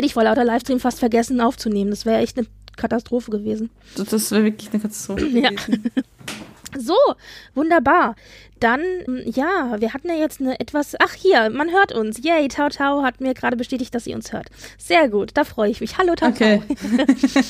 Hätte 0.00 0.06
ich 0.06 0.14
vor 0.14 0.24
lauter 0.24 0.44
Livestream 0.44 0.80
fast 0.80 0.98
vergessen 0.98 1.42
aufzunehmen. 1.42 1.90
Das 1.90 2.06
wäre 2.06 2.22
echt 2.22 2.38
eine 2.38 2.46
Katastrophe 2.76 3.30
gewesen. 3.30 3.68
Das 3.96 4.30
wäre 4.30 4.44
wirklich 4.44 4.70
eine 4.72 4.80
Katastrophe 4.80 5.26
Ja. 5.28 5.50
gewesen. 5.50 5.84
So, 6.78 6.94
wunderbar. 7.56 8.14
Dann, 8.60 8.80
ja, 9.24 9.74
wir 9.80 9.92
hatten 9.92 10.06
ja 10.08 10.14
jetzt 10.14 10.40
eine 10.40 10.60
etwas. 10.60 10.94
Ach, 11.00 11.12
hier, 11.14 11.50
man 11.50 11.68
hört 11.72 11.92
uns. 11.92 12.22
Yay, 12.22 12.46
Tau 12.46 12.68
Tau 12.68 13.02
hat 13.02 13.20
mir 13.20 13.34
gerade 13.34 13.56
bestätigt, 13.56 13.92
dass 13.92 14.04
sie 14.04 14.14
uns 14.14 14.32
hört. 14.32 14.46
Sehr 14.78 15.08
gut, 15.08 15.32
da 15.34 15.42
freue 15.42 15.68
ich 15.68 15.80
mich. 15.80 15.98
Hallo, 15.98 16.14
Tau 16.14 16.28
Okay. 16.28 16.62
Tau. 17.34 17.40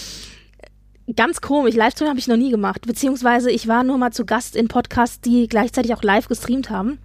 Ganz 1.17 1.43
komisch, 1.43 1.75
Livestream 1.75 2.09
habe 2.09 2.19
ich 2.19 2.29
noch 2.29 2.39
nie 2.39 2.51
gemacht. 2.51 2.87
Beziehungsweise 2.87 3.51
ich 3.51 3.69
war 3.69 3.85
nur 3.85 3.99
mal 3.99 4.11
zu 4.11 4.25
Gast 4.25 4.57
in 4.57 4.69
Podcasts, 4.69 5.21
die 5.21 5.49
gleichzeitig 5.49 5.93
auch 5.93 6.03
live 6.03 6.27
gestreamt 6.29 6.71
haben. 6.71 6.99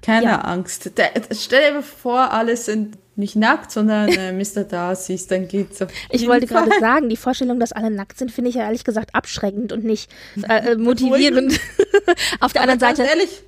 Keine 0.00 0.24
Ja. 0.24 0.40
Angst. 0.40 0.96
Der, 0.96 1.10
stell 1.32 1.74
dir 1.74 1.82
vor, 1.82 2.32
alle 2.32 2.56
sind 2.56 2.96
nicht 3.18 3.36
nackt, 3.36 3.70
sondern 3.70 4.08
äh, 4.08 4.32
Mr. 4.32 4.64
Darcy's, 4.64 5.26
dann 5.26 5.48
geht's 5.48 5.82
auf 5.82 5.88
Ich 6.10 6.26
wollte 6.26 6.46
gerade 6.46 6.70
sagen, 6.80 7.08
die 7.08 7.16
Vorstellung, 7.16 7.60
dass 7.60 7.72
alle 7.72 7.90
nackt 7.90 8.18
sind, 8.18 8.30
finde 8.30 8.50
ich 8.50 8.56
ja 8.56 8.62
ehrlich 8.62 8.84
gesagt 8.84 9.14
abschreckend 9.14 9.72
und 9.72 9.84
nicht 9.84 10.10
äh, 10.48 10.72
äh, 10.72 10.76
motivierend. 10.76 11.58
Auf 12.40 12.52
der 12.52 12.62
anderen 12.62 12.80
Seite, 12.80 13.02
ehrlich, 13.02 13.42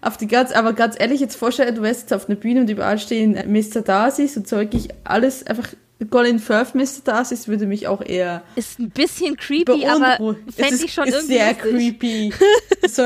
auf 0.00 0.16
die 0.16 0.26
ganz, 0.26 0.50
aber 0.52 0.72
ganz 0.72 0.96
ehrlich, 0.98 1.20
jetzt 1.20 1.36
vorstellen, 1.36 1.74
du 1.76 1.82
wärst 1.82 2.02
jetzt 2.02 2.12
auf 2.12 2.28
einer 2.28 2.36
Bühne 2.36 2.60
und 2.62 2.70
überall 2.70 2.98
stehen 2.98 3.32
Mr. 3.46 3.82
Darcy's 3.82 4.36
und 4.36 4.48
so 4.48 4.56
wirklich 4.56 4.88
alles 5.04 5.46
einfach 5.46 5.68
Colin 6.10 6.40
Firth 6.40 6.74
Mr. 6.74 7.02
Darcy's 7.04 7.46
würde 7.46 7.66
mich 7.66 7.86
auch 7.86 8.04
eher 8.04 8.42
ist 8.56 8.80
ein 8.80 8.90
bisschen 8.90 9.36
creepy, 9.36 9.86
aber 9.86 10.16
fände 10.52 10.74
ist- 10.74 10.84
ich 10.84 10.92
schon 10.92 11.04
ist 11.06 11.14
irgendwie 11.14 11.34
sehr 11.34 11.52
lustig. 11.52 12.00
creepy. 12.00 12.32
so, 12.88 13.02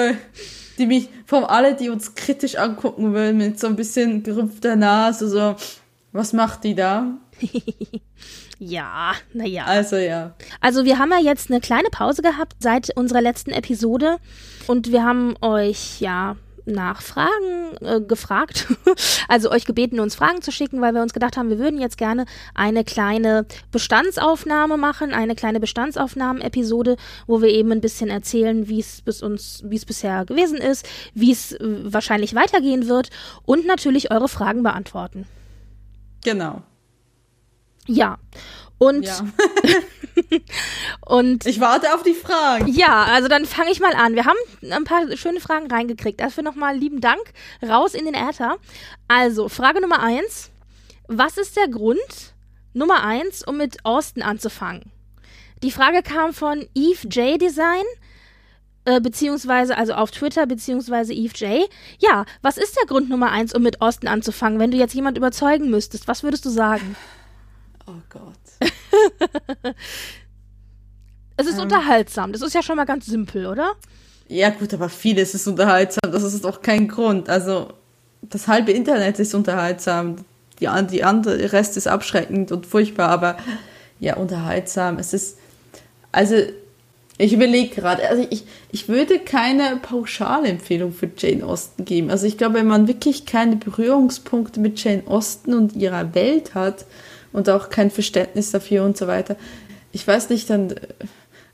die 0.79 0.87
mich, 0.87 1.09
von 1.25 1.45
alle, 1.45 1.75
die 1.75 1.91
uns 1.91 2.15
kritisch 2.15 2.57
angucken 2.57 3.13
würden, 3.13 3.39
mit 3.39 3.59
so 3.59 3.67
ein 3.67 3.77
bisschen 3.77 4.23
gerümpfter 4.23 4.77
Nase, 4.77 5.29
so, 5.29 5.57
was 6.13 6.33
macht 6.33 6.65
die 6.65 6.75
da? 6.75 7.19
Ja, 8.59 9.13
naja. 9.35 9.65
Also 9.67 9.97
ja. 9.97 10.35
Also 10.61 10.85
wir 10.85 10.99
haben 10.99 11.11
ja 11.11 11.19
jetzt 11.19 11.51
eine 11.51 11.61
kleine 11.61 11.91
Pause 11.91 12.23
gehabt 12.23 12.55
seit 12.59 12.97
unserer 12.97 13.21
letzten 13.21 13.51
Episode 13.51 14.17
und 14.67 14.91
wir 14.91 15.05
haben 15.05 15.35
euch 15.43 16.01
ja 16.01 16.37
nach 16.67 17.01
Fragen 17.01 17.77
äh, 17.81 18.01
gefragt, 18.01 18.67
also 19.29 19.51
euch 19.51 19.65
gebeten, 19.65 20.01
uns 20.01 20.17
Fragen 20.17 20.43
zu 20.43 20.53
schicken, 20.53 20.81
weil 20.81 20.95
wir 20.95 21.03
uns 21.03 21.13
gedacht 21.13 21.37
haben, 21.37 21.49
wir 21.49 21.59
würden 21.59 21.81
jetzt 21.81 21.97
gerne 21.97 22.27
eine 22.55 22.85
kleine 22.85 23.47
Bestandsaufnahme 23.73 24.77
machen, 24.77 25.13
eine 25.13 25.35
kleine 25.35 25.61
Bestandsaufnahmen-Episode, 25.61 26.97
wo 27.27 27.41
wir 27.41 27.49
eben 27.49 27.73
ein 27.73 27.81
bisschen 27.81 28.11
erzählen, 28.11 28.69
wie 28.69 28.81
es 28.81 29.01
bis 29.01 29.23
uns, 29.23 29.63
wie 29.65 29.77
es 29.77 29.85
bisher 29.85 30.25
gewesen 30.25 30.59
ist, 30.59 30.87
wie 31.15 31.33
es 31.33 31.53
äh, 31.53 31.59
wahrscheinlich 31.61 32.35
weitergehen 32.35 32.89
wird 32.89 33.11
und 33.45 33.67
natürlich 33.67 34.11
eure 34.11 34.29
Fragen 34.29 34.63
beantworten. 34.63 35.27
Genau. 36.25 36.63
Ja. 37.87 38.19
Und, 38.79 39.05
Ja. 39.05 39.27
und 41.01 41.47
Ich 41.47 41.61
warte 41.61 41.95
auf 41.95 42.03
die 42.03 42.15
Fragen. 42.15 42.69
Ja, 42.69 43.05
also 43.05 43.29
dann 43.29 43.47
fange 43.47 43.71
ich 43.71 43.81
mal 43.81 43.95
an. 43.95 44.15
Wir 44.15 44.25
haben 44.25 44.37
ein 44.71 44.85
paar 44.85 45.17
schöne 45.17 45.41
Fragen 45.41 45.71
reingekriegt. 45.71 46.21
Dafür 46.21 46.43
nochmal 46.43 46.77
lieben 46.77 47.01
Dank. 47.01 47.23
Raus 47.63 47.95
in 47.95 48.05
den 48.05 48.15
Äther. 48.15 48.57
Also, 49.09 49.49
Frage 49.49 49.81
Nummer 49.81 50.01
eins. 50.01 50.51
Was 51.09 51.39
ist 51.39 51.57
der 51.57 51.69
Grund 51.69 52.35
Nummer 52.75 53.03
eins, 53.05 53.43
um 53.47 53.57
mit 53.57 53.85
Austin 53.85 54.23
anzufangen? 54.23 54.91
Die 55.63 55.71
Frage 55.71 56.03
kam 56.03 56.35
von 56.35 56.67
Eve 56.75 57.09
J 57.09 57.41
Design, 57.41 57.85
äh, 58.85 59.01
beziehungsweise, 59.01 59.77
also 59.77 59.95
auf 59.95 60.11
Twitter, 60.11 60.47
beziehungsweise 60.47 61.15
Eve 61.15 61.33
J. 61.37 61.71
Ja, 61.99 62.27
was 62.43 62.59
ist 62.59 62.77
der 62.77 62.87
Grund 62.87 63.09
Nummer 63.09 63.31
eins, 63.31 63.55
um 63.55 63.63
mit 63.63 63.81
Austin 63.81 64.09
anzufangen? 64.09 64.59
Wenn 64.59 64.71
du 64.71 64.77
jetzt 64.77 64.95
jemand 64.95 65.17
überzeugen 65.17 65.71
müsstest, 65.71 66.09
was 66.09 66.23
würdest 66.23 66.45
du 66.45 66.51
sagen? 66.51 66.97
Oh 67.87 68.03
Gott. 68.11 68.35
Es 71.39 71.47
ist 71.47 71.59
unterhaltsam. 71.59 72.33
Das 72.33 72.41
ist 72.41 72.55
ja 72.55 72.63
schon 72.63 72.77
mal 72.77 72.87
ganz 72.87 73.05
simpel, 73.05 73.45
oder? 73.45 73.75
Ja 74.27 74.49
gut, 74.49 74.73
aber 74.73 74.89
vieles 74.89 75.35
ist 75.35 75.47
unterhaltsam. 75.47 76.11
Das 76.11 76.23
ist 76.23 76.45
doch 76.45 76.63
kein 76.63 76.89
Grund. 76.89 77.29
Also 77.29 77.75
das 78.23 78.49
halbe 78.49 78.73
Internet 78.73 79.19
ist 79.19 79.35
unterhaltsam. 79.35 80.17
Die, 80.61 80.69
die 80.91 81.05
andere 81.05 81.37
der 81.37 81.53
Rest 81.53 81.77
ist 81.77 81.89
abschreckend 81.89 82.53
und 82.53 82.65
furchtbar. 82.65 83.11
Aber 83.11 83.37
ja, 84.01 84.17
unterhaltsam. 84.17 84.99
Es 84.99 85.13
ist 85.13 85.37
also 86.11 86.37
ich 87.19 87.33
überlege 87.33 87.75
gerade. 87.75 88.09
Also 88.09 88.27
ich, 88.29 88.45
ich 88.73 88.89
würde 88.89 89.19
keine 89.19 89.77
Pauschalempfehlung 89.77 90.93
für 90.93 91.11
Jane 91.17 91.45
Austen 91.45 91.85
geben. 91.85 92.11
Also 92.11 92.27
ich 92.27 92.37
glaube, 92.39 92.55
wenn 92.55 92.67
man 92.67 92.89
wirklich 92.89 93.27
keine 93.27 93.57
Berührungspunkte 93.57 94.61
mit 94.61 94.83
Jane 94.83 95.03
Austen 95.07 95.55
und 95.55 95.77
ihrer 95.77 96.15
Welt 96.15 96.55
hat 96.55 96.85
und 97.37 97.49
auch 97.49 97.69
kein 97.69 97.91
Verständnis 97.91 98.51
dafür 98.51 98.83
und 98.85 98.97
so 98.97 99.07
weiter, 99.07 99.37
ich 99.93 100.07
weiß 100.07 100.31
nicht, 100.31 100.51
dann 100.51 100.75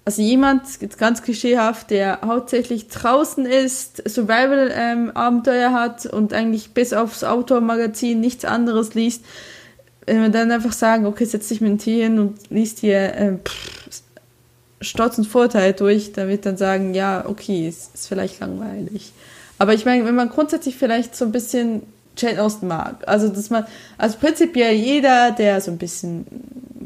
also 0.04 0.20
jemand, 0.20 0.62
ganz 0.98 1.22
klischeehaft, 1.22 1.90
der 1.90 2.20
hauptsächlich 2.24 2.88
draußen 2.88 3.46
ist, 3.46 4.02
Survival-Abenteuer 4.08 5.72
hat 5.72 6.06
und 6.06 6.32
eigentlich 6.32 6.72
bis 6.72 6.92
aufs 6.92 7.22
Outdoor-Magazin 7.22 8.18
nichts 8.20 8.44
anderes 8.44 8.94
liest, 8.94 9.24
wenn 10.06 10.22
wir 10.22 10.30
dann 10.30 10.50
einfach 10.50 10.72
sagen, 10.72 11.06
okay, 11.06 11.24
setz 11.24 11.48
dich 11.48 11.60
mit 11.60 11.70
dem 11.70 11.78
Tee 11.78 12.02
hin 12.02 12.18
und 12.18 12.50
liest 12.50 12.80
hier 12.80 13.14
ähm, 13.14 13.40
pff, 13.44 14.02
Stolz 14.80 15.18
und 15.18 15.26
Vorteil 15.26 15.72
durch, 15.72 16.16
wird 16.16 16.46
dann 16.46 16.56
sagen, 16.56 16.94
ja, 16.94 17.24
okay, 17.26 17.68
es 17.68 17.90
ist 17.94 18.08
vielleicht 18.08 18.40
langweilig. 18.40 19.12
Aber 19.58 19.74
ich 19.74 19.84
meine, 19.84 20.04
wenn 20.04 20.16
man 20.16 20.28
grundsätzlich 20.28 20.76
vielleicht 20.76 21.14
so 21.14 21.24
ein 21.24 21.30
bisschen 21.30 21.82
Jane 22.16 22.42
Austen 22.42 22.66
mag, 22.68 22.96
also 23.06 23.28
dass 23.28 23.50
man, 23.50 23.64
also 23.98 24.18
prinzipiell 24.18 24.74
jeder, 24.74 25.30
der 25.30 25.60
so 25.60 25.70
ein 25.70 25.78
bisschen 25.78 26.26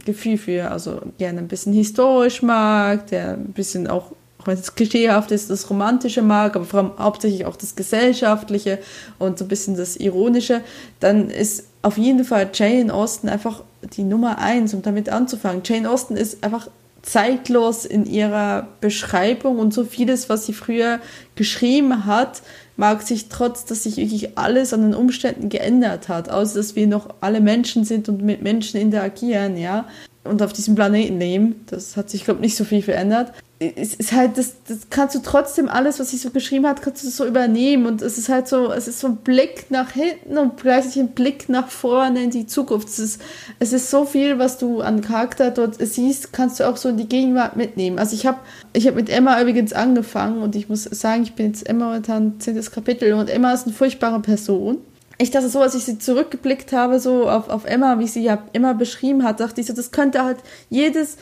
Gefühl 0.04 0.38
für, 0.38 0.70
also 0.70 1.00
gerne 1.18 1.40
ein 1.40 1.48
bisschen 1.48 1.72
historisch 1.72 2.42
mag, 2.42 3.08
der 3.08 3.32
ein 3.32 3.52
bisschen 3.52 3.88
auch, 3.88 4.12
auch 4.38 4.46
wenn 4.46 4.56
es 4.56 4.74
klischeehaft 4.74 5.32
ist, 5.32 5.50
das 5.50 5.68
Romantische 5.68 6.22
mag, 6.22 6.54
aber 6.54 6.64
vor 6.64 6.80
allem 6.80 6.92
hauptsächlich 6.98 7.44
auch 7.44 7.56
das 7.56 7.74
Gesellschaftliche 7.74 8.78
und 9.18 9.38
so 9.38 9.44
ein 9.44 9.48
bisschen 9.48 9.76
das 9.76 9.96
Ironische, 9.96 10.60
dann 11.00 11.28
ist 11.30 11.64
auf 11.82 11.98
jeden 11.98 12.24
Fall 12.24 12.50
Jane 12.52 12.92
Austen 12.92 13.28
einfach 13.28 13.62
die 13.96 14.04
Nummer 14.04 14.38
eins, 14.38 14.74
um 14.74 14.82
damit 14.82 15.08
anzufangen. 15.08 15.62
Jane 15.64 15.90
Austen 15.90 16.16
ist 16.16 16.42
einfach 16.42 16.68
zeitlos 17.02 17.84
in 17.84 18.04
ihrer 18.04 18.66
Beschreibung 18.80 19.58
und 19.58 19.72
so 19.72 19.84
vieles, 19.84 20.28
was 20.28 20.46
sie 20.46 20.52
früher 20.52 20.98
geschrieben 21.36 22.04
hat, 22.04 22.42
mag 22.76 23.02
sich 23.02 23.28
trotz, 23.28 23.64
dass 23.64 23.84
sich 23.84 23.96
wirklich 23.96 24.38
alles 24.38 24.72
an 24.72 24.82
den 24.82 24.94
Umständen 24.94 25.48
geändert 25.48 26.08
hat, 26.08 26.28
außer 26.28 26.58
dass 26.58 26.76
wir 26.76 26.86
noch 26.86 27.08
alle 27.20 27.40
Menschen 27.40 27.84
sind 27.84 28.08
und 28.08 28.22
mit 28.22 28.42
Menschen 28.42 28.80
interagieren, 28.80 29.56
ja, 29.56 29.86
und 30.26 30.42
auf 30.42 30.52
diesem 30.52 30.74
Planeten 30.74 31.18
leben. 31.18 31.64
Das 31.66 31.96
hat 31.96 32.10
sich, 32.10 32.24
glaube 32.24 32.38
ich, 32.38 32.46
nicht 32.46 32.56
so 32.56 32.64
viel 32.64 32.82
verändert. 32.82 33.32
Es 33.58 33.94
ist 33.94 34.12
halt, 34.12 34.36
das, 34.36 34.56
das 34.68 34.90
kannst 34.90 35.14
du 35.14 35.20
trotzdem 35.20 35.68
alles, 35.68 35.98
was 35.98 36.10
sie 36.10 36.18
so 36.18 36.28
geschrieben 36.28 36.66
hat, 36.66 36.82
kannst 36.82 37.04
du 37.04 37.08
so 37.08 37.24
übernehmen. 37.24 37.86
Und 37.86 38.02
es 38.02 38.18
ist 38.18 38.28
halt 38.28 38.48
so, 38.48 38.70
es 38.70 38.86
ist 38.86 39.00
so 39.00 39.06
ein 39.06 39.16
Blick 39.16 39.70
nach 39.70 39.92
hinten 39.92 40.36
und 40.36 40.60
gleichzeitig 40.60 41.00
ein 41.00 41.08
Blick 41.08 41.48
nach 41.48 41.68
vorne 41.68 42.22
in 42.22 42.30
die 42.30 42.46
Zukunft. 42.46 42.88
Es 42.88 42.98
ist, 42.98 43.22
es 43.58 43.72
ist 43.72 43.90
so 43.90 44.04
viel, 44.04 44.38
was 44.38 44.58
du 44.58 44.82
an 44.82 45.00
Charakter 45.00 45.50
dort 45.50 45.76
siehst, 45.78 46.32
kannst 46.34 46.60
du 46.60 46.68
auch 46.68 46.76
so 46.76 46.90
in 46.90 46.98
die 46.98 47.08
Gegenwart 47.08 47.56
mitnehmen. 47.56 47.98
Also 47.98 48.14
ich 48.14 48.26
habe 48.26 48.38
ich 48.74 48.86
hab 48.86 48.94
mit 48.94 49.08
Emma 49.08 49.40
übrigens 49.40 49.72
angefangen 49.72 50.42
und 50.42 50.54
ich 50.54 50.68
muss 50.68 50.84
sagen, 50.84 51.22
ich 51.22 51.32
bin 51.32 51.46
jetzt 51.46 51.66
Emma 51.66 51.86
momentan 51.86 52.38
zehntes 52.40 52.70
Kapitel 52.70 53.14
und 53.14 53.30
Emma 53.30 53.52
ist 53.52 53.64
eine 53.64 53.74
furchtbare 53.74 54.20
Person 54.20 54.78
ich 55.18 55.30
dachte 55.30 55.48
so, 55.48 55.60
als 55.60 55.74
ich 55.74 55.84
sie 55.84 55.98
zurückgeblickt 55.98 56.72
habe, 56.72 57.00
so 57.00 57.28
auf, 57.28 57.48
auf 57.48 57.64
Emma, 57.64 57.98
wie 57.98 58.06
sie 58.06 58.22
ja 58.22 58.42
immer 58.52 58.74
beschrieben 58.74 59.22
hat, 59.22 59.40
dachte 59.40 59.60
ich 59.60 59.66
so, 59.66 59.72
das 59.72 59.90
könnte 59.90 60.24
halt 60.24 60.38
jedes 60.68 61.16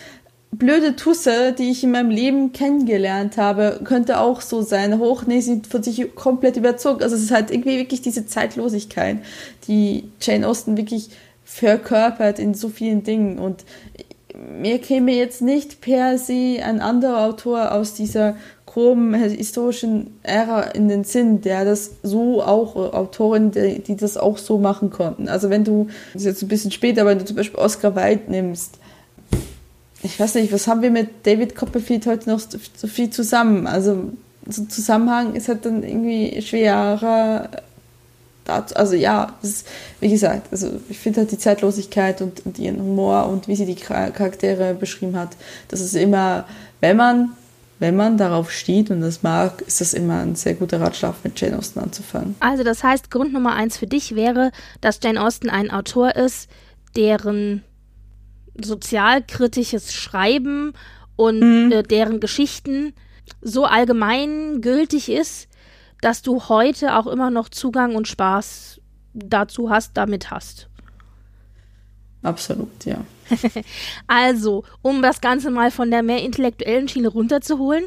blöde 0.58 0.96
Tusse, 0.96 1.52
die 1.52 1.70
ich 1.70 1.84
in 1.84 1.90
meinem 1.90 2.10
Leben 2.10 2.52
kennengelernt 2.52 3.36
habe, 3.36 3.80
könnte 3.84 4.20
auch 4.20 4.40
so 4.40 4.62
sein. 4.62 4.98
Hoch, 4.98 5.24
nee, 5.26 5.40
sie 5.40 5.62
von 5.68 5.82
sich 5.82 6.14
komplett 6.14 6.56
überzogen. 6.56 7.02
Also 7.02 7.16
es 7.16 7.22
ist 7.22 7.30
halt 7.30 7.50
irgendwie 7.50 7.78
wirklich 7.78 8.02
diese 8.02 8.26
Zeitlosigkeit, 8.26 9.18
die 9.68 10.04
Jane 10.20 10.46
Austen 10.46 10.76
wirklich 10.76 11.10
verkörpert 11.44 12.38
in 12.38 12.54
so 12.54 12.68
vielen 12.68 13.02
Dingen. 13.02 13.38
Und 13.38 13.64
mir 14.60 14.78
käme 14.80 15.12
jetzt 15.12 15.42
nicht 15.42 15.80
per 15.80 16.18
se 16.18 16.58
ein 16.62 16.80
anderer 16.80 17.24
Autor 17.24 17.72
aus 17.72 17.94
dieser 17.94 18.36
groben 18.74 19.14
historischen 19.14 20.18
Ära 20.24 20.62
in 20.62 20.88
den 20.88 21.04
Sinn, 21.04 21.40
der 21.40 21.64
das 21.64 21.92
so 22.02 22.42
auch, 22.42 22.74
äh, 22.74 22.96
Autoren, 22.96 23.52
die, 23.52 23.78
die 23.78 23.94
das 23.94 24.16
auch 24.16 24.36
so 24.36 24.58
machen 24.58 24.90
konnten. 24.90 25.28
Also 25.28 25.48
wenn 25.48 25.62
du, 25.62 25.86
das 26.12 26.22
ist 26.22 26.26
jetzt 26.26 26.42
ein 26.42 26.48
bisschen 26.48 26.72
später, 26.72 27.06
wenn 27.06 27.20
du 27.20 27.24
zum 27.24 27.36
Beispiel 27.36 27.60
Oscar 27.60 27.94
Wilde 27.94 28.32
nimmst, 28.32 28.78
ich 30.02 30.18
weiß 30.18 30.34
nicht, 30.34 30.52
was 30.52 30.66
haben 30.66 30.82
wir 30.82 30.90
mit 30.90 31.08
David 31.22 31.54
Copperfield 31.54 32.06
heute 32.06 32.28
noch 32.28 32.40
so 32.40 32.88
viel 32.88 33.10
zusammen? 33.10 33.68
Also 33.68 34.10
so 34.46 34.64
Zusammenhang 34.64 35.36
ist 35.36 35.48
halt 35.48 35.64
dann 35.64 35.84
irgendwie 35.84 36.42
schwerer. 36.42 37.48
Also 38.44 38.96
ja, 38.96 39.34
ist, 39.40 39.68
wie 40.00 40.10
gesagt, 40.10 40.48
also 40.50 40.68
ich 40.88 40.98
finde 40.98 41.20
halt 41.20 41.30
die 41.30 41.38
Zeitlosigkeit 41.38 42.20
und, 42.20 42.44
und 42.44 42.58
ihren 42.58 42.80
Humor 42.80 43.28
und 43.28 43.46
wie 43.46 43.54
sie 43.54 43.66
die 43.66 43.76
Charaktere 43.76 44.74
beschrieben 44.74 45.16
hat, 45.16 45.30
das 45.68 45.80
ist 45.80 45.94
immer, 45.94 46.44
wenn 46.80 46.96
man 46.96 47.30
wenn 47.84 47.96
man 47.96 48.16
darauf 48.16 48.50
steht 48.50 48.90
und 48.90 49.02
das 49.02 49.22
mag, 49.22 49.60
ist 49.60 49.82
das 49.82 49.92
immer 49.92 50.20
ein 50.20 50.36
sehr 50.36 50.54
guter 50.54 50.80
Ratschlag, 50.80 51.16
mit 51.22 51.38
Jane 51.38 51.58
Austen 51.58 51.80
anzufangen. 51.80 52.34
Also 52.40 52.64
das 52.64 52.82
heißt, 52.82 53.10
Grund 53.10 53.34
Nummer 53.34 53.52
eins 53.52 53.76
für 53.76 53.86
dich 53.86 54.14
wäre, 54.14 54.52
dass 54.80 55.00
Jane 55.02 55.22
Austen 55.22 55.50
ein 55.50 55.70
Autor 55.70 56.16
ist, 56.16 56.48
deren 56.96 57.62
sozialkritisches 58.58 59.92
Schreiben 59.92 60.72
und 61.16 61.40
mhm. 61.40 61.72
äh, 61.72 61.82
deren 61.82 62.20
Geschichten 62.20 62.94
so 63.42 63.66
allgemein 63.66 64.62
gültig 64.62 65.10
ist, 65.10 65.48
dass 66.00 66.22
du 66.22 66.48
heute 66.48 66.96
auch 66.96 67.06
immer 67.06 67.30
noch 67.30 67.50
Zugang 67.50 67.96
und 67.96 68.08
Spaß 68.08 68.80
dazu 69.12 69.68
hast, 69.68 69.94
damit 69.94 70.30
hast. 70.30 70.70
Absolut, 72.24 72.84
ja. 72.84 72.96
also, 74.06 74.64
um 74.82 75.02
das 75.02 75.20
Ganze 75.20 75.50
mal 75.50 75.70
von 75.70 75.90
der 75.90 76.02
mehr 76.02 76.22
intellektuellen 76.22 76.88
Schiene 76.88 77.08
runterzuholen, 77.08 77.84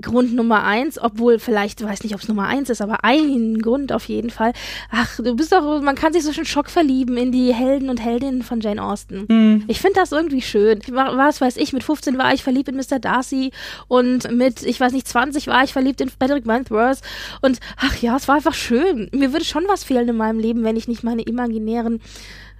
Grund 0.00 0.34
Nummer 0.34 0.62
eins, 0.62 0.98
obwohl 0.98 1.38
vielleicht, 1.38 1.82
weiß 1.82 2.02
nicht, 2.02 2.14
ob 2.14 2.20
es 2.20 2.28
Nummer 2.28 2.46
eins 2.46 2.68
ist, 2.68 2.82
aber 2.82 3.02
ein 3.02 3.58
Grund 3.62 3.92
auf 3.92 4.04
jeden 4.04 4.28
Fall. 4.28 4.52
Ach, 4.90 5.16
du 5.16 5.34
bist 5.34 5.52
doch, 5.52 5.80
man 5.80 5.94
kann 5.94 6.12
sich 6.12 6.22
so 6.22 6.34
schön 6.34 6.44
Schock 6.44 6.68
verlieben 6.68 7.16
in 7.16 7.32
die 7.32 7.54
Helden 7.54 7.88
und 7.88 7.98
Heldinnen 7.98 8.42
von 8.42 8.60
Jane 8.60 8.82
Austen. 8.82 9.24
Mm. 9.28 9.64
Ich 9.68 9.80
finde 9.80 9.98
das 9.98 10.12
irgendwie 10.12 10.42
schön. 10.42 10.80
Was 10.90 11.40
weiß 11.40 11.56
ich, 11.56 11.72
mit 11.72 11.82
15 11.82 12.18
war 12.18 12.34
ich 12.34 12.42
verliebt 12.42 12.68
in 12.68 12.76
Mr. 12.76 12.98
Darcy 12.98 13.52
und 13.88 14.30
mit, 14.30 14.62
ich 14.64 14.78
weiß 14.78 14.92
nicht, 14.92 15.08
20 15.08 15.46
war 15.46 15.64
ich 15.64 15.72
verliebt 15.72 16.02
in 16.02 16.10
Frederick 16.10 16.46
Wentworth 16.46 17.00
und 17.40 17.58
ach 17.78 17.96
ja, 17.96 18.16
es 18.16 18.28
war 18.28 18.36
einfach 18.36 18.54
schön. 18.54 19.08
Mir 19.12 19.32
würde 19.32 19.46
schon 19.46 19.64
was 19.66 19.82
fehlen 19.82 20.08
in 20.10 20.16
meinem 20.16 20.38
Leben, 20.38 20.62
wenn 20.62 20.76
ich 20.76 20.88
nicht 20.88 21.04
meine 21.04 21.22
imaginären 21.22 22.02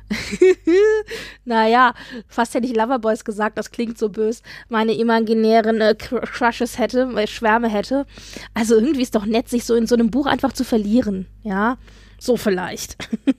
naja, 1.45 1.95
fast 2.29 2.55
hätte 2.55 2.67
ich 2.67 2.77
Loverboys 2.77 3.25
gesagt, 3.25 3.59
das 3.59 3.71
klingt 3.71 3.99
so 3.99 4.09
bös, 4.09 4.43
meine 4.69 4.95
imaginären 4.95 5.81
äh, 5.81 5.95
Crushes 5.95 6.79
hätte, 6.79 7.13
ich 7.23 7.35
Schwärme 7.35 7.69
hätte. 7.69 8.07
Also 8.55 8.77
irgendwie 8.77 9.03
ist 9.03 9.15
doch 9.15 9.27
nett, 9.27 9.49
sich 9.49 9.65
so 9.65 9.75
in 9.75 9.87
so 9.87 9.95
einem 9.95 10.11
Buch 10.11 10.27
einfach 10.27 10.53
zu 10.53 10.65
verlieren, 10.65 11.27
ja? 11.43 11.79
So 12.19 12.37
vielleicht. 12.37 12.97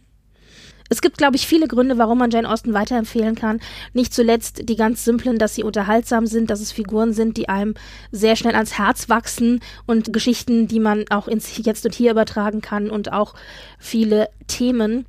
Es 0.90 1.02
gibt, 1.02 1.18
glaube 1.18 1.36
ich, 1.36 1.48
viele 1.48 1.68
Gründe, 1.68 1.98
warum 1.98 2.18
man 2.18 2.32
Jane 2.32 2.50
Austen 2.50 2.74
weiterempfehlen 2.74 3.36
kann. 3.36 3.60
Nicht 3.94 4.14
zuletzt 4.14 4.70
die 4.70 4.76
ganz 4.76 5.04
simplen, 5.04 5.38
dass 5.38 5.56
sie 5.56 5.64
unterhaltsam 5.64 6.28
sind, 6.28 6.50
dass 6.50 6.62
es 6.62 6.72
Figuren 6.72 7.14
sind, 7.14 7.38
die 7.38 7.50
einem 7.50 7.74
sehr 8.12 8.36
schnell 8.36 8.56
ans 8.56 8.78
Herz 8.78 9.10
wachsen 9.10 9.60
und 9.86 10.14
Geschichten, 10.14 10.68
die 10.68 10.80
man 10.80 11.06
auch 11.10 11.28
ins 11.28 11.58
Jetzt 11.58 11.86
und 11.86 11.94
Hier 11.94 12.12
übertragen 12.12 12.62
kann 12.62 12.90
und 12.90 13.12
auch 13.12 13.34
viele 13.78 14.30
Themen 14.48 15.06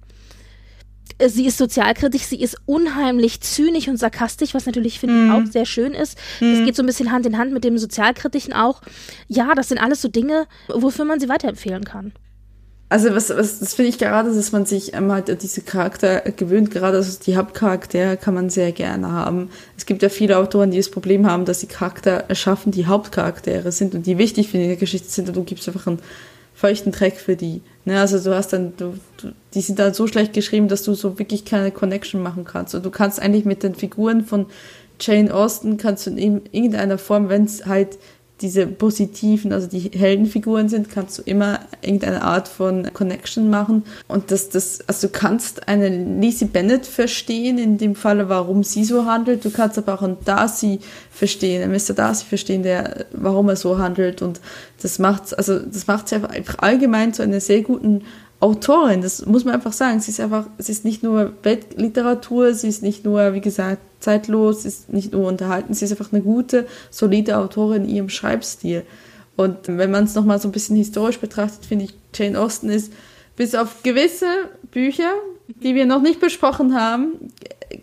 sie 1.26 1.46
ist 1.46 1.58
sozialkritisch, 1.58 2.22
sie 2.22 2.40
ist 2.40 2.56
unheimlich 2.66 3.40
zynisch 3.40 3.88
und 3.88 3.96
sarkastisch, 3.96 4.54
was 4.54 4.66
natürlich, 4.66 5.00
finde 5.00 5.14
mm. 5.14 5.26
ich, 5.26 5.32
auch 5.32 5.52
sehr 5.52 5.66
schön 5.66 5.92
ist. 5.92 6.18
Mm. 6.40 6.54
Das 6.54 6.64
geht 6.64 6.76
so 6.76 6.82
ein 6.82 6.86
bisschen 6.86 7.10
Hand 7.10 7.26
in 7.26 7.38
Hand 7.38 7.52
mit 7.52 7.64
dem 7.64 7.78
Sozialkritischen 7.78 8.52
auch. 8.52 8.80
Ja, 9.26 9.54
das 9.54 9.68
sind 9.68 9.78
alles 9.78 10.02
so 10.02 10.08
Dinge, 10.08 10.46
wofür 10.68 11.04
man 11.04 11.20
sie 11.20 11.28
weiterempfehlen 11.28 11.84
kann. 11.84 12.12
Also 12.90 13.14
was, 13.14 13.28
was 13.28 13.58
das 13.58 13.74
finde 13.74 13.90
ich 13.90 13.98
gerade, 13.98 14.34
dass 14.34 14.52
man 14.52 14.64
sich 14.64 14.94
einmal 14.94 15.22
halt 15.26 15.42
diese 15.42 15.60
Charakter 15.60 16.20
gewöhnt, 16.20 16.70
gerade 16.70 16.96
also 16.96 17.18
die 17.22 17.36
Hauptcharaktere 17.36 18.16
kann 18.16 18.32
man 18.32 18.48
sehr 18.48 18.72
gerne 18.72 19.12
haben. 19.12 19.50
Es 19.76 19.84
gibt 19.84 20.02
ja 20.02 20.08
viele 20.08 20.38
Autoren, 20.38 20.70
die 20.70 20.78
das 20.78 20.90
Problem 20.90 21.26
haben, 21.26 21.44
dass 21.44 21.60
sie 21.60 21.66
Charakter 21.66 22.24
erschaffen, 22.28 22.72
die 22.72 22.86
Hauptcharaktere 22.86 23.72
sind 23.72 23.94
und 23.94 24.06
die 24.06 24.16
wichtig 24.16 24.48
für 24.48 24.56
die 24.56 24.76
Geschichte 24.76 25.10
sind 25.10 25.28
und 25.28 25.36
du 25.36 25.44
gibst 25.44 25.68
einfach 25.68 25.86
einen 25.86 25.98
feuchten 26.58 26.90
Dreck 26.90 27.18
für 27.18 27.36
die. 27.36 27.62
Ne, 27.84 28.00
also 28.00 28.18
du 28.18 28.34
hast 28.34 28.52
dann, 28.52 28.72
du, 28.76 28.94
du, 29.22 29.28
die 29.54 29.60
sind 29.60 29.78
dann 29.78 29.94
so 29.94 30.08
schlecht 30.08 30.32
geschrieben, 30.32 30.66
dass 30.66 30.82
du 30.82 30.92
so 30.94 31.16
wirklich 31.16 31.44
keine 31.44 31.70
Connection 31.70 32.20
machen 32.20 32.44
kannst. 32.44 32.74
Und 32.74 32.84
du 32.84 32.90
kannst 32.90 33.22
eigentlich 33.22 33.44
mit 33.44 33.62
den 33.62 33.76
Figuren 33.76 34.24
von 34.24 34.46
Jane 35.00 35.32
Austen 35.32 35.76
kannst 35.76 36.08
du 36.08 36.10
in 36.10 36.42
irgendeiner 36.50 36.98
Form, 36.98 37.28
wenn 37.28 37.44
es 37.44 37.66
halt 37.66 37.98
diese 38.40 38.66
positiven, 38.66 39.52
also 39.52 39.66
die 39.66 39.80
Heldenfiguren 39.80 40.68
sind, 40.68 40.90
kannst 40.90 41.18
du 41.18 41.22
immer 41.22 41.60
irgendeine 41.82 42.22
Art 42.22 42.46
von 42.46 42.92
Connection 42.92 43.50
machen. 43.50 43.84
Und 44.06 44.30
das, 44.30 44.48
das, 44.48 44.80
also 44.86 45.08
du 45.08 45.12
kannst 45.12 45.66
eine 45.66 45.88
Lizzie 46.20 46.44
Bennett 46.44 46.86
verstehen, 46.86 47.58
in 47.58 47.78
dem 47.78 47.96
Falle, 47.96 48.28
warum 48.28 48.62
sie 48.62 48.84
so 48.84 49.06
handelt. 49.06 49.44
Du 49.44 49.50
kannst 49.50 49.76
aber 49.76 49.94
auch 49.94 50.02
einen 50.02 50.18
Darcy 50.24 50.78
verstehen, 51.10 51.62
einen 51.62 51.72
Mr. 51.72 51.94
Darcy 51.94 52.26
verstehen, 52.26 52.62
der, 52.62 53.06
warum 53.12 53.48
er 53.48 53.56
so 53.56 53.78
handelt. 53.78 54.22
Und 54.22 54.40
das 54.82 55.00
macht, 55.00 55.36
also, 55.36 55.58
das 55.58 55.88
macht 55.88 56.08
sie 56.08 56.16
einfach 56.16 56.58
allgemein 56.58 57.12
zu 57.12 57.22
einer 57.22 57.40
sehr 57.40 57.62
guten 57.62 58.02
Autorin, 58.40 59.02
das 59.02 59.26
muss 59.26 59.44
man 59.44 59.54
einfach 59.54 59.72
sagen. 59.72 60.00
Sie 60.00 60.10
ist 60.10 60.20
einfach, 60.20 60.46
sie 60.58 60.72
ist 60.72 60.84
nicht 60.84 61.02
nur 61.02 61.32
Weltliteratur, 61.42 62.54
sie 62.54 62.68
ist 62.68 62.82
nicht 62.82 63.04
nur, 63.04 63.34
wie 63.34 63.40
gesagt, 63.40 63.80
zeitlos, 64.00 64.62
sie 64.62 64.68
ist 64.68 64.92
nicht 64.92 65.12
nur 65.12 65.26
unterhalten, 65.26 65.74
sie 65.74 65.84
ist 65.84 65.90
einfach 65.90 66.12
eine 66.12 66.22
gute, 66.22 66.66
solide 66.90 67.36
Autorin 67.38 67.84
in 67.84 67.90
ihrem 67.90 68.08
Schreibstil. 68.08 68.84
Und 69.36 69.56
wenn 69.66 69.90
man 69.90 70.04
es 70.04 70.14
nochmal 70.14 70.40
so 70.40 70.48
ein 70.48 70.52
bisschen 70.52 70.76
historisch 70.76 71.18
betrachtet, 71.18 71.66
finde 71.66 71.86
ich, 71.86 71.94
Jane 72.14 72.38
Austen 72.38 72.68
ist 72.70 72.92
bis 73.36 73.54
auf 73.54 73.82
gewisse 73.82 74.26
Bücher, 74.70 75.12
die 75.46 75.74
wir 75.74 75.86
noch 75.86 76.02
nicht 76.02 76.20
besprochen 76.20 76.74
haben, 76.74 77.30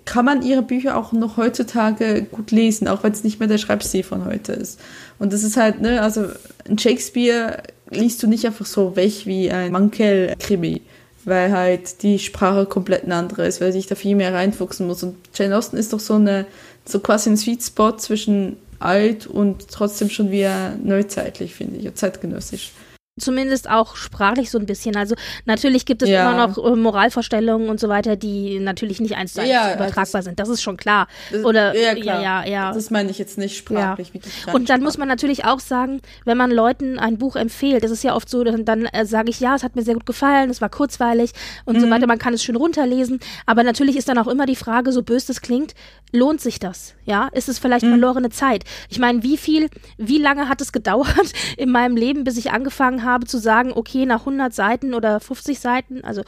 kann 0.03 0.25
man 0.25 0.41
ihre 0.41 0.61
Bücher 0.61 0.97
auch 0.97 1.11
noch 1.11 1.37
heutzutage 1.37 2.23
gut 2.23 2.51
lesen, 2.51 2.87
auch 2.87 3.03
wenn 3.03 3.11
es 3.11 3.23
nicht 3.23 3.39
mehr 3.39 3.47
der 3.47 3.57
Schreibstil 3.57 4.03
von 4.03 4.25
heute 4.25 4.53
ist. 4.53 4.79
Und 5.19 5.31
das 5.31 5.43
ist 5.43 5.57
halt, 5.57 5.81
ne, 5.81 6.01
also 6.01 6.25
ein 6.67 6.77
Shakespeare 6.77 7.63
liest 7.95 8.21
du 8.23 8.27
nicht 8.27 8.45
einfach 8.45 8.65
so 8.65 8.95
weg 8.95 9.25
wie 9.25 9.51
ein 9.51 9.71
Mankell-Krimi, 9.71 10.81
weil 11.25 11.51
halt 11.51 12.03
die 12.03 12.19
Sprache 12.19 12.65
komplett 12.65 13.03
eine 13.03 13.15
andere 13.15 13.47
ist, 13.47 13.61
weil 13.61 13.71
sich 13.71 13.87
da 13.87 13.95
viel 13.95 14.15
mehr 14.15 14.33
reinfuchsen 14.33 14.87
muss. 14.87 15.03
Und 15.03 15.15
Jane 15.33 15.57
Austen 15.57 15.77
ist 15.77 15.93
doch 15.93 15.99
so 15.99 16.15
eine, 16.15 16.45
so 16.85 16.99
quasi 16.99 17.29
ein 17.29 17.37
Sweet 17.37 17.63
Spot 17.63 17.91
zwischen 17.97 18.57
alt 18.79 19.25
und 19.25 19.67
trotzdem 19.69 20.09
schon 20.09 20.31
wieder 20.31 20.75
neuzeitlich, 20.83 21.55
finde 21.55 21.77
ich, 21.77 21.93
zeitgenössisch 21.95 22.71
zumindest 23.17 23.69
auch 23.69 23.95
sprachlich 23.95 24.51
so 24.51 24.59
ein 24.59 24.65
bisschen. 24.65 24.97
Also 24.97 25.15
natürlich 25.45 25.85
gibt 25.85 26.01
es 26.01 26.09
ja. 26.09 26.29
immer 26.29 26.47
noch 26.47 26.57
äh, 26.57 26.75
Moralvorstellungen 26.75 27.69
und 27.69 27.79
so 27.79 27.87
weiter, 27.87 28.17
die 28.17 28.59
natürlich 28.59 28.99
nicht 28.99 29.15
eins 29.15 29.33
zu 29.33 29.41
eins 29.41 29.49
ja, 29.49 29.73
übertragbar 29.73 30.21
sind. 30.21 30.37
Das 30.37 30.49
ist 30.49 30.61
schon 30.61 30.75
klar. 30.75 31.07
Oder 31.45 31.73
ja, 31.75 31.95
klar. 31.95 32.21
ja, 32.21 32.43
ja, 32.43 32.49
ja. 32.49 32.73
Das 32.73 32.91
meine 32.91 33.09
ich 33.09 33.17
jetzt 33.17 33.37
nicht 33.37 33.55
sprachlich. 33.55 34.11
Und 34.51 34.69
dann 34.69 34.83
muss 34.83 34.97
man 34.97 35.07
natürlich 35.07 35.45
auch 35.45 35.61
sagen, 35.61 36.01
wenn 36.25 36.37
man 36.37 36.51
Leuten 36.51 36.99
ein 36.99 37.17
Buch 37.17 37.37
empfiehlt, 37.37 37.85
das 37.85 37.91
ist 37.91 38.03
ja 38.03 38.13
oft 38.15 38.29
so, 38.29 38.43
dann, 38.43 38.65
dann 38.65 38.85
äh, 38.85 39.05
sage 39.05 39.29
ich, 39.29 39.39
ja, 39.39 39.55
es 39.55 39.63
hat 39.63 39.77
mir 39.77 39.83
sehr 39.83 39.93
gut 39.93 40.05
gefallen, 40.05 40.49
es 40.49 40.59
war 40.59 40.69
kurzweilig 40.69 41.31
und 41.63 41.77
mhm. 41.77 41.81
so 41.81 41.89
weiter. 41.89 42.07
Man 42.07 42.19
kann 42.19 42.33
es 42.33 42.43
schön 42.43 42.57
runterlesen. 42.57 43.21
Aber 43.45 43.63
natürlich 43.63 43.95
ist 43.95 44.09
dann 44.09 44.17
auch 44.17 44.27
immer 44.27 44.45
die 44.45 44.57
Frage, 44.57 44.91
so 44.91 45.03
böse 45.03 45.27
das 45.27 45.39
klingt, 45.39 45.73
lohnt 46.11 46.41
sich 46.41 46.59
das? 46.59 46.95
Ja, 47.05 47.29
ist 47.31 47.47
es 47.47 47.59
vielleicht 47.59 47.85
mhm. 47.85 47.91
verlorene 47.91 48.29
Zeit? 48.29 48.65
Ich 48.89 48.99
meine, 48.99 49.23
wie 49.23 49.37
viel, 49.37 49.69
wie 49.97 50.17
lange 50.17 50.49
hat 50.49 50.59
es 50.59 50.73
gedauert 50.73 51.31
in 51.57 51.71
meinem 51.71 51.95
Leben, 51.95 52.25
bis 52.25 52.35
ich 52.35 52.51
angefangen 52.51 53.03
habe 53.03 53.04
zu 53.27 53.37
sagen, 53.37 53.71
okay, 53.73 54.05
nach 54.05 54.21
100 54.21 54.53
Seiten 54.53 54.93
oder 54.93 55.19
50 55.19 55.59
Seiten, 55.59 56.03
also 56.03 56.23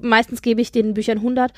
meistens 0.00 0.42
gebe 0.42 0.60
ich 0.60 0.72
den 0.72 0.94
Büchern 0.94 1.18
100, 1.18 1.52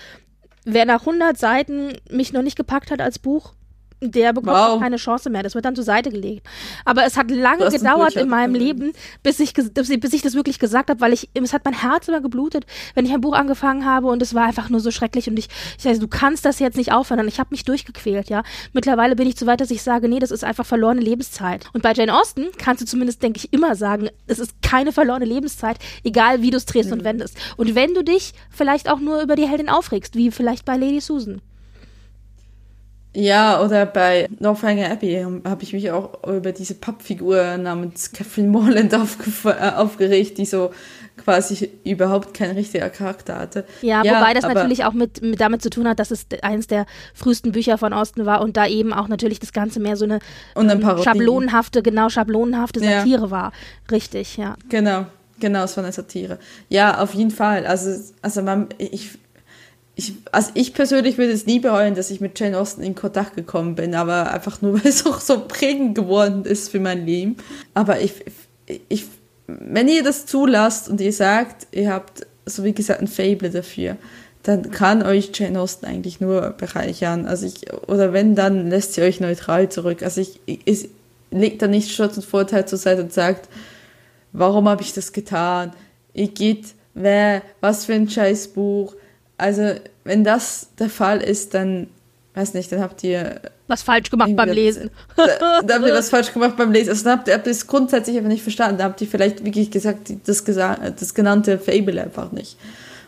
wer 0.64 0.84
nach 0.84 1.00
100 1.00 1.36
Seiten 1.36 1.92
mich 2.10 2.32
noch 2.32 2.42
nicht 2.42 2.56
gepackt 2.56 2.90
hat 2.90 3.00
als 3.00 3.18
Buch, 3.18 3.54
der 4.00 4.32
bekommt 4.32 4.56
wow. 4.56 4.80
keine 4.80 4.96
Chance 4.96 5.30
mehr. 5.30 5.42
Das 5.42 5.54
wird 5.54 5.64
dann 5.64 5.74
zur 5.74 5.84
Seite 5.84 6.10
gelegt. 6.10 6.46
Aber 6.84 7.04
es 7.04 7.16
hat 7.16 7.30
lange 7.30 7.68
gedauert 7.70 8.16
in 8.16 8.28
meinem 8.28 8.54
Leben, 8.54 8.92
bis 9.22 9.40
ich, 9.40 9.54
bis 9.54 10.12
ich 10.12 10.22
das 10.22 10.34
wirklich 10.34 10.58
gesagt 10.58 10.90
habe, 10.90 11.00
weil 11.00 11.12
ich, 11.12 11.30
es 11.34 11.52
hat 11.52 11.64
mein 11.64 11.74
Herz 11.74 12.08
immer 12.08 12.20
geblutet, 12.20 12.66
wenn 12.94 13.06
ich 13.06 13.12
ein 13.12 13.20
Buch 13.20 13.34
angefangen 13.34 13.84
habe 13.84 14.08
und 14.08 14.22
es 14.22 14.34
war 14.34 14.44
einfach 14.44 14.68
nur 14.68 14.80
so 14.80 14.90
schrecklich 14.90 15.28
und 15.28 15.38
ich, 15.38 15.48
ich 15.76 15.82
sage, 15.82 15.98
du 15.98 16.08
kannst 16.08 16.44
das 16.44 16.58
jetzt 16.58 16.76
nicht 16.76 16.92
aufhören. 16.92 17.20
Und 17.20 17.28
ich 17.28 17.38
habe 17.38 17.48
mich 17.50 17.64
durchgequält, 17.64 18.28
ja. 18.28 18.42
Mittlerweile 18.72 19.16
bin 19.16 19.28
ich 19.28 19.38
so 19.38 19.46
weit, 19.46 19.60
dass 19.60 19.70
ich 19.70 19.82
sage, 19.82 20.08
nee, 20.08 20.18
das 20.18 20.30
ist 20.30 20.44
einfach 20.44 20.66
verlorene 20.66 21.00
Lebenszeit. 21.00 21.66
Und 21.72 21.82
bei 21.82 21.92
Jane 21.92 22.14
Austen 22.14 22.46
kannst 22.58 22.82
du 22.82 22.86
zumindest, 22.86 23.22
denke 23.22 23.38
ich, 23.38 23.52
immer 23.52 23.76
sagen, 23.76 24.08
es 24.26 24.38
ist 24.38 24.62
keine 24.62 24.92
verlorene 24.92 25.24
Lebenszeit, 25.24 25.78
egal 26.02 26.42
wie 26.42 26.50
du 26.50 26.56
es 26.56 26.66
drehst 26.66 26.90
mhm. 26.90 26.98
und 26.98 27.04
wendest. 27.04 27.36
Und 27.56 27.74
wenn 27.74 27.94
du 27.94 28.02
dich 28.02 28.32
vielleicht 28.50 28.90
auch 28.90 28.98
nur 28.98 29.22
über 29.22 29.36
die 29.36 29.46
Heldin 29.46 29.68
aufregst, 29.68 30.14
wie 30.16 30.30
vielleicht 30.30 30.64
bei 30.64 30.76
Lady 30.76 31.00
Susan. 31.00 31.40
Ja, 33.14 33.62
oder 33.62 33.86
bei 33.86 34.28
Northanger 34.40 34.90
Abbey 34.90 35.24
habe 35.44 35.62
ich 35.62 35.72
mich 35.72 35.90
auch 35.92 36.26
über 36.26 36.50
diese 36.50 36.74
Pappfigur 36.74 37.56
namens 37.56 38.12
Catherine 38.12 38.48
Morland 38.48 38.92
äh, 39.44 39.70
aufgeregt, 39.76 40.38
die 40.38 40.44
so 40.44 40.72
quasi 41.16 41.70
überhaupt 41.84 42.34
kein 42.34 42.50
richtiger 42.50 42.90
Charakter 42.90 43.38
hatte. 43.38 43.64
Ja, 43.82 44.02
ja 44.02 44.16
wobei 44.16 44.34
das 44.34 44.44
natürlich 44.44 44.84
auch 44.84 44.92
mit, 44.92 45.22
mit 45.22 45.40
damit 45.40 45.62
zu 45.62 45.70
tun 45.70 45.86
hat, 45.86 46.00
dass 46.00 46.10
es 46.10 46.26
eines 46.42 46.66
der 46.66 46.86
frühesten 47.14 47.52
Bücher 47.52 47.78
von 47.78 47.92
Osten 47.92 48.26
war 48.26 48.40
und 48.42 48.56
da 48.56 48.66
eben 48.66 48.92
auch 48.92 49.06
natürlich 49.06 49.38
das 49.38 49.52
Ganze 49.52 49.78
mehr 49.78 49.96
so 49.96 50.04
eine 50.04 50.18
ähm, 50.56 50.82
schablonenhafte, 51.02 51.82
genau 51.82 52.08
schablonenhafte 52.08 52.80
Satire 52.80 53.22
ja. 53.22 53.30
war. 53.30 53.52
Richtig, 53.92 54.36
ja. 54.36 54.56
Genau, 54.68 55.06
genau, 55.38 55.64
es 55.64 55.76
war 55.76 55.84
eine 55.84 55.92
Satire. 55.92 56.38
Ja, 56.68 57.00
auf 57.00 57.14
jeden 57.14 57.30
Fall. 57.30 57.64
Also, 57.64 57.90
also 58.20 58.42
man, 58.42 58.68
ich, 58.78 59.10
ich, 59.96 60.14
also 60.32 60.50
ich 60.54 60.74
persönlich 60.74 61.18
würde 61.18 61.32
es 61.32 61.46
nie 61.46 61.60
bereuen, 61.60 61.94
dass 61.94 62.10
ich 62.10 62.20
mit 62.20 62.38
Jane 62.38 62.58
Austen 62.58 62.82
in 62.82 62.94
Kontakt 62.94 63.36
gekommen 63.36 63.74
bin, 63.74 63.94
aber 63.94 64.32
einfach 64.32 64.60
nur, 64.60 64.74
weil 64.84 64.90
es 64.90 65.06
auch 65.06 65.20
so 65.20 65.46
prägend 65.46 65.94
geworden 65.94 66.44
ist 66.44 66.70
für 66.70 66.80
mein 66.80 67.06
Leben. 67.06 67.36
Aber 67.74 68.00
ich, 68.00 68.14
ich, 68.88 69.06
wenn 69.46 69.88
ihr 69.88 70.02
das 70.02 70.26
zulasst 70.26 70.88
und 70.88 71.00
ihr 71.00 71.12
sagt, 71.12 71.68
ihr 71.72 71.92
habt, 71.92 72.26
so 72.46 72.64
wie 72.64 72.72
gesagt, 72.72 73.00
ein 73.00 73.08
Fable 73.08 73.50
dafür, 73.50 73.96
dann 74.42 74.70
kann 74.70 75.02
euch 75.02 75.30
Jane 75.32 75.58
Austen 75.58 75.86
eigentlich 75.86 76.20
nur 76.20 76.50
bereichern. 76.50 77.26
Also 77.26 77.46
ich, 77.46 77.72
oder 77.88 78.12
wenn, 78.12 78.34
dann 78.34 78.68
lässt 78.68 78.94
sie 78.94 79.02
euch 79.02 79.20
neutral 79.20 79.70
zurück. 79.70 80.02
Also 80.02 80.20
ich, 80.20 80.40
ich 80.44 80.90
legt 81.30 81.62
da 81.62 81.66
nicht 81.66 81.92
Schutz 81.92 82.16
und 82.16 82.26
Vorteil 82.26 82.66
zur 82.66 82.78
Seite 82.78 83.02
und 83.02 83.12
sagt, 83.12 83.48
warum 84.32 84.68
habe 84.68 84.82
ich 84.82 84.92
das 84.92 85.12
getan? 85.12 85.72
Ihr 86.12 86.28
geht, 86.28 86.74
wer, 86.92 87.40
was 87.60 87.86
für 87.86 87.94
ein 87.94 88.10
Scheißbuch 88.10 88.94
also, 89.36 89.74
wenn 90.04 90.24
das 90.24 90.68
der 90.78 90.90
Fall 90.90 91.20
ist, 91.20 91.54
dann, 91.54 91.88
weiß 92.34 92.54
nicht, 92.54 92.70
dann 92.72 92.80
habt 92.80 93.02
ihr. 93.04 93.40
Was 93.66 93.82
falsch 93.82 94.10
gemacht 94.10 94.34
beim 94.36 94.50
Lesen. 94.50 94.90
Da, 95.16 95.26
da, 95.62 95.74
habt 95.74 95.86
ihr 95.86 95.94
was 95.94 96.10
falsch 96.10 96.32
gemacht 96.32 96.56
beim 96.56 96.72
Lesen. 96.72 96.90
Also, 96.90 97.04
dann 97.04 97.18
habt 97.18 97.28
ihr, 97.28 97.34
habt 97.34 97.46
es 97.46 97.66
grundsätzlich 97.66 98.16
einfach 98.16 98.28
nicht 98.28 98.42
verstanden. 98.42 98.78
Da 98.78 98.84
habt 98.84 99.00
ihr 99.00 99.08
vielleicht 99.08 99.44
wirklich 99.44 99.70
gesagt, 99.70 100.12
das, 100.26 100.44
das 100.44 101.14
genannte 101.14 101.58
Fable 101.58 102.02
einfach 102.02 102.32
nicht. 102.32 102.56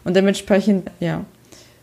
Und 0.05 0.15
dementsprechend, 0.17 0.91
ja, 1.01 1.25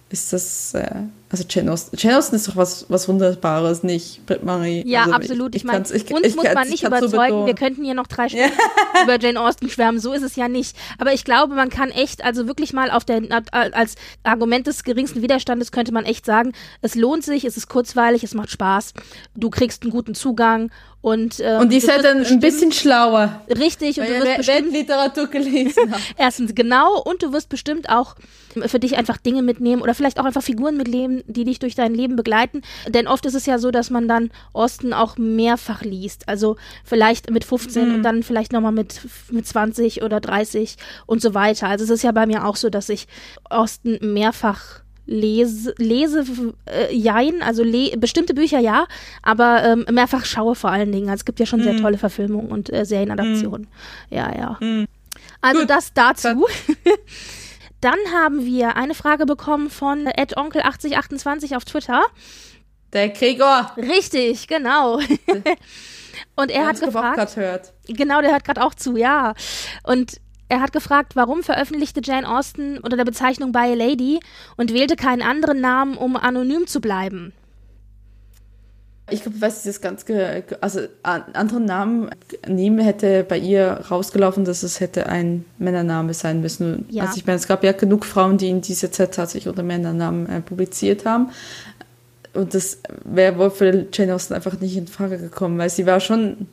ist 0.09 0.33
das. 0.33 0.73
Äh, 0.73 0.91
also 1.33 1.45
Jane 1.49 1.71
Austen. 1.71 1.97
Jane 1.97 2.15
Austen 2.15 2.35
ist 2.35 2.47
doch 2.47 2.55
was, 2.55 2.85
was 2.89 3.07
Wunderbares, 3.07 3.81
nicht 3.81 4.23
Britt 4.27 4.43
Marie. 4.43 4.83
Ja, 4.85 5.01
also 5.01 5.13
absolut. 5.13 5.55
Ich, 5.55 5.61
ich, 5.61 5.65
meine, 5.65 5.79
uns 5.79 5.89
ich, 5.89 6.07
muss 6.11 6.53
man 6.53 6.69
nicht 6.69 6.83
überzeugen. 6.83 7.39
So 7.39 7.45
wir 7.47 7.55
könnten 7.55 7.83
hier 7.83 7.95
noch 7.95 8.05
drei 8.05 8.29
Stunden 8.29 8.51
ja. 8.55 9.03
über 9.03 9.19
Jane 9.19 9.41
Austen 9.41 9.67
schwärmen. 9.67 9.99
So 9.99 10.13
ist 10.13 10.21
es 10.21 10.35
ja 10.35 10.47
nicht. 10.47 10.77
Aber 10.99 11.11
ich 11.11 11.25
glaube, 11.25 11.55
man 11.55 11.71
kann 11.71 11.89
echt, 11.89 12.23
also 12.23 12.45
wirklich 12.45 12.71
mal 12.71 12.91
auf 12.91 13.03
der, 13.03 13.23
als 13.51 13.95
Argument 14.21 14.67
des 14.67 14.83
geringsten 14.83 15.23
Widerstandes 15.23 15.71
könnte 15.71 15.91
man 15.91 16.05
echt 16.05 16.23
sagen, 16.23 16.51
es 16.83 16.93
lohnt 16.93 17.23
sich, 17.23 17.45
es 17.45 17.57
ist 17.57 17.67
kurzweilig, 17.67 18.23
es 18.23 18.35
macht 18.35 18.51
Spaß. 18.51 18.93
Du 19.33 19.49
kriegst 19.49 19.81
einen 19.81 19.91
guten 19.91 20.13
Zugang 20.13 20.69
und, 21.03 21.41
ähm, 21.41 21.59
und 21.59 21.73
die 21.73 21.77
ist 21.77 21.91
halt 21.91 22.05
dann 22.05 22.25
ein 22.25 22.39
bisschen 22.39 22.71
schlauer. 22.71 23.41
Richtig. 23.49 23.99
Und 23.99 24.07
du 24.07 24.21
wirst 24.21 24.37
bestimmt 24.37 24.71
Literatur 24.71 25.27
gelesen. 25.27 25.93
Erstens, 26.17 26.55
genau. 26.55 27.01
Und 27.01 27.21
du 27.21 27.33
wirst 27.33 27.49
bestimmt 27.49 27.89
auch 27.89 28.15
für 28.67 28.79
dich 28.79 28.95
einfach 28.95 29.17
Dinge 29.17 29.41
mitnehmen 29.41 29.81
oder 29.81 29.95
vielleicht 29.95 30.17
auch 30.17 30.23
einfach 30.23 30.41
Figuren 30.41 30.77
mitnehmen, 30.77 31.21
die 31.27 31.43
dich 31.43 31.59
durch 31.59 31.75
dein 31.75 31.93
Leben 31.93 32.15
begleiten. 32.15 32.61
Denn 32.87 33.07
oft 33.07 33.25
ist 33.25 33.35
es 33.35 33.45
ja 33.45 33.59
so, 33.59 33.71
dass 33.71 33.89
man 33.89 34.07
dann 34.07 34.31
Osten 34.53 34.93
auch 34.93 35.17
mehrfach 35.17 35.81
liest. 35.81 36.27
Also 36.27 36.57
vielleicht 36.83 37.29
mit 37.29 37.43
15 37.43 37.89
mhm. 37.89 37.95
und 37.95 38.03
dann 38.03 38.23
vielleicht 38.23 38.51
nochmal 38.51 38.71
mit, 38.71 39.01
mit 39.29 39.45
20 39.45 40.03
oder 40.03 40.19
30 40.19 40.75
und 41.05 41.21
so 41.21 41.33
weiter. 41.33 41.67
Also 41.67 41.85
es 41.85 41.89
ist 41.89 42.03
ja 42.03 42.11
bei 42.11 42.25
mir 42.25 42.45
auch 42.45 42.55
so, 42.55 42.69
dass 42.69 42.89
ich 42.89 43.07
Osten 43.49 43.99
mehrfach 44.13 44.83
lese, 45.05 45.73
lese 45.77 46.23
äh, 46.65 46.95
jein, 46.95 47.41
also 47.41 47.63
le 47.63 47.97
bestimmte 47.97 48.33
Bücher 48.33 48.59
ja, 48.59 48.87
aber 49.21 49.63
ähm, 49.63 49.85
mehrfach 49.91 50.25
schaue 50.25 50.55
vor 50.55 50.71
allen 50.71 50.91
Dingen. 50.91 51.09
Also 51.09 51.21
es 51.21 51.25
gibt 51.25 51.39
ja 51.39 51.45
schon 51.45 51.59
mm. 51.59 51.63
sehr 51.63 51.73
mhm. 51.73 51.81
tolle 51.81 51.97
Verfilmungen 51.97 52.49
und 52.49 52.71
äh, 52.71 52.85
Serienadaptionen. 52.85 53.67
Mm. 54.09 54.15
Ja, 54.15 54.35
ja. 54.35 54.57
Mm. 54.65 54.87
Also 55.41 55.61
Gut. 55.61 55.69
das 55.69 55.93
dazu. 55.93 56.45
Dann 57.83 57.99
haben 58.13 58.45
wir 58.45 58.77
eine 58.77 58.95
Frage 58.95 59.25
bekommen 59.25 59.69
von 59.69 60.07
Onkel8028 60.07 61.57
auf 61.57 61.65
Twitter. 61.65 62.01
Der 62.93 63.09
Gregor. 63.09 63.73
Richtig, 63.75 64.47
genau. 64.47 64.99
und 66.37 66.49
er 66.49 66.65
hat 66.65 66.79
gefragt. 66.79 67.35
Hört. 67.35 67.73
Genau, 67.87 68.21
der 68.21 68.31
hört 68.31 68.45
gerade 68.45 68.63
auch 68.63 68.73
zu, 68.73 68.95
ja. 68.95 69.33
Und 69.83 70.21
er 70.47 70.61
hat 70.61 70.71
gefragt, 70.71 71.17
warum 71.17 71.43
veröffentlichte 71.43 71.99
Jane 72.01 72.29
Austen 72.29 72.77
unter 72.77 72.95
der 72.95 73.03
Bezeichnung 73.03 73.51
By 73.51 73.59
a 73.59 73.73
Lady 73.73 74.21
und 74.55 74.73
wählte 74.73 74.95
keinen 74.95 75.21
anderen 75.21 75.59
Namen, 75.59 75.97
um 75.97 76.15
anonym 76.15 76.67
zu 76.67 76.79
bleiben. 76.79 77.33
Ich 79.09 79.21
glaube, 79.21 79.41
was 79.41 79.63
das 79.63 79.81
ganz, 79.81 80.05
also 80.61 80.79
anderen 81.03 81.65
Namen 81.65 82.09
nehmen 82.47 82.79
hätte 82.79 83.25
bei 83.27 83.37
ihr 83.37 83.81
rausgelaufen, 83.91 84.45
dass 84.45 84.63
es 84.63 84.79
hätte 84.79 85.07
ein 85.07 85.43
Männername 85.57 86.13
sein 86.13 86.39
müssen. 86.39 86.85
Ja. 86.89 87.03
Also 87.03 87.17
ich 87.17 87.25
meine, 87.25 87.37
es 87.37 87.47
gab 87.47 87.63
ja 87.65 87.73
genug 87.73 88.05
Frauen, 88.05 88.37
die 88.37 88.49
in 88.49 88.61
dieser 88.61 88.91
Zeit 88.91 89.13
tatsächlich 89.13 89.49
unter 89.49 89.63
Männernamen 89.63 90.29
äh, 90.29 90.39
publiziert 90.39 91.05
haben. 91.05 91.31
Und 92.33 92.53
das 92.53 92.79
wäre 93.03 93.37
wohl 93.37 93.51
für 93.51 93.87
Jane 93.91 94.15
Austen 94.15 94.33
einfach 94.33 94.59
nicht 94.59 94.77
in 94.77 94.87
Frage 94.87 95.17
gekommen, 95.17 95.57
weil 95.57 95.69
sie 95.69 95.85
war 95.85 95.99
schon 95.99 96.47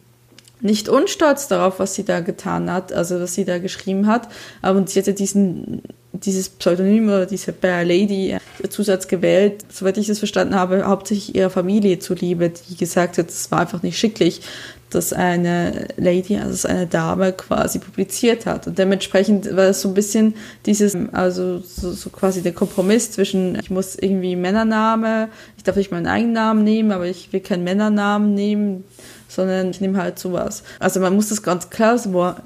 nicht 0.60 0.88
unstolz 0.88 1.48
darauf, 1.48 1.78
was 1.78 1.94
sie 1.94 2.04
da 2.04 2.20
getan 2.20 2.70
hat, 2.70 2.92
also 2.92 3.20
was 3.20 3.34
sie 3.34 3.44
da 3.44 3.58
geschrieben 3.58 4.06
hat. 4.06 4.28
Aber 4.60 4.86
sie 4.86 5.00
hatte 5.00 5.14
diesen, 5.14 5.82
dieses 6.12 6.48
Pseudonym 6.48 7.08
oder 7.08 7.26
diese 7.26 7.52
Bear 7.52 7.84
Lady 7.84 8.32
äh, 8.32 8.68
Zusatz 8.68 9.08
gewählt, 9.08 9.64
soweit 9.70 9.96
ich 9.96 10.06
das 10.06 10.18
verstanden 10.18 10.54
habe, 10.54 10.84
hauptsächlich 10.86 11.34
ihrer 11.34 11.50
Familie 11.50 11.98
zuliebe, 11.98 12.50
die 12.50 12.76
gesagt 12.76 13.18
hat, 13.18 13.28
es 13.28 13.50
war 13.50 13.60
einfach 13.60 13.82
nicht 13.82 13.98
schicklich, 13.98 14.42
dass 14.90 15.12
eine 15.12 15.86
Lady, 15.96 16.36
also 16.36 16.66
eine 16.66 16.86
Dame 16.86 17.32
quasi 17.32 17.78
publiziert 17.78 18.46
hat. 18.46 18.66
Und 18.66 18.78
dementsprechend 18.78 19.54
war 19.54 19.66
es 19.66 19.82
so 19.82 19.88
ein 19.88 19.94
bisschen 19.94 20.34
dieses, 20.66 20.96
also 21.12 21.58
so, 21.58 21.92
so 21.92 22.10
quasi 22.10 22.42
der 22.42 22.52
Kompromiss 22.52 23.12
zwischen, 23.12 23.56
ich 23.60 23.70
muss 23.70 23.94
irgendwie 23.94 24.34
Männername, 24.34 25.28
ich 25.56 25.62
darf 25.62 25.76
nicht 25.76 25.92
meinen 25.92 26.08
eigenen 26.08 26.32
Namen 26.32 26.64
nehmen, 26.64 26.90
aber 26.90 27.06
ich 27.06 27.32
will 27.32 27.40
keinen 27.40 27.62
Männernamen 27.62 28.34
nehmen 28.34 28.84
sondern 29.30 29.70
ich 29.70 29.80
nehme 29.80 30.02
halt 30.02 30.18
sowas. 30.18 30.62
Also 30.80 31.00
man 31.00 31.14
muss 31.14 31.28
das 31.28 31.42
ganz 31.42 31.70
klar 31.70 31.98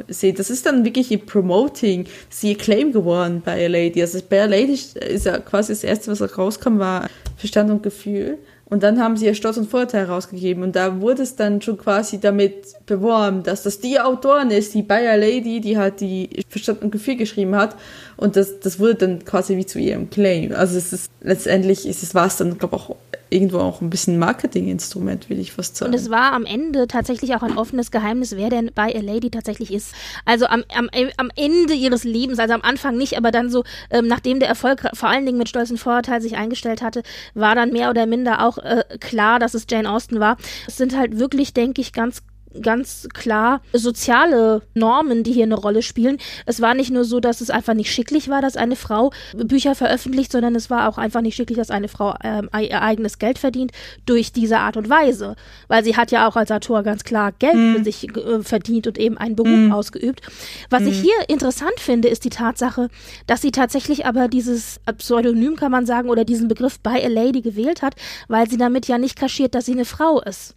sehen. 0.09 0.37
Das 0.37 0.51
ist 0.51 0.67
dann 0.67 0.85
wirklich 0.85 1.11
ihr 1.11 1.19
Promoting, 1.19 2.07
sie 2.29 2.51
ihr 2.51 2.59
Claim 2.59 2.93
geworden 2.93 3.43
bei 3.45 3.65
A 3.65 3.69
Lady. 3.69 4.01
Also 4.03 4.19
bei 4.29 4.43
A 4.43 4.47
Lady 4.47 4.75
ist 4.75 5.27
ja 5.27 5.39
quasi 5.39 5.73
das 5.73 5.83
erste, 5.83 6.11
was 6.11 6.39
rauskam, 6.39 6.79
war 6.79 7.09
Verstand 7.37 7.71
und 7.71 7.83
Gefühl. 7.83 8.39
Und 8.67 8.83
dann 8.83 9.01
haben 9.01 9.17
sie 9.17 9.27
ihr 9.27 9.35
Stolz 9.35 9.57
und 9.57 9.71
Vorteil 9.71 10.07
rausgegeben. 10.07 10.63
Und 10.63 10.75
da 10.75 11.01
wurde 11.01 11.23
es 11.23 11.37
dann 11.37 11.61
schon 11.61 11.77
quasi 11.79 12.19
damit 12.19 12.75
beworben, 12.87 13.43
dass 13.43 13.63
das 13.63 13.79
die 13.81 14.01
Autorin 14.01 14.51
ist, 14.51 14.75
die 14.75 14.83
Bayer 14.83 15.17
Lady, 15.17 15.61
die 15.61 15.79
halt 15.79 16.01
die 16.01 16.45
Verstand 16.49 16.83
und 16.83 16.91
Gefühl 16.91 17.17
geschrieben 17.17 17.55
hat. 17.57 17.77
Und 18.17 18.37
das, 18.37 18.61
das 18.61 18.79
wurde 18.79 18.95
dann 18.95 19.25
quasi 19.25 19.57
wie 19.57 19.67
zu 19.67 19.79
ihrem 19.79 20.11
Claim. 20.11 20.53
Also 20.53 20.77
es 20.79 20.93
ist 20.93 21.11
letztendlich 21.21 21.87
ist 21.87 22.03
es 22.03 22.15
war 22.15 22.27
es 22.27 22.37
dann, 22.37 22.59
glaube 22.59 22.77
ich, 22.77 22.83
auch 22.83 22.97
irgendwo 23.31 23.59
auch 23.59 23.81
ein 23.81 23.91
bisschen 23.91 24.19
Marketinginstrument, 24.19 25.29
will 25.29 25.41
ich 25.41 25.53
fast 25.53 25.77
sagen. 25.77 25.93
Und 25.93 25.99
es 25.99 26.09
war 26.09 26.33
am 26.33 26.47
Ende 26.47 26.87
tatsächlich 26.87 27.35
auch 27.35 27.43
ein 27.43 27.59
offenes 27.59 27.91
Geheimnis, 27.91 28.37
wer 28.37 28.49
denn 28.49 28.71
bei 28.75 28.95
A 28.95 29.01
Lady 29.01 29.31
tatsächlich 29.31 29.73
ist. 29.73 29.93
Also 30.25 30.47
am, 30.47 30.63
am, 30.77 30.89
am 31.17 31.31
Ende 31.35 31.75
ihres 31.75 32.05
Lebens, 32.05 32.39
also 32.39 32.55
am 32.55 32.63
Anfang 32.63 32.97
nicht, 32.97 33.17
aber 33.17 33.33
dann 33.33 33.51
so, 33.51 33.65
ähm, 33.91 34.07
nachdem 34.07 34.39
der 34.39 34.49
Erfolg 34.49 34.85
vor 34.95 35.09
allen 35.09 35.27
Dingen 35.27 35.39
mit 35.39 35.49
Stolz 35.49 35.71
und 35.71 35.79
Vorurteil 35.79 36.21
sich 36.21 36.37
eingestellt 36.37 36.81
hatte, 36.83 37.03
war 37.35 37.55
dann 37.55 37.73
mehr 37.73 37.91
oder 37.91 38.07
minder 38.07 38.47
auch 38.47 38.59
äh, 38.59 38.85
klar, 39.01 39.39
dass 39.39 39.55
es 39.55 39.67
Jane 39.69 39.91
Austen 39.91 40.21
war. 40.21 40.37
Es 40.69 40.77
sind 40.77 40.97
halt 40.97 41.19
wirklich, 41.19 41.55
denke 41.55 41.81
ich, 41.81 41.93
ganz 41.93 42.23
ganz 42.63 43.09
klar 43.13 43.61
soziale 43.73 44.63
Normen, 44.75 45.23
die 45.23 45.33
hier 45.33 45.45
eine 45.45 45.55
Rolle 45.55 45.83
spielen. 45.83 46.19
Es 46.47 46.61
war 46.61 46.75
nicht 46.75 46.91
nur 46.91 47.05
so, 47.05 47.21
dass 47.21 47.41
es 47.41 47.51
einfach 47.51 47.75
nicht 47.75 47.93
schicklich 47.93 48.29
war, 48.29 48.43
dass 48.43 48.57
eine 48.57 48.77
Frau 48.77 49.13
Bücher 49.35 49.75
veröffentlicht, 49.75 50.33
sondern 50.33 50.55
es 50.55 50.71
war 50.71 50.89
auch 50.89 50.99
einfach 50.99 51.21
nicht 51.21 51.37
schicklich, 51.37 51.59
dass 51.59 51.71
eine 51.71 51.89
Frau 51.89 52.15
ähm, 52.23 52.49
ihr 52.59 52.83
eigenes 52.83 53.19
Geld 53.19 53.39
verdient 53.39 53.73
durch 54.07 54.33
diese 54.33 54.59
Art 54.59 54.77
und 54.77 54.89
Weise. 54.89 55.37
Weil 55.69 55.85
sie 55.85 55.97
hat 55.97 56.11
ja 56.11 56.29
auch 56.29 56.37
als 56.37 56.51
Autor 56.51 56.83
ganz 56.83 57.05
klar 57.05 57.33
Geld 57.33 57.57
mm. 57.57 57.77
für 57.77 57.85
sich 57.85 58.17
äh, 58.17 58.43
verdient 58.43 58.87
und 58.87 58.99
eben 58.99 59.19
einen 59.19 59.37
Beruf 59.37 59.51
mm. 59.51 59.73
ausgeübt. 59.73 60.23
Was 60.71 60.83
mm. 60.83 60.89
ich 60.89 61.01
hier 61.01 61.29
interessant 61.29 61.79
finde, 61.79 62.09
ist 62.09 62.25
die 62.25 62.31
Tatsache, 62.31 62.89
dass 63.27 63.43
sie 63.43 63.51
tatsächlich 63.51 64.07
aber 64.07 64.29
dieses 64.29 64.81
Pseudonym, 64.99 65.57
kann 65.57 65.73
man 65.73 65.87
sagen, 65.87 66.09
oder 66.09 66.25
diesen 66.25 66.49
Begriff 66.49 66.81
by 66.81 67.01
a 67.03 67.09
lady 67.09 67.41
gewählt 67.41 67.83
hat, 67.83 67.95
weil 68.29 68.49
sie 68.49 68.57
damit 68.57 68.87
ja 68.87 68.99
nicht 68.99 69.19
kaschiert, 69.19 69.55
dass 69.55 69.67
sie 69.67 69.73
eine 69.73 69.85
Frau 69.85 70.21
ist. 70.21 70.55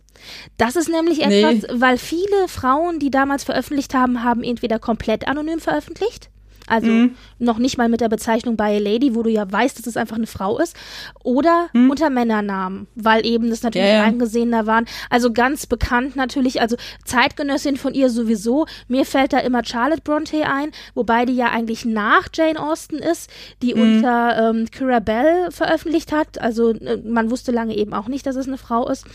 Das 0.58 0.76
ist 0.76 0.90
nämlich 0.90 1.22
etwas, 1.22 1.70
nee. 1.70 1.82
weil 1.82 1.98
viele 1.98 2.48
Frauen, 2.48 3.00
die 3.00 3.12
damals 3.12 3.44
veröffentlicht 3.44 3.94
haben, 3.94 4.24
haben 4.24 4.44
entweder 4.44 4.80
komplett 4.80 5.28
anonym 5.28 5.60
veröffentlicht, 5.60 6.30
Also 6.68 6.88
Mhm. 6.92 7.16
noch 7.40 7.58
nicht 7.58 7.78
mal 7.78 7.90
mit 7.90 8.02
der 8.02 8.10
Bezeichnung 8.10 8.58
by 8.58 8.64
a 8.64 8.78
lady, 8.80 9.16
wo 9.16 9.24
du 9.24 9.30
ja 9.30 9.50
weißt, 9.52 9.80
dass 9.80 9.88
es 9.88 9.98
einfach 9.98 10.18
eine 10.18 10.28
Frau 10.28 10.60
ist. 10.60 10.76
Oder 11.24 11.68
unter 11.74 12.10
Männernamen, 12.10 12.88
weil 12.96 13.26
eben 13.26 13.50
das 13.50 13.64
natürlich 13.64 13.88
Mhm. 13.88 13.94
Ja, 13.94 14.02
ja. 14.04 14.06
angesehener 14.06 14.66
waren. 14.68 14.86
Also 15.10 15.32
ganz 15.34 15.66
bekannt 15.66 16.16
natürlich, 16.16 16.62
also 16.62 16.76
Zeitgenössin 17.06 17.78
von 17.78 17.94
ihr 17.94 18.10
sowieso. 18.10 18.66
Mir 18.88 19.06
fällt 19.06 19.34
da 19.34 19.40
immer 19.40 19.64
Charlotte 19.64 20.02
Bronte 20.02 20.46
ein, 20.46 20.72
wobei 20.94 21.26
die 21.26 21.36
ja 21.36 21.48
eigentlich 21.50 21.86
nach 21.86 22.28
Jane 22.34 22.60
Austen 22.62 22.98
ist, 22.98 23.30
die 23.62 23.74
Mhm. 23.74 23.82
unter 23.82 24.50
ähm, 24.50 24.66
Kyra 24.72 25.00
Bell 25.00 25.50
veröffentlicht 25.52 26.12
hat. 26.12 26.40
Also 26.42 26.72
äh, 26.72 26.98
man 26.98 27.32
wusste 27.32 27.52
lange 27.52 27.76
eben 27.76 27.94
auch 27.94 28.08
nicht, 28.08 28.26
dass 28.26 28.36
es 28.36 28.48
eine 28.48 28.58
Frau 28.58 28.88
ist, 28.90 29.06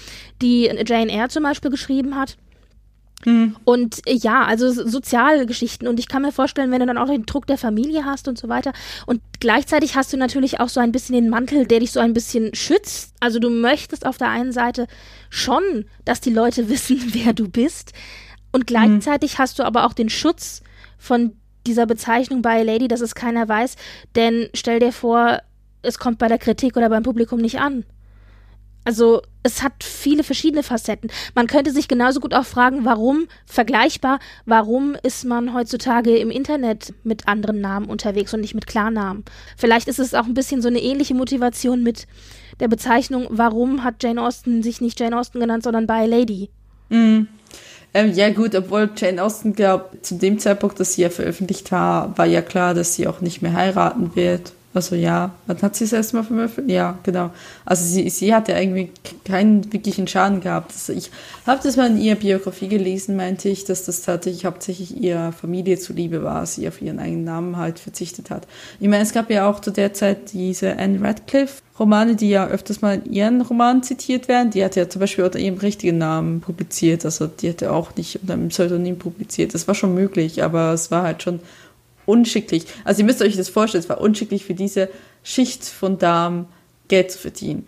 die 0.40 0.70
Jane 0.86 1.12
Eyre 1.12 1.28
zum 1.28 1.42
Beispiel 1.42 1.70
geschrieben 1.70 2.16
hat. 2.16 2.36
Und 3.64 4.06
äh, 4.06 4.14
ja, 4.14 4.44
also 4.44 4.70
so- 4.70 4.86
Sozialgeschichten. 4.88 5.86
Und 5.88 5.98
ich 6.00 6.08
kann 6.08 6.22
mir 6.22 6.32
vorstellen, 6.32 6.70
wenn 6.70 6.80
du 6.80 6.86
dann 6.86 6.98
auch 6.98 7.08
den 7.08 7.24
Druck 7.26 7.46
der 7.46 7.58
Familie 7.58 8.04
hast 8.04 8.26
und 8.28 8.38
so 8.38 8.48
weiter. 8.48 8.72
Und 9.06 9.20
gleichzeitig 9.40 9.94
hast 9.96 10.12
du 10.12 10.16
natürlich 10.16 10.60
auch 10.60 10.68
so 10.68 10.80
ein 10.80 10.92
bisschen 10.92 11.14
den 11.14 11.28
Mantel, 11.28 11.66
der 11.66 11.80
dich 11.80 11.92
so 11.92 12.00
ein 12.00 12.14
bisschen 12.14 12.54
schützt. 12.54 13.14
Also 13.20 13.38
du 13.38 13.50
möchtest 13.50 14.06
auf 14.06 14.18
der 14.18 14.28
einen 14.30 14.52
Seite 14.52 14.86
schon, 15.30 15.62
dass 16.04 16.20
die 16.20 16.30
Leute 16.32 16.68
wissen, 16.68 17.00
wer 17.12 17.32
du 17.32 17.48
bist. 17.48 17.92
Und 18.52 18.66
gleichzeitig 18.66 19.38
hast 19.38 19.58
du 19.58 19.62
aber 19.64 19.86
auch 19.86 19.92
den 19.92 20.08
Schutz 20.10 20.62
von 20.98 21.32
dieser 21.66 21.86
Bezeichnung 21.86 22.44
a 22.44 22.60
Lady, 22.62 22.88
dass 22.88 23.00
es 23.00 23.14
keiner 23.14 23.48
weiß. 23.48 23.76
Denn 24.16 24.48
stell 24.52 24.80
dir 24.80 24.92
vor, 24.92 25.40
es 25.82 25.98
kommt 25.98 26.18
bei 26.18 26.28
der 26.28 26.38
Kritik 26.38 26.76
oder 26.76 26.88
beim 26.88 27.02
Publikum 27.02 27.40
nicht 27.40 27.60
an. 27.60 27.84
Also 28.84 29.22
es 29.42 29.62
hat 29.62 29.84
viele 29.84 30.24
verschiedene 30.24 30.62
Facetten. 30.62 31.10
Man 31.34 31.46
könnte 31.46 31.70
sich 31.70 31.88
genauso 31.88 32.20
gut 32.20 32.34
auch 32.34 32.44
fragen, 32.44 32.84
warum, 32.84 33.26
vergleichbar, 33.46 34.18
warum 34.44 34.96
ist 35.02 35.24
man 35.24 35.54
heutzutage 35.54 36.16
im 36.16 36.30
Internet 36.30 36.92
mit 37.04 37.28
anderen 37.28 37.60
Namen 37.60 37.86
unterwegs 37.86 38.34
und 38.34 38.40
nicht 38.40 38.54
mit 38.54 38.66
Klarnamen? 38.66 39.24
Vielleicht 39.56 39.88
ist 39.88 39.98
es 39.98 40.14
auch 40.14 40.26
ein 40.26 40.34
bisschen 40.34 40.62
so 40.62 40.68
eine 40.68 40.80
ähnliche 40.80 41.14
Motivation 41.14 41.82
mit 41.82 42.06
der 42.60 42.68
Bezeichnung, 42.68 43.26
warum 43.30 43.84
hat 43.84 44.02
Jane 44.02 44.22
Austen 44.22 44.62
sich 44.62 44.80
nicht 44.80 44.98
Jane 45.00 45.18
Austen 45.18 45.40
genannt, 45.40 45.64
sondern 45.64 45.86
by 45.86 46.06
Lady? 46.06 46.50
Ähm, 47.94 48.12
ja 48.14 48.30
gut, 48.30 48.54
obwohl 48.54 48.90
Jane 48.96 49.22
Austen 49.22 49.54
glaubt, 49.54 50.04
zu 50.04 50.16
dem 50.16 50.38
Zeitpunkt, 50.38 50.80
dass 50.80 50.94
sie 50.94 51.02
ja 51.02 51.10
veröffentlicht 51.10 51.70
war, 51.72 52.16
war 52.16 52.26
ja 52.26 52.40
klar, 52.42 52.74
dass 52.74 52.94
sie 52.94 53.06
auch 53.06 53.20
nicht 53.20 53.42
mehr 53.42 53.52
heiraten 53.52 54.16
wird. 54.16 54.52
Also 54.74 54.96
ja, 54.96 55.32
wann 55.46 55.60
hat 55.60 55.76
sie 55.76 55.84
es 55.84 55.92
erstmal 55.92 56.24
veröffentlicht? 56.24 56.74
Ja, 56.74 56.98
genau. 57.02 57.30
Also 57.64 57.84
sie, 57.84 58.08
sie 58.08 58.34
hat 58.34 58.48
ja 58.48 58.58
irgendwie 58.58 58.90
keinen 59.24 59.70
wirklichen 59.72 60.08
Schaden 60.08 60.40
gehabt. 60.40 60.72
Also 60.72 60.94
ich 60.94 61.10
habe 61.46 61.60
das 61.62 61.76
mal 61.76 61.90
in 61.90 62.00
ihrer 62.00 62.16
Biografie 62.16 62.68
gelesen, 62.68 63.16
meinte 63.16 63.50
ich, 63.50 63.64
dass 63.64 63.84
das 63.84 64.02
tatsächlich 64.02 64.46
hauptsächlich 64.46 64.96
ihrer 64.96 65.32
Familie 65.32 65.78
zuliebe 65.78 66.22
war, 66.22 66.46
sie 66.46 66.66
auf 66.68 66.80
ihren 66.80 66.98
eigenen 66.98 67.24
Namen 67.24 67.56
halt 67.58 67.78
verzichtet 67.78 68.30
hat. 68.30 68.46
Ich 68.80 68.88
meine, 68.88 69.02
es 69.02 69.12
gab 69.12 69.30
ja 69.30 69.48
auch 69.48 69.60
zu 69.60 69.70
der 69.70 69.92
Zeit 69.92 70.32
diese 70.32 70.78
Anne 70.78 71.02
Radcliffe 71.02 71.62
Romane, 71.78 72.16
die 72.16 72.28
ja 72.28 72.46
öfters 72.46 72.82
mal 72.82 73.00
in 73.04 73.12
ihren 73.12 73.40
Romanen 73.40 73.82
zitiert 73.82 74.28
werden. 74.28 74.50
Die 74.50 74.62
hat 74.64 74.76
ja 74.76 74.88
zum 74.88 75.00
Beispiel 75.00 75.24
unter 75.24 75.38
ihrem 75.38 75.56
richtigen 75.56 75.98
Namen 75.98 76.40
publiziert. 76.40 77.04
Also 77.04 77.26
die 77.26 77.48
hat 77.48 77.62
ja 77.62 77.70
auch 77.70 77.96
nicht 77.96 78.20
unter 78.20 78.34
einem 78.34 78.48
Pseudonym 78.48 78.98
publiziert. 78.98 79.54
Das 79.54 79.66
war 79.68 79.74
schon 79.74 79.94
möglich, 79.94 80.42
aber 80.44 80.72
es 80.72 80.90
war 80.90 81.02
halt 81.02 81.22
schon 81.22 81.40
unschicklich. 82.06 82.64
Also 82.84 83.00
ihr 83.00 83.06
müsst 83.06 83.22
euch 83.22 83.36
das 83.36 83.48
vorstellen, 83.48 83.82
es 83.82 83.88
war 83.88 84.00
unschicklich 84.00 84.44
für 84.44 84.54
diese 84.54 84.88
Schicht 85.22 85.64
von 85.64 85.98
Damen 85.98 86.46
Geld 86.88 87.10
zu 87.10 87.18
verdienen. 87.18 87.66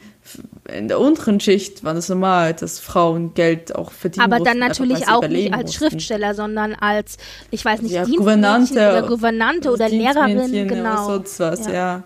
In 0.72 0.88
der 0.88 0.98
unteren 1.00 1.38
Schicht 1.40 1.84
war 1.84 1.94
es 1.94 2.08
normal, 2.08 2.54
dass 2.54 2.78
Frauen 2.78 3.34
Geld 3.34 3.74
auch 3.74 3.90
verdienen 3.92 4.24
Aber 4.24 4.42
dann 4.42 4.58
natürlich 4.58 5.08
auch 5.08 5.26
nicht 5.26 5.52
als 5.52 5.64
mussten. 5.64 5.78
Schriftsteller, 5.78 6.34
sondern 6.34 6.74
als, 6.74 7.18
ich 7.50 7.64
weiß 7.64 7.82
nicht, 7.82 7.92
Ja, 7.92 8.04
Gouvernante 8.04 8.72
oder 8.72 9.02
Gouvernante 9.02 9.70
oder 9.70 9.88
Lehrerin, 9.88 10.68
genau. 10.68 10.92
Oder 10.92 11.04
sonst 11.04 11.40
was, 11.40 11.66
Ja. 11.66 11.72
ja. 11.72 12.04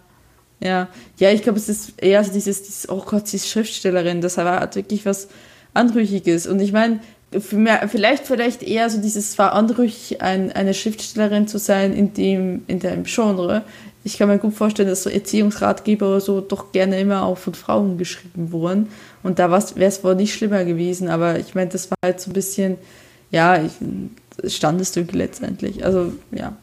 Ja, 0.61 0.89
ja, 1.19 1.31
ich 1.31 1.43
glaube, 1.43 1.59
es 1.59 1.69
ist 1.69 2.03
eher 2.03 2.23
so 2.25 2.33
dieses, 2.33 2.63
dieses, 2.65 2.89
oh 2.89 3.03
Gott, 3.07 3.29
sie 3.29 3.37
ist 3.37 3.49
Schriftstellerin, 3.49 4.21
das 4.21 4.39
war 4.39 4.75
wirklich 4.75 5.07
was 5.07 5.29
Anrüchiges. 5.73 6.49
Und 6.49 6.59
ich 6.61 6.73
meine, 6.73 6.99
vielleicht, 7.31 8.27
vielleicht 8.27 8.63
eher 8.63 8.89
so 8.89 9.01
dieses, 9.01 9.39
anrüchig, 9.39 10.23
ein, 10.23 10.53
eine 10.53 10.75
Schriftstellerin 10.75 11.47
zu 11.47 11.59
sein 11.59 11.93
in 11.93 12.15
dem, 12.15 12.63
in 12.67 12.79
dem 12.79 13.05
Genre. 13.05 13.63
Ich 14.05 14.17
kann 14.17 14.29
mir 14.29 14.39
gut 14.39 14.55
vorstellen, 14.55 14.89
dass 14.89 15.03
so 15.03 15.11
Erziehungsratgeber 15.11 16.09
oder 16.09 16.21
so 16.21 16.41
doch 16.41 16.73
gerne 16.73 16.99
immer 16.99 17.25
auch 17.25 17.37
von 17.37 17.55
Frauen 17.55 17.99
geschrieben 17.99 18.53
wurden. 18.53 18.89
Und 19.23 19.39
da 19.39 19.51
wäre 19.51 19.89
es 19.89 20.05
wohl 20.05 20.15
nicht 20.15 20.35
schlimmer 20.35 20.65
gewesen, 20.65 21.09
aber 21.09 21.39
ich 21.39 21.55
meine, 21.55 21.71
das 21.71 21.91
war 21.91 21.99
halt 22.03 22.21
so 22.21 22.31
ein 22.31 22.35
bisschen, 22.35 22.77
ja, 23.31 23.63
ich, 23.63 23.73
Standesdünkel 24.53 25.19
letztendlich. 25.19 25.85
Also, 25.85 26.13
ja. 26.31 26.57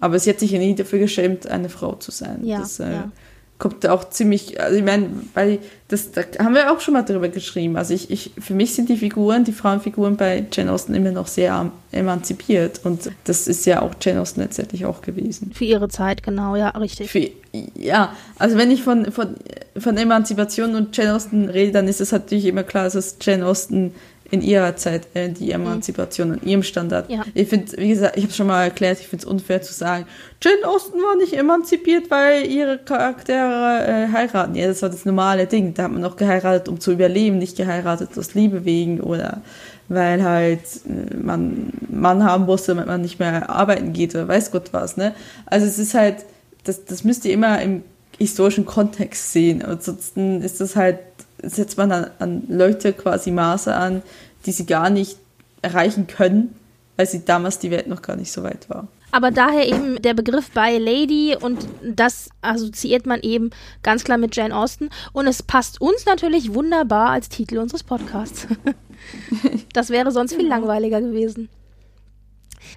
Aber 0.00 0.18
sie 0.18 0.30
hat 0.30 0.40
sich 0.40 0.50
ja 0.50 0.58
nie 0.58 0.74
dafür 0.74 0.98
geschämt, 0.98 1.46
eine 1.46 1.68
Frau 1.68 1.94
zu 1.94 2.10
sein. 2.10 2.40
Ja, 2.42 2.60
das 2.60 2.80
äh, 2.80 2.90
ja. 2.90 3.12
Kommt 3.60 3.86
auch 3.86 4.08
ziemlich, 4.08 4.60
also 4.60 4.76
ich 4.76 4.84
meine, 4.84 5.10
weil 5.34 5.60
das, 5.86 6.10
da 6.10 6.22
haben 6.38 6.54
wir 6.54 6.72
auch 6.72 6.80
schon 6.80 6.94
mal 6.94 7.02
drüber 7.02 7.28
geschrieben. 7.28 7.76
Also 7.76 7.94
ich, 7.94 8.10
ich, 8.10 8.32
für 8.38 8.54
mich 8.54 8.74
sind 8.74 8.88
die 8.88 8.96
Figuren, 8.96 9.44
die 9.44 9.52
Frauenfiguren 9.52 10.16
bei 10.16 10.44
Jane 10.50 10.72
Austen 10.72 10.94
immer 10.94 11.12
noch 11.12 11.26
sehr 11.26 11.70
emanzipiert. 11.92 12.80
Und 12.84 13.10
das 13.24 13.46
ist 13.46 13.66
ja 13.66 13.82
auch 13.82 13.94
Jane 14.00 14.20
Austen 14.20 14.40
letztendlich 14.40 14.86
auch 14.86 15.02
gewesen. 15.02 15.52
Für 15.54 15.64
ihre 15.64 15.88
Zeit, 15.88 16.22
genau, 16.22 16.56
ja, 16.56 16.70
richtig. 16.70 17.10
Für, 17.10 17.28
ja, 17.76 18.14
also 18.38 18.56
wenn 18.56 18.70
ich 18.70 18.82
von, 18.82 19.12
von, 19.12 19.36
von 19.76 19.96
Emanzipation 19.96 20.74
und 20.74 20.96
Jane 20.96 21.14
Austen 21.14 21.48
rede, 21.48 21.72
dann 21.72 21.86
ist 21.86 22.00
es 22.00 22.12
natürlich 22.12 22.46
immer 22.46 22.62
klar, 22.62 22.84
dass 22.84 22.94
es 22.94 23.16
Jane 23.20 23.46
Austen 23.46 23.92
in 24.30 24.42
ihrer 24.42 24.76
Zeit 24.76 25.08
äh, 25.14 25.28
die 25.28 25.50
Emanzipation 25.50 26.32
und 26.32 26.44
ihrem 26.44 26.62
Standard. 26.62 27.10
Ja. 27.10 27.24
Ich 27.34 27.48
finde, 27.48 27.76
wie 27.76 27.88
gesagt, 27.88 28.16
ich 28.16 28.24
habe 28.24 28.32
schon 28.32 28.46
mal 28.46 28.64
erklärt, 28.64 29.00
ich 29.00 29.08
finde 29.08 29.24
es 29.24 29.30
unfair 29.30 29.60
zu 29.62 29.72
sagen, 29.72 30.06
Jane 30.42 30.66
Austen 30.66 30.98
war 30.98 31.16
nicht 31.16 31.32
emanzipiert, 31.32 32.10
weil 32.10 32.46
ihre 32.46 32.78
Charaktere 32.78 33.84
äh, 33.86 34.12
heiraten. 34.12 34.54
Ja, 34.54 34.68
das 34.68 34.82
war 34.82 34.88
das 34.88 35.04
normale 35.04 35.46
Ding. 35.46 35.74
Da 35.74 35.84
hat 35.84 35.92
man 35.92 36.00
noch 36.00 36.16
geheiratet, 36.16 36.68
um 36.68 36.80
zu 36.80 36.92
überleben, 36.92 37.38
nicht 37.38 37.56
geheiratet 37.56 38.16
aus 38.16 38.34
Liebe 38.34 38.64
wegen 38.64 39.00
oder 39.00 39.42
weil 39.88 40.22
halt 40.22 40.60
äh, 40.86 41.16
man 41.16 41.72
Mann 41.88 42.24
haben 42.24 42.46
musste, 42.46 42.72
damit 42.72 42.86
man 42.86 43.02
nicht 43.02 43.18
mehr 43.18 43.50
arbeiten 43.50 43.92
geht 43.92 44.14
oder 44.14 44.28
weiß 44.28 44.52
Gott 44.52 44.72
was. 44.72 44.96
Ne? 44.96 45.14
Also 45.46 45.66
es 45.66 45.78
ist 45.78 45.94
halt, 45.94 46.24
das, 46.64 46.84
das 46.84 47.04
müsst 47.04 47.24
ihr 47.24 47.32
immer 47.32 47.60
im 47.60 47.82
historischen 48.18 48.66
Kontext 48.66 49.32
sehen. 49.32 49.62
Ansonsten 49.64 50.42
ist 50.42 50.60
das 50.60 50.76
halt, 50.76 50.98
setzt 51.42 51.78
man 51.78 51.92
an, 51.92 52.10
an 52.18 52.42
Leute 52.48 52.92
quasi 52.92 53.30
Maße 53.30 53.74
an, 53.74 54.02
die 54.46 54.52
sie 54.52 54.66
gar 54.66 54.90
nicht 54.90 55.18
erreichen 55.62 56.06
können, 56.06 56.54
weil 56.96 57.06
sie 57.06 57.24
damals 57.24 57.58
die 57.58 57.70
Welt 57.70 57.86
noch 57.86 58.02
gar 58.02 58.16
nicht 58.16 58.32
so 58.32 58.42
weit 58.42 58.68
war. 58.70 58.88
Aber 59.12 59.30
daher 59.30 59.66
eben 59.66 60.00
der 60.00 60.14
Begriff 60.14 60.50
by 60.50 60.78
Lady 60.78 61.36
und 61.38 61.66
das 61.82 62.30
assoziiert 62.42 63.06
man 63.06 63.20
eben 63.20 63.50
ganz 63.82 64.04
klar 64.04 64.18
mit 64.18 64.36
Jane 64.36 64.56
Austen 64.56 64.88
und 65.12 65.26
es 65.26 65.42
passt 65.42 65.80
uns 65.80 66.06
natürlich 66.06 66.54
wunderbar 66.54 67.10
als 67.10 67.28
Titel 67.28 67.58
unseres 67.58 67.82
Podcasts. 67.82 68.46
das 69.72 69.90
wäre 69.90 70.12
sonst 70.12 70.34
viel 70.34 70.46
langweiliger 70.46 71.00
gewesen. 71.00 71.48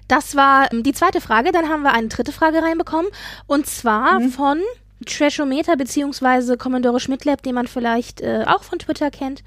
Das 0.08 0.34
war 0.34 0.72
ähm, 0.72 0.82
die 0.82 0.92
zweite 0.92 1.20
Frage. 1.20 1.52
Dann 1.52 1.68
haben 1.68 1.82
wir 1.82 1.92
eine 1.92 2.08
dritte 2.08 2.32
Frage 2.32 2.62
reinbekommen 2.62 3.10
und 3.46 3.66
zwar 3.66 4.20
von 4.20 4.60
Trashometer 5.04 5.76
beziehungsweise 5.76 6.56
Commodore 6.56 7.00
Schmidtlab, 7.00 7.42
den 7.42 7.54
man 7.54 7.66
vielleicht 7.66 8.20
äh, 8.20 8.44
auch 8.46 8.62
von 8.62 8.78
Twitter 8.78 9.10
kennt. 9.10 9.42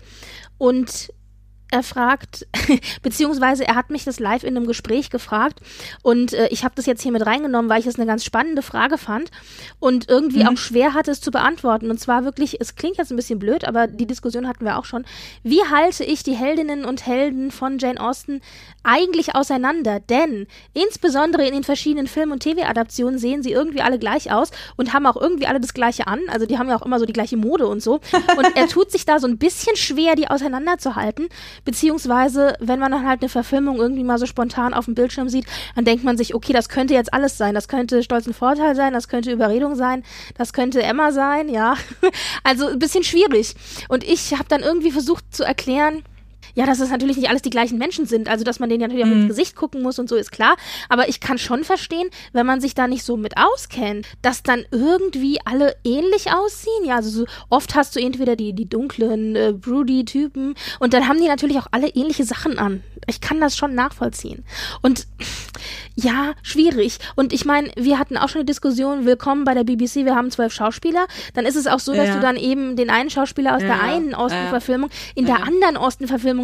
Und 0.57 1.13
er 1.71 1.83
fragt, 1.83 2.47
beziehungsweise 3.01 3.65
er 3.67 3.75
hat 3.75 3.89
mich 3.89 4.03
das 4.03 4.19
live 4.19 4.43
in 4.43 4.55
einem 4.55 4.67
Gespräch 4.67 5.09
gefragt 5.09 5.59
und 6.01 6.33
äh, 6.33 6.47
ich 6.49 6.63
habe 6.63 6.75
das 6.75 6.85
jetzt 6.85 7.01
hier 7.01 7.11
mit 7.11 7.25
reingenommen, 7.25 7.69
weil 7.69 7.79
ich 7.79 7.87
es 7.87 7.95
eine 7.95 8.05
ganz 8.05 8.23
spannende 8.23 8.61
Frage 8.61 8.97
fand 8.97 9.31
und 9.79 10.09
irgendwie 10.09 10.45
auch 10.45 10.57
schwer 10.57 10.93
hatte 10.93 11.11
es 11.11 11.21
zu 11.21 11.31
beantworten. 11.31 11.89
Und 11.89 11.99
zwar 11.99 12.23
wirklich, 12.23 12.59
es 12.59 12.75
klingt 12.75 12.97
jetzt 12.97 13.11
ein 13.11 13.15
bisschen 13.15 13.39
blöd, 13.39 13.65
aber 13.65 13.87
die 13.87 14.05
Diskussion 14.05 14.47
hatten 14.47 14.65
wir 14.65 14.77
auch 14.77 14.85
schon. 14.85 15.05
Wie 15.43 15.61
halte 15.63 16.03
ich 16.03 16.23
die 16.23 16.33
Heldinnen 16.33 16.85
und 16.85 17.05
Helden 17.05 17.51
von 17.51 17.77
Jane 17.79 17.99
Austen 17.99 18.41
eigentlich 18.83 19.35
auseinander? 19.35 19.99
Denn 19.99 20.47
insbesondere 20.73 21.45
in 21.45 21.53
den 21.53 21.63
verschiedenen 21.63 22.07
Film- 22.07 22.31
und 22.31 22.43
TV-Adaptionen 22.43 23.19
sehen 23.19 23.43
sie 23.43 23.51
irgendwie 23.51 23.81
alle 23.81 23.99
gleich 23.99 24.31
aus 24.31 24.51
und 24.75 24.93
haben 24.93 25.05
auch 25.05 25.17
irgendwie 25.17 25.47
alle 25.47 25.59
das 25.59 25.73
Gleiche 25.73 26.07
an. 26.07 26.21
Also 26.29 26.45
die 26.45 26.57
haben 26.57 26.69
ja 26.69 26.75
auch 26.77 26.85
immer 26.85 26.99
so 26.99 27.05
die 27.05 27.13
gleiche 27.13 27.37
Mode 27.37 27.67
und 27.67 27.81
so. 27.81 27.99
Und 28.37 28.55
er 28.55 28.67
tut 28.67 28.91
sich 28.91 29.05
da 29.05 29.19
so 29.19 29.27
ein 29.27 29.37
bisschen 29.37 29.75
schwer, 29.75 30.15
die 30.15 30.27
auseinanderzuhalten. 30.27 31.29
Beziehungsweise, 31.65 32.55
wenn 32.59 32.79
man 32.79 32.91
dann 32.91 33.07
halt 33.07 33.21
eine 33.21 33.29
Verfilmung 33.29 33.77
irgendwie 33.77 34.03
mal 34.03 34.17
so 34.17 34.25
spontan 34.25 34.73
auf 34.73 34.85
dem 34.85 34.95
Bildschirm 34.95 35.29
sieht, 35.29 35.45
dann 35.75 35.85
denkt 35.85 36.03
man 36.03 36.17
sich, 36.17 36.33
okay, 36.35 36.53
das 36.53 36.69
könnte 36.69 36.93
jetzt 36.93 37.13
alles 37.13 37.37
sein. 37.37 37.53
Das 37.53 37.67
könnte 37.67 38.03
Stolz 38.03 38.27
und 38.27 38.35
Vorteil 38.35 38.75
sein, 38.75 38.93
das 38.93 39.07
könnte 39.07 39.31
Überredung 39.31 39.75
sein, 39.75 40.03
das 40.37 40.53
könnte 40.53 40.81
Emma 40.83 41.11
sein, 41.11 41.49
ja. 41.49 41.75
Also 42.43 42.67
ein 42.67 42.79
bisschen 42.79 43.03
schwierig. 43.03 43.55
Und 43.89 44.03
ich 44.03 44.33
habe 44.33 44.45
dann 44.47 44.61
irgendwie 44.61 44.91
versucht 44.91 45.35
zu 45.35 45.43
erklären, 45.43 46.03
ja, 46.57 46.65
dass 46.65 46.79
es 46.79 46.89
natürlich 46.89 47.17
nicht 47.17 47.29
alles 47.29 47.43
die 47.43 47.51
gleichen 47.51 47.77
Menschen 47.77 48.07
sind, 48.07 48.27
also 48.29 48.43
dass 48.43 48.59
man 48.59 48.67
denen 48.67 48.81
ja 48.81 48.87
natürlich 48.87 49.05
auch 49.05 49.11
ins 49.15 49.27
Gesicht 49.27 49.55
gucken 49.55 49.83
muss 49.83 49.99
und 49.99 50.09
so 50.09 50.15
ist 50.15 50.31
klar, 50.31 50.55
aber 50.89 51.07
ich 51.07 51.19
kann 51.19 51.37
schon 51.37 51.63
verstehen, 51.63 52.07
wenn 52.33 52.47
man 52.47 52.59
sich 52.61 52.73
da 52.73 52.87
nicht 52.87 53.03
so 53.03 53.15
mit 53.15 53.35
auskennt, 53.37 54.07
dass 54.23 54.41
dann 54.41 54.65
irgendwie 54.71 55.37
alle 55.45 55.75
ähnlich 55.83 56.31
aussehen, 56.33 56.83
ja, 56.85 56.95
also 56.95 57.09
so 57.11 57.25
oft 57.49 57.75
hast 57.75 57.95
du 57.95 57.99
entweder 57.99 58.35
die, 58.35 58.53
die 58.53 58.67
dunklen, 58.67 59.35
äh, 59.35 59.53
broody 59.53 60.03
Typen 60.03 60.55
und 60.79 60.93
dann 60.93 61.07
haben 61.07 61.19
die 61.21 61.27
natürlich 61.27 61.59
auch 61.59 61.67
alle 61.71 61.89
ähnliche 61.89 62.23
Sachen 62.23 62.57
an. 62.57 62.81
Ich 63.05 63.21
kann 63.21 63.39
das 63.39 63.55
schon 63.55 63.75
nachvollziehen. 63.75 64.43
Und 64.81 65.07
ja, 65.95 66.33
schwierig. 66.43 66.97
Und 67.15 67.33
ich 67.33 67.45
meine, 67.45 67.69
wir 67.75 67.97
hatten 67.99 68.17
auch 68.17 68.29
schon 68.29 68.39
eine 68.39 68.45
Diskussion, 68.45 69.05
willkommen 69.05 69.45
bei 69.45 69.53
der 69.53 69.63
BBC, 69.63 70.05
wir 70.05 70.15
haben 70.15 70.29
zwölf 70.29 70.53
Schauspieler. 70.53 71.05
Dann 71.33 71.45
ist 71.45 71.55
es 71.55 71.67
auch 71.67 71.79
so, 71.79 71.93
dass 71.93 72.07
Ja. 72.09 72.15
du 72.15 72.19
dann 72.19 72.35
eben 72.35 72.75
den 72.75 72.89
einen 72.89 73.09
Schauspieler 73.09 73.53
aus 73.55 73.59
der 73.61 73.69
Ja. 73.69 73.79
einen 73.81 74.11
Ja. 74.11 74.17
Austenverfilmung 74.17 74.89
in 75.15 75.25
der 75.25 75.43
anderen 75.43 75.77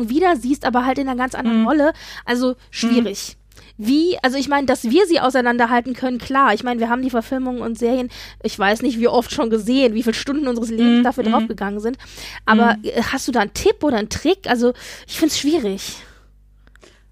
Austenverfilmung 0.04 0.10
wieder 0.10 0.36
siehst, 0.36 0.66
aber 0.66 0.86
halt 0.86 0.98
in 0.98 1.08
einer 1.08 1.18
ganz 1.18 1.36
anderen 1.36 1.66
Rolle. 1.66 1.94
Also 2.26 2.56
schwierig. 2.70 3.38
Wie, 3.78 4.18
also 4.22 4.38
ich 4.38 4.48
meine, 4.48 4.68
dass 4.68 4.84
wir 4.84 5.06
sie 5.08 5.20
auseinanderhalten 5.20 5.94
können, 5.94 6.20
klar. 6.20 6.54
Ich 6.54 6.64
meine, 6.64 6.80
wir 6.80 6.90
haben 6.90 7.02
die 7.02 7.10
Verfilmungen 7.10 7.62
und 7.62 7.78
Serien, 7.78 8.10
ich 8.44 8.58
weiß 8.58 8.84
nicht, 8.84 9.00
wie 9.00 9.08
oft 9.08 9.32
schon 9.32 9.50
gesehen, 9.50 9.96
wie 9.96 10.04
viele 10.04 10.14
Stunden 10.14 10.48
unseres 10.48 10.70
Lebens 10.70 11.04
dafür 11.04 11.24
draufgegangen 11.24 11.80
sind. 11.80 11.98
Aber 12.46 12.78
äh, 12.84 13.02
hast 13.02 13.28
du 13.28 13.32
da 13.32 13.42
einen 13.42 13.54
Tipp 13.54 13.84
oder 13.84 13.98
einen 13.98 14.10
Trick? 14.10 14.48
Also 14.48 14.74
ich 15.08 15.18
finde 15.18 15.32
es 15.32 15.40
schwierig. 15.40 15.96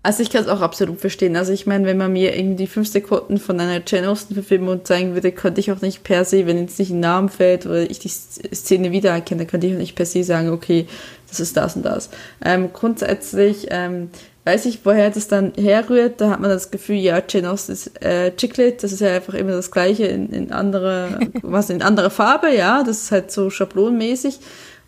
Also 0.03 0.23
ich 0.23 0.31
kann 0.31 0.41
es 0.41 0.47
auch 0.47 0.61
absolut 0.61 0.99
verstehen. 0.99 1.35
Also 1.35 1.53
ich 1.53 1.67
meine, 1.67 1.85
wenn 1.85 1.97
man 1.97 2.11
mir 2.11 2.35
irgendwie 2.35 2.65
fünf 2.65 2.87
Sekunden 2.87 3.37
von 3.37 3.59
einer 3.59 3.81
Jane 3.85 4.09
Austen-Verfilmung 4.09 4.83
zeigen 4.83 5.13
würde, 5.13 5.31
könnte 5.31 5.59
ich 5.59 5.71
auch 5.71 5.81
nicht 5.81 6.03
per 6.03 6.25
se, 6.25 6.47
wenn 6.47 6.57
jetzt 6.57 6.79
nicht 6.79 6.89
ein 6.89 6.99
Name 6.99 7.29
fällt 7.29 7.67
oder 7.67 7.87
ich 7.89 7.99
die 7.99 8.09
Szene 8.09 8.91
wiedererkenne, 8.91 9.45
könnte 9.45 9.67
ich 9.67 9.73
auch 9.73 9.79
nicht 9.79 9.95
per 9.95 10.07
se 10.07 10.23
sagen, 10.23 10.49
okay, 10.49 10.87
das 11.31 11.39
ist 11.39 11.57
das 11.57 11.75
und 11.75 11.83
das. 11.83 12.09
Ähm, 12.43 12.71
grundsätzlich 12.73 13.67
ähm, 13.71 14.09
weiß 14.45 14.65
ich, 14.65 14.85
woher 14.85 15.09
das 15.09 15.27
dann 15.27 15.53
herrührt. 15.55 16.19
Da 16.19 16.31
hat 16.31 16.39
man 16.39 16.49
das 16.49 16.71
Gefühl, 16.71 16.97
ja, 16.97 17.21
Austen 17.45 17.71
ist 17.71 18.03
äh, 18.03 18.35
Chiclet, 18.35 18.83
das 18.83 18.91
ist 18.91 18.99
ja 18.99 19.15
einfach 19.15 19.33
immer 19.33 19.51
das 19.51 19.71
Gleiche 19.71 20.05
in, 20.05 20.29
in 20.31 20.51
andere, 20.51 21.19
was 21.41 21.69
in 21.69 21.81
anderer 21.81 22.09
Farbe, 22.09 22.53
ja, 22.53 22.83
das 22.83 23.03
ist 23.03 23.11
halt 23.11 23.31
so 23.31 23.49
schablonenmäßig. 23.49 24.39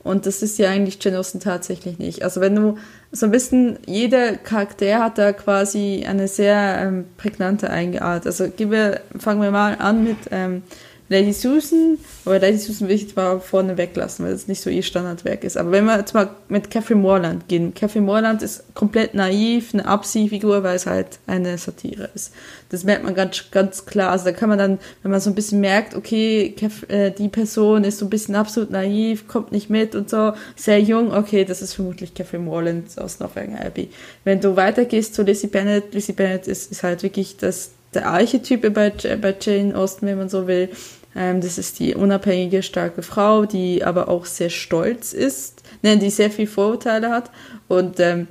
Und 0.03 0.25
das 0.25 0.41
ist 0.41 0.59
ja 0.59 0.69
eigentlich 0.69 0.99
Austen 1.15 1.39
tatsächlich 1.39 1.97
nicht. 1.97 2.23
Also 2.23 2.41
wenn 2.41 2.55
du 2.55 2.77
so 3.13 3.25
ein 3.25 3.31
bisschen, 3.31 3.79
jeder 3.85 4.35
Charakter 4.35 5.01
hat 5.01 5.17
da 5.17 5.31
quasi 5.31 6.03
eine 6.05 6.27
sehr 6.27 6.79
ähm, 6.81 7.05
prägnante 7.15 7.69
Eigenart. 7.69 8.25
Also 8.25 8.49
gehen 8.49 8.69
wir, 8.69 8.99
fangen 9.17 9.41
wir 9.41 9.51
mal 9.51 9.77
an 9.79 10.03
mit 10.03 10.17
ähm, 10.31 10.63
Lady 11.09 11.33
Susan, 11.33 11.97
aber 12.25 12.39
Lady 12.39 12.57
Susan 12.57 12.87
will 12.87 12.95
ich 12.95 13.03
jetzt 13.03 13.15
mal 13.15 13.39
vorne 13.39 13.77
weglassen, 13.77 14.25
weil 14.25 14.31
das 14.31 14.47
nicht 14.47 14.61
so 14.61 14.69
ihr 14.69 14.83
Standardwerk 14.83 15.43
ist. 15.43 15.57
Aber 15.57 15.71
wenn 15.71 15.85
wir 15.85 15.97
jetzt 15.97 16.13
mal 16.13 16.29
mit 16.47 16.69
Catherine 16.69 17.01
Morland 17.01 17.47
gehen. 17.47 17.73
Catherine 17.73 18.05
Morland 18.05 18.41
ist 18.41 18.73
komplett 18.73 19.13
naiv, 19.13 19.73
eine 19.73 19.85
Abziehfigur, 19.85 20.63
weil 20.63 20.75
es 20.75 20.85
halt 20.85 21.19
eine 21.27 21.57
Satire 21.57 22.09
ist. 22.13 22.31
Das 22.69 22.83
merkt 22.83 23.03
man 23.03 23.15
ganz, 23.15 23.45
ganz 23.51 23.85
klar. 23.85 24.11
Also 24.11 24.25
da 24.25 24.31
kann 24.31 24.49
man 24.49 24.57
dann, 24.57 24.79
wenn 25.01 25.11
man 25.11 25.19
so 25.19 25.29
ein 25.29 25.35
bisschen 25.35 25.59
merkt, 25.59 25.95
okay, 25.95 26.55
äh, 26.87 27.11
die 27.11 27.29
Person 27.29 27.83
ist 27.83 27.99
so 27.99 28.05
ein 28.05 28.09
bisschen 28.09 28.35
absolut 28.35 28.71
naiv, 28.71 29.27
kommt 29.27 29.51
nicht 29.51 29.69
mit 29.69 29.95
und 29.95 30.09
so, 30.09 30.33
sehr 30.55 30.79
jung, 30.79 31.13
okay, 31.13 31.43
das 31.43 31.61
ist 31.61 31.73
vermutlich 31.73 32.13
Catherine 32.13 32.45
Morland 32.45 32.97
aus 32.99 33.19
Northanger 33.19 33.65
Abbey. 33.65 33.89
Wenn 34.23 34.39
du 34.39 34.55
weitergehst 34.55 35.15
zu 35.15 35.23
Lizzie 35.23 35.47
Bennet, 35.47 35.93
Lizzie 35.93 36.13
Bennet 36.13 36.47
ist, 36.47 36.71
ist 36.71 36.83
halt 36.83 37.03
wirklich 37.03 37.37
das, 37.37 37.71
der 37.93 38.07
Archetyp 38.07 38.61
bei, 38.73 38.89
bei 38.89 39.35
Jane 39.39 39.75
Austen, 39.75 40.05
wenn 40.05 40.17
man 40.17 40.29
so 40.29 40.47
will. 40.47 40.69
Ähm, 41.15 41.41
das 41.41 41.57
ist 41.57 41.79
die 41.79 41.95
unabhängige, 41.95 42.63
starke 42.63 43.03
Frau, 43.03 43.45
die 43.45 43.83
aber 43.83 44.09
auch 44.09 44.25
sehr 44.25 44.49
stolz 44.49 45.13
ist, 45.13 45.63
ne, 45.81 45.97
die 45.97 46.09
sehr 46.09 46.31
viel 46.31 46.47
Vorurteile 46.47 47.09
hat 47.09 47.29
und 47.67 47.99
ähm, 47.99 48.27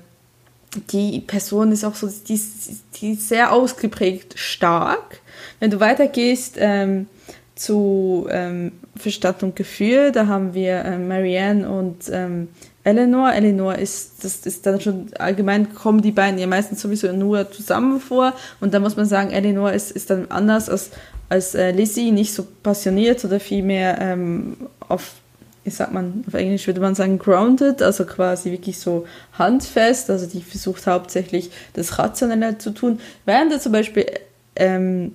die 0.91 1.21
Person 1.21 1.71
ist 1.73 1.85
auch 1.85 1.95
so, 1.95 2.09
die, 2.09 2.41
die 2.95 3.13
ist 3.13 3.29
sehr 3.29 3.53
ausgeprägt 3.53 4.39
stark. 4.39 5.21
Wenn 5.61 5.71
du 5.71 5.81
weitergehst 5.81 6.57
ähm, 6.59 7.09
zu 7.55 8.27
ähm, 8.31 8.73
und 9.41 9.57
Gefühl, 9.57 10.13
da 10.13 10.27
haben 10.27 10.55
wir 10.55 10.85
ähm, 10.85 11.09
Marianne 11.09 11.69
und 11.69 12.09
ähm, 12.11 12.49
Eleanor. 12.85 13.33
Eleanor 13.33 13.77
ist, 13.77 14.25
das 14.25 14.47
ist 14.47 14.67
dann 14.67 14.81
schon 14.81 15.07
allgemein 15.19 15.75
kommen 15.75 16.03
die 16.03 16.13
beiden 16.13 16.39
ja 16.39 16.47
meistens 16.47 16.81
sowieso 16.81 17.13
nur 17.13 17.51
zusammen 17.51 18.01
vor. 18.01 18.33
Und 18.61 18.75
da 18.75 18.81
muss 18.81 18.97
man 18.97 19.07
sagen, 19.07 19.31
Eleanor 19.31 19.73
ist, 19.73 19.91
ist 19.91 20.11
dann 20.11 20.31
anders 20.31 20.69
als, 20.69 20.91
als 21.33 21.55
äh, 21.55 21.71
Lizzie, 21.71 22.13
nicht 22.13 22.35
so 22.35 22.47
passioniert 22.63 23.25
oder 23.25 23.41
vielmehr 23.41 23.99
ähm, 24.01 24.69
auf 24.87 25.15
ich 25.65 25.77
sag 25.77 25.93
man, 25.93 26.25
auf 26.27 26.35
Englisch 26.35 26.67
würde 26.67 26.81
man 26.81 26.97
sagen 26.97 27.19
grounded, 27.21 27.83
also 27.83 28.05
quasi 28.05 28.51
wirklich 28.51 28.81
so 28.81 29.07
handfest, 29.39 30.11
also 30.11 30.27
die 30.27 30.43
versucht 30.43 30.89
hauptsächlich 30.89 31.53
das 31.75 32.01
Rationelle 32.01 32.59
zu 32.59 32.73
tun, 32.73 32.99
während 33.27 33.53
da 33.53 33.61
zum 33.61 33.71
Beispiel 33.71 34.07
ähm, 34.57 35.13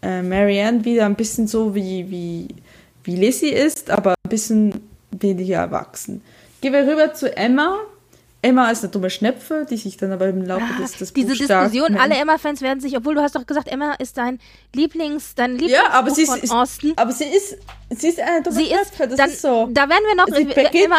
äh, 0.00 0.22
Marianne 0.22 0.86
wieder 0.86 1.04
ein 1.04 1.14
bisschen 1.14 1.46
so 1.46 1.74
wie, 1.74 2.10
wie, 2.10 2.48
wie 3.04 3.16
Lizzie 3.16 3.50
ist, 3.50 3.90
aber 3.90 4.14
ein 4.24 4.30
bisschen 4.30 4.80
weniger 5.10 5.58
erwachsen. 5.58 6.22
Gehen 6.62 6.72
wir 6.72 6.86
rüber 6.86 7.12
zu 7.12 7.36
Emma. 7.36 7.76
Emma 8.44 8.70
ist 8.70 8.82
eine 8.82 8.90
dumme 8.90 9.08
Schnepfe, 9.08 9.66
die 9.70 9.76
sich 9.76 9.96
dann 9.96 10.10
aber 10.12 10.28
im 10.28 10.44
Laufe 10.44 10.64
Ah, 10.64 10.82
des, 10.82 10.92
des 10.98 11.12
diese 11.12 11.28
Buchs 11.28 11.44
stark 11.44 11.70
Diskussion, 11.70 11.96
alle 12.00 12.16
Emma-Fans 12.16 12.60
werden 12.60 12.80
sich, 12.80 12.96
obwohl 12.96 13.14
du 13.14 13.22
hast 13.22 13.36
doch 13.36 13.46
gesagt, 13.46 13.68
Emma 13.68 13.92
ist 13.94 14.18
dein 14.18 14.40
Lieblings, 14.74 15.34
dein 15.36 15.52
Lieblingsbuch 15.52 15.88
Ja, 15.88 15.92
aber 15.96 16.10
sie 16.10 16.22
ist, 16.22 16.30
von 16.48 16.50
Austin. 16.50 16.92
aber 16.96 17.12
sie 17.12 17.24
ist, 17.24 17.56
sie 17.90 18.08
ist 18.08 18.18
eine 18.18 18.42
dumme 18.42 18.56
Sie 18.56 18.66
Schnepfe, 18.66 19.06
das 19.06 19.16
dann, 19.16 19.30
ist 19.30 19.42
so. 19.42 19.68
da 19.72 19.88
werden 19.88 20.02
wir 20.08 20.16
noch, 20.16 20.28
äh, 20.28 20.84
Emma, 20.84 20.96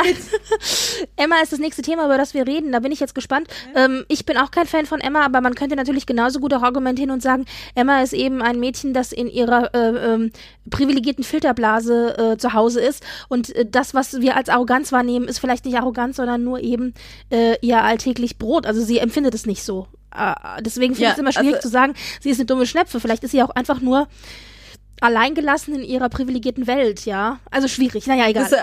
Emma 1.17 1.36
ist 1.41 1.51
das 1.51 1.60
nächste 1.60 1.82
Thema, 1.82 2.06
über 2.06 2.17
das 2.17 2.34
wir 2.34 2.47
reden, 2.47 2.71
da 2.71 2.79
bin 2.79 2.91
ich 2.93 2.99
jetzt 3.01 3.13
gespannt. 3.15 3.47
Ähm, 3.75 4.06
ich 4.08 4.25
bin 4.25 4.38
auch 4.38 4.51
kein 4.51 4.65
Fan 4.65 4.86
von 4.86 5.01
Emma, 5.01 5.25
aber 5.25 5.41
man 5.41 5.56
könnte 5.56 5.75
natürlich 5.75 6.06
genauso 6.06 6.39
gut 6.39 6.53
auch 6.53 6.63
argumentieren 6.63 7.12
und 7.12 7.21
sagen, 7.21 7.45
Emma 7.75 8.01
ist 8.01 8.13
eben 8.13 8.41
ein 8.41 8.60
Mädchen, 8.60 8.93
das 8.93 9.12
in 9.12 9.27
ihrer 9.27 9.73
äh, 9.73 10.13
ähm, 10.13 10.32
privilegierten 10.69 11.23
Filterblase 11.25 12.34
äh, 12.34 12.38
zu 12.38 12.53
Hause 12.53 12.79
ist 12.79 13.03
und 13.27 13.53
äh, 13.56 13.65
das, 13.69 13.93
was 13.93 14.21
wir 14.21 14.38
als 14.38 14.49
Arroganz 14.49 14.91
wahrnehmen, 14.91 15.27
ist 15.27 15.39
vielleicht 15.39 15.65
nicht 15.65 15.77
Arroganz, 15.77 16.15
sondern 16.17 16.43
nur 16.43 16.60
eben 16.62 16.93
äh, 17.34 17.58
ihr 17.62 17.82
alltäglich 17.82 18.38
Brot, 18.38 18.65
also 18.65 18.82
sie 18.82 19.00
empfindet 19.00 19.34
es 19.34 19.46
nicht 19.46 19.63
so. 19.63 19.88
Äh, 20.15 20.34
deswegen 20.62 20.93
finde 20.93 21.06
Ja, 21.06 21.10
ich 21.10 21.13
es 21.15 21.19
immer 21.19 21.32
schwierig 21.34 21.56
also- 21.56 21.67
zu 21.67 21.72
sagen, 21.72 21.93
sie 22.22 22.30
ist 22.30 22.38
eine 22.39 22.46
dumme 22.46 22.65
Schnepfe, 22.67 23.00
vielleicht 23.00 23.24
ist 23.24 23.32
sie 23.32 23.41
auch 23.43 23.50
einfach 23.50 23.82
nur 23.82 24.08
alleingelassen 25.02 25.76
in 25.76 25.84
ihrer 25.84 26.08
privilegierten 26.08 26.65
Welt, 26.67 27.06
ja. 27.06 27.39
Also 27.52 27.67
schwierig, 27.67 28.08
naja, 28.08 28.30
egal. 28.30 28.46
Äh, 28.52 28.58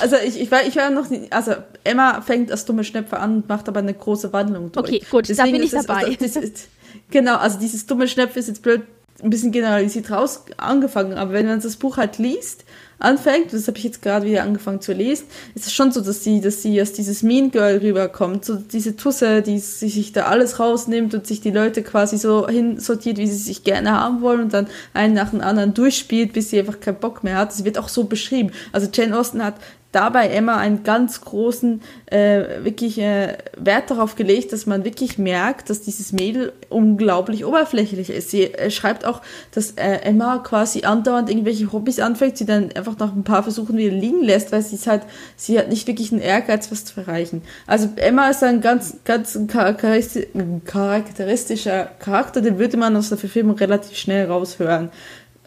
also 0.00 0.16
ich, 0.24 0.40
ich 0.40 0.50
war, 0.50 0.62
ich 0.64 0.76
war 0.76 0.90
noch 0.90 1.08
nie, 1.10 1.26
also 1.32 1.54
Emma 1.84 2.20
fängt 2.20 2.52
als 2.52 2.64
dumme 2.64 2.84
Schnepfe 2.84 3.18
an 3.18 3.36
und 3.36 3.48
macht 3.48 3.68
aber 3.68 3.80
eine 3.80 3.94
große 3.94 4.32
Wandlung 4.32 4.70
durch. 4.70 4.86
Okay, 4.86 5.02
gut, 5.10 5.24
da 5.24 5.28
Deswegen 5.34 5.52
bin 5.52 5.62
ich 5.62 5.72
ist 5.72 5.80
es- 5.80 5.86
dabei. 5.86 6.16
Also, 6.20 6.40
ist, 6.40 6.68
genau, 7.10 7.36
also 7.36 7.58
dieses 7.58 7.86
dumme 7.86 8.06
Schnepfe 8.06 8.38
ist 8.38 8.48
jetzt 8.48 8.62
blöd, 8.62 8.82
ein 9.20 9.30
bisschen 9.30 9.50
generalisiert 9.50 10.10
raus 10.12 10.44
angefangen, 10.58 11.14
aber 11.18 11.32
wenn 11.32 11.46
man 11.46 11.60
das 11.60 11.74
Buch 11.76 11.96
halt 11.96 12.18
liest, 12.18 12.64
anfängt, 12.98 13.52
das 13.52 13.68
habe 13.68 13.78
ich 13.78 13.84
jetzt 13.84 14.02
gerade 14.02 14.26
wieder 14.26 14.42
angefangen 14.42 14.80
zu 14.80 14.92
lesen, 14.92 15.26
ist 15.54 15.66
es 15.66 15.72
schon 15.72 15.92
so, 15.92 16.00
dass 16.00 16.24
sie, 16.24 16.40
dass 16.40 16.62
sie 16.62 16.80
aus 16.82 16.92
dieses 16.92 17.22
Mean 17.22 17.50
Girl 17.50 17.78
rüberkommt, 17.78 18.44
so 18.44 18.56
diese 18.56 18.96
Tusse, 18.96 19.42
die 19.42 19.58
sie 19.58 19.88
sich 19.88 20.12
da 20.12 20.26
alles 20.26 20.58
rausnimmt 20.58 21.14
und 21.14 21.26
sich 21.26 21.40
die 21.40 21.50
Leute 21.50 21.82
quasi 21.82 22.18
so 22.18 22.48
hinsortiert, 22.48 23.18
wie 23.18 23.26
sie 23.26 23.36
sich 23.36 23.64
gerne 23.64 23.92
haben 23.92 24.20
wollen 24.20 24.42
und 24.42 24.52
dann 24.52 24.66
einen 24.94 25.14
nach 25.14 25.30
dem 25.30 25.40
anderen 25.40 25.74
durchspielt, 25.74 26.32
bis 26.32 26.50
sie 26.50 26.58
einfach 26.58 26.80
keinen 26.80 26.98
Bock 26.98 27.22
mehr 27.22 27.36
hat. 27.36 27.50
Das 27.50 27.64
wird 27.64 27.78
auch 27.78 27.88
so 27.88 28.04
beschrieben. 28.04 28.50
Also 28.72 28.88
Jane 28.92 29.16
Austen 29.16 29.44
hat 29.44 29.54
dabei 29.92 30.28
Emma 30.28 30.58
einen 30.58 30.82
ganz 30.82 31.22
großen, 31.22 31.80
äh, 32.06 32.62
wirklich 32.62 32.98
äh, 32.98 33.38
Wert 33.56 33.90
darauf 33.90 34.16
gelegt, 34.16 34.52
dass 34.52 34.66
man 34.66 34.84
wirklich 34.84 35.16
merkt, 35.16 35.70
dass 35.70 35.80
dieses 35.80 36.12
Mädel 36.12 36.52
unglaublich 36.68 37.46
oberflächlich 37.46 38.10
ist. 38.10 38.30
Sie 38.30 38.52
äh, 38.52 38.70
schreibt 38.70 39.06
auch, 39.06 39.22
dass 39.52 39.70
äh, 39.72 40.00
Emma 40.02 40.38
quasi 40.38 40.84
andauernd 40.84 41.30
irgendwelche 41.30 41.72
Hobbys 41.72 42.00
anfängt, 42.00 42.36
sie 42.36 42.44
dann 42.44 42.70
einfach 42.72 42.98
nach 42.98 43.14
ein 43.14 43.24
paar 43.24 43.42
Versuchen 43.42 43.78
wieder 43.78 43.94
liegen 43.94 44.22
lässt, 44.22 44.52
weil 44.52 44.60
sie 44.62 44.76
ist 44.76 44.86
halt, 44.86 45.04
sie 45.36 45.58
hat 45.58 45.70
nicht 45.70 45.86
wirklich 45.86 46.12
einen 46.12 46.20
Ehrgeiz, 46.20 46.70
was 46.70 46.84
zu 46.84 47.00
erreichen. 47.00 47.40
Also 47.66 47.88
Emma 47.96 48.28
ist 48.28 48.44
ein 48.44 48.60
ganz, 48.60 48.98
ganz 49.04 49.38
charakteristischer 49.46 51.86
Charakter, 51.98 52.42
den 52.42 52.58
würde 52.58 52.76
man 52.76 52.94
aus 52.94 53.08
der 53.08 53.16
Verfilmung 53.16 53.56
relativ 53.56 53.96
schnell 53.96 54.26
raushören 54.26 54.90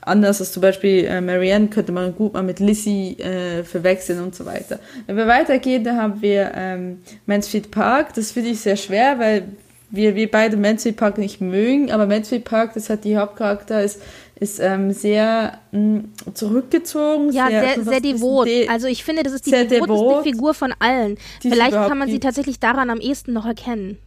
anders 0.01 0.39
als 0.41 0.51
zum 0.51 0.61
Beispiel 0.61 1.05
äh, 1.05 1.21
Marianne 1.21 1.67
könnte 1.67 1.91
man 1.91 2.15
gut 2.15 2.33
mal 2.33 2.43
mit 2.43 2.59
Lizzie 2.59 3.17
äh, 3.19 3.63
verwechseln 3.63 4.21
und 4.21 4.35
so 4.35 4.45
weiter. 4.45 4.79
Wenn 5.07 5.15
wir 5.17 5.27
weitergehen, 5.27 5.83
da 5.83 5.95
haben 5.95 6.21
wir 6.21 6.51
ähm, 6.55 7.01
Mansfield 7.25 7.71
Park. 7.71 8.13
Das 8.15 8.31
finde 8.31 8.49
ich 8.49 8.59
sehr 8.59 8.75
schwer, 8.77 9.19
weil 9.19 9.43
wir, 9.89 10.15
wir 10.15 10.31
beide 10.31 10.57
Mansfield 10.57 10.97
Park 10.97 11.17
nicht 11.17 11.41
mögen, 11.41 11.91
aber 11.91 12.07
Mansfield 12.07 12.45
Park, 12.45 12.73
das 12.75 12.89
hat 12.89 13.03
die 13.03 13.17
Hauptcharakter, 13.17 13.83
ist, 13.83 14.01
ist 14.39 14.59
ähm, 14.59 14.91
sehr 14.93 15.59
mh, 15.71 16.03
zurückgezogen. 16.33 17.31
Ja, 17.31 17.49
sehr, 17.49 17.61
sehr 17.61 17.83
bisschen 17.83 18.01
devot. 18.03 18.47
de- 18.47 18.67
Also 18.69 18.87
ich 18.87 19.03
finde, 19.03 19.23
das 19.23 19.33
ist 19.33 19.45
die 19.45 19.49
sehr 19.51 19.65
devoteste 19.65 20.05
devot. 20.07 20.23
Figur 20.23 20.53
von 20.53 20.73
allen. 20.79 21.17
Die 21.43 21.49
Vielleicht 21.49 21.73
kann 21.73 21.97
man 21.97 22.09
sie 22.09 22.19
tatsächlich 22.19 22.59
daran 22.59 22.89
am 22.89 22.99
ehesten 22.99 23.33
noch 23.33 23.45
erkennen. 23.45 23.97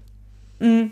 Mm, 0.60 0.84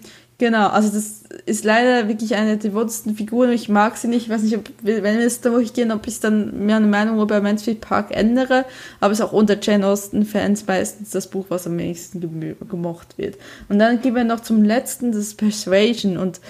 genau, 0.42 0.70
also 0.70 0.88
das 0.88 1.22
ist 1.46 1.64
leider 1.64 2.08
wirklich 2.08 2.34
eine 2.34 2.56
der 2.56 2.70
devotesten 2.70 3.14
Figuren. 3.14 3.52
Ich 3.52 3.68
mag 3.68 3.96
sie 3.96 4.08
nicht. 4.08 4.24
Ich 4.24 4.28
weiß 4.28 4.42
nicht, 4.42 4.56
ob, 4.56 4.64
wenn 4.82 5.04
wir 5.04 5.24
es 5.24 5.40
da 5.40 5.50
durchgehen, 5.50 5.92
ob 5.92 6.04
ich 6.08 6.18
dann 6.18 6.66
mehr 6.66 6.78
eine 6.78 6.88
Meinung 6.88 7.20
über 7.20 7.40
Mansfield 7.40 7.80
Park 7.80 8.10
ändere. 8.10 8.64
Aber 8.98 9.12
es 9.12 9.20
ist 9.20 9.24
auch 9.24 9.32
unter 9.32 9.56
Jane 9.62 9.86
Austen-Fans 9.86 10.66
meistens 10.66 11.10
das 11.10 11.28
Buch, 11.28 11.46
was 11.48 11.68
am 11.68 11.78
wenigsten 11.78 12.20
gemocht 12.68 13.18
wird. 13.18 13.36
Und 13.68 13.78
dann 13.78 14.02
gehen 14.02 14.16
wir 14.16 14.24
noch 14.24 14.40
zum 14.40 14.64
letzten, 14.64 15.12
das 15.12 15.20
ist 15.20 15.36
Persuasion. 15.36 16.16
Und 16.16 16.40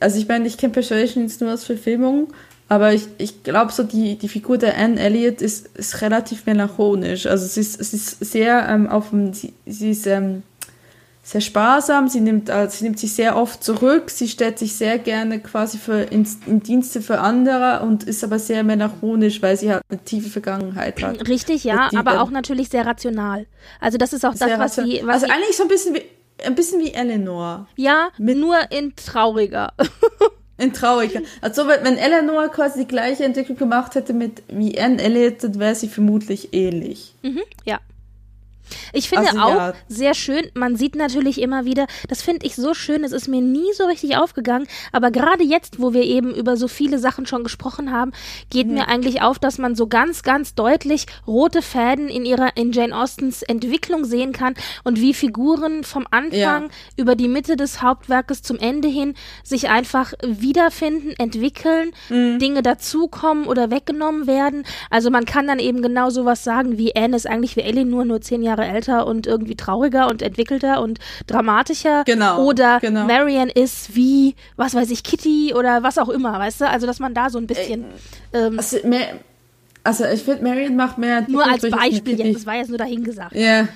also 0.00 0.18
ich 0.18 0.26
meine, 0.26 0.48
ich 0.48 0.58
kenne 0.58 0.72
Persuasion 0.72 1.22
jetzt 1.22 1.40
nur 1.40 1.50
als 1.50 1.62
Verfilmung, 1.62 2.32
aber 2.68 2.94
ich, 2.94 3.04
ich 3.18 3.44
glaube 3.44 3.70
so, 3.70 3.84
die, 3.84 4.18
die 4.18 4.28
Figur 4.28 4.58
der 4.58 4.76
Anne 4.76 4.98
Elliot 4.98 5.40
ist, 5.40 5.68
ist 5.76 6.02
relativ 6.02 6.46
melancholisch. 6.46 7.26
Also 7.26 7.46
sie 7.46 7.60
ist, 7.60 7.84
sie 7.84 7.96
ist 7.96 8.24
sehr 8.24 8.68
ähm, 8.68 8.88
auf 8.88 9.10
dem, 9.10 9.32
sie, 9.32 9.52
sie 9.66 9.92
ist 9.92 10.08
ähm, 10.08 10.42
sehr 11.30 11.40
sparsam, 11.40 12.08
sie 12.08 12.20
nimmt, 12.20 12.50
also 12.50 12.78
sie 12.78 12.82
nimmt 12.82 12.98
sich 12.98 13.14
sehr 13.14 13.36
oft 13.36 13.62
zurück, 13.62 14.10
sie 14.10 14.26
stellt 14.26 14.58
sich 14.58 14.74
sehr 14.74 14.98
gerne 14.98 15.38
quasi 15.38 15.78
für 15.78 16.00
in, 16.00 16.26
in 16.46 16.60
Dienste 16.60 17.00
für 17.00 17.20
andere 17.20 17.82
und 17.86 18.02
ist 18.02 18.24
aber 18.24 18.40
sehr 18.40 18.64
melancholisch, 18.64 19.40
weil 19.40 19.56
sie 19.56 19.70
halt 19.70 19.84
eine 19.88 20.02
tiefe 20.02 20.28
Vergangenheit 20.28 21.00
hat. 21.00 21.28
Richtig, 21.28 21.62
ja, 21.62 21.88
aber 21.94 22.20
auch 22.20 22.30
natürlich 22.30 22.68
sehr 22.68 22.84
rational. 22.84 23.46
Also 23.78 23.96
das 23.96 24.12
ist 24.12 24.26
auch 24.26 24.34
das, 24.34 24.58
was 24.58 24.74
sie... 24.74 25.02
Was 25.04 25.22
also 25.22 25.32
eigentlich 25.32 25.56
so 25.56 25.62
ein 25.62 25.68
bisschen 25.68 25.94
wie 25.94 26.02
ein 26.44 26.56
bisschen 26.56 26.80
wie 26.80 26.92
Eleanor. 26.92 27.68
Ja, 27.76 28.08
mit 28.18 28.36
nur 28.36 28.56
in 28.72 28.96
trauriger. 28.96 29.72
in 30.58 30.72
trauriger. 30.72 31.20
Also 31.42 31.68
wenn 31.68 31.96
Eleanor 31.96 32.48
quasi 32.48 32.80
die 32.80 32.88
gleiche 32.88 33.24
Entwicklung 33.24 33.56
gemacht 33.56 33.94
hätte 33.94 34.14
mit 34.14 34.42
wie 34.48 34.80
Anne 34.80 35.00
Elliot, 35.00 35.44
dann 35.44 35.60
wäre 35.60 35.76
sie 35.76 35.88
vermutlich 35.88 36.52
ähnlich. 36.54 37.14
Mhm, 37.22 37.42
ja. 37.64 37.78
Ich 38.92 39.08
finde 39.08 39.28
also, 39.28 39.40
auch 39.40 39.54
ja. 39.54 39.72
sehr 39.88 40.14
schön, 40.14 40.50
man 40.54 40.76
sieht 40.76 40.94
natürlich 40.94 41.40
immer 41.40 41.64
wieder, 41.64 41.86
das 42.08 42.22
finde 42.22 42.46
ich 42.46 42.56
so 42.56 42.74
schön, 42.74 43.04
es 43.04 43.12
ist 43.12 43.28
mir 43.28 43.40
nie 43.40 43.72
so 43.76 43.84
richtig 43.86 44.16
aufgegangen, 44.16 44.66
aber 44.92 45.10
gerade 45.10 45.44
jetzt, 45.44 45.80
wo 45.80 45.92
wir 45.92 46.02
eben 46.02 46.34
über 46.34 46.56
so 46.56 46.68
viele 46.68 46.98
Sachen 46.98 47.26
schon 47.26 47.42
gesprochen 47.42 47.90
haben, 47.92 48.12
geht 48.50 48.66
mhm. 48.66 48.74
mir 48.74 48.88
eigentlich 48.88 49.22
auf, 49.22 49.38
dass 49.38 49.58
man 49.58 49.74
so 49.74 49.86
ganz, 49.86 50.22
ganz 50.22 50.54
deutlich 50.54 51.06
rote 51.26 51.62
Fäden 51.62 52.08
in 52.08 52.24
ihrer, 52.24 52.56
in 52.56 52.72
Jane 52.72 52.96
Austens 52.96 53.42
Entwicklung 53.42 54.04
sehen 54.04 54.32
kann 54.32 54.54
und 54.84 55.00
wie 55.00 55.14
Figuren 55.14 55.84
vom 55.84 56.06
Anfang 56.10 56.32
ja. 56.32 56.68
über 56.96 57.14
die 57.14 57.28
Mitte 57.28 57.56
des 57.56 57.82
Hauptwerkes 57.82 58.42
zum 58.42 58.58
Ende 58.58 58.88
hin 58.88 59.14
sich 59.42 59.68
einfach 59.68 60.12
wiederfinden, 60.22 61.14
entwickeln, 61.18 61.92
mhm. 62.08 62.38
Dinge 62.38 62.62
dazukommen 62.62 63.46
oder 63.46 63.70
weggenommen 63.70 64.26
werden. 64.26 64.64
Also 64.90 65.10
man 65.10 65.24
kann 65.24 65.46
dann 65.46 65.58
eben 65.58 65.82
genau 65.82 66.10
sowas 66.10 66.44
sagen 66.44 66.78
wie 66.78 66.94
Anne 66.96 67.16
ist 67.16 67.26
eigentlich 67.26 67.56
wie 67.56 67.60
Ellie 67.60 67.84
nur 67.84 68.04
nur 68.04 68.20
zehn 68.20 68.42
Jahre 68.42 68.59
Jahre 68.60 68.74
älter 68.74 69.06
und 69.06 69.26
irgendwie 69.26 69.56
trauriger 69.56 70.08
und 70.08 70.22
entwickelter 70.22 70.80
und 70.82 70.98
dramatischer. 71.26 72.04
Genau. 72.04 72.44
Oder 72.44 72.80
genau. 72.80 73.06
Marian 73.06 73.48
ist 73.48 73.94
wie, 73.94 74.34
was 74.56 74.74
weiß 74.74 74.90
ich, 74.90 75.02
Kitty 75.02 75.54
oder 75.54 75.82
was 75.82 75.98
auch 75.98 76.08
immer, 76.08 76.38
weißt 76.38 76.62
du? 76.62 76.68
Also, 76.68 76.86
dass 76.86 76.98
man 76.98 77.14
da 77.14 77.30
so 77.30 77.38
ein 77.38 77.46
bisschen. 77.46 77.84
Ähm, 78.32 78.58
also, 78.58 78.78
also, 79.82 80.04
ich 80.04 80.22
finde, 80.22 80.44
Marian 80.44 80.76
macht 80.76 80.98
mehr. 80.98 81.24
Nur 81.28 81.46
als 81.46 81.68
Beispiel 81.68 82.18
jetzt, 82.18 82.36
das 82.36 82.46
war 82.46 82.56
jetzt 82.56 82.68
nur 82.68 82.78
dahingesagt. 82.78 83.34
Ja. 83.34 83.40
Yeah. 83.40 83.68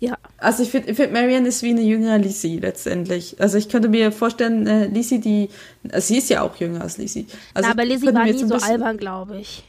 Ja. 0.00 0.18
Also 0.36 0.64
ich 0.64 0.70
finde, 0.70 0.94
find 0.94 1.14
Marianne 1.14 1.48
ist 1.48 1.62
wie 1.62 1.70
eine 1.70 1.80
jüngere 1.80 2.18
Lizzie 2.18 2.58
letztendlich. 2.58 3.36
Also 3.38 3.56
ich 3.56 3.70
könnte 3.70 3.88
mir 3.88 4.12
vorstellen, 4.12 4.66
äh, 4.66 4.86
Lizzie, 4.86 5.18
die, 5.18 5.48
also 5.90 6.08
sie 6.08 6.18
ist 6.18 6.28
ja 6.28 6.42
auch 6.42 6.56
jünger 6.56 6.82
als 6.82 6.98
Lizzie. 6.98 7.26
Also 7.54 7.68
Na, 7.68 7.72
aber 7.72 7.86
Lizzie 7.86 8.12
war 8.12 8.24
nie 8.24 8.34
so 8.34 8.54
albern, 8.54 8.98
glaube 8.98 9.38
ich 9.38 9.64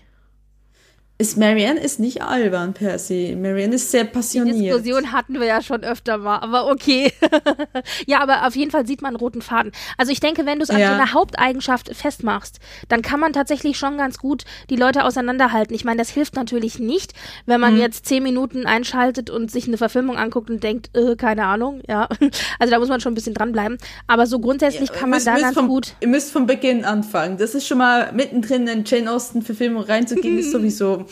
ist 1.17 1.37
Marianne 1.37 1.79
ist 1.79 1.97
nicht 1.97 2.21
albern 2.21 2.73
per 2.73 2.99
se. 2.99 3.37
Marianne 3.37 3.75
ist 3.75 3.89
sehr 3.89 4.03
passioniert. 4.03 4.57
Die 4.57 4.63
Diskussion 4.63 5.13
hatten 5.13 5.39
wir 5.39 5.45
ja 5.45 5.61
schon 5.61 5.81
öfter 5.85 6.17
mal, 6.17 6.39
aber 6.39 6.69
okay. 6.69 7.13
ja, 8.05 8.19
aber 8.19 8.45
auf 8.45 8.55
jeden 8.57 8.69
Fall 8.69 8.85
sieht 8.85 9.01
man 9.01 9.09
einen 9.09 9.17
roten 9.17 9.41
Faden. 9.41 9.71
Also 9.97 10.11
ich 10.11 10.19
denke, 10.19 10.45
wenn 10.45 10.59
du 10.59 10.63
es 10.63 10.69
an 10.69 10.79
ja. 10.79 10.89
so 10.89 10.93
einer 10.93 11.13
Haupteigenschaft 11.13 11.95
festmachst, 11.95 12.59
dann 12.89 13.01
kann 13.01 13.21
man 13.21 13.31
tatsächlich 13.31 13.77
schon 13.77 13.97
ganz 13.97 14.17
gut 14.17 14.43
die 14.69 14.75
Leute 14.75 15.05
auseinanderhalten. 15.05 15.73
Ich 15.73 15.85
meine, 15.85 15.99
das 15.99 16.09
hilft 16.09 16.35
natürlich 16.35 16.79
nicht, 16.79 17.13
wenn 17.45 17.61
man 17.61 17.75
mhm. 17.75 17.79
jetzt 17.79 18.05
zehn 18.05 18.21
Minuten 18.21 18.65
einschaltet 18.65 19.29
und 19.29 19.49
sich 19.49 19.67
eine 19.67 19.77
Verfilmung 19.77 20.17
anguckt 20.17 20.49
und 20.49 20.61
denkt, 20.63 20.89
äh, 20.97 21.15
keine 21.15 21.45
Ahnung, 21.45 21.81
ja. 21.87 22.09
Also 22.59 22.71
da 22.71 22.79
muss 22.79 22.89
man 22.89 22.99
schon 22.99 23.13
ein 23.13 23.15
bisschen 23.15 23.33
dranbleiben. 23.33 23.77
Aber 24.07 24.27
so 24.27 24.39
grundsätzlich 24.39 24.89
ja, 24.89 24.95
kann 24.95 25.09
man 25.09 25.17
müsst, 25.17 25.27
da 25.27 25.37
ganz 25.37 25.53
vom, 25.53 25.67
gut. 25.67 25.93
Ihr 26.01 26.07
müsst 26.07 26.31
vom 26.31 26.45
Beginn 26.45 26.83
anfangen. 26.83 27.37
Das 27.37 27.55
ist 27.55 27.67
schon 27.67 27.77
mal 27.77 28.11
mittendrin 28.11 28.67
in 28.67 28.83
Jane 28.85 29.11
Austen-Verfilmung 29.11 29.83
reinzugehen, 29.83 30.39
ist 30.39 30.51
sowieso 30.51 31.04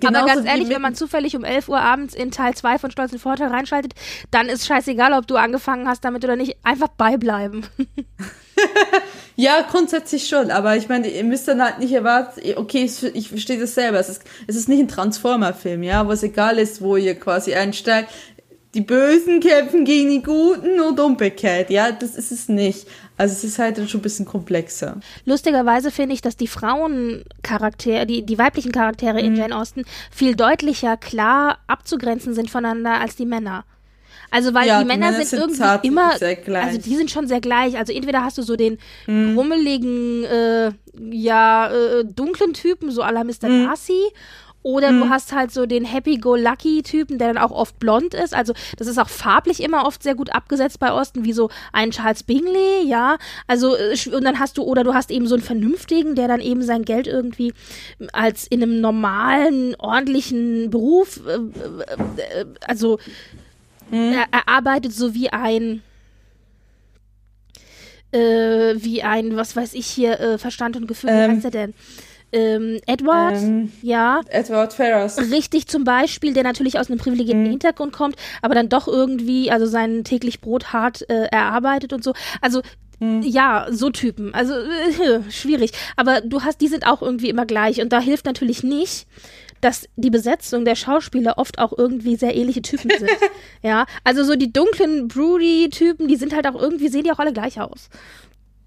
Genauso 0.00 0.16
Aber 0.16 0.34
ganz 0.34 0.46
ehrlich, 0.46 0.68
wenn 0.68 0.82
man 0.82 0.94
zufällig 0.94 1.34
um 1.36 1.44
11 1.44 1.68
Uhr 1.68 1.80
abends 1.80 2.14
in 2.14 2.30
Teil 2.30 2.54
2 2.54 2.78
von 2.78 2.90
Stolz 2.90 3.12
und 3.12 3.20
Vorteil 3.20 3.48
reinschaltet, 3.48 3.94
dann 4.30 4.48
ist 4.48 4.66
scheißegal, 4.66 5.12
ob 5.14 5.26
du 5.26 5.36
angefangen 5.36 5.88
hast 5.88 6.04
damit 6.04 6.24
oder 6.24 6.36
nicht. 6.36 6.56
Einfach 6.62 6.88
beibleiben. 6.88 7.66
ja, 9.36 9.62
grundsätzlich 9.62 10.28
schon. 10.28 10.50
Aber 10.50 10.76
ich 10.76 10.88
meine, 10.88 11.08
ihr 11.08 11.24
müsst 11.24 11.48
dann 11.48 11.62
halt 11.62 11.78
nicht 11.78 11.92
erwarten, 11.92 12.40
okay, 12.56 12.90
ich 13.14 13.28
verstehe 13.28 13.58
das 13.58 13.74
selber. 13.74 13.98
Es 13.98 14.08
ist, 14.08 14.22
es 14.46 14.56
ist 14.56 14.68
nicht 14.68 14.80
ein 14.80 14.88
Transformer-Film, 14.88 15.82
ja, 15.82 16.06
wo 16.06 16.12
es 16.12 16.22
egal 16.22 16.58
ist, 16.58 16.82
wo 16.82 16.96
ihr 16.96 17.14
quasi 17.18 17.54
einsteigt 17.54 18.10
die 18.74 18.82
Bösen 18.82 19.40
kämpfen 19.40 19.84
gegen 19.84 20.10
die 20.10 20.22
Guten 20.22 20.80
und 20.80 21.00
umgekehrt. 21.00 21.70
Ja, 21.70 21.90
das 21.90 22.14
ist 22.14 22.30
es 22.30 22.48
nicht. 22.48 22.86
Also 23.18 23.32
es 23.32 23.44
ist 23.44 23.58
halt 23.58 23.76
schon 23.90 23.98
ein 23.98 24.02
bisschen 24.02 24.26
komplexer. 24.26 25.00
Lustigerweise 25.24 25.90
finde 25.90 26.14
ich, 26.14 26.22
dass 26.22 26.36
die 26.36 26.46
Frauencharaktere, 26.46 28.06
die, 28.06 28.24
die 28.24 28.38
weiblichen 28.38 28.72
Charaktere 28.72 29.14
mhm. 29.14 29.26
in 29.26 29.36
Jane 29.36 29.56
Austen 29.56 29.84
viel 30.10 30.36
deutlicher 30.36 30.96
klar 30.96 31.58
abzugrenzen 31.66 32.32
sind 32.32 32.48
voneinander 32.48 33.00
als 33.00 33.16
die 33.16 33.26
Männer. 33.26 33.64
Also 34.30 34.54
weil 34.54 34.68
ja, 34.68 34.80
die, 34.80 34.86
Männer, 34.86 35.10
Männer 35.10 35.24
sind, 35.24 35.40
irgendwie 35.40 35.88
immer, 35.88 36.12
also 36.12 36.78
die 36.78 36.96
sind 36.96 37.10
schon 37.10 37.26
sehr 37.26 37.40
gleich. 37.40 37.76
Also 37.76 37.92
entweder 37.92 38.22
hast 38.22 38.38
du 38.38 38.42
so 38.42 38.56
den 38.56 38.78
mhm. 39.06 39.34
grummeligen, 39.34 40.24
äh, 40.24 40.72
ja, 41.10 41.70
äh, 41.72 42.04
dunklen 42.04 42.52
Typen, 42.52 42.90
so 42.90 43.02
à 43.02 43.10
la 43.10 43.24
Mr. 43.24 43.48
Mhm. 43.48 43.66
Darcy, 43.66 44.12
oder 44.62 44.92
mhm. 44.92 45.00
du 45.00 45.08
hast 45.08 45.32
halt 45.32 45.52
so 45.52 45.66
den 45.66 45.84
Happy-Go-Lucky-Typen, 45.84 47.18
der 47.18 47.28
dann 47.32 47.38
auch 47.38 47.50
oft 47.50 47.78
blond 47.78 48.14
ist. 48.14 48.34
Also 48.34 48.54
das 48.76 48.86
ist 48.86 48.98
auch 48.98 49.08
farblich 49.08 49.62
immer 49.62 49.86
oft 49.86 50.02
sehr 50.02 50.14
gut 50.14 50.34
abgesetzt 50.34 50.80
bei 50.80 50.92
Osten, 50.92 51.24
wie 51.24 51.32
so 51.32 51.48
ein 51.72 51.90
Charles 51.90 52.22
Bingley, 52.22 52.84
ja. 52.86 53.18
Also 53.46 53.76
äh, 53.76 53.96
und 54.12 54.24
dann 54.24 54.38
hast 54.38 54.58
du, 54.58 54.62
oder 54.62 54.84
du 54.84 54.94
hast 54.94 55.10
eben 55.10 55.26
so 55.26 55.36
einen 55.36 55.44
Vernünftigen, 55.44 56.14
der 56.14 56.28
dann 56.28 56.40
eben 56.40 56.62
sein 56.62 56.84
Geld 56.84 57.06
irgendwie 57.06 57.52
als 58.12 58.46
in 58.46 58.62
einem 58.62 58.80
normalen, 58.80 59.74
ordentlichen 59.76 60.70
Beruf, 60.70 61.20
äh, 61.26 61.36
äh, 62.20 62.46
also 62.66 62.98
mhm. 63.90 64.12
er, 64.12 64.26
er 64.30 64.48
arbeitet 64.48 64.92
so 64.92 65.14
wie 65.14 65.30
ein 65.30 65.82
äh, 68.10 68.74
wie 68.76 69.02
ein, 69.02 69.36
was 69.36 69.54
weiß 69.54 69.74
ich 69.74 69.86
hier, 69.86 70.18
äh, 70.18 70.38
Verstand 70.38 70.76
und 70.76 70.86
Gefühl, 70.86 71.10
ähm, 71.10 71.30
wie 71.30 71.36
heißt 71.36 71.44
er 71.44 71.50
denn? 71.50 71.74
Ähm, 72.32 72.78
Edward, 72.86 73.36
ähm, 73.36 73.72
ja. 73.82 74.20
Edward 74.28 74.72
Ferrars. 74.72 75.18
Richtig 75.30 75.66
zum 75.66 75.84
Beispiel, 75.84 76.34
der 76.34 76.42
natürlich 76.42 76.78
aus 76.78 76.90
einem 76.90 76.98
privilegierten 76.98 77.44
mhm. 77.44 77.50
Hintergrund 77.50 77.92
kommt, 77.92 78.16
aber 78.42 78.54
dann 78.54 78.68
doch 78.68 78.88
irgendwie, 78.88 79.50
also 79.50 79.66
sein 79.66 80.04
täglich 80.04 80.40
Brot 80.40 80.72
hart 80.72 81.08
äh, 81.08 81.26
erarbeitet 81.30 81.92
und 81.92 82.04
so. 82.04 82.12
Also 82.40 82.62
mhm. 83.00 83.22
ja, 83.22 83.66
so 83.70 83.90
Typen. 83.90 84.34
Also 84.34 84.54
äh, 84.54 85.22
schwierig. 85.30 85.72
Aber 85.96 86.20
du 86.20 86.42
hast, 86.42 86.60
die 86.60 86.68
sind 86.68 86.86
auch 86.86 87.02
irgendwie 87.02 87.30
immer 87.30 87.46
gleich 87.46 87.80
und 87.80 87.92
da 87.92 88.00
hilft 88.00 88.26
natürlich 88.26 88.62
nicht, 88.62 89.06
dass 89.60 89.88
die 89.96 90.10
Besetzung 90.10 90.64
der 90.64 90.76
Schauspieler 90.76 91.38
oft 91.38 91.58
auch 91.58 91.72
irgendwie 91.76 92.16
sehr 92.16 92.36
ähnliche 92.36 92.62
Typen 92.62 92.90
sind. 92.96 93.10
ja, 93.62 93.86
also 94.04 94.22
so 94.22 94.36
die 94.36 94.52
dunklen 94.52 95.08
Broody-Typen, 95.08 96.08
die 96.08 96.16
sind 96.16 96.34
halt 96.34 96.46
auch 96.46 96.54
irgendwie, 96.54 96.88
sehen 96.88 97.04
die 97.04 97.10
auch 97.10 97.18
alle 97.18 97.32
gleich 97.32 97.60
aus. 97.60 97.88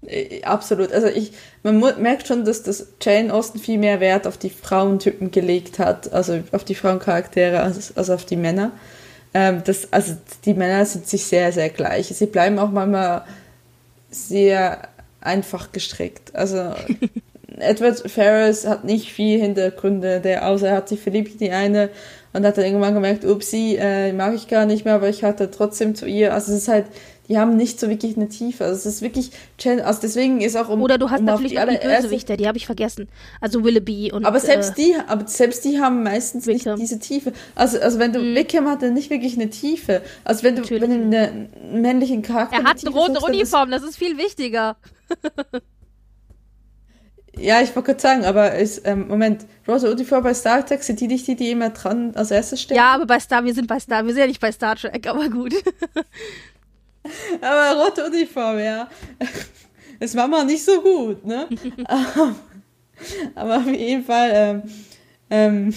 Äh, 0.06 0.42
absolut. 0.42 0.92
Also 0.92 1.06
ich, 1.08 1.32
man 1.62 1.78
merkt 2.00 2.26
schon, 2.26 2.44
dass 2.44 2.62
das 2.62 2.88
Jane 3.00 3.32
Austen 3.32 3.58
viel 3.58 3.78
mehr 3.78 4.00
Wert 4.00 4.26
auf 4.26 4.36
die 4.36 4.50
Frauentypen 4.50 5.30
gelegt 5.30 5.78
hat, 5.78 6.12
also 6.12 6.40
auf 6.52 6.64
die 6.64 6.74
Frauencharaktere 6.74 7.60
als, 7.60 7.96
als 7.96 8.10
auf 8.10 8.24
die 8.24 8.36
Männer. 8.36 8.72
Ähm, 9.34 9.62
das, 9.64 9.92
also 9.92 10.14
die 10.44 10.54
Männer 10.54 10.84
sind 10.84 11.06
sich 11.06 11.24
sehr, 11.24 11.52
sehr 11.52 11.70
gleich. 11.70 12.08
Sie 12.08 12.26
bleiben 12.26 12.58
auch 12.58 12.70
manchmal 12.70 13.24
sehr 14.10 14.88
einfach 15.20 15.72
gestrickt. 15.72 16.34
Also 16.34 16.74
Edward 17.58 18.10
Ferris 18.10 18.66
hat 18.66 18.84
nicht 18.84 19.12
viel 19.12 19.40
Hintergründe, 19.40 20.20
der 20.20 20.48
außer 20.48 20.68
er 20.68 20.76
hat 20.76 20.88
sich 20.88 21.00
verliebt 21.00 21.40
die 21.40 21.50
eine 21.50 21.90
und 22.32 22.44
hat 22.44 22.56
dann 22.56 22.64
irgendwann 22.64 22.94
gemerkt, 22.94 23.24
upsie, 23.24 23.76
äh, 23.76 24.12
mag 24.12 24.34
ich 24.34 24.48
gar 24.48 24.66
nicht 24.66 24.84
mehr, 24.84 24.94
aber 24.94 25.08
ich 25.08 25.22
hatte 25.22 25.50
trotzdem 25.50 25.94
zu 25.94 26.06
ihr. 26.06 26.32
Also 26.32 26.52
es 26.52 26.62
ist 26.62 26.68
halt 26.68 26.86
die 27.28 27.38
haben 27.38 27.56
nicht 27.56 27.78
so 27.78 27.88
wirklich 27.88 28.16
eine 28.16 28.28
Tiefe. 28.28 28.64
Also 28.64 28.88
es 28.88 28.96
ist 28.96 29.02
wirklich, 29.02 29.30
also 29.64 30.00
deswegen 30.00 30.40
ist 30.40 30.56
auch 30.56 30.68
um 30.68 30.82
Oder 30.82 30.98
du 30.98 31.10
hast 31.10 31.20
um 31.20 31.26
natürlich 31.26 31.52
die, 31.52 31.58
auch 31.60 31.68
die 31.68 31.78
Bösewichter, 31.78 32.36
die 32.36 32.46
habe 32.46 32.58
ich 32.58 32.66
vergessen. 32.66 33.08
Also 33.40 33.62
Willoughby 33.64 34.12
und 34.12 34.24
Aber 34.24 34.40
selbst 34.40 34.78
äh, 34.78 34.82
die, 34.82 34.96
aber 35.06 35.26
selbst 35.28 35.64
die 35.64 35.80
haben 35.80 36.02
meistens 36.02 36.46
Wickham. 36.46 36.78
nicht 36.78 36.90
diese 36.90 36.98
Tiefe. 36.98 37.32
Also 37.54 37.78
also 37.80 37.98
wenn 37.98 38.12
du 38.12 38.20
mhm. 38.20 38.34
Wickham 38.34 38.68
hat 38.68 38.82
dann 38.82 38.94
nicht 38.94 39.10
wirklich 39.10 39.34
eine 39.34 39.50
Tiefe. 39.50 40.02
Also 40.24 40.42
wenn 40.42 40.56
du 40.56 40.62
natürlich. 40.62 40.82
wenn 40.82 41.10
du 41.10 41.16
einen 41.16 41.82
männlichen 41.82 42.22
Charakter 42.22 42.56
Er 42.56 42.64
hat 42.64 42.84
eine 42.84 42.94
rote 42.94 43.14
sagst, 43.14 43.28
Uniform, 43.28 43.70
das 43.70 43.82
ist 43.82 43.96
viel 43.96 44.18
wichtiger. 44.18 44.76
Ja, 47.34 47.62
ich 47.62 47.74
wollte 47.74 47.86
gerade 47.86 48.00
sagen, 48.00 48.24
aber 48.26 48.56
ist, 48.56 48.86
ähm, 48.86 49.08
Moment, 49.08 49.46
Rosa 49.66 49.88
Uniform 49.88 50.22
bei 50.22 50.34
Star 50.34 50.64
Trek, 50.66 50.82
sind 50.82 51.00
die 51.00 51.08
nicht 51.08 51.26
die, 51.26 51.34
die 51.34 51.50
immer 51.50 51.70
dran 51.70 52.14
als 52.14 52.30
erstes 52.30 52.60
stehen? 52.60 52.76
Ja, 52.76 52.92
aber 52.92 53.06
bei 53.06 53.18
Star, 53.18 53.42
wir 53.44 53.54
sind 53.54 53.68
bei 53.68 53.80
Star, 53.80 54.04
wir 54.04 54.12
sind 54.12 54.20
ja 54.20 54.26
nicht 54.26 54.40
bei 54.40 54.52
Star 54.52 54.76
Trek, 54.76 55.06
aber 55.06 55.30
gut. 55.30 55.54
aber 57.40 57.84
rote 57.84 58.04
Uniform, 58.06 58.58
ja. 58.58 58.88
Das 60.00 60.16
war 60.16 60.28
mal 60.28 60.44
nicht 60.44 60.64
so 60.64 60.80
gut, 60.80 61.24
ne? 61.24 61.48
aber 63.34 63.56
auf 63.58 63.66
jeden 63.66 64.04
Fall, 64.04 64.30
ähm, 64.34 64.62
ähm, 65.30 65.74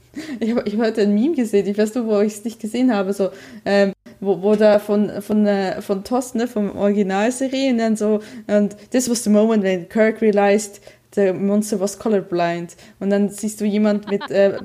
ich 0.40 0.50
habe 0.50 0.62
ich 0.66 0.74
hab 0.74 0.86
heute 0.86 1.02
ein 1.02 1.14
Meme 1.14 1.34
gesehen, 1.34 1.66
ich 1.66 1.78
weiß 1.78 1.94
nur, 1.94 2.06
wo 2.06 2.20
ich 2.20 2.34
es 2.34 2.44
nicht 2.44 2.60
gesehen 2.60 2.94
habe, 2.94 3.12
so, 3.12 3.30
ähm, 3.64 3.92
wo, 4.20 4.42
wo 4.42 4.54
da 4.56 4.78
von, 4.78 5.22
von, 5.22 5.46
äh, 5.46 5.80
von 5.80 6.04
Tost, 6.04 6.34
ne, 6.34 6.48
vom 6.48 6.76
Originalserie, 6.76 7.70
und 7.70 7.78
dann 7.78 7.96
so, 7.96 8.20
und 8.46 8.76
this 8.90 9.08
was 9.08 9.24
the 9.24 9.30
moment 9.30 9.62
when 9.62 9.88
Kirk 9.88 10.20
realized 10.20 10.80
the 11.14 11.32
monster 11.32 11.80
was 11.80 11.98
colorblind. 11.98 12.76
Und 13.00 13.10
dann 13.10 13.28
siehst 13.28 13.60
du 13.60 13.64
jemand 13.64 14.08
mit, 14.10 14.30
äh, 14.30 14.58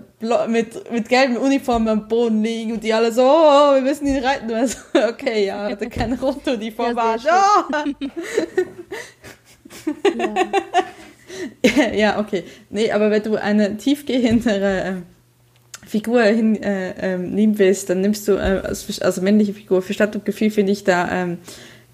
mit, 0.47 0.91
mit 0.91 1.09
gelben 1.09 1.37
Uniformen 1.37 1.87
am 1.87 2.07
Boden 2.07 2.41
liegen 2.43 2.73
und 2.73 2.83
die 2.83 2.93
alle 2.93 3.11
so, 3.11 3.23
oh, 3.23 3.75
wir 3.75 3.81
müssen 3.81 4.07
ihn 4.07 4.23
retten. 4.23 4.51
Und 4.51 4.69
so, 4.69 4.77
okay, 5.09 5.45
ja, 5.45 5.65
hatte 5.69 5.89
keine 5.89 6.19
rote 6.19 6.53
Uniform. 6.53 6.95
Ja, 6.95 7.67
oh! 7.71 7.83
ja. 11.63 11.93
ja, 11.93 12.19
okay. 12.19 12.43
Nee, 12.69 12.91
aber 12.91 13.09
wenn 13.09 13.23
du 13.23 13.35
eine 13.35 13.77
tiefgehendere 13.77 14.83
äh, 14.83 14.93
Figur 15.87 16.21
hin, 16.23 16.61
äh, 16.61 17.13
äh, 17.13 17.17
nehmen 17.17 17.57
willst, 17.59 17.89
dann 17.89 18.01
nimmst 18.01 18.27
du 18.27 18.37
also 18.37 19.21
männliche 19.21 19.53
Figur. 19.53 19.81
Für 19.81 19.93
Stadt 19.93 20.15
und 20.15 20.25
Gefühl 20.25 20.51
finde 20.51 20.71
ich 20.71 20.83
da, 20.83 21.09
ähm, 21.11 21.37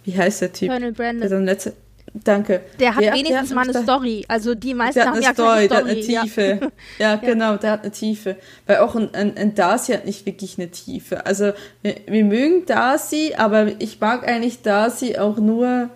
wie 0.06 0.18
heißt 0.18 0.42
der 0.42 0.54
Typ? 0.54 0.70
Colonel 0.70 0.92
Brandon. 0.92 1.22
Der 1.22 1.30
dann 1.30 1.46
letzte, 1.46 1.74
Danke. 2.14 2.62
Der 2.80 2.96
hat 2.96 3.04
der, 3.04 3.14
wenigstens 3.14 3.50
der 3.50 3.58
hat 3.58 3.68
mal 3.68 3.76
eine 3.76 3.84
Story. 3.84 4.26
Also 4.28 4.56
die 4.56 4.74
meisten 4.74 5.02
haben 5.02 5.22
ja 5.22 5.34
Story, 5.34 5.68
keine 5.68 5.68
Story. 5.68 5.68
Der 5.68 5.78
hat 5.78 5.86
eine 5.86 6.02
Tiefe. 6.02 6.60
Ja, 7.00 7.12
ja 7.12 7.16
genau, 7.16 7.58
der 7.58 7.72
hat 7.72 7.84
eine 7.84 7.92
Tiefe. 7.92 8.36
Weil 8.66 8.78
auch 8.78 8.96
ein, 8.96 9.14
ein, 9.14 9.38
ein 9.38 9.56
Darcy 9.56 9.94
hat 9.94 10.06
nicht 10.06 10.26
wirklich 10.26 10.58
eine 10.58 10.70
Tiefe. 10.70 11.26
Also 11.26 11.54
wir, 11.82 11.96
wir 12.08 12.26
mögen 12.26 12.66
Darcy, 12.66 13.36
aber 13.38 13.68
ich 13.80 14.00
mag 14.00 14.28
eigentlich 14.28 14.62
Darcy 14.62 15.18
auch 15.18 15.38
nur 15.38 15.90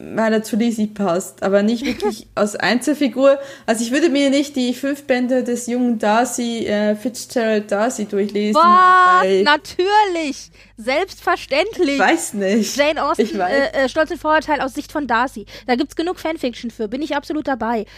weil 0.00 0.32
er 0.32 0.42
zu 0.42 0.56
Lizzie 0.56 0.86
passt, 0.86 1.42
aber 1.42 1.62
nicht 1.62 1.84
wirklich 1.84 2.28
als 2.34 2.54
Einzelfigur. 2.56 3.38
Also 3.66 3.82
ich 3.82 3.90
würde 3.90 4.08
mir 4.08 4.30
nicht 4.30 4.54
die 4.56 4.72
fünf 4.72 5.04
Bände 5.04 5.42
des 5.42 5.66
jungen 5.66 5.98
Darcy, 5.98 6.66
äh, 6.66 6.94
Fitzgerald 6.94 7.70
Darcy 7.70 8.04
durchlesen. 8.04 8.60
Was? 8.60 9.26
Natürlich! 9.44 10.50
Selbstverständlich! 10.80 11.94
Ich 11.94 11.98
weiß 11.98 12.34
nicht. 12.34 12.76
Jane 12.76 13.02
Austen, 13.02 13.40
äh, 13.40 13.70
äh, 13.72 13.88
Stolz 13.88 14.12
und 14.12 14.20
Vorurteil 14.20 14.60
aus 14.60 14.74
Sicht 14.74 14.92
von 14.92 15.08
Darcy. 15.08 15.44
Da 15.66 15.74
gibt's 15.74 15.96
genug 15.96 16.20
Fanfiction 16.20 16.70
für, 16.70 16.86
bin 16.86 17.02
ich 17.02 17.16
absolut 17.16 17.48
dabei. 17.48 17.84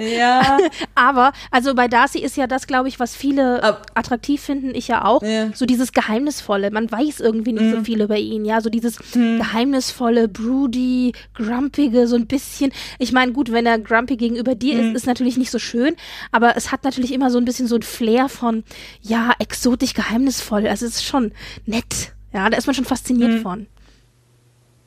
Ja. 0.00 0.58
aber, 0.94 1.32
also 1.50 1.74
bei 1.74 1.88
Darcy 1.88 2.18
ist 2.18 2.36
ja 2.36 2.46
das, 2.46 2.66
glaube 2.66 2.88
ich, 2.88 2.98
was 2.98 3.14
viele 3.14 3.62
Ab 3.62 3.86
attraktiv 3.94 4.40
finden, 4.40 4.74
ich 4.74 4.88
ja 4.88 5.04
auch. 5.04 5.22
Ja. 5.22 5.50
So 5.54 5.66
dieses 5.66 5.92
Geheimnisvolle. 5.92 6.70
Man 6.70 6.90
weiß 6.90 7.20
irgendwie 7.20 7.52
nicht 7.52 7.62
mhm. 7.62 7.72
so 7.72 7.84
viel 7.84 8.00
über 8.00 8.16
ihn, 8.16 8.44
ja. 8.44 8.60
So 8.60 8.70
dieses 8.70 8.98
mhm. 9.14 9.38
geheimnisvolle, 9.38 10.28
broody, 10.28 11.12
grumpige, 11.34 12.08
so 12.08 12.16
ein 12.16 12.26
bisschen. 12.26 12.72
Ich 12.98 13.12
meine, 13.12 13.32
gut, 13.32 13.52
wenn 13.52 13.66
er 13.66 13.78
grumpy 13.78 14.16
gegenüber 14.16 14.54
dir 14.54 14.74
mhm. 14.74 14.90
ist, 14.90 15.02
ist 15.02 15.06
natürlich 15.06 15.36
nicht 15.36 15.50
so 15.50 15.58
schön, 15.58 15.94
aber 16.32 16.56
es 16.56 16.72
hat 16.72 16.84
natürlich 16.84 17.12
immer 17.12 17.30
so 17.30 17.38
ein 17.38 17.44
bisschen 17.44 17.68
so 17.68 17.76
ein 17.76 17.82
Flair 17.82 18.28
von, 18.28 18.64
ja, 19.00 19.32
exotisch, 19.38 19.94
geheimnisvoll. 19.94 20.66
Also 20.66 20.86
es 20.86 20.96
ist 20.96 21.04
schon 21.04 21.32
nett. 21.66 22.15
Ja, 22.36 22.50
da 22.50 22.58
ist 22.58 22.66
man 22.66 22.74
schon 22.74 22.84
fasziniert 22.84 23.32
mhm. 23.32 23.40
von. 23.40 23.66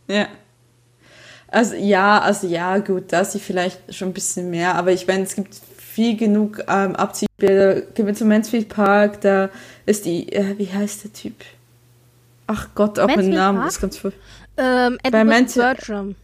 Ja. 0.08 0.28
Also 1.48 1.74
ja, 1.74 2.20
also 2.20 2.46
ja, 2.46 2.78
gut, 2.78 3.06
da 3.12 3.22
ist 3.22 3.32
sie 3.32 3.40
vielleicht 3.40 3.96
schon 3.96 4.10
ein 4.10 4.14
bisschen 4.14 4.52
mehr, 4.52 4.76
aber 4.76 4.92
ich 4.92 5.08
meine, 5.08 5.24
es 5.24 5.34
gibt 5.34 5.56
viel 5.56 6.16
genug 6.16 6.60
ähm, 6.68 6.96
Abziehbilder. 6.96 7.82
Gehen 7.82 8.06
wir 8.06 8.14
zum 8.14 8.28
Mansfield 8.28 8.70
Park, 8.70 9.22
da 9.22 9.50
ist 9.88 10.06
die, 10.06 10.32
äh, 10.32 10.60
wie 10.60 10.72
heißt 10.72 11.06
der 11.06 11.14
Typ? 11.14 11.34
Ach 12.46 12.68
Gott, 12.76 13.00
auch 13.00 13.16
mit 13.16 13.26
Namen 13.26 13.68
ist 13.68 13.82
ganz 13.82 13.98
voll. 13.98 14.14
Ähm, 14.56 15.00
Edward 15.02 15.56
Bertram. 15.56 16.16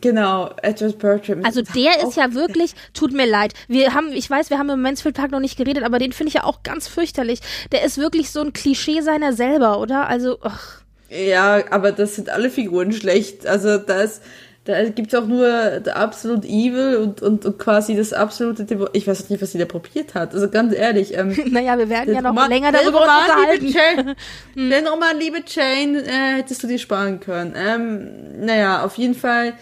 Genau, 0.00 0.50
Edward 0.62 0.98
Bertram. 0.98 1.44
Also 1.44 1.62
der 1.62 2.02
ist 2.02 2.16
ja 2.16 2.32
wirklich, 2.32 2.74
tut 2.94 3.12
mir 3.12 3.26
leid. 3.26 3.52
Wir 3.68 3.92
haben, 3.92 4.12
ich 4.12 4.28
weiß, 4.28 4.48
wir 4.48 4.58
haben 4.58 4.70
im 4.70 4.80
Mansfield 4.80 5.14
Park 5.14 5.30
noch 5.30 5.40
nicht 5.40 5.58
geredet, 5.58 5.84
aber 5.84 5.98
den 5.98 6.12
finde 6.12 6.28
ich 6.28 6.34
ja 6.34 6.44
auch 6.44 6.62
ganz 6.62 6.88
fürchterlich. 6.88 7.40
Der 7.72 7.84
ist 7.84 7.98
wirklich 7.98 8.30
so 8.30 8.40
ein 8.40 8.52
Klischee 8.52 9.02
seiner 9.02 9.34
selber, 9.34 9.78
oder? 9.78 10.08
Also, 10.08 10.38
ach. 10.42 10.80
Ja, 11.10 11.62
aber 11.70 11.92
das 11.92 12.14
sind 12.16 12.30
alle 12.30 12.48
Figuren 12.48 12.92
schlecht. 12.92 13.46
Also 13.46 13.76
da 13.76 14.00
ist, 14.00 14.22
da 14.64 14.82
gibt 14.88 15.12
es 15.12 15.20
auch 15.20 15.26
nur 15.26 15.46
der 15.80 15.96
absolut 15.96 16.46
Evil 16.46 16.96
und, 16.96 17.20
und, 17.20 17.44
und 17.44 17.58
quasi 17.58 17.94
das 17.94 18.14
absolute 18.14 18.64
Devo 18.64 18.88
Ich 18.94 19.06
weiß 19.06 19.28
nicht, 19.28 19.42
was 19.42 19.52
sie 19.52 19.58
da 19.58 19.66
probiert 19.66 20.14
hat. 20.14 20.32
Also 20.34 20.48
ganz 20.48 20.74
ehrlich. 20.74 21.16
Ähm, 21.18 21.36
naja, 21.50 21.76
wir 21.76 21.90
werden 21.90 22.14
ja 22.14 22.22
noch 22.22 22.30
Roman, 22.30 22.48
länger 22.48 22.72
darüber 22.72 23.00
Roman, 23.00 23.20
unterhalten. 23.24 23.66
Liebe 23.66 23.78
Jane, 23.78 24.16
hm. 24.54 24.70
Den 24.70 24.86
Roman, 24.86 25.18
liebe 25.18 25.38
Jane, 25.46 26.02
äh, 26.02 26.36
hättest 26.38 26.62
du 26.62 26.66
dir 26.66 26.78
sparen 26.78 27.20
können. 27.20 27.54
Ähm, 27.56 28.46
naja, 28.46 28.84
auf 28.84 28.96
jeden 28.96 29.14
Fall 29.14 29.52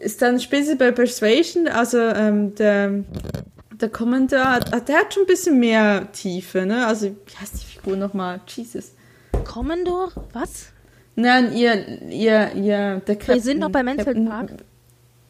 ist 0.00 0.22
dann 0.22 0.40
spätestens 0.40 0.78
bei 0.78 0.90
Persuasion, 0.90 1.68
also 1.68 1.98
ähm, 1.98 2.54
der, 2.54 3.04
der 3.80 3.88
Kommentar, 3.90 4.60
der 4.60 4.96
hat 4.96 5.14
schon 5.14 5.24
ein 5.24 5.26
bisschen 5.26 5.60
mehr 5.60 6.10
Tiefe, 6.12 6.64
ne? 6.66 6.86
Also, 6.86 7.08
wie 7.08 7.36
heißt 7.40 7.54
die 7.54 7.66
Figur 7.66 7.96
nochmal? 7.96 8.40
Jesus. 8.48 8.92
Commodore? 9.44 10.10
Was? 10.32 10.68
Nein, 11.16 11.54
ihr, 11.54 12.02
ihr, 12.08 12.52
ihr, 12.54 13.02
der 13.06 13.16
Captain, 13.16 13.34
Wir 13.34 13.42
sind 13.42 13.58
noch 13.58 13.70
bei 13.70 13.82
Mansfield 13.82 14.26
Park. 14.26 14.50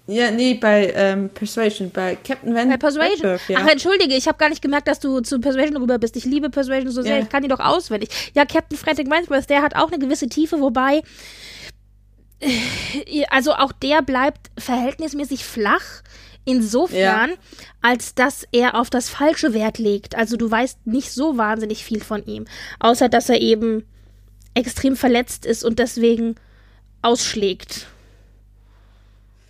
Ja, 0.07 0.31
nee, 0.31 0.55
bei 0.55 0.93
ähm, 0.97 1.31
Persuasion, 1.31 1.91
bei 1.91 2.17
Captain 2.17 2.55
Van 2.55 2.69
Bei 2.69 2.77
Persuasion. 2.77 3.31
Redberg, 3.31 3.49
ja. 3.49 3.59
Ach, 3.63 3.69
entschuldige, 3.69 4.15
ich 4.15 4.27
habe 4.27 4.39
gar 4.39 4.49
nicht 4.49 4.63
gemerkt, 4.63 4.89
dass 4.89 4.99
du 4.99 5.21
zu 5.21 5.41
Persuasion 5.41 5.77
rüber 5.77 5.99
bist. 5.99 6.17
Ich 6.17 6.25
liebe 6.25 6.51
Persuasion 6.51 6.91
so 6.91 7.03
sehr, 7.03 7.19
ja. 7.19 7.23
ich 7.23 7.29
kann 7.29 7.43
die 7.43 7.49
doch 7.49 7.61
auswendig. 7.61 8.11
Ja, 8.35 8.45
Captain 8.45 8.77
Frederick 8.77 9.11
Wentworth, 9.11 9.49
der 9.49 9.63
hat 9.63 9.77
auch 9.77 9.89
eine 9.89 9.99
gewisse 10.01 10.29
Tiefe, 10.29 10.61
wobei 10.61 11.03
also 13.31 13.55
auch 13.55 13.73
der 13.73 14.03
bleibt 14.03 14.51
verhältnismäßig 14.59 15.45
flach. 15.45 16.03
Insofern, 16.47 17.31
ja. 17.31 17.37
als 17.83 18.15
dass 18.15 18.47
er 18.51 18.75
auf 18.75 18.89
das 18.89 19.11
falsche 19.11 19.53
Wert 19.53 19.79
legt. 19.79 20.15
Also 20.15 20.37
du 20.37 20.51
weißt 20.51 20.87
nicht 20.87 21.13
so 21.13 21.37
wahnsinnig 21.37 21.85
viel 21.85 22.03
von 22.03 22.25
ihm. 22.25 22.47
Außer 22.79 23.09
dass 23.09 23.29
er 23.29 23.41
eben 23.41 23.85
extrem 24.55 24.97
verletzt 24.97 25.45
ist 25.45 25.65
und 25.65 25.79
deswegen 25.79 26.37
ausschlägt. 27.03 27.87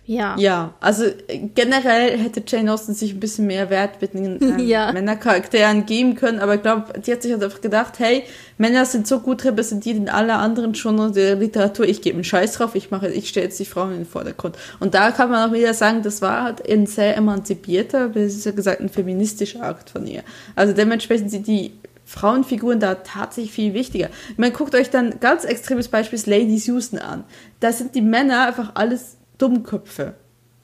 Ja. 0.05 0.35
Ja, 0.37 0.73
also 0.81 1.05
generell 1.53 2.17
hätte 2.17 2.43
Jane 2.45 2.73
Austen 2.73 2.93
sich 2.93 3.13
ein 3.13 3.19
bisschen 3.19 3.45
mehr 3.45 3.69
Wert 3.69 4.01
mit 4.01 4.13
den 4.13 4.41
ähm, 4.41 4.59
ja. 4.59 4.91
Männercharakteren 4.91 5.85
geben 5.85 6.15
können, 6.15 6.39
aber 6.39 6.55
ich 6.55 6.61
glaube, 6.63 6.99
die 6.99 7.11
hat 7.11 7.21
sich 7.21 7.31
halt 7.31 7.43
einfach 7.43 7.61
gedacht, 7.61 7.99
hey, 7.99 8.23
Männer 8.57 8.85
sind 8.85 9.07
so 9.07 9.19
gut 9.19 9.45
repräsentiert 9.45 9.97
in 9.97 10.09
aller 10.09 10.39
anderen 10.39 10.73
Genres 10.73 11.11
der 11.13 11.35
Literatur, 11.35 11.87
ich 11.87 12.01
gebe 12.01 12.15
einen 12.15 12.23
Scheiß 12.23 12.53
drauf, 12.53 12.73
ich 12.73 12.89
mache, 12.89 13.09
ich 13.09 13.29
stelle 13.29 13.45
jetzt 13.45 13.59
die 13.59 13.65
Frauen 13.65 13.91
in 13.91 13.97
den 13.99 14.05
Vordergrund. 14.05 14.57
Und 14.79 14.95
da 14.95 15.11
kann 15.11 15.29
man 15.29 15.49
auch 15.49 15.53
wieder 15.53 15.73
sagen, 15.73 16.01
das 16.01 16.21
war 16.21 16.43
halt 16.43 16.67
ein 16.67 16.87
sehr 16.87 17.15
emanzipierter, 17.15 18.09
besser 18.09 18.53
gesagt 18.53 18.81
ein 18.81 18.89
feministischer 18.89 19.63
Akt 19.63 19.91
von 19.91 20.07
ihr. 20.07 20.23
Also 20.55 20.73
dementsprechend 20.73 21.29
sind 21.29 21.47
die 21.47 21.73
Frauenfiguren 22.05 22.79
da 22.79 22.95
tatsächlich 22.95 23.53
viel 23.53 23.73
wichtiger. 23.73 24.09
Ich 24.31 24.37
meine, 24.37 24.51
guckt 24.51 24.75
euch 24.75 24.89
dann 24.89 25.21
ganz 25.21 25.45
extremes 25.45 25.87
Beispiel 25.87 26.19
Lady 26.25 26.59
Susan 26.59 26.99
an. 26.99 27.23
Da 27.61 27.71
sind 27.71 27.95
die 27.95 28.01
Männer 28.01 28.47
einfach 28.47 28.71
alles 28.73 29.15
Dummköpfe. 29.41 30.15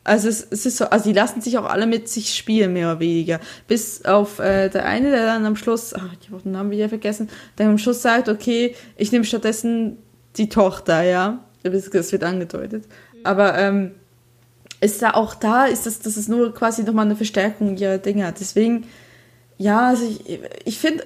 Also 0.03 0.29
es, 0.29 0.47
es, 0.49 0.65
ist 0.65 0.77
so, 0.77 0.85
also 0.85 1.09
die 1.09 1.13
lassen 1.13 1.41
sich 1.41 1.57
auch 1.57 1.65
alle 1.65 1.85
mit 1.85 2.07
sich 2.07 2.33
spielen, 2.33 2.71
mehr 2.71 2.91
oder 2.91 2.99
weniger. 3.01 3.41
Bis 3.67 4.05
auf 4.05 4.39
äh, 4.39 4.69
der 4.69 4.85
eine, 4.85 5.11
der 5.11 5.25
dann 5.25 5.45
am 5.45 5.57
Schluss, 5.57 5.93
ach, 5.93 6.13
ich 6.21 6.31
habe 6.31 6.41
den 6.41 6.53
Namen 6.53 6.71
wieder 6.71 6.87
vergessen, 6.87 7.29
der 7.57 7.67
am 7.67 7.77
Schluss 7.77 8.01
sagt, 8.01 8.29
okay, 8.29 8.73
ich 8.95 9.11
nehme 9.11 9.25
stattdessen 9.25 9.97
die 10.37 10.47
Tochter, 10.47 11.01
ja. 11.03 11.43
Das 11.63 12.11
wird 12.13 12.23
angedeutet. 12.23 12.85
Aber 13.25 13.57
ähm, 13.57 13.91
ist 14.79 15.01
da 15.01 15.11
auch 15.11 15.35
da, 15.35 15.65
ist 15.65 15.85
das, 15.85 15.99
dass 15.99 16.15
es 16.15 16.29
nur 16.29 16.53
quasi 16.53 16.83
nochmal 16.83 17.05
eine 17.05 17.17
Verstärkung 17.17 17.75
ihrer 17.75 17.97
Dinge 17.97 18.27
hat. 18.27 18.39
Deswegen, 18.39 18.85
ja, 19.57 19.89
also 19.89 20.05
ich, 20.05 20.39
ich 20.63 20.77
finde, 20.77 21.03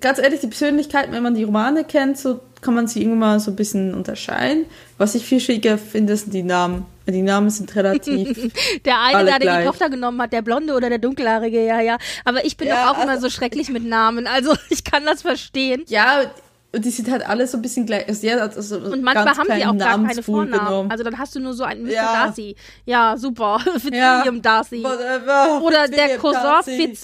ganz 0.00 0.18
ehrlich, 0.18 0.40
die 0.40 0.46
Persönlichkeit, 0.46 1.10
wenn 1.12 1.22
man 1.22 1.34
die 1.34 1.44
Romane 1.44 1.84
kennt, 1.84 2.16
so 2.16 2.40
kann 2.60 2.74
man 2.74 2.86
sie 2.86 3.02
irgendwann 3.02 3.40
so 3.40 3.50
ein 3.50 3.56
bisschen 3.56 3.94
unterscheiden. 3.94 4.64
Was 4.96 5.14
ich 5.14 5.24
viel 5.24 5.40
schwieriger 5.40 5.78
finde, 5.78 6.16
sind 6.16 6.32
die 6.32 6.42
Namen. 6.42 6.86
Die 7.08 7.22
Namen 7.22 7.50
sind 7.50 7.74
relativ. 7.74 8.52
der 8.84 9.00
eine, 9.00 9.24
der, 9.24 9.38
der 9.38 9.60
die 9.60 9.66
Tochter 9.66 9.88
genommen 9.88 10.20
hat, 10.20 10.32
der 10.32 10.42
Blonde 10.42 10.74
oder 10.74 10.88
der 10.88 10.98
Dunkelhaarige, 10.98 11.64
ja, 11.64 11.80
ja. 11.80 11.96
Aber 12.24 12.44
ich 12.44 12.56
bin 12.56 12.68
ja, 12.68 12.74
doch 12.74 12.90
auch 12.90 12.98
also, 12.98 13.02
immer 13.02 13.20
so 13.20 13.30
schrecklich 13.30 13.70
mit 13.70 13.84
Namen. 13.84 14.26
Also 14.26 14.54
ich 14.68 14.84
kann 14.84 15.04
das 15.06 15.22
verstehen. 15.22 15.84
Ja, 15.88 16.24
und 16.70 16.84
die 16.84 16.90
sind 16.90 17.10
halt 17.10 17.26
alle 17.26 17.46
so 17.46 17.56
ein 17.56 17.62
bisschen 17.62 17.86
gleich. 17.86 18.06
Also, 18.06 18.26
ja, 18.26 18.36
also 18.36 18.76
und 18.76 19.02
manchmal 19.02 19.36
haben 19.36 19.48
die 19.56 19.64
auch 19.64 19.78
gar 19.78 20.06
keine 20.06 20.22
Vornamen. 20.22 20.66
Genommen. 20.66 20.90
Also 20.90 21.02
dann 21.02 21.18
hast 21.18 21.34
du 21.34 21.40
nur 21.40 21.54
so 21.54 21.64
einen 21.64 21.84
Mr. 21.84 21.92
Ja. 21.92 22.26
Darcy. 22.26 22.56
Ja, 22.84 23.16
super. 23.16 23.58
Fitzwilliam 23.72 24.36
ja. 24.36 24.40
Darcy. 24.42 24.84
Whatever. 24.84 25.62
Oder 25.62 25.88
der 25.88 26.18
Cousin 26.18 26.42
Darcy. 26.42 26.94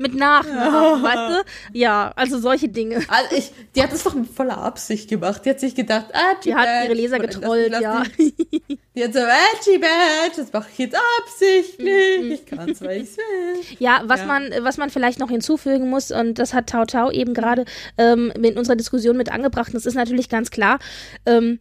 Mit 0.00 0.14
Nachnamen, 0.14 1.02
weißt 1.02 1.44
du? 1.44 1.78
Ja, 1.78 2.10
also 2.16 2.38
solche 2.38 2.68
Dinge. 2.68 3.00
Also 3.08 3.36
ich, 3.36 3.52
die 3.74 3.82
hat 3.82 3.92
das 3.92 4.02
doch 4.02 4.14
mit 4.14 4.28
voller 4.30 4.56
Absicht 4.56 5.10
gemacht. 5.10 5.44
Die 5.44 5.50
hat 5.50 5.60
sich 5.60 5.74
gedacht, 5.74 6.06
ah, 6.14 6.34
Die 6.42 6.54
hat 6.54 6.84
ihre 6.84 6.94
Leser 6.94 7.18
getrollt, 7.18 7.78
ja. 7.78 8.04
Die, 8.18 8.34
die 8.94 9.04
hat 9.04 9.12
so, 9.12 9.18
Edgy 9.18 9.78
Badge, 9.78 10.36
das 10.38 10.52
mache 10.52 10.68
ich 10.72 10.78
jetzt 10.78 10.96
absichtlich. 11.18 12.30
Ich 12.32 12.46
kann 12.46 12.70
es, 12.70 12.80
weil 12.80 13.02
ich 13.02 13.16
will. 13.16 13.60
Ja, 13.78 14.02
was 14.06 14.20
Ja. 14.20 14.26
man, 14.26 14.50
was 14.62 14.78
man 14.78 14.88
vielleicht 14.88 15.18
noch 15.18 15.28
hinzufügen 15.28 15.90
muss, 15.90 16.10
und 16.10 16.38
das 16.38 16.54
hat 16.54 16.68
Tau 16.68 16.86
Tau 16.86 17.10
eben 17.10 17.34
gerade 17.34 17.66
ähm, 17.98 18.32
in 18.42 18.56
unserer 18.56 18.76
Diskussion 18.76 19.18
mit 19.18 19.30
angebracht, 19.30 19.68
und 19.68 19.74
das 19.74 19.84
ist 19.86 19.94
natürlich 19.96 20.28
ganz 20.30 20.50
klar, 20.50 20.78
ähm, 21.26 21.58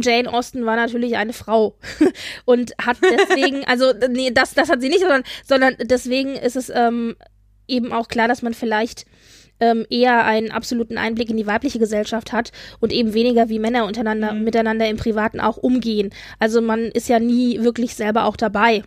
Jane 0.00 0.32
Austen 0.32 0.64
war 0.64 0.76
natürlich 0.76 1.16
eine 1.16 1.32
Frau 1.32 1.76
und 2.44 2.72
hat 2.80 2.98
deswegen, 3.02 3.64
also 3.64 3.92
nee, 4.10 4.30
das, 4.32 4.54
das 4.54 4.68
hat 4.68 4.80
sie 4.80 4.88
nicht, 4.90 5.00
sondern, 5.00 5.22
sondern 5.44 5.76
deswegen 5.82 6.36
ist 6.36 6.56
es 6.56 6.70
ähm, 6.72 7.16
eben 7.68 7.92
auch 7.92 8.08
klar, 8.08 8.26
dass 8.28 8.42
man 8.42 8.54
vielleicht 8.54 9.06
ähm, 9.60 9.86
eher 9.90 10.24
einen 10.24 10.50
absoluten 10.52 10.98
Einblick 10.98 11.30
in 11.30 11.36
die 11.36 11.46
weibliche 11.46 11.78
Gesellschaft 11.78 12.32
hat 12.32 12.52
und 12.80 12.92
eben 12.92 13.12
weniger 13.14 13.48
wie 13.48 13.58
Männer 13.58 13.86
untereinander 13.86 14.32
miteinander 14.32 14.88
im 14.88 14.96
Privaten 14.96 15.40
auch 15.40 15.56
umgehen. 15.56 16.10
Also 16.38 16.60
man 16.60 16.80
ist 16.86 17.08
ja 17.08 17.18
nie 17.18 17.60
wirklich 17.62 17.94
selber 17.94 18.24
auch 18.24 18.36
dabei. 18.36 18.82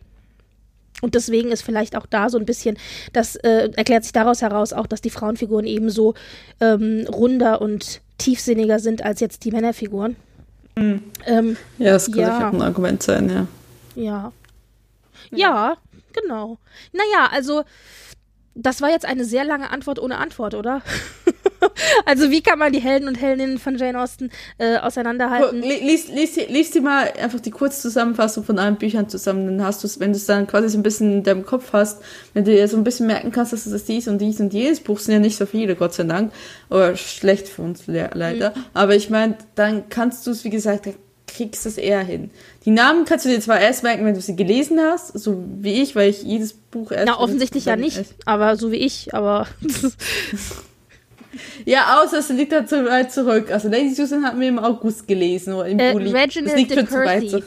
Und 1.02 1.16
deswegen 1.16 1.52
ist 1.52 1.64
vielleicht 1.64 1.96
auch 1.96 2.06
da 2.06 2.30
so 2.30 2.38
ein 2.38 2.46
bisschen, 2.46 2.78
das 3.12 3.36
äh, 3.38 3.70
erklärt 3.76 4.04
sich 4.04 4.14
daraus 4.14 4.42
heraus 4.42 4.72
auch, 4.72 4.86
dass 4.88 5.02
die 5.02 5.10
Frauenfiguren 5.10 5.66
eben 5.66 5.90
so 5.90 6.14
ähm, 6.60 7.06
runder 7.12 7.60
und 7.62 8.02
tiefsinniger 8.20 8.78
sind 8.80 9.04
als 9.04 9.20
jetzt 9.20 9.44
die 9.46 9.52
Männerfiguren. 9.52 10.16
Ähm, 10.78 11.58
Ja, 11.80 11.92
das 11.94 12.06
könnte 12.06 12.22
Ja. 12.22 12.48
auch 12.50 12.54
ein 12.54 12.62
Argument 12.62 13.02
sein, 13.04 13.30
ja. 13.30 13.48
ja. 14.02 14.32
Ja, 15.32 15.78
genau. 16.14 16.58
Naja, 16.94 17.30
also 17.32 17.64
das 18.56 18.82
war 18.82 18.90
jetzt 18.90 19.06
eine 19.06 19.24
sehr 19.26 19.46
lange 19.46 19.70
Antwort 19.72 20.00
ohne 20.00 20.18
Antwort, 20.18 20.54
oder? 20.56 20.82
also 22.06 22.30
wie 22.32 22.42
kann 22.42 22.60
man 22.60 22.74
die 22.74 22.80
Helden 22.82 23.08
und 23.08 23.16
Heldinnen 23.22 23.60
von 23.60 23.78
Jane 23.78 24.00
Austen 24.00 24.30
äh, 24.58 24.78
auseinanderhalten? 24.78 25.62
Li- 25.62 25.80
Lies, 25.82 26.08
lies, 26.10 26.36
lies 26.50 26.72
dir 26.72 26.82
mal 26.82 27.12
einfach 27.22 27.40
die 27.40 27.52
Kurzzusammenfassung 27.52 28.44
von 28.44 28.60
allen 28.60 28.76
Büchern 28.78 29.08
zusammen, 29.10 29.46
dann 29.46 29.66
hast 29.66 29.84
du 29.84 29.88
es, 29.88 30.00
wenn 30.00 30.12
du 30.12 30.18
es 30.18 30.26
dann 30.26 30.48
quasi 30.48 30.70
so 30.70 30.78
ein 30.78 30.84
bisschen 30.84 31.12
in 31.14 31.24
deinem 31.24 31.46
Kopf 31.46 31.72
hast, 31.74 32.02
wenn 32.34 32.44
du 32.46 32.52
dir 32.52 32.68
so 32.68 32.78
ein 32.78 32.84
bisschen 32.84 33.08
merken 33.08 33.32
kannst, 33.32 33.54
dass 33.54 33.66
es 33.66 33.86
dies 33.86 34.08
und 34.08 34.18
dies 34.20 34.40
und 34.40 34.54
jenes 34.54 34.80
Buch 34.80 35.00
sind 35.00 35.14
ja 35.14 35.20
nicht 35.20 35.38
so 35.38 35.46
viele, 35.46 35.76
Gott 35.76 35.94
sei 35.94 36.04
Dank, 36.04 36.32
oder 36.70 36.96
schlecht 36.98 37.48
für 37.48 37.62
uns 37.62 37.88
le 37.88 38.10
leider, 38.14 38.54
aber 38.74 38.96
ich 38.96 39.10
meine, 39.10 39.38
dann 39.56 39.88
kannst 39.90 40.28
du 40.28 40.32
es, 40.32 40.44
wie 40.44 40.50
gesagt, 40.50 40.88
kriegst 41.36 41.66
du 41.66 41.70
es 41.70 41.78
eher 41.78 42.02
hin. 42.04 42.30
Die 42.66 42.72
Namen 42.72 43.06
kannst 43.06 43.26
du 43.26 43.30
dir 43.30 43.40
zwar 43.40 43.60
erst 43.60 43.84
merken, 43.84 44.06
wenn 44.06 44.14
du 44.14 44.22
sie 44.22 44.36
gelesen 44.36 44.80
hast, 44.80 45.18
so 45.18 45.44
wie 45.60 45.82
ich, 45.82 45.96
weil 45.96 46.10
ich 46.10 46.24
jedes 46.24 46.54
Buch 46.54 46.92
erst... 46.92 47.08
Na, 47.08 47.20
offensichtlich 47.20 47.66
ja 47.66 47.76
nicht, 47.76 47.98
erst- 47.98 48.14
aber 48.26 48.56
so 48.58 48.72
wie 48.72 48.78
ich, 48.78 49.14
aber 49.14 49.48
Ja, 51.66 52.02
außer 52.04 52.18
es 52.20 52.30
liegt 52.30 52.52
da 52.52 52.66
zu 52.66 52.86
weit 52.86 53.12
zurück. 53.12 53.52
Also 53.52 53.70
Lady 53.70 53.94
Susan 53.94 54.24
hatten 54.26 54.40
wir 54.40 54.50
im 54.50 54.60
August 54.60 55.08
gelesen 55.08 55.54
oder 55.54 55.68
im 55.70 55.80
Äh, 55.80 55.94
Juli. 55.94 56.12
Reginald 56.12 56.52
das 56.52 56.56
liegt 56.60 56.72
de 56.72 56.78
schon 56.80 56.88
zu 56.90 56.96
weit 56.96 57.30
zurück. 57.30 57.46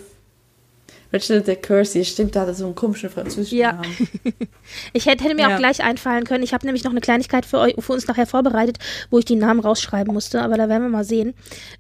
Reginald 1.13 1.47
de 1.47 1.57
Courcy, 1.57 2.05
stimmt, 2.05 2.35
da 2.35 2.41
hat 2.41 2.49
er 2.49 2.55
so 2.55 2.65
einen 2.65 2.75
komischen 2.75 3.11
französischen 3.11 3.57
Ja. 3.59 3.73
Namen. 3.75 4.09
Ich 4.95 5.07
hätte, 5.07 5.23
hätte 5.25 5.35
mir 5.37 5.43
Ja. 5.43 5.55
auch 5.55 5.59
gleich 5.59 5.83
einfallen 5.85 6.25
können. 6.25 6.43
Ich 6.43 6.53
habe 6.55 6.65
nämlich 6.67 6.83
noch 6.83 6.91
eine 6.91 7.01
Kleinigkeit 7.03 7.45
für 7.47 7.59
euch, 7.59 7.75
für 7.79 7.93
uns 7.93 8.07
nachher 8.09 8.27
vorbereitet, 8.27 8.79
wo 9.11 9.19
ich 9.19 9.25
die 9.25 9.37
Namen 9.37 9.61
rausschreiben 9.61 10.13
musste, 10.13 10.41
aber 10.43 10.57
da 10.57 10.69
werden 10.69 10.83
wir 10.83 10.89
mal 10.89 11.05
sehen. 11.05 11.35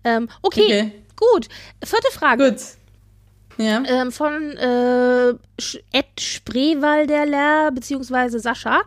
Ähm, 0.04 0.28
okay, 0.42 0.62
Okay. 0.64 0.92
Gut. 1.16 1.48
Vierte 1.84 2.10
Frage. 2.12 2.50
Gut. 2.50 2.60
Ja. 3.56 3.84
Ähm, 3.86 4.10
von 4.10 4.56
äh, 4.56 5.28
Ed 5.92 6.20
Spreewalderler 6.20 7.70
beziehungsweise 7.70 8.40
Sascha. 8.40 8.82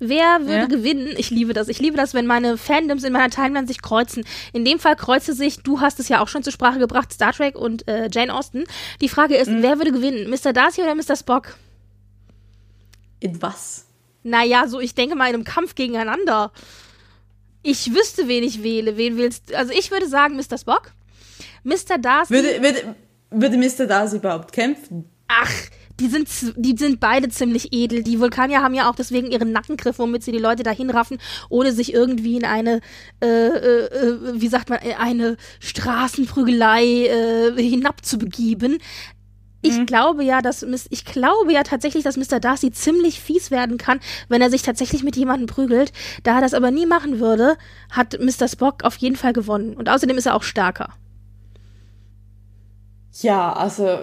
Wer 0.00 0.40
würde 0.40 0.52
Ja. 0.54 0.66
gewinnen? 0.66 1.14
Ich 1.16 1.30
liebe 1.30 1.52
das. 1.52 1.68
Ich 1.68 1.78
liebe 1.78 1.96
das, 1.96 2.14
wenn 2.14 2.26
meine 2.26 2.58
Fandoms 2.58 3.04
in 3.04 3.12
meiner 3.12 3.30
Timeline 3.30 3.68
sich 3.68 3.80
kreuzen. 3.80 4.24
In 4.52 4.64
dem 4.64 4.80
Fall 4.80 4.96
kreuze 4.96 5.34
sich, 5.34 5.58
du 5.62 5.80
hast 5.80 6.00
es 6.00 6.08
ja 6.08 6.20
auch 6.20 6.26
schon 6.26 6.42
zur 6.42 6.52
Sprache 6.52 6.80
gebracht, 6.80 7.12
Star 7.12 7.32
Trek 7.32 7.56
und 7.56 7.86
äh, 7.86 8.08
Jane 8.10 8.34
Austen. 8.34 8.64
Die 9.00 9.08
Frage 9.08 9.36
ist, 9.36 9.50
Mhm. 9.50 9.62
wer 9.62 9.78
würde 9.78 9.92
gewinnen? 9.92 10.28
Mr. 10.28 10.52
Darcy 10.52 10.82
oder 10.82 10.96
Mr. 10.96 11.14
Spock? 11.14 11.54
In 13.20 13.40
was? 13.40 13.86
Naja, 14.24 14.66
so 14.66 14.80
ich 14.80 14.96
denke 14.96 15.14
mal 15.14 15.28
in 15.28 15.34
einem 15.34 15.44
Kampf 15.44 15.76
gegeneinander. 15.76 16.50
Ich 17.62 17.94
wüsste, 17.94 18.26
wen 18.28 18.42
ich 18.42 18.62
wähle. 18.64 18.96
Wen 18.96 19.16
willst 19.16 19.54
Also 19.54 19.72
ich 19.72 19.90
würde 19.92 20.08
sagen 20.08 20.36
Mr. 20.36 20.58
Spock. 20.58 20.92
Mr. 21.64 21.98
Darcy. 22.00 22.34
Würde, 22.34 22.62
würde, 22.62 22.96
würde 23.30 23.56
Mr. 23.56 23.86
Darcy 23.86 24.16
überhaupt 24.16 24.52
kämpfen? 24.52 25.10
ach, 25.28 25.52
die 26.00 26.08
sind, 26.08 26.28
die 26.56 26.76
sind 26.76 27.00
beide 27.00 27.28
ziemlich 27.28 27.72
edel. 27.72 28.02
Die 28.02 28.20
Vulkanier 28.20 28.62
haben 28.62 28.74
ja 28.74 28.88
auch 28.88 28.94
deswegen 28.94 29.30
ihren 29.30 29.52
Nackengriff, 29.52 29.98
womit 29.98 30.22
sie 30.22 30.32
die 30.32 30.38
Leute 30.38 30.62
dahin 30.62 30.90
raffen, 30.90 31.18
ohne 31.48 31.72
sich 31.72 31.92
irgendwie 31.92 32.36
in 32.36 32.44
eine, 32.44 32.80
äh, 33.20 33.26
äh, 33.26 33.86
äh, 33.86 34.40
wie 34.40 34.48
sagt 34.48 34.70
man, 34.70 34.78
eine 34.98 35.36
Straßenprügelei 35.60 36.84
äh, 36.84 37.62
hinabzubegeben. 37.62 38.78
Ich 39.60 39.86
glaube 39.86 40.22
ja, 40.22 40.40
dass 40.40 40.64
ich 40.88 41.04
glaube 41.04 41.52
ja 41.52 41.64
tatsächlich, 41.64 42.04
dass 42.04 42.16
Mr. 42.16 42.38
Darcy 42.38 42.70
ziemlich 42.70 43.20
fies 43.20 43.50
werden 43.50 43.76
kann, 43.76 43.98
wenn 44.28 44.40
er 44.40 44.50
sich 44.50 44.62
tatsächlich 44.62 45.02
mit 45.02 45.16
jemandem 45.16 45.48
prügelt. 45.48 45.92
Da 46.22 46.36
er 46.36 46.40
das 46.40 46.54
aber 46.54 46.70
nie 46.70 46.86
machen 46.86 47.18
würde, 47.18 47.56
hat 47.90 48.18
Mr. 48.20 48.46
Spock 48.46 48.84
auf 48.84 48.96
jeden 48.98 49.16
Fall 49.16 49.32
gewonnen. 49.32 49.74
Und 49.74 49.88
außerdem 49.88 50.16
ist 50.16 50.26
er 50.26 50.36
auch 50.36 50.44
stärker. 50.44 50.94
Ja, 53.22 53.52
also, 53.52 54.00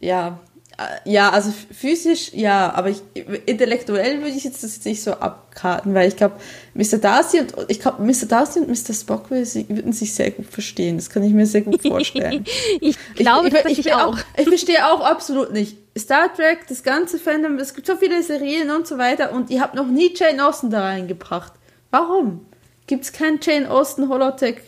ja. 0.00 0.38
Äh, 0.78 1.10
Ja, 1.10 1.30
also 1.30 1.52
physisch, 1.72 2.32
ja, 2.32 2.72
aber 2.72 2.88
ich, 2.90 3.02
intellektuell 3.46 4.18
würde 4.22 4.30
ich 4.36 4.44
jetzt 4.44 4.62
das 4.64 4.76
jetzt 4.76 4.86
nicht 4.86 5.02
so 5.02 5.12
abkarten, 5.12 5.92
weil 5.94 6.08
ich 6.08 6.16
glaube, 6.16 6.36
Mr. 6.74 6.98
Darcy 6.98 7.40
und 7.40 7.54
ich 7.68 7.80
glaube, 7.80 8.02
Mr. 8.02 8.26
Darcy 8.26 8.60
und 8.60 8.68
Mr. 8.68 8.94
Spock 8.94 9.30
würden 9.30 9.92
sich- 9.92 10.14
sehr 10.14 10.30
gut 10.30 10.46
verstehen. 10.46 10.96
Das 10.96 11.10
kann 11.10 11.22
ich 11.22 11.32
mir 11.32 11.44
sehr 11.46 11.60
gut 11.62 11.82
vorstellen. 11.86 12.44
Ich 12.80 12.96
glaube 13.16 13.48
ich, 13.48 13.52
ich, 13.54 13.60
tatsächlich 13.60 13.86
ich, 13.88 13.94
auch. 13.94 14.16
Ich 14.36 14.48
verstehe 14.48 14.86
auch 14.90 15.00
absolut 15.00 15.52
nicht. 15.52 15.76
Star 15.98 16.32
Trek, 16.32 16.66
das 16.68 16.82
ganze 16.82 17.18
Fandom, 17.18 17.58
es 17.58 17.74
gibt 17.74 17.86
so 17.86 17.96
viele 17.96 18.22
Serien 18.22 18.70
und 18.70 18.86
so 18.86 18.96
weiter 18.96 19.32
und 19.32 19.50
ihr 19.50 19.60
habt 19.60 19.74
noch 19.74 19.86
nie 19.88 20.14
Jane 20.14 20.46
Austen 20.46 20.70
da 20.70 20.82
reingebracht. 20.82 21.52
Warum? 21.90 22.46
Gibt 22.86 23.04
es 23.04 23.12
kein 23.12 23.38
Jane 23.42 23.70
Austen 23.70 24.08
Holotech 24.08 24.58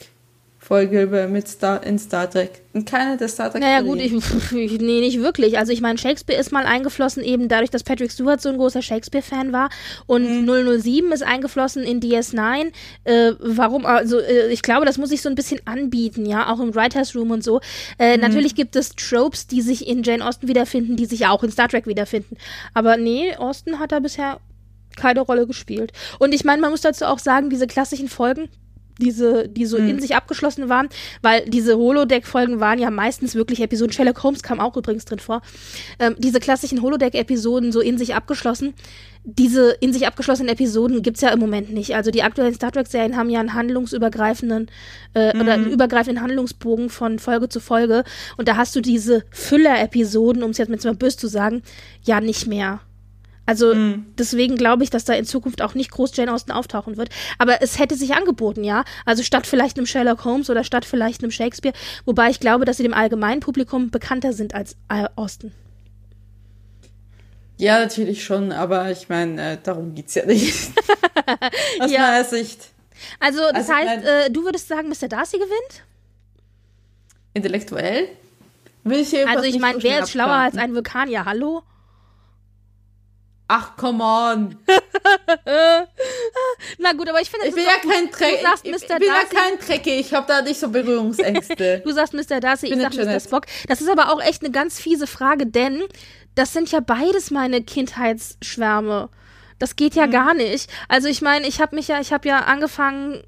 Folge 0.65 1.03
über- 1.03 1.27
mit 1.27 1.49
Star, 1.49 1.83
in 1.85 1.99
Star 1.99 2.31
Trek? 2.31 2.63
In 2.73 2.85
keiner 2.85 3.17
der 3.17 3.27
Star 3.27 3.51
Trek 3.51 3.61
Naja, 3.61 3.81
gut, 3.81 3.99
ich, 4.01 4.13
ich, 4.13 4.53
nee, 4.81 5.01
nicht 5.01 5.21
wirklich. 5.21 5.59
Also 5.59 5.73
ich 5.73 5.81
meine, 5.81 5.99
Shakespeare 5.99 6.41
ist 6.41 6.53
mal 6.53 6.67
eingeflossen, 6.67 7.25
eben 7.25 7.49
dadurch, 7.49 7.71
dass 7.71 7.83
Patrick 7.83 8.13
Stewart 8.13 8.41
so 8.41 8.49
ein 8.49 8.57
großer 8.59 8.81
Shakespeare-Fan 8.81 9.53
war. 9.53 9.71
Und 10.07 10.47
007 10.47 11.11
ist 11.11 11.25
eingeflossen 11.25 11.83
in 11.83 12.01
DS9. 12.01 12.71
Äh, 13.03 13.33
warum? 13.41 13.85
Also 13.85 14.21
äh, 14.21 14.53
ich 14.53 14.63
glaube, 14.63 14.87
das 14.87 14.99
muss 14.99 15.09
sich 15.09 15.21
so 15.21 15.29
ein 15.29 15.35
bisschen 15.35 15.61
anbieten, 15.65 16.27
ja, 16.27 16.49
auch 16.53 16.61
im 16.61 16.75
Writers 16.77 17.17
Room 17.17 17.33
und 17.33 17.43
so. 17.43 17.61
Äh, 17.99 18.17
Natürlich 18.19 18.55
gibt 18.55 18.77
es 18.77 18.95
Tropes, 18.95 19.49
die 19.49 19.63
sich 19.63 19.89
in 19.89 20.05
Jane 20.05 20.25
Austen 20.25 20.47
wiederfinden, 20.47 20.97
die 20.97 21.07
sich 21.07 21.27
auch 21.27 21.43
in 21.43 21.51
Star 21.51 21.69
Trek 21.69 21.89
wiederfinden. 21.89 22.37
Aber 22.73 22.97
nee, 22.97 23.35
Austen 23.35 23.81
hat 23.81 23.91
da 23.91 23.99
bisher 23.99 24.39
keine 24.95 25.23
Rolle 25.23 25.47
gespielt. 25.49 25.93
Und 26.21 26.33
ich 26.33 26.45
meine, 26.45 26.61
man 26.63 26.71
muss 26.71 26.83
dazu 26.83 27.07
auch 27.07 27.19
sagen, 27.19 27.51
diese 27.51 27.67
klassischen 27.67 28.09
Folgen, 28.09 28.49
diese, 29.03 29.49
die 29.49 29.67
so 29.67 29.77
in 29.77 30.01
sich 30.01 30.15
abgeschlossen 30.15 30.69
waren, 30.69 30.89
weil 31.21 31.45
diese 31.47 31.77
Holodeck-Folgen 31.77 32.61
waren 32.61 32.79
ja 32.79 32.91
meistens 32.91 33.35
wirklich 33.35 33.61
Episoden. 33.61 33.93
Sherlock 33.93 34.23
Holmes 34.23 34.43
kam 34.43 34.61
auch 34.61 34.77
übrigens 34.77 35.05
drin 35.05 35.19
vor. 35.19 35.43
Ähm, 35.99 36.15
diese 36.19 36.41
klassischen 36.41 36.81
Holodeck-Episoden 36.83 37.73
so 37.73 37.81
in 37.81 37.99
sich 37.99 38.15
abgeschlossen. 38.15 38.75
Diese 39.25 39.71
in 39.81 39.93
sich 39.93 40.07
abgeschlossenen 40.07 40.53
Episoden 40.53 41.03
gibt's 41.03 41.21
ja 41.21 41.31
im 41.31 41.39
Moment 41.39 41.73
nicht. 41.73 41.95
Also 41.95 42.11
die 42.11 42.23
aktuellen 42.23 42.55
Star 42.55 42.73
Trek-Serien 42.73 43.17
haben 43.17 43.31
ja 43.31 43.41
einen 43.41 43.55
handlungsübergreifenden 43.55 44.69
äh, 45.15 45.37
oder 45.39 45.55
einen 45.55 45.71
übergreifenden 45.71 46.23
Handlungsbogen 46.23 46.89
von 46.89 47.19
Folge 47.19 47.49
zu 47.49 47.61
Folge. 47.61 48.05
Und 48.37 48.49
da 48.49 48.57
hast 48.57 48.75
du 48.75 48.81
diese 48.81 49.25
Füller-Episoden, 49.31 50.43
um 50.43 50.51
es 50.51 50.59
jetzt 50.59 50.71
mit 50.71 50.85
mal 50.85 50.95
böse 50.95 51.19
zu 51.19 51.29
sagen, 51.29 51.63
ja 52.05 52.21
nicht 52.21 52.47
mehr. 52.47 52.81
Also 53.45 53.75
deswegen 54.19 54.57
glaube 54.57 54.85
ich, 54.85 54.91
dass 54.91 55.05
da 55.05 55.15
in 55.15 55.25
Zukunft 55.25 55.63
auch 55.63 55.75
nicht 55.75 55.91
groß 55.91 56.17
Jane 56.17 56.33
Austen 56.33 56.53
auftauchen 56.53 56.97
wird. 56.97 57.09
Aber 57.39 57.61
es 57.61 57.79
hätte 57.79 57.97
sich 57.97 58.15
angeboten, 58.15 58.63
ja. 58.63 58.85
Also 59.05 59.23
statt 59.25 59.47
vielleicht 59.49 59.77
einem 59.77 59.87
Sherlock 59.87 60.25
Holmes 60.25 60.49
oder 60.49 60.63
statt 60.63 60.85
vielleicht 60.85 61.23
einem 61.23 61.33
Shakespeare. 61.33 61.75
Wobei 62.05 62.31
ich 62.31 62.39
glaube, 62.39 62.65
dass 62.65 62.77
sie 62.77 62.85
dem 62.85 62.95
allgemeinen 62.95 63.41
Publikum 63.41 63.91
bekannter 63.91 64.33
sind 64.33 64.55
als 64.55 64.77
äh, 64.89 65.09
Austen. 65.17 65.53
Ja, 67.59 67.79
natürlich 67.81 68.25
schon, 68.25 68.53
aber 68.53 68.91
ich 68.91 69.09
meine, 69.09 69.53
äh, 69.53 69.59
darum 69.63 69.95
geht's 69.95 70.15
ja 70.15 70.25
nicht. 70.25 70.71
Aus 71.81 71.91
Ja. 71.91 72.01
meiner 72.01 72.25
Sicht. 72.25 72.69
Also 73.21 73.41
das 73.53 73.69
Also, 73.69 73.73
heißt, 73.75 74.05
äh, 74.05 74.31
du 74.31 74.45
würdest 74.45 74.69
sagen, 74.69 74.89
Mr. 74.89 75.09
Darcy 75.09 75.37
gewinnt? 75.39 75.83
Intellektuell? 77.35 78.09
Will 78.85 79.01
ich 79.01 79.11
hier 79.11 79.29
Also 79.29 79.45
ich 79.45 79.59
meine, 79.59 79.83
wer 79.83 80.01
ist 80.03 80.11
schlauer 80.11 80.31
als 80.33 80.57
ein 80.57 80.75
Vulkanier? 80.75 81.25
Hallo? 81.25 81.63
Ach, 83.55 83.77
come 83.77 84.03
on. 84.03 84.57
Na 86.79 86.93
gut, 86.95 87.07
aber 87.07 87.21
ich 87.21 87.29
finde, 87.29 87.49
Ich 87.49 87.55
bin 87.55 87.65
ja 87.65 87.77
kein 87.83 88.11
Treck. 88.11 88.39
Du 88.39 88.43
sagst 88.47 88.65
Ich, 88.65 88.73
ich 88.75 88.87
bin 88.87 89.03
ja 89.03 89.25
kein 89.29 89.61
Trecke. 89.61 89.91
Ich 89.91 90.15
habe 90.15 90.27
da 90.27 90.41
nicht 90.41 90.59
so 90.59 90.71
Berührungsängste. 90.71 91.83
Du 91.85 91.93
sagst 91.93 92.15
Mr. 92.15 92.41
Darcy, 92.41 92.69
ich 92.69 92.73
bin 92.73 92.81
sag 92.81 92.95
Mr. 92.95 93.21
Spock. 93.21 93.45
Das 93.69 93.83
ist 93.83 93.91
aber 93.91 94.11
auch 94.11 94.23
echt 94.23 94.43
eine 94.43 94.53
ganz 94.53 94.81
fiese 94.81 95.07
Frage, 95.07 95.47
denn 95.47 95.83
das 96.35 96.55
sind 96.55 96.73
ja 96.73 96.81
beides 96.81 97.31
meine 97.31 97.63
Kindheitsschwärme. 97.63 99.11
Das 99.59 99.77
geht 99.77 99.97
ja 99.97 100.07
mhm. 100.07 100.13
gar 100.13 100.33
nicht. 100.33 100.71
Also 100.89 101.09
ich 101.09 101.21
meine, 101.21 101.47
ich 101.47 101.61
habe 101.61 101.77
mich 101.77 101.89
ja, 101.89 102.01
ich 102.01 102.11
habe 102.15 102.27
ja 102.27 102.39
angefangen 102.45 103.23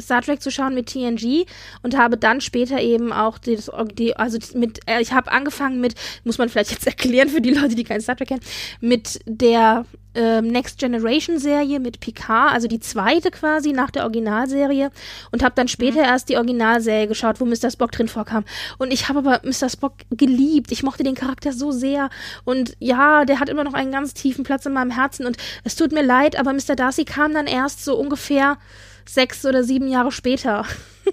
Star 0.00 0.22
Trek 0.22 0.42
zu 0.42 0.50
schauen 0.50 0.74
mit 0.74 0.86
TNG 0.86 1.46
und 1.82 1.96
habe 1.96 2.16
dann 2.16 2.40
später 2.40 2.80
eben 2.80 3.12
auch 3.12 3.38
die, 3.38 3.58
die 3.94 4.16
also 4.16 4.38
mit, 4.54 4.80
äh, 4.86 5.00
ich 5.00 5.12
habe 5.12 5.30
angefangen 5.30 5.80
mit, 5.80 5.94
muss 6.24 6.38
man 6.38 6.48
vielleicht 6.48 6.70
jetzt 6.70 6.86
erklären 6.86 7.28
für 7.28 7.40
die 7.40 7.52
Leute, 7.52 7.74
die 7.74 7.84
kein 7.84 8.00
Star 8.00 8.16
Trek 8.16 8.28
kennen, 8.28 8.42
mit 8.80 9.20
der 9.26 9.84
äh, 10.14 10.40
Next 10.40 10.78
Generation 10.78 11.38
Serie 11.38 11.80
mit 11.80 12.00
Picard, 12.00 12.52
also 12.52 12.66
die 12.66 12.80
zweite 12.80 13.30
quasi 13.30 13.72
nach 13.72 13.90
der 13.90 14.02
Originalserie 14.02 14.90
und 15.30 15.42
habe 15.42 15.54
dann 15.54 15.68
später 15.68 16.00
mhm. 16.00 16.06
erst 16.06 16.28
die 16.28 16.36
Originalserie 16.36 17.06
geschaut, 17.06 17.40
wo 17.40 17.44
Mr. 17.44 17.70
Spock 17.70 17.92
drin 17.92 18.08
vorkam. 18.08 18.44
Und 18.78 18.92
ich 18.92 19.08
habe 19.08 19.20
aber 19.20 19.40
Mr. 19.44 19.68
Spock 19.68 19.94
geliebt. 20.10 20.72
Ich 20.72 20.82
mochte 20.82 21.02
den 21.04 21.14
Charakter 21.14 21.52
so 21.52 21.70
sehr 21.70 22.10
und 22.44 22.76
ja, 22.78 23.24
der 23.24 23.40
hat 23.40 23.48
immer 23.48 23.64
noch 23.64 23.74
einen 23.74 23.92
ganz 23.92 24.14
tiefen 24.14 24.44
Platz 24.44 24.66
in 24.66 24.72
meinem 24.72 24.90
Herzen 24.90 25.26
und 25.26 25.36
es 25.64 25.76
tut 25.76 25.92
mir 25.92 26.02
leid, 26.02 26.38
aber 26.38 26.52
Mr. 26.52 26.74
Darcy 26.74 27.04
kam 27.04 27.34
dann 27.34 27.46
erst 27.46 27.84
so 27.84 27.96
ungefähr 27.96 28.58
sechs 29.08 29.44
oder 29.44 29.64
sieben 29.64 29.88
Jahre 29.88 30.12
später. 30.12 30.64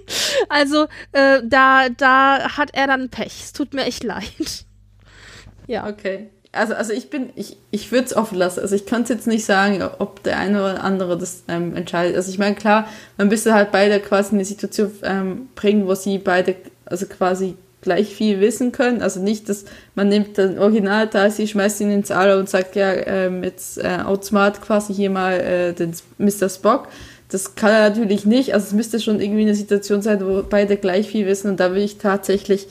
also 0.50 0.88
äh, 1.12 1.42
da, 1.44 1.90
da 1.90 2.58
hat 2.58 2.70
er 2.74 2.88
dann 2.88 3.10
Pech. 3.10 3.42
Es 3.44 3.54
tut 3.54 3.74
mir 3.74 3.86
echt 3.86 4.04
leid. 4.04 4.66
ja. 5.68 5.88
Okay. 5.88 6.30
Also, 6.52 6.74
also 6.74 6.94
ich 6.94 7.10
bin, 7.10 7.32
ich, 7.36 7.58
ich 7.72 7.92
würde 7.92 8.06
es 8.06 8.16
offen 8.16 8.38
lassen. 8.38 8.62
Also 8.62 8.76
ich 8.76 8.86
kann 8.86 9.02
es 9.04 9.10
jetzt 9.10 9.28
nicht 9.28 9.46
sagen, 9.46 9.84
ob 10.00 10.24
der 10.24 10.40
eine 10.40 10.60
oder 10.60 10.84
andere 10.84 11.18
das 11.18 11.44
ähm, 11.50 11.76
entscheidet. 11.76 12.16
Also 12.16 12.32
ich 12.32 12.38
meine, 12.38 12.56
klar, 12.56 12.88
man 13.18 13.28
müsste 13.28 13.54
halt 13.54 13.72
beide 13.72 14.00
quasi 14.00 14.30
in 14.32 14.38
eine 14.38 14.46
Situation 14.46 14.92
ähm, 15.04 15.50
bringen, 15.56 15.86
wo 15.86 15.96
sie 15.96 16.18
beide, 16.18 16.56
also 16.86 17.08
quasi 17.08 17.58
gleich 17.86 18.16
viel 18.16 18.42
wissen 18.42 18.72
können. 18.72 19.02
Also 19.02 19.22
nicht, 19.22 19.48
dass 19.48 19.66
man 19.96 20.10
nimmt 20.10 20.38
den 20.38 20.58
Original 20.58 21.08
da, 21.08 21.30
sie 21.30 21.48
schmeißt 21.48 21.82
ihn 21.82 21.92
ins 21.92 22.12
All 22.12 22.38
und 22.38 22.50
sagt, 22.50 22.76
ja, 22.76 22.92
ähm, 22.92 23.44
jetzt 23.44 23.78
äh, 23.78 24.00
outsmart 24.04 24.62
quasi 24.62 24.94
hier 24.94 25.10
mal 25.10 25.34
äh, 25.40 25.74
den 25.74 25.94
Mr. 26.18 26.50
Spock, 26.50 26.88
das 27.30 27.56
kann 27.56 27.72
er 27.72 27.90
natürlich 27.90 28.26
nicht. 28.26 28.54
Also 28.54 28.68
es 28.68 28.74
müsste 28.74 29.00
schon 29.00 29.20
irgendwie 29.20 29.42
eine 29.42 29.56
Situation 29.56 30.02
sein, 30.02 30.26
wo 30.26 30.44
beide 30.44 30.78
gleich 30.78 31.08
viel 31.08 31.26
wissen 31.26 31.50
und 31.52 31.60
da 31.60 31.74
will 31.74 31.84
ich 31.84 31.98
tatsächlich 31.98 32.68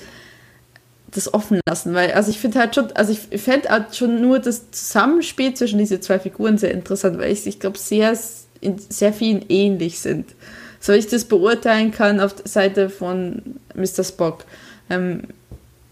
das 1.11 1.32
offen 1.32 1.61
lassen, 1.68 1.94
weil 1.94 2.12
also 2.12 2.30
ich 2.30 2.40
finde 2.40 2.59
halt 2.59 2.74
schon, 2.74 2.90
also 2.92 3.12
ich 3.12 3.40
fände 3.40 3.68
halt 3.68 3.94
schon 3.94 4.20
nur 4.20 4.40
das 4.40 4.70
Zusammenspiel 4.72 5.55
zwischen 5.55 5.78
diesen 5.78 6.02
zwei 6.02 6.18
Figuren 6.18 6.59
sehr 6.59 6.72
interessant, 6.72 7.18
weil 7.18 7.32
ich, 7.32 7.46
ich 7.46 7.61
glaube, 7.61 7.78
sehr, 7.78 8.18
in 8.61 8.78
sehr 8.78 9.12
vielen 9.12 9.44
ähnlich 9.48 10.00
sind. 10.00 10.34
So 10.80 10.92
ich 10.92 11.07
das 11.07 11.24
beurteilen 11.24 11.92
kann 11.92 12.20
auf 12.20 12.34
der 12.34 12.48
Seite 12.48 12.90
von 12.90 13.42
Mr. 13.74 14.05
Spock. 14.05 14.44
Ähm, 14.90 15.22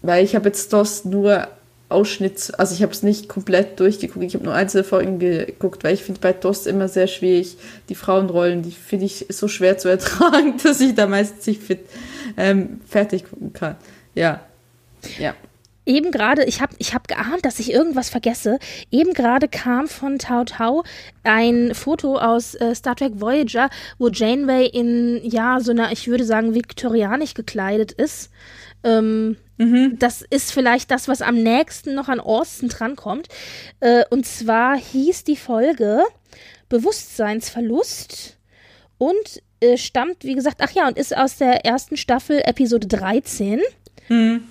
weil 0.01 0.23
ich 0.23 0.35
habe 0.35 0.49
jetzt 0.49 0.71
das 0.73 1.05
nur 1.05 1.47
Ausschnitt, 1.93 2.51
also 2.57 2.73
ich 2.73 2.81
habe 2.81 2.91
es 2.91 3.03
nicht 3.03 3.29
komplett 3.29 3.79
durchgeguckt, 3.79 4.25
ich 4.25 4.33
habe 4.33 4.43
nur 4.43 4.53
einzelne 4.53 4.83
Folgen 4.83 5.19
geguckt, 5.19 5.83
weil 5.83 5.93
ich 5.93 6.03
finde 6.03 6.19
bei 6.19 6.33
DOS 6.33 6.65
immer 6.65 6.87
sehr 6.87 7.07
schwierig, 7.07 7.57
die 7.89 7.95
Frauenrollen, 7.95 8.61
die 8.63 8.71
finde 8.71 9.05
ich 9.05 9.27
so 9.29 9.47
schwer 9.47 9.77
zu 9.77 9.87
ertragen, 9.89 10.55
dass 10.63 10.81
ich 10.81 10.95
da 10.95 11.07
meistens 11.07 11.47
nicht 11.47 11.63
fit, 11.63 11.79
ähm, 12.37 12.81
fertig 12.87 13.29
gucken 13.29 13.53
kann. 13.53 13.75
Ja. 14.15 14.41
Ja. 15.19 15.33
Eben 15.85 16.11
gerade, 16.11 16.45
ich 16.45 16.61
habe 16.61 16.73
ich 16.77 16.93
hab 16.93 17.09
geahnt, 17.09 17.43
dass 17.43 17.59
ich 17.59 17.73
irgendwas 17.73 18.09
vergesse. 18.09 18.57
Eben 18.89 19.13
gerade 19.13 19.49
kam 19.49 19.87
von 19.87 20.17
Tao 20.17 20.45
Tao 20.45 20.83
ein 21.23 21.75
Foto 21.75 22.17
aus 22.17 22.55
äh, 22.55 22.73
Star 22.73 22.95
Trek 22.95 23.19
Voyager, 23.19 23.69
wo 23.97 24.07
Janeway 24.07 24.65
in, 24.67 25.19
ja, 25.23 25.59
so 25.59 25.71
einer, 25.71 25.91
ich 25.91 26.07
würde 26.07 26.23
sagen, 26.23 26.55
viktorianisch 26.55 27.33
gekleidet 27.33 27.91
ist. 27.91 28.29
Ähm, 28.85 29.35
Mhm. 29.57 29.97
Das 29.99 30.21
ist 30.21 30.51
vielleicht 30.51 30.91
das, 30.91 31.07
was 31.07 31.21
am 31.21 31.35
nächsten 31.35 31.93
noch 31.95 32.09
an 32.09 32.19
Orson 32.19 32.69
drankommt. 32.69 33.27
Äh, 33.79 34.03
und 34.09 34.25
zwar 34.25 34.77
hieß 34.77 35.23
die 35.23 35.35
Folge 35.35 36.03
Bewusstseinsverlust 36.69 38.37
und 38.97 39.41
äh, 39.59 39.77
stammt, 39.77 40.23
wie 40.23 40.35
gesagt, 40.35 40.61
ach 40.61 40.71
ja, 40.71 40.87
und 40.87 40.97
ist 40.97 41.15
aus 41.15 41.37
der 41.37 41.65
ersten 41.65 41.97
Staffel 41.97 42.41
Episode 42.43 42.87
13. 42.87 43.61
Mhm. 44.09 44.43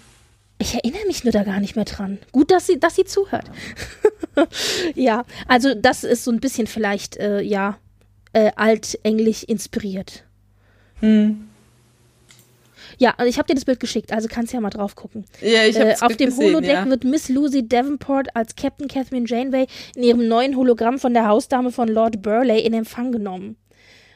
Ich 0.59 0.75
erinnere 0.75 1.07
mich 1.07 1.25
nur 1.25 1.33
da 1.33 1.43
gar 1.43 1.59
nicht 1.59 1.75
mehr 1.75 1.85
dran. 1.85 2.19
Gut, 2.31 2.53
dass 2.53 2.69
sie, 2.69 2.79
dass 2.79 2.95
sie 2.95 3.05
zuhört. 3.05 3.51
ja, 4.95 5.25
also 5.49 5.75
das 5.75 6.05
ist 6.05 6.23
so 6.23 6.31
ein 6.31 6.39
bisschen 6.39 6.69
vielleicht, 6.69 7.17
äh, 7.17 7.41
ja, 7.41 7.79
äh, 8.33 8.53
altenglisch 8.55 9.43
inspiriert. 9.43 10.25
Mhm. 11.01 11.49
Ja, 12.99 13.15
also 13.17 13.29
ich 13.29 13.39
habe 13.39 13.47
dir 13.47 13.55
das 13.55 13.65
Bild 13.65 13.81
geschickt, 13.81 14.13
also 14.13 14.29
kannst 14.31 14.53
ja 14.53 14.61
mal 14.61 14.71
drauf 14.71 14.95
gucken. 14.95 15.25
Ja, 15.41 15.65
ich 15.65 15.77
äh, 15.77 15.97
Auf 16.01 16.17
dem 16.17 16.31
gesehen, 16.31 16.55
Holodeck 16.55 16.71
ja. 16.71 16.87
wird 16.87 17.05
Miss 17.05 17.29
Lucy 17.29 17.67
Davenport 17.67 18.35
als 18.35 18.57
Captain 18.57 18.89
Catherine 18.89 19.27
Janeway 19.27 19.67
in 19.97 20.03
ihrem 20.03 20.29
neuen 20.29 20.57
Hologramm 20.57 20.99
von 20.99 21.15
der 21.15 21.27
Hausdame 21.27 21.71
von 21.71 21.89
Lord 21.89 22.23
Burleigh 22.23 22.65
in 22.65 22.75
Empfang 22.75 23.13
genommen. 23.13 23.57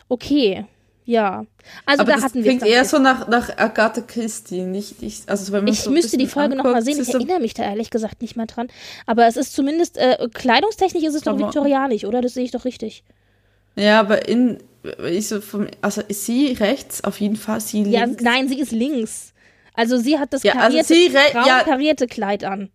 Okay, 0.08 0.64
ja. 1.06 1.46
Also 1.86 2.02
Aber 2.02 2.12
da 2.12 2.20
hatten 2.20 2.42
wir. 2.42 2.42
Klingt 2.42 2.66
eher 2.66 2.84
so 2.84 2.98
nach, 2.98 3.28
nach 3.28 3.56
Agatha 3.56 4.00
Christie, 4.00 4.62
nicht 4.62 5.02
ich. 5.02 5.22
Also 5.26 5.52
wenn 5.52 5.64
man 5.64 5.72
ich 5.72 5.80
so 5.80 5.90
müsste 5.90 6.16
die 6.16 6.26
Folge 6.26 6.56
nochmal 6.56 6.82
sehen. 6.82 7.00
Ich 7.00 7.14
erinnere 7.14 7.40
mich 7.40 7.54
da 7.54 7.62
ehrlich 7.62 7.90
gesagt 7.90 8.22
nicht 8.22 8.36
mehr 8.36 8.46
dran. 8.46 8.66
Aber 9.06 9.26
es 9.26 9.36
ist 9.36 9.54
zumindest 9.54 9.96
äh, 9.98 10.28
kleidungstechnisch 10.34 11.04
ist 11.04 11.14
es 11.14 11.22
doch 11.22 11.38
viktorianisch, 11.38 12.04
oder? 12.04 12.20
Das 12.20 12.34
sehe 12.34 12.44
ich 12.44 12.50
doch 12.50 12.64
richtig. 12.64 13.04
Ja, 13.76 14.00
aber 14.00 14.28
in 14.28 14.58
ich 15.08 15.28
so 15.28 15.40
vom, 15.40 15.66
also 15.80 16.02
ist 16.08 16.26
sie 16.26 16.52
rechts 16.52 17.04
auf 17.04 17.20
jeden 17.20 17.36
Fall, 17.36 17.60
sie 17.60 17.84
links. 17.84 17.92
Ja, 17.92 18.06
nein, 18.30 18.48
sie 18.48 18.60
ist 18.60 18.72
links. 18.72 19.32
Also 19.74 19.98
sie 19.98 20.18
hat 20.18 20.32
das 20.32 20.42
ja, 20.42 20.54
also 20.54 20.78
karierte, 20.78 21.18
also 21.18 21.32
braun 21.32 21.46
ja, 21.46 21.62
karierte 21.62 22.06
Kleid 22.06 22.44
an. 22.44 22.70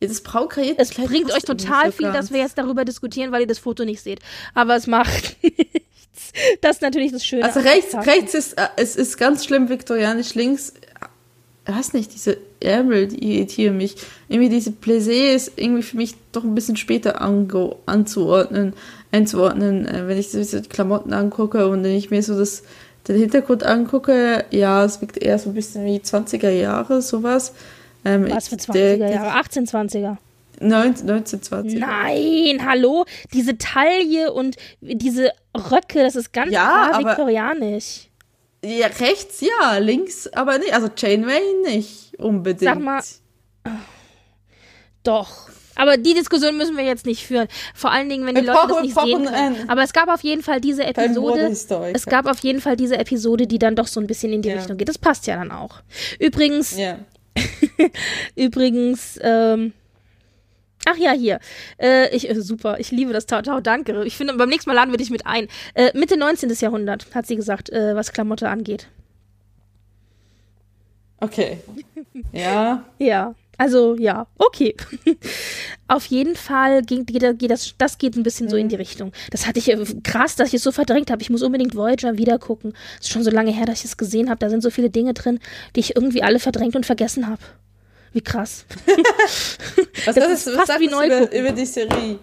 Ja, 0.00 0.08
das 0.08 0.20
braun 0.20 0.48
karierte 0.48 0.82
es 0.82 0.90
Kleid 0.90 1.08
bringt 1.08 1.32
euch 1.32 1.44
total 1.44 1.92
viel, 1.92 2.12
dass 2.12 2.32
wir 2.32 2.40
jetzt 2.40 2.58
darüber 2.58 2.84
diskutieren, 2.84 3.32
weil 3.32 3.42
ihr 3.42 3.46
das 3.46 3.58
Foto 3.58 3.84
nicht 3.84 4.02
seht. 4.02 4.20
Aber 4.54 4.76
es 4.76 4.86
macht 4.86 5.36
nichts. 5.42 6.32
Das 6.60 6.76
ist 6.76 6.82
natürlich 6.82 7.12
das 7.12 7.24
Schöne. 7.24 7.44
Also 7.44 7.60
rechts, 7.60 7.94
rechts 7.94 8.34
ist, 8.34 8.58
äh, 8.58 8.68
es 8.76 8.96
ist 8.96 9.16
ganz 9.16 9.44
schlimm 9.44 9.68
viktorianisch, 9.68 10.34
links, 10.34 10.74
ich 11.68 11.74
weiß 11.74 11.94
nicht, 11.94 12.14
diese 12.14 12.38
Ärmel, 12.60 13.08
die 13.08 13.36
irritieren 13.36 13.76
mich. 13.76 13.96
Irgendwie 14.28 14.48
diese 14.48 14.70
Plaisie 14.70 15.34
ist 15.34 15.52
irgendwie 15.56 15.82
für 15.82 15.96
mich 15.96 16.14
doch 16.32 16.44
ein 16.44 16.54
bisschen 16.54 16.76
später 16.76 17.20
anzuordnen 17.20 18.74
einzuordnen, 19.16 19.86
äh, 19.86 20.06
wenn 20.06 20.18
ich 20.18 20.30
so 20.30 20.60
die 20.60 20.68
Klamotten 20.68 21.12
angucke 21.12 21.68
und 21.68 21.82
wenn 21.82 21.94
ich 21.94 22.10
mir 22.10 22.22
so 22.22 22.38
das, 22.38 22.62
den 23.08 23.16
Hintergrund 23.16 23.64
angucke, 23.64 24.44
ja, 24.50 24.84
es 24.84 25.00
wirkt 25.00 25.18
eher 25.18 25.38
so 25.38 25.50
ein 25.50 25.54
bisschen 25.54 25.84
wie 25.84 25.98
20er 25.98 26.50
Jahre, 26.50 27.02
sowas. 27.02 27.52
Ähm, 28.04 28.28
Was 28.30 28.48
für 28.48 28.56
20er 28.56 28.72
der, 28.72 29.10
Jahre? 29.10 29.40
1820er. 29.40 30.16
1920. 30.60 31.78
Nein, 31.78 32.66
hallo? 32.66 33.04
Diese 33.32 33.58
Taille 33.58 34.32
und 34.32 34.56
diese 34.80 35.32
Röcke, 35.54 36.02
das 36.02 36.16
ist 36.16 36.32
ganz 36.32 36.50
ja, 36.50 36.88
klar 36.88 37.00
viktorianisch. 37.00 38.08
Ja, 38.64 38.86
rechts 38.86 39.42
ja, 39.42 39.78
links 39.78 40.28
aber 40.28 40.58
nicht. 40.58 40.72
Also 40.72 40.88
Janeway 40.96 41.40
nicht 41.64 42.18
unbedingt. 42.18 42.62
Sag 42.62 42.80
mal. 42.80 43.02
Doch. 45.02 45.48
Aber 45.76 45.96
die 45.96 46.14
Diskussion 46.14 46.56
müssen 46.56 46.76
wir 46.76 46.84
jetzt 46.84 47.06
nicht 47.06 47.26
führen. 47.26 47.48
Vor 47.74 47.92
allen 47.92 48.08
Dingen, 48.08 48.26
wenn 48.26 48.34
die 48.34 48.42
wir 48.42 48.52
Leute 48.52 48.68
das 48.68 48.82
nicht 48.82 48.98
sehen 48.98 49.24
können. 49.24 49.68
Aber 49.68 49.82
es 49.82 49.92
gab 49.92 50.08
auf 50.08 50.22
jeden 50.22 50.42
Fall 50.42 50.60
diese 50.60 50.84
Episode. 50.84 51.50
Es 51.92 52.06
gab 52.06 52.26
auf 52.26 52.38
jeden 52.40 52.60
Fall 52.60 52.76
diese 52.76 52.98
Episode, 52.98 53.46
die 53.46 53.58
dann 53.58 53.76
doch 53.76 53.86
so 53.86 54.00
ein 54.00 54.06
bisschen 54.06 54.32
in 54.32 54.42
die 54.42 54.48
ja. 54.48 54.56
Richtung 54.56 54.76
geht. 54.76 54.88
Das 54.88 54.98
passt 54.98 55.26
ja 55.26 55.36
dann 55.36 55.50
auch. 55.50 55.82
Übrigens. 56.18 56.76
Ja. 56.76 56.98
übrigens. 58.34 59.18
Ähm, 59.22 59.72
Ach 60.88 60.96
ja, 60.96 61.12
hier. 61.12 61.40
Äh, 61.78 62.14
ich, 62.14 62.30
äh, 62.30 62.40
super, 62.40 62.78
ich 62.78 62.92
liebe 62.92 63.12
das 63.12 63.26
Tau 63.26 63.42
Tau, 63.42 63.60
danke. 63.60 64.04
Ich 64.04 64.16
finde, 64.16 64.34
beim 64.34 64.48
nächsten 64.48 64.70
Mal 64.70 64.74
laden 64.74 64.92
wir 64.92 64.98
dich 64.98 65.10
mit 65.10 65.26
ein. 65.26 65.48
Äh, 65.74 65.90
Mitte 65.98 66.16
19. 66.16 66.48
Jahrhundert, 66.60 67.12
hat 67.12 67.26
sie 67.26 67.34
gesagt, 67.34 67.70
äh, 67.70 67.96
was 67.96 68.12
Klamotte 68.12 68.48
angeht. 68.48 68.88
Okay. 71.20 71.58
Ja. 72.32 72.84
ja. 72.98 73.34
Also 73.58 73.96
ja, 73.96 74.26
okay. 74.38 74.74
Auf 75.88 76.06
jeden 76.06 76.36
Fall 76.36 76.82
ging, 76.82 77.06
geht, 77.06 77.38
geht 77.38 77.50
das, 77.50 77.74
das 77.78 77.98
geht 77.98 78.16
ein 78.16 78.22
bisschen 78.22 78.48
so 78.48 78.56
in 78.56 78.68
die 78.68 78.76
mhm. 78.76 78.80
Richtung. 78.80 79.12
Das 79.30 79.46
hatte 79.46 79.58
ich 79.58 79.70
äh, 79.70 79.84
krass, 80.02 80.36
dass 80.36 80.48
ich 80.48 80.54
es 80.54 80.62
so 80.62 80.72
verdrängt 80.72 81.10
habe. 81.10 81.22
Ich 81.22 81.30
muss 81.30 81.42
unbedingt 81.42 81.74
Voyager 81.74 82.18
wieder 82.18 82.38
gucken. 82.38 82.74
Es 83.00 83.06
ist 83.06 83.12
schon 83.12 83.24
so 83.24 83.30
lange 83.30 83.52
her, 83.52 83.66
dass 83.66 83.80
ich 83.80 83.86
es 83.86 83.96
gesehen 83.96 84.28
habe. 84.28 84.38
Da 84.38 84.50
sind 84.50 84.62
so 84.62 84.70
viele 84.70 84.90
Dinge 84.90 85.14
drin, 85.14 85.40
die 85.74 85.80
ich 85.80 85.96
irgendwie 85.96 86.22
alle 86.22 86.38
verdrängt 86.38 86.76
und 86.76 86.84
vergessen 86.84 87.28
habe. 87.28 87.42
Wie 88.12 88.20
krass. 88.20 88.64
was 90.06 90.14
das 90.14 90.46
ist 90.46 90.54
fast 90.54 90.68
was 90.68 90.80
wie 90.80 90.88
neu 90.88 91.06
über, 91.06 91.32
über 91.32 91.52
die 91.52 91.66
Serie. 91.66 92.18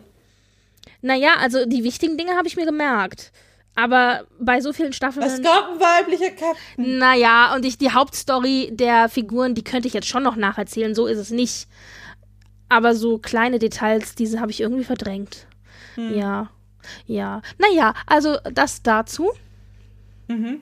Naja, 1.02 1.36
also 1.40 1.66
die 1.66 1.84
wichtigen 1.84 2.18
Dinge 2.18 2.36
habe 2.36 2.48
ich 2.48 2.56
mir 2.56 2.66
gemerkt. 2.66 3.32
Aber 3.76 4.28
bei 4.40 4.62
so 4.62 4.72
vielen 4.72 4.94
Staffeln. 4.94 5.26
Es 5.26 5.42
gab 5.42 5.72
ein 5.72 5.80
weiblicher 5.80 6.30
Captain. 6.30 6.98
Naja, 7.00 7.56
und 7.56 7.66
ich, 7.66 7.78
die 7.78 7.92
Hauptstory 7.92 8.70
der 8.72 9.10
Figuren, 9.10 9.56
die 9.56 9.64
könnte 9.64 9.88
ich 9.88 9.94
jetzt 9.94 10.08
schon 10.08 10.24
noch 10.24 10.36
nacherzählen, 10.36 10.94
so 10.94 11.08
ist 11.08 11.18
es 11.18 11.32
nicht. 11.32 11.68
Aber 12.70 12.96
so 12.96 13.18
kleine 13.18 13.60
Details, 13.60 14.16
diese 14.16 14.40
habe 14.40 14.52
ich 14.52 14.62
irgendwie 14.62 14.84
verdrängt. 14.84 15.48
Hm. 15.96 16.16
Ja. 16.18 16.50
Ja. 17.08 17.42
Naja, 17.58 17.94
also 18.06 18.38
das 18.52 18.84
dazu. 18.84 19.32
Mhm. 20.28 20.62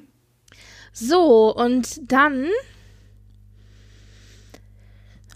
So, 0.94 1.54
und 1.56 2.12
dann. 2.12 2.48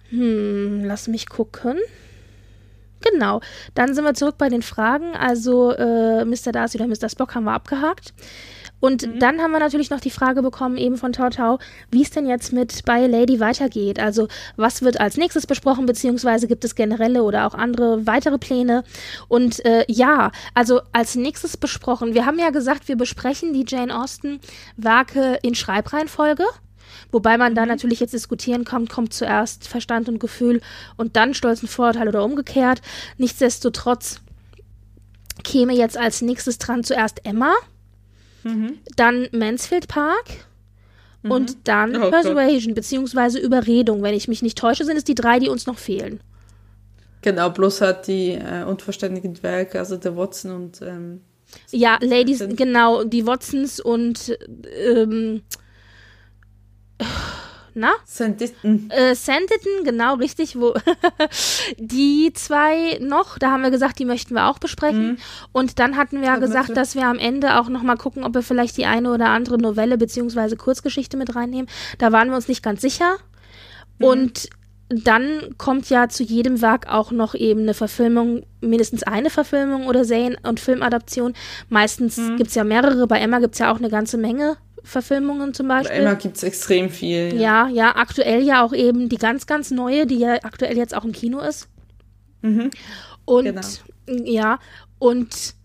Hm, 0.09 0.83
lass 0.85 1.07
mich 1.07 1.27
gucken. 1.27 1.77
Genau. 3.11 3.41
Dann 3.75 3.93
sind 3.93 4.03
wir 4.03 4.13
zurück 4.13 4.35
bei 4.37 4.49
den 4.49 4.61
Fragen. 4.61 5.15
Also 5.15 5.71
äh, 5.71 6.25
Mr. 6.25 6.51
Darcy 6.51 6.77
oder 6.77 6.87
Mr. 6.87 7.09
Spock 7.09 7.35
haben 7.35 7.43
wir 7.43 7.53
abgehakt. 7.53 8.13
Und 8.79 9.05
mhm. 9.07 9.19
dann 9.19 9.39
haben 9.41 9.51
wir 9.51 9.59
natürlich 9.59 9.89
noch 9.89 9.99
die 9.99 10.09
Frage 10.09 10.41
bekommen, 10.41 10.77
eben 10.77 10.97
von 10.97 11.13
Tau 11.13 11.29
Tau, 11.29 11.59
wie 11.91 12.01
es 12.01 12.11
denn 12.11 12.27
jetzt 12.27 12.51
mit 12.51 12.83
bei 12.85 13.07
Lady 13.07 13.39
weitergeht. 13.39 13.99
Also, 13.99 14.27
was 14.57 14.81
wird 14.81 14.99
als 14.99 15.17
nächstes 15.17 15.47
besprochen, 15.47 15.85
beziehungsweise 15.85 16.47
gibt 16.47 16.65
es 16.65 16.75
generelle 16.75 17.23
oder 17.23 17.47
auch 17.47 17.53
andere 17.53 18.05
weitere 18.05 18.37
Pläne? 18.37 18.83
Und 19.27 19.63
äh, 19.65 19.85
ja, 19.87 20.31
also 20.53 20.81
als 20.91 21.15
nächstes 21.15 21.57
besprochen, 21.57 22.13
wir 22.13 22.25
haben 22.25 22.39
ja 22.39 22.49
gesagt, 22.49 22.87
wir 22.87 22.97
besprechen 22.97 23.53
die 23.53 23.65
Jane 23.67 23.97
Austen-Werke 23.97 25.39
in 25.41 25.55
Schreibreihenfolge. 25.55 26.43
Wobei 27.15 27.37
man 27.37 27.55
da 27.55 27.65
natürlich 27.65 28.01
jetzt 28.01 28.11
diskutieren 28.11 28.65
kommt, 28.65 28.89
kommt 28.89 29.13
zuerst 29.13 29.69
Verstand 29.69 30.09
und 30.09 30.19
Gefühl 30.19 30.59
und 30.97 31.15
dann 31.15 31.33
stolzen 31.33 31.65
Vorurteil 31.65 32.09
oder 32.09 32.25
umgekehrt. 32.25 32.81
Nichtsdestotrotz 33.17 34.19
käme 35.41 35.73
jetzt 35.73 35.97
als 35.97 36.21
nächstes 36.21 36.57
dran 36.57 36.83
zuerst 36.83 37.25
Emma, 37.25 37.53
mhm. 38.43 38.79
dann 38.97 39.29
Mansfield 39.31 39.87
Park 39.87 40.25
mhm. 41.23 41.31
und 41.31 41.57
dann 41.69 41.95
oh, 41.95 42.09
Persuasion 42.09 42.73
Gott. 42.73 42.75
beziehungsweise 42.75 43.39
Überredung. 43.39 44.03
Wenn 44.03 44.13
ich 44.13 44.27
mich 44.27 44.41
nicht 44.41 44.57
täusche, 44.57 44.83
sind 44.83 44.97
es 44.97 45.05
die 45.05 45.15
drei, 45.15 45.39
die 45.39 45.47
uns 45.47 45.67
noch 45.67 45.77
fehlen. 45.77 46.19
Genau, 47.21 47.49
bloß 47.49 47.79
hat 47.79 48.07
die 48.07 48.31
äh, 48.31 48.65
unverständigen 48.65 49.41
Werke, 49.41 49.79
also 49.79 49.95
der 49.95 50.17
Watson 50.17 50.51
und 50.51 50.81
ähm, 50.81 51.21
ja, 51.71 51.97
Ladies, 52.01 52.43
genau, 52.57 53.05
die 53.05 53.25
Watsons 53.25 53.79
und 53.79 54.37
ähm, 54.85 55.43
na? 57.75 57.91
Sanditon. 58.05 58.89
Äh, 58.89 59.15
Sanditon, 59.15 59.83
genau, 59.83 60.15
richtig, 60.15 60.57
wo 60.57 60.73
die 61.77 62.31
zwei 62.33 62.97
noch, 63.01 63.37
da 63.37 63.51
haben 63.51 63.63
wir 63.63 63.71
gesagt, 63.71 63.99
die 63.99 64.05
möchten 64.05 64.33
wir 64.33 64.47
auch 64.47 64.59
besprechen. 64.59 65.11
Mhm. 65.11 65.17
Und 65.51 65.79
dann 65.79 65.97
hatten 65.97 66.21
wir 66.21 66.27
ja 66.27 66.37
gesagt, 66.37 66.75
dass 66.77 66.95
wir 66.95 67.05
am 67.05 67.19
Ende 67.19 67.59
auch 67.59 67.67
nochmal 67.67 67.97
gucken, 67.97 68.23
ob 68.23 68.33
wir 68.33 68.43
vielleicht 68.43 68.77
die 68.77 68.85
eine 68.85 69.11
oder 69.11 69.27
andere 69.27 69.57
Novelle 69.57 69.97
bzw. 69.97 70.55
Kurzgeschichte 70.55 71.17
mit 71.17 71.35
reinnehmen. 71.35 71.67
Da 71.97 72.13
waren 72.13 72.29
wir 72.29 72.37
uns 72.37 72.47
nicht 72.47 72.63
ganz 72.63 72.79
sicher. 72.79 73.17
Mhm. 73.99 74.05
Und 74.05 74.49
dann 74.87 75.55
kommt 75.57 75.89
ja 75.89 76.07
zu 76.07 76.23
jedem 76.23 76.61
Werk 76.61 76.87
auch 76.87 77.11
noch 77.11 77.35
eben 77.35 77.61
eine 77.61 77.73
Verfilmung, 77.73 78.43
mindestens 78.61 79.03
eine 79.03 79.29
Verfilmung 79.29 79.87
oder 79.87 80.05
Serien- 80.05 80.37
und 80.43 80.61
Filmadaption. 80.61 81.33
Meistens 81.69 82.17
mhm. 82.17 82.37
gibt 82.37 82.49
es 82.49 82.55
ja 82.55 82.63
mehrere, 82.63 83.05
bei 83.07 83.19
Emma 83.19 83.39
gibt 83.39 83.55
es 83.55 83.59
ja 83.59 83.71
auch 83.71 83.79
eine 83.79 83.89
ganze 83.89 84.17
Menge 84.17 84.57
Verfilmungen 84.85 85.53
zum 85.53 85.67
Beispiel. 85.67 86.01
Immer 86.01 86.15
gibt 86.15 86.37
es 86.37 86.43
extrem 86.43 86.89
viel. 86.89 87.33
Ja. 87.35 87.67
ja. 87.67 87.69
ja, 87.69 87.95
aktuell 87.95 88.43
ja 88.43 88.63
auch 88.63 88.73
eben 88.73 89.09
die 89.09 89.17
ganz, 89.17 89.47
ganz 89.47 89.71
neue, 89.71 90.05
die 90.05 90.19
ja 90.19 90.35
aktuell 90.43 90.77
jetzt 90.77 90.95
auch 90.95 91.03
im 91.03 91.11
Kino 91.11 91.39
ist. 91.39 91.67
Mhm. 92.41 92.71
Und 93.25 93.45
genau. 93.45 93.61
ja, 94.23 94.59
und 94.99 95.55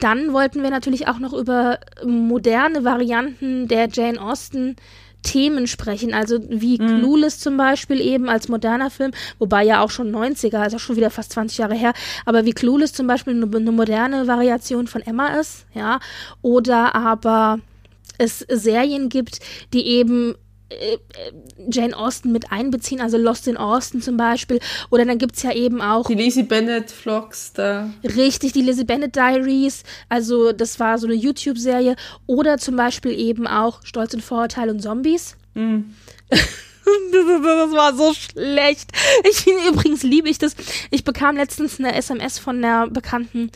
dann 0.00 0.32
wollten 0.32 0.62
wir 0.62 0.70
natürlich 0.70 1.08
auch 1.08 1.18
noch 1.18 1.32
über 1.32 1.78
moderne 2.04 2.84
Varianten 2.84 3.68
der 3.68 3.88
Jane 3.90 4.20
Austen 4.20 4.76
Themen 5.24 5.66
sprechen, 5.66 6.14
also 6.14 6.38
wie 6.48 6.80
mhm. 6.80 6.86
Clueless 6.86 7.40
zum 7.40 7.56
Beispiel 7.56 8.00
eben 8.00 8.28
als 8.28 8.48
moderner 8.48 8.90
Film, 8.90 9.10
wobei 9.38 9.64
ja 9.64 9.80
auch 9.80 9.90
schon 9.90 10.14
90er, 10.14 10.58
also 10.58 10.78
schon 10.78 10.96
wieder 10.96 11.10
fast 11.10 11.32
20 11.32 11.58
Jahre 11.58 11.74
her, 11.74 11.94
aber 12.26 12.44
wie 12.44 12.52
Clueless 12.52 12.92
zum 12.92 13.06
Beispiel 13.06 13.34
eine, 13.34 13.56
eine 13.56 13.72
moderne 13.72 14.28
Variation 14.28 14.86
von 14.86 15.02
Emma 15.02 15.38
ist, 15.40 15.64
ja, 15.74 15.98
oder 16.42 16.94
aber 16.94 17.58
es 18.18 18.40
Serien 18.48 19.08
gibt, 19.08 19.40
die 19.72 19.86
eben 19.86 20.34
äh, 20.70 20.98
Jane 21.70 21.96
Austen 21.96 22.32
mit 22.32 22.52
einbeziehen, 22.52 23.00
also 23.00 23.16
Lost 23.16 23.48
in 23.48 23.56
Austin 23.56 24.02
zum 24.02 24.16
Beispiel. 24.16 24.60
Oder 24.90 25.04
dann 25.04 25.18
gibt 25.18 25.36
es 25.36 25.42
ja 25.42 25.52
eben 25.52 25.80
auch. 25.80 26.06
Die 26.06 26.14
Lizzie 26.14 26.42
Bennett 26.42 26.90
Vlogs 26.90 27.52
da. 27.52 27.90
Richtig, 28.02 28.52
die 28.52 28.62
Lizzie 28.62 28.84
Bennett 28.84 29.16
Diaries. 29.16 29.82
Also, 30.08 30.52
das 30.52 30.80
war 30.80 30.98
so 30.98 31.06
eine 31.06 31.16
YouTube-Serie. 31.16 31.96
Oder 32.26 32.58
zum 32.58 32.76
Beispiel 32.76 33.18
eben 33.18 33.46
auch 33.46 33.80
Stolz 33.84 34.14
und 34.14 34.22
Vorurteil 34.22 34.70
und 34.70 34.80
Zombies. 34.80 35.36
Mhm. 35.54 35.94
das 36.84 37.72
war 37.72 37.94
so 37.94 38.12
schlecht. 38.14 38.90
Ich, 39.28 39.46
übrigens 39.46 40.02
liebe 40.02 40.28
ich 40.28 40.38
das. 40.38 40.54
Ich 40.90 41.04
bekam 41.04 41.36
letztens 41.36 41.78
eine 41.78 41.94
SMS 41.94 42.38
von 42.38 42.56
einer 42.56 42.88
Bekannten, 42.88 43.50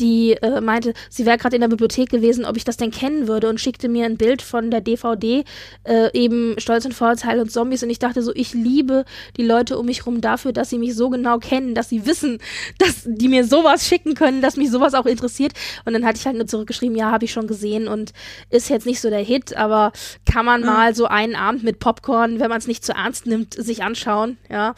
die 0.00 0.32
äh, 0.42 0.60
meinte, 0.60 0.94
sie 1.08 1.24
wäre 1.24 1.38
gerade 1.38 1.56
in 1.56 1.60
der 1.60 1.68
Bibliothek 1.68 2.08
gewesen, 2.10 2.44
ob 2.44 2.56
ich 2.56 2.64
das 2.64 2.76
denn 2.76 2.90
kennen 2.90 3.28
würde 3.28 3.48
und 3.48 3.60
schickte 3.60 3.88
mir 3.88 4.06
ein 4.06 4.16
Bild 4.16 4.42
von 4.42 4.70
der 4.70 4.80
DVD, 4.80 5.44
äh, 5.84 6.10
eben 6.12 6.56
Stolz 6.58 6.84
und 6.84 6.94
Vorurteil 6.94 7.40
und 7.40 7.50
Zombies. 7.50 7.82
Und 7.82 7.90
ich 7.90 7.98
dachte 7.98 8.22
so, 8.22 8.32
ich 8.34 8.54
liebe 8.54 9.04
die 9.36 9.44
Leute 9.44 9.78
um 9.78 9.86
mich 9.86 10.06
rum 10.06 10.20
dafür, 10.20 10.52
dass 10.52 10.70
sie 10.70 10.78
mich 10.78 10.94
so 10.94 11.10
genau 11.10 11.38
kennen, 11.38 11.74
dass 11.74 11.88
sie 11.88 12.06
wissen, 12.06 12.38
dass 12.78 13.02
die 13.04 13.28
mir 13.28 13.44
sowas 13.44 13.86
schicken 13.86 14.14
können, 14.14 14.42
dass 14.42 14.56
mich 14.56 14.70
sowas 14.70 14.94
auch 14.94 15.06
interessiert. 15.06 15.52
Und 15.84 15.92
dann 15.92 16.04
hatte 16.04 16.18
ich 16.18 16.26
halt 16.26 16.36
nur 16.36 16.46
zurückgeschrieben, 16.46 16.96
ja, 16.96 17.10
habe 17.10 17.24
ich 17.24 17.32
schon 17.32 17.46
gesehen 17.46 17.88
und 17.88 18.12
ist 18.50 18.68
jetzt 18.68 18.86
nicht 18.86 19.00
so 19.00 19.10
der 19.10 19.20
Hit, 19.20 19.56
aber 19.56 19.92
kann 20.30 20.44
man 20.44 20.60
mhm. 20.60 20.66
mal 20.66 20.94
so 20.94 21.06
einen 21.06 21.36
Abend 21.36 21.62
mit 21.62 21.78
Popcorn, 21.78 22.40
wenn 22.40 22.48
man 22.48 22.58
es 22.58 22.66
nicht 22.66 22.73
zu 22.82 22.92
ernst 22.92 23.26
nimmt, 23.26 23.54
sich 23.54 23.82
anschauen, 23.82 24.38
ja. 24.50 24.74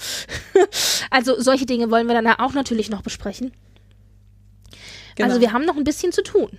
also 1.11 1.40
solche 1.40 1.66
Dinge 1.66 1.90
wollen 1.90 2.07
wir 2.07 2.14
dann 2.14 2.26
auch 2.26 2.53
natürlich 2.53 2.90
noch 2.90 3.03
besprechen. 3.03 3.53
Genau. 5.16 5.28
Also 5.28 5.40
wir 5.40 5.53
haben 5.53 5.64
noch 5.64 5.76
ein 5.76 5.84
bisschen 5.84 6.12
zu 6.12 6.22
tun. 6.22 6.51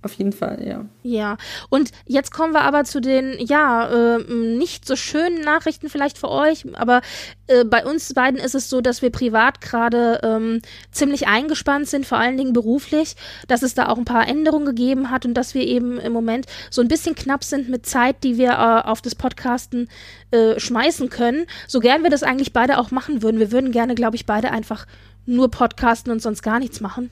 Auf 0.00 0.12
jeden 0.12 0.32
Fall, 0.32 0.64
ja. 0.64 0.84
Ja, 1.02 1.36
und 1.70 1.90
jetzt 2.06 2.32
kommen 2.32 2.52
wir 2.52 2.60
aber 2.60 2.84
zu 2.84 3.00
den, 3.00 3.34
ja, 3.40 4.16
äh, 4.16 4.18
nicht 4.32 4.86
so 4.86 4.94
schönen 4.94 5.40
Nachrichten 5.40 5.88
vielleicht 5.88 6.18
für 6.18 6.30
euch, 6.30 6.64
aber 6.74 7.00
äh, 7.48 7.64
bei 7.64 7.84
uns 7.84 8.14
beiden 8.14 8.38
ist 8.38 8.54
es 8.54 8.70
so, 8.70 8.80
dass 8.80 9.02
wir 9.02 9.10
privat 9.10 9.60
gerade 9.60 10.20
ähm, 10.22 10.60
ziemlich 10.92 11.26
eingespannt 11.26 11.88
sind, 11.88 12.06
vor 12.06 12.18
allen 12.18 12.36
Dingen 12.36 12.52
beruflich, 12.52 13.16
dass 13.48 13.62
es 13.62 13.74
da 13.74 13.88
auch 13.88 13.98
ein 13.98 14.04
paar 14.04 14.28
Änderungen 14.28 14.66
gegeben 14.66 15.10
hat 15.10 15.26
und 15.26 15.34
dass 15.34 15.54
wir 15.54 15.66
eben 15.66 15.98
im 15.98 16.12
Moment 16.12 16.46
so 16.70 16.80
ein 16.80 16.88
bisschen 16.88 17.16
knapp 17.16 17.42
sind 17.42 17.68
mit 17.68 17.84
Zeit, 17.84 18.22
die 18.22 18.38
wir 18.38 18.50
äh, 18.50 18.88
auf 18.88 19.02
das 19.02 19.16
Podcasten 19.16 19.88
äh, 20.30 20.60
schmeißen 20.60 21.10
können. 21.10 21.46
So 21.66 21.80
gern 21.80 22.04
wir 22.04 22.10
das 22.10 22.22
eigentlich 22.22 22.52
beide 22.52 22.78
auch 22.78 22.92
machen 22.92 23.22
würden. 23.22 23.40
Wir 23.40 23.50
würden 23.50 23.72
gerne, 23.72 23.96
glaube 23.96 24.14
ich, 24.14 24.26
beide 24.26 24.52
einfach 24.52 24.86
nur 25.26 25.50
podcasten 25.50 26.12
und 26.12 26.22
sonst 26.22 26.42
gar 26.42 26.60
nichts 26.60 26.80
machen. 26.80 27.10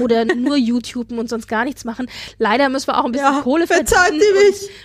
Oder 0.00 0.24
nur 0.24 0.56
YouTuben 0.56 1.18
und 1.18 1.28
sonst 1.28 1.46
gar 1.46 1.64
nichts 1.64 1.84
machen. 1.84 2.08
Leider 2.38 2.68
müssen 2.68 2.88
wir 2.88 2.98
auch 2.98 3.04
ein 3.04 3.12
bisschen 3.12 3.34
ja, 3.34 3.40
Kohle 3.42 3.66
verdienen 3.66 4.20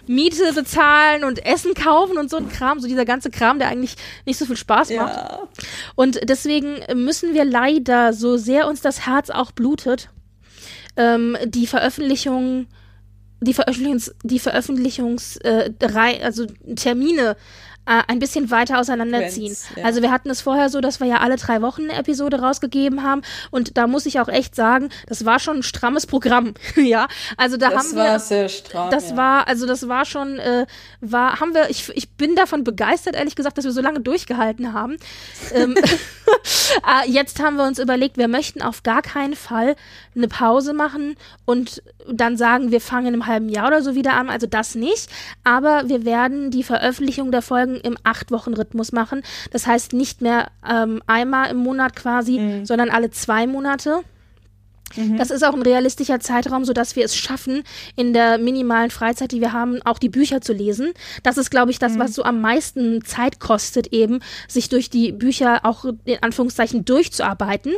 Miete 0.07 0.53
bezahlen 0.53 1.23
und 1.23 1.45
Essen 1.45 1.73
kaufen 1.73 2.17
und 2.17 2.29
so 2.29 2.37
ein 2.37 2.49
Kram, 2.49 2.79
so 2.79 2.87
dieser 2.87 3.05
ganze 3.05 3.29
Kram, 3.29 3.59
der 3.59 3.69
eigentlich 3.69 3.95
nicht 4.25 4.37
so 4.37 4.45
viel 4.45 4.57
Spaß 4.57 4.91
macht. 4.91 5.15
Ja. 5.15 5.39
Und 5.95 6.19
deswegen 6.29 6.79
müssen 6.95 7.33
wir 7.33 7.45
leider, 7.45 8.13
so 8.13 8.37
sehr 8.37 8.67
uns 8.67 8.81
das 8.81 9.05
Herz 9.05 9.29
auch 9.29 9.51
blutet, 9.51 10.09
ähm, 10.97 11.37
die 11.45 11.67
Veröffentlichung 11.67 12.67
die 13.41 13.53
Veröffentlichungs, 13.53 14.13
die 14.23 14.39
Veröffentlichungs, 14.39 15.37
äh, 15.37 15.71
also 16.21 16.45
Termine 16.75 17.37
äh, 17.89 18.03
ein 18.07 18.19
bisschen 18.19 18.51
weiter 18.51 18.79
auseinanderziehen. 18.79 19.55
Trends, 19.55 19.67
ja. 19.75 19.83
Also 19.83 20.03
wir 20.03 20.11
hatten 20.11 20.29
es 20.29 20.41
vorher 20.41 20.69
so, 20.69 20.79
dass 20.79 20.99
wir 20.99 21.07
ja 21.07 21.17
alle 21.17 21.37
drei 21.37 21.63
Wochen 21.63 21.85
eine 21.89 21.93
Episode 21.93 22.39
rausgegeben 22.39 23.01
haben 23.01 23.23
und 23.49 23.77
da 23.77 23.87
muss 23.87 24.05
ich 24.05 24.19
auch 24.19 24.27
echt 24.27 24.53
sagen, 24.53 24.89
das 25.07 25.25
war 25.25 25.39
schon 25.39 25.57
ein 25.57 25.63
strammes 25.63 26.05
Programm, 26.05 26.53
ja. 26.75 27.07
Also 27.35 27.57
da 27.57 27.69
das 27.69 27.77
haben 27.79 27.95
wir, 27.95 28.03
Das 28.03 28.11
war 28.11 28.19
sehr 28.19 28.49
stramm. 28.49 28.91
Das 28.91 29.09
ja. 29.09 29.17
war, 29.17 29.47
also 29.47 29.65
das 29.65 29.87
war 29.87 30.05
schon, 30.05 30.37
äh, 30.37 30.67
war, 31.01 31.39
haben 31.39 31.55
wir, 31.55 31.71
ich, 31.71 31.89
ich 31.95 32.11
bin 32.11 32.35
davon 32.35 32.63
begeistert, 32.63 33.15
ehrlich 33.15 33.35
gesagt, 33.35 33.57
dass 33.57 33.65
wir 33.65 33.71
so 33.71 33.81
lange 33.81 34.01
durchgehalten 34.01 34.73
haben. 34.73 34.97
ähm, 35.53 35.75
äh, 35.77 37.09
jetzt 37.09 37.41
haben 37.41 37.55
wir 37.55 37.63
uns 37.63 37.79
überlegt, 37.79 38.17
wir 38.17 38.27
möchten 38.27 38.61
auf 38.61 38.83
gar 38.83 39.01
keinen 39.01 39.35
Fall 39.35 39.75
eine 40.15 40.27
Pause 40.27 40.73
machen 40.73 41.15
und 41.45 41.81
dann 42.07 42.37
sagen, 42.37 42.71
wir 42.71 42.81
fangen 42.81 43.13
im 43.13 43.25
halben 43.25 43.49
Jahr 43.49 43.67
oder 43.67 43.81
so 43.81 43.95
wieder 43.95 44.13
an. 44.13 44.29
Also 44.29 44.47
das 44.47 44.75
nicht. 44.75 45.09
Aber 45.43 45.87
wir 45.87 46.05
werden 46.05 46.51
die 46.51 46.63
Veröffentlichung 46.63 47.31
der 47.31 47.41
Folgen 47.41 47.78
im 47.79 47.97
Acht-Wochen-Rhythmus 48.03 48.91
machen. 48.91 49.23
Das 49.51 49.67
heißt 49.67 49.93
nicht 49.93 50.21
mehr 50.21 50.47
ähm, 50.67 51.01
einmal 51.07 51.51
im 51.51 51.57
Monat 51.57 51.95
quasi, 51.95 52.39
mhm. 52.39 52.65
sondern 52.65 52.89
alle 52.89 53.11
zwei 53.11 53.47
Monate. 53.47 54.01
Mhm. 54.95 55.17
Das 55.17 55.31
ist 55.31 55.43
auch 55.43 55.53
ein 55.53 55.61
realistischer 55.61 56.19
Zeitraum, 56.19 56.65
sodass 56.65 56.95
wir 56.95 57.05
es 57.05 57.15
schaffen, 57.15 57.63
in 57.95 58.13
der 58.13 58.37
minimalen 58.37 58.91
Freizeit, 58.91 59.31
die 59.31 59.41
wir 59.41 59.53
haben, 59.53 59.81
auch 59.83 59.99
die 59.99 60.09
Bücher 60.09 60.41
zu 60.41 60.53
lesen. 60.53 60.93
Das 61.23 61.37
ist, 61.37 61.49
glaube 61.49 61.71
ich, 61.71 61.79
das, 61.79 61.93
mhm. 61.93 61.99
was 61.99 62.13
so 62.13 62.23
am 62.23 62.41
meisten 62.41 63.03
Zeit 63.05 63.39
kostet, 63.39 63.87
eben, 63.93 64.19
sich 64.47 64.69
durch 64.69 64.89
die 64.89 65.11
Bücher 65.11 65.65
auch 65.65 65.85
in 66.05 66.21
Anführungszeichen 66.21 66.85
durchzuarbeiten. 66.85 67.73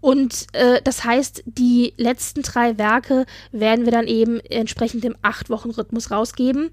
Und 0.00 0.46
äh, 0.52 0.80
das 0.82 1.04
heißt, 1.04 1.42
die 1.44 1.92
letzten 1.98 2.42
drei 2.42 2.78
Werke 2.78 3.26
werden 3.52 3.84
wir 3.84 3.92
dann 3.92 4.06
eben 4.06 4.40
entsprechend 4.40 5.04
im 5.04 5.14
Acht-Wochen-Rhythmus 5.20 6.10
rausgeben. 6.10 6.70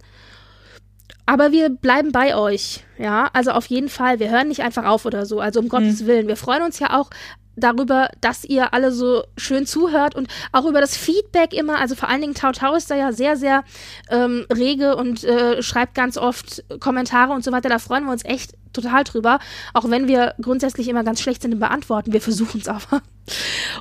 Aber 1.27 1.51
wir 1.51 1.69
bleiben 1.69 2.13
bei 2.13 2.35
euch, 2.35 2.85
ja. 2.97 3.29
Also 3.33 3.51
auf 3.51 3.65
jeden 3.65 3.89
Fall, 3.89 4.19
wir 4.19 4.29
hören 4.29 4.47
nicht 4.47 4.61
einfach 4.61 4.85
auf 4.85 5.05
oder 5.05 5.25
so. 5.25 5.41
Also 5.41 5.59
um 5.59 5.65
mhm. 5.65 5.69
Gottes 5.69 6.05
Willen. 6.05 6.27
Wir 6.27 6.37
freuen 6.37 6.63
uns 6.63 6.79
ja 6.79 6.97
auch 6.97 7.09
darüber, 7.57 8.09
dass 8.21 8.45
ihr 8.45 8.73
alle 8.73 8.91
so 8.93 9.23
schön 9.35 9.65
zuhört 9.65 10.15
und 10.15 10.27
auch 10.53 10.65
über 10.65 10.79
das 10.79 10.95
Feedback 10.95 11.53
immer. 11.53 11.79
Also 11.79 11.95
vor 11.95 12.07
allen 12.07 12.21
Dingen 12.21 12.33
Tau 12.33 12.53
Tau 12.53 12.75
ist 12.75 12.89
da 12.89 12.95
ja 12.95 13.11
sehr, 13.11 13.35
sehr 13.35 13.65
ähm, 14.09 14.45
rege 14.53 14.95
und 14.95 15.25
äh, 15.25 15.61
schreibt 15.61 15.95
ganz 15.95 16.17
oft 16.17 16.63
Kommentare 16.79 17.33
und 17.33 17.43
so 17.43 17.51
weiter. 17.51 17.67
Da 17.67 17.79
freuen 17.79 18.05
wir 18.05 18.13
uns 18.13 18.23
echt 18.23 18.53
total 18.71 19.03
drüber. 19.03 19.39
Auch 19.73 19.89
wenn 19.89 20.07
wir 20.07 20.33
grundsätzlich 20.41 20.87
immer 20.87 21.03
ganz 21.03 21.19
schlecht 21.19 21.41
sind 21.41 21.51
im 21.51 21.59
Beantworten. 21.59 22.13
Wir 22.13 22.21
versuchen 22.21 22.61
es 22.61 22.69
aber. 22.69 23.01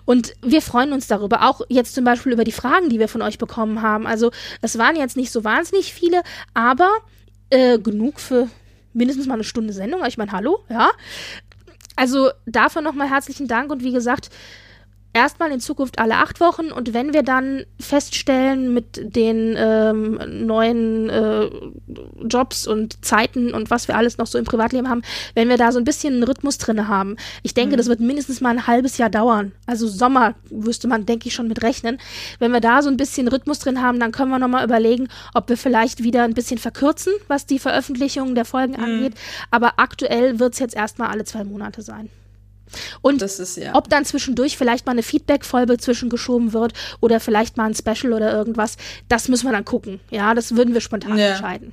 Und 0.04 0.32
wir 0.42 0.62
freuen 0.62 0.92
uns 0.92 1.06
darüber. 1.06 1.48
Auch 1.48 1.60
jetzt 1.68 1.94
zum 1.94 2.02
Beispiel 2.02 2.32
über 2.32 2.44
die 2.44 2.50
Fragen, 2.50 2.88
die 2.88 2.98
wir 2.98 3.08
von 3.08 3.22
euch 3.22 3.38
bekommen 3.38 3.82
haben. 3.82 4.04
Also 4.04 4.32
es 4.62 4.78
waren 4.78 4.96
jetzt 4.96 5.16
nicht 5.16 5.30
so 5.30 5.44
wahnsinnig 5.44 5.92
viele, 5.92 6.22
aber 6.54 6.88
äh, 7.50 7.78
genug 7.78 8.20
für 8.20 8.48
mindestens 8.92 9.26
mal 9.26 9.34
eine 9.34 9.44
Stunde 9.44 9.72
Sendung. 9.72 10.04
Ich 10.06 10.18
meine, 10.18 10.32
hallo, 10.32 10.64
ja. 10.68 10.90
Also 11.96 12.30
dafür 12.46 12.82
nochmal 12.82 13.08
herzlichen 13.08 13.48
Dank 13.48 13.70
und 13.70 13.82
wie 13.82 13.92
gesagt, 13.92 14.30
erstmal 15.16 15.50
in 15.50 15.60
Zukunft 15.60 15.98
alle 15.98 16.16
acht 16.16 16.40
Wochen 16.40 16.70
und 16.70 16.92
wenn 16.92 17.14
wir 17.14 17.22
dann 17.22 17.64
feststellen 17.80 18.74
mit 18.74 19.16
den 19.16 19.54
ähm, 19.56 20.20
neuen 20.46 21.08
äh, 21.08 21.50
Jobs 22.28 22.66
und 22.66 23.04
Zeiten 23.04 23.54
und 23.54 23.70
was 23.70 23.88
wir 23.88 23.96
alles 23.96 24.18
noch 24.18 24.26
so 24.26 24.38
im 24.38 24.44
Privatleben 24.44 24.88
haben, 24.88 25.02
wenn 25.34 25.48
wir 25.48 25.56
da 25.56 25.72
so 25.72 25.78
ein 25.78 25.84
bisschen 25.84 26.14
einen 26.14 26.22
Rhythmus 26.22 26.58
drin 26.58 26.86
haben. 26.86 27.16
Ich 27.42 27.54
denke, 27.54 27.74
mhm. 27.74 27.78
das 27.78 27.86
wird 27.88 28.00
mindestens 28.00 28.40
mal 28.40 28.50
ein 28.50 28.66
halbes 28.66 28.98
Jahr 28.98 29.08
dauern. 29.08 29.52
Also 29.66 29.88
Sommer 29.88 30.34
wüsste 30.50 30.86
man, 30.86 31.06
denke 31.06 31.28
ich, 31.28 31.34
schon 31.34 31.48
mit 31.48 31.62
rechnen. 31.62 31.98
Wenn 32.38 32.52
wir 32.52 32.60
da 32.60 32.82
so 32.82 32.90
ein 32.90 32.98
bisschen 32.98 33.28
Rhythmus 33.28 33.58
drin 33.58 33.80
haben, 33.80 33.98
dann 33.98 34.12
können 34.12 34.30
wir 34.30 34.38
nochmal 34.38 34.64
überlegen, 34.64 35.08
ob 35.32 35.48
wir 35.48 35.56
vielleicht 35.56 36.02
wieder 36.02 36.24
ein 36.24 36.34
bisschen 36.34 36.58
verkürzen, 36.58 37.12
was 37.26 37.46
die 37.46 37.58
Veröffentlichung 37.58 38.34
der 38.34 38.44
Folgen 38.44 38.74
mhm. 38.74 38.84
angeht. 38.84 39.14
Aber 39.50 39.74
aktuell 39.78 40.38
wird 40.38 40.52
es 40.52 40.58
jetzt 40.58 40.76
erstmal 40.76 41.08
alle 41.08 41.24
zwei 41.24 41.44
Monate 41.44 41.80
sein. 41.80 42.10
Und 43.02 43.22
ist, 43.22 43.56
ja. 43.56 43.74
ob 43.74 43.88
dann 43.88 44.04
zwischendurch 44.04 44.56
vielleicht 44.56 44.86
mal 44.86 44.92
eine 44.92 45.02
Feedback-Folge 45.02 45.78
zwischengeschoben 45.78 46.52
wird 46.52 46.72
oder 47.00 47.20
vielleicht 47.20 47.56
mal 47.56 47.66
ein 47.66 47.74
Special 47.74 48.12
oder 48.12 48.32
irgendwas, 48.32 48.76
das 49.08 49.28
müssen 49.28 49.46
wir 49.46 49.52
dann 49.52 49.64
gucken. 49.64 50.00
Ja, 50.10 50.34
das 50.34 50.56
würden 50.56 50.74
wir 50.74 50.80
spontan 50.80 51.18
ja. 51.18 51.28
entscheiden. 51.28 51.72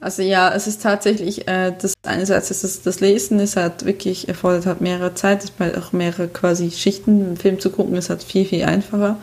Also 0.00 0.22
ja, 0.22 0.54
es 0.54 0.68
ist 0.68 0.82
tatsächlich, 0.82 1.48
äh, 1.48 1.72
das 1.76 1.94
einerseits 2.04 2.52
ist 2.52 2.62
es 2.62 2.82
das 2.82 3.00
Lesen, 3.00 3.40
es 3.40 3.56
hat 3.56 3.84
wirklich 3.84 4.28
erfordert 4.28 4.66
hat 4.66 4.80
mehrere 4.80 5.14
Zeit, 5.14 5.42
es 5.42 5.52
hat 5.58 5.76
auch 5.76 5.92
mehrere 5.92 6.28
quasi 6.28 6.70
Schichten, 6.70 7.26
einen 7.26 7.36
Film 7.36 7.58
zu 7.58 7.70
gucken, 7.70 7.96
ist 7.96 8.08
halt 8.08 8.22
viel, 8.22 8.44
viel 8.44 8.64
einfacher. 8.64 9.16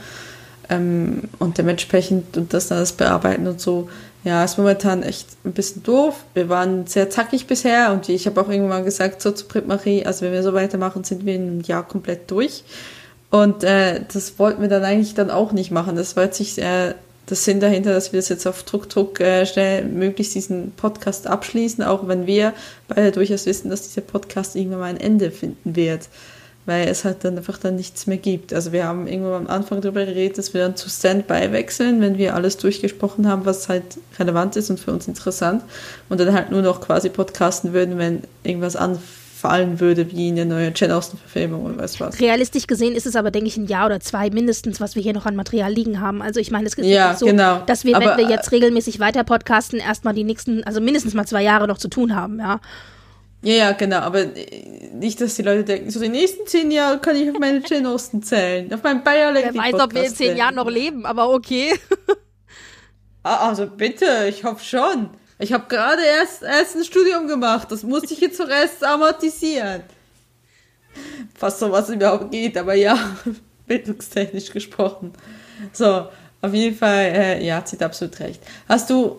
Ähm, 0.68 1.30
und 1.40 1.58
dementsprechend 1.58 2.36
und 2.36 2.54
das 2.54 2.68
dann 2.68 2.80
das 2.80 2.92
Bearbeiten 2.92 3.48
und 3.48 3.62
so 3.62 3.90
ja, 4.26 4.44
ist 4.44 4.58
momentan 4.58 5.04
echt 5.04 5.28
ein 5.46 5.54
bisschen 5.54 5.84
doof. 5.84 6.24
Wir 6.34 6.50
waren 6.50 6.88
sehr 6.88 7.12
zackig 7.12 7.46
bisher 7.46 7.92
und 7.94 8.10
ich 8.10 8.26
habe 8.26 8.42
auch 8.42 8.50
irgendwann 8.50 8.84
gesagt, 8.84 9.22
so 9.22 9.32
zu 9.32 9.48
Brit 9.48 9.68
Marie, 9.68 10.04
also 10.04 10.26
wenn 10.26 10.34
wir 10.34 10.42
so 10.42 10.54
weitermachen, 10.54 11.04
sind 11.04 11.28
wir 11.28 11.36
in 11.36 11.44
einem 11.44 11.62
Jahr 11.62 11.88
komplett 11.88 12.32
durch. 12.32 12.64
Und 13.30 13.64
äh, 13.64 14.02
das 14.12 14.40
wollten 14.40 14.64
wir 14.64 14.68
dann 14.68 14.84
eigentlich 14.84 15.14
dann 15.14 15.30
auch 15.30 15.52
nicht 15.52 15.70
machen. 15.70 15.96
Das 15.96 16.16
war 16.16 16.24
jetzt 16.24 16.40
nicht 16.40 16.58
äh, 16.58 16.96
der 17.30 17.38
Sinn 17.38 17.60
dahinter, 17.60 17.94
dass 17.94 18.14
wir 18.14 18.20
das 18.20 18.30
jetzt 18.30 18.48
auf 18.48 18.64
Druck, 18.64 18.90
Druck 18.90 19.20
äh, 19.20 19.46
schnell 19.46 19.86
möglichst 19.86 20.34
diesen 20.34 20.72
Podcast 20.72 21.28
abschließen, 21.28 21.84
auch 21.84 22.08
wenn 22.08 22.26
wir 22.26 22.54
beide 22.88 23.12
durchaus 23.12 23.46
wissen, 23.46 23.70
dass 23.70 23.88
dieser 23.88 24.02
Podcast 24.02 24.56
irgendwann 24.56 24.80
mal 24.80 24.90
ein 24.90 25.00
Ende 25.00 25.30
finden 25.30 25.76
wird 25.76 26.10
weil 26.66 26.88
es 26.88 27.06
halt 27.06 27.24
dann 27.24 27.38
einfach 27.38 27.58
dann 27.58 27.76
nichts 27.76 28.08
mehr 28.08 28.18
gibt. 28.18 28.54
Also 28.54 28.72
wir 28.72 28.86
haben 28.86 29.08
irgendwann 29.08 29.46
am 29.46 29.48
Anfang 29.48 29.82
darüber 29.82 30.06
geredet, 30.06 30.38
dass 30.38 30.54
wir 30.54 30.62
dann 30.62 30.76
zu 30.76 30.90
Standby 30.90 31.52
wechseln, 31.52 32.02
wenn 32.02 32.18
wir 32.18 32.34
alles 32.36 32.58
durchgesprochen 32.58 33.28
haben, 33.28 33.46
was 33.46 33.70
halt 33.70 33.84
relevant 34.18 34.56
ist 34.56 34.70
und 34.70 34.80
für 34.80 34.92
uns 34.92 35.08
interessant 35.08 35.64
und 36.10 36.20
dann 36.20 36.34
halt 36.34 36.50
nur 36.52 36.62
noch 36.62 36.82
quasi 36.82 37.10
podcasten 37.10 37.74
würden, 37.74 38.00
wenn 38.00 38.24
irgendwas 38.44 38.76
anfallen 38.76 39.80
würde, 39.80 40.12
wie 40.12 40.30
eine 40.30 40.46
neue 40.46 40.74
Jen 40.76 40.92
Austen-Verfilmung 40.92 41.66
oder 41.66 41.78
weiß 41.78 42.00
was. 42.00 42.20
Realistisch 42.20 42.66
gesehen 42.66 42.96
ist 42.96 43.06
es 43.06 43.16
aber, 43.16 43.30
denke 43.30 43.48
ich, 43.48 43.58
ein 43.58 43.68
Jahr 43.68 43.86
oder 43.86 44.00
zwei 44.00 44.32
mindestens, 44.32 44.82
was 44.82 44.96
wir 44.96 45.04
hier 45.04 45.14
noch 45.14 45.28
an 45.28 45.36
Material 45.36 45.72
liegen 45.72 46.02
haben. 46.02 46.24
Also 46.24 46.40
ich 46.40 46.50
meine, 46.50 46.66
es 46.66 46.74
ist 46.74 46.86
ja, 46.86 47.16
so, 47.16 47.28
genau. 47.28 47.62
dass 47.68 47.84
wir, 47.84 47.96
wenn 47.96 48.10
aber, 48.10 48.18
wir 48.18 48.28
jetzt 48.28 48.52
regelmäßig 48.52 49.00
weiter 49.00 49.24
podcasten, 49.24 49.78
erstmal 49.80 50.16
die 50.16 50.24
nächsten, 50.24 50.64
also 50.64 50.82
mindestens 50.82 51.14
mal 51.14 51.28
zwei 51.28 51.44
Jahre 51.44 51.68
noch 51.68 51.78
zu 51.78 51.90
tun 51.90 52.16
haben, 52.16 52.40
ja. 52.40 52.60
Ja, 53.46 53.54
ja, 53.54 53.72
genau, 53.74 54.00
aber 54.00 54.26
nicht, 54.94 55.22
dass 55.22 55.36
die 55.36 55.44
Leute 55.44 55.64
denken, 55.64 55.92
so 55.92 56.00
die 56.00 56.10
nächsten 56.10 56.48
zehn 56.48 56.72
Jahre 56.72 56.98
kann 56.98 57.16
ich 57.16 57.30
auf 57.30 57.38
meine 57.38 57.62
Jane 57.64 57.88
Austen 57.90 58.24
zählen, 58.24 58.74
auf 58.74 58.82
meinen 58.82 59.04
Bayer 59.04 59.36
Wer 59.36 59.54
weiß, 59.54 59.76
ob 59.76 59.94
wir 59.94 60.04
in 60.04 60.16
zehn 60.16 60.36
Jahren 60.36 60.56
noch 60.56 60.68
leben, 60.68 61.06
aber 61.06 61.30
okay. 61.30 61.80
Ah, 63.22 63.50
also 63.50 63.66
bitte, 63.66 64.28
ich 64.30 64.44
hoffe 64.44 64.64
schon. 64.64 65.10
Ich 65.38 65.52
habe 65.54 65.66
gerade 65.68 66.02
erst, 66.04 66.44
erst 66.44 66.76
ein 66.76 66.84
Studium 66.84 67.28
gemacht, 67.28 67.72
das 67.72 67.84
musste 67.84 68.14
ich 68.14 68.20
jetzt 68.20 68.38
zuerst 68.38 68.84
amortisieren. 68.84 69.82
Fast 71.36 71.60
so 71.60 71.72
was 71.72 71.90
überhaupt 71.90 72.32
geht, 72.32 72.58
aber 72.58 72.74
ja, 72.74 72.98
bildungstechnisch 73.68 74.52
gesprochen. 74.52 75.14
So, 75.72 76.08
auf 76.42 76.54
jeden 76.54 76.76
Fall, 76.76 77.06
äh, 77.16 77.46
ja, 77.46 77.64
sie 77.66 77.76
hat 77.76 77.84
absolut 77.84 78.20
recht. 78.20 78.42
Hast 78.68 78.90
du 78.90 79.18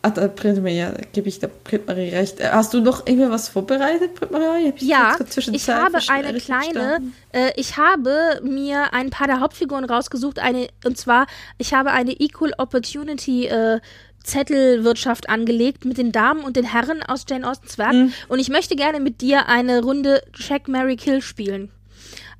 Ah, 0.00 0.10
da 0.10 0.30
ja, 0.68 0.92
gebe 1.12 1.28
ich 1.28 1.40
der 1.40 1.48
Britt-Marie 1.48 2.10
recht. 2.10 2.38
Äh, 2.38 2.50
hast 2.52 2.72
du 2.72 2.80
noch 2.80 3.06
irgendwas 3.06 3.48
vorbereitet, 3.48 4.14
Britt-Marie? 4.14 4.72
Ja, 4.78 5.16
ich 5.36 5.68
habe 5.68 5.98
eine 6.08 6.38
kleine, 6.38 7.02
äh, 7.32 7.50
ich 7.56 7.76
habe 7.76 8.40
mir 8.44 8.94
ein 8.94 9.10
paar 9.10 9.26
der 9.26 9.40
Hauptfiguren 9.40 9.84
rausgesucht, 9.84 10.38
eine, 10.38 10.68
und 10.84 10.96
zwar, 10.96 11.26
ich 11.58 11.74
habe 11.74 11.90
eine 11.90 12.12
Equal 12.12 12.52
Opportunity 12.58 13.46
äh, 13.46 13.80
Zettelwirtschaft 14.22 15.28
angelegt 15.28 15.84
mit 15.84 15.98
den 15.98 16.12
Damen 16.12 16.44
und 16.44 16.56
den 16.56 16.64
Herren 16.64 17.02
aus 17.02 17.24
Jane 17.28 17.48
Austens 17.48 17.76
Werk 17.76 17.94
mhm. 17.94 18.12
und 18.28 18.38
ich 18.38 18.50
möchte 18.50 18.76
gerne 18.76 19.00
mit 19.00 19.20
dir 19.20 19.48
eine 19.48 19.82
Runde 19.82 20.22
Check, 20.32 20.68
Mary 20.68 20.96
Kill 20.96 21.22
spielen. 21.22 21.70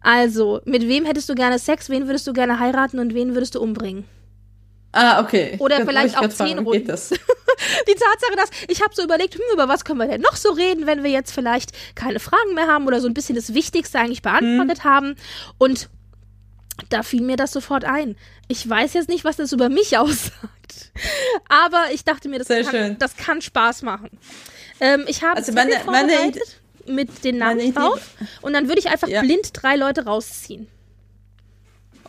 Also, 0.00 0.60
mit 0.64 0.86
wem 0.86 1.04
hättest 1.04 1.28
du 1.28 1.34
gerne 1.34 1.58
Sex, 1.58 1.90
wen 1.90 2.06
würdest 2.06 2.26
du 2.28 2.32
gerne 2.32 2.60
heiraten 2.60 3.00
und 3.00 3.14
wen 3.14 3.34
würdest 3.34 3.56
du 3.56 3.60
umbringen? 3.60 4.04
Ah, 4.92 5.20
okay. 5.20 5.56
Oder 5.58 5.84
vielleicht 5.84 6.16
auch 6.16 6.28
zehn 6.28 6.58
Runden. 6.58 6.72
Geht 6.72 6.88
das? 6.88 7.10
Die 7.88 7.94
Tatsache, 7.94 8.36
dass 8.36 8.50
ich 8.68 8.82
habe 8.82 8.94
so 8.94 9.02
überlegt, 9.02 9.34
hm, 9.34 9.42
über 9.52 9.68
was 9.68 9.84
können 9.84 9.98
wir 9.98 10.06
denn 10.06 10.20
noch 10.20 10.36
so 10.36 10.50
reden, 10.52 10.86
wenn 10.86 11.02
wir 11.02 11.10
jetzt 11.10 11.32
vielleicht 11.32 11.72
keine 11.94 12.20
Fragen 12.20 12.54
mehr 12.54 12.66
haben 12.66 12.86
oder 12.86 13.00
so 13.00 13.08
ein 13.08 13.14
bisschen 13.14 13.34
das 13.34 13.54
Wichtigste 13.54 13.98
eigentlich 13.98 14.22
beantwortet 14.22 14.84
hm. 14.84 14.90
haben. 14.90 15.16
Und 15.58 15.88
da 16.88 17.02
fiel 17.02 17.22
mir 17.22 17.36
das 17.36 17.52
sofort 17.52 17.84
ein. 17.84 18.16
Ich 18.46 18.68
weiß 18.68 18.94
jetzt 18.94 19.08
nicht, 19.08 19.24
was 19.24 19.36
das 19.36 19.52
über 19.52 19.68
mich 19.68 19.98
aussagt. 19.98 20.92
Aber 21.48 21.86
ich 21.92 22.04
dachte 22.04 22.28
mir, 22.28 22.38
das, 22.38 22.48
kann, 22.48 22.98
das 22.98 23.16
kann, 23.16 23.40
Spaß 23.42 23.82
machen. 23.82 24.10
Ähm, 24.80 25.04
ich 25.08 25.22
habe 25.22 25.36
also 25.36 25.52
meine, 25.52 25.76
meine 25.86 26.32
mit 26.86 27.24
den 27.24 27.38
Namen 27.38 27.74
drauf. 27.74 28.14
Und 28.40 28.52
dann 28.52 28.68
würde 28.68 28.80
ich 28.80 28.88
einfach 28.88 29.08
ja. 29.08 29.20
blind 29.20 29.50
drei 29.52 29.76
Leute 29.76 30.04
rausziehen. 30.04 30.68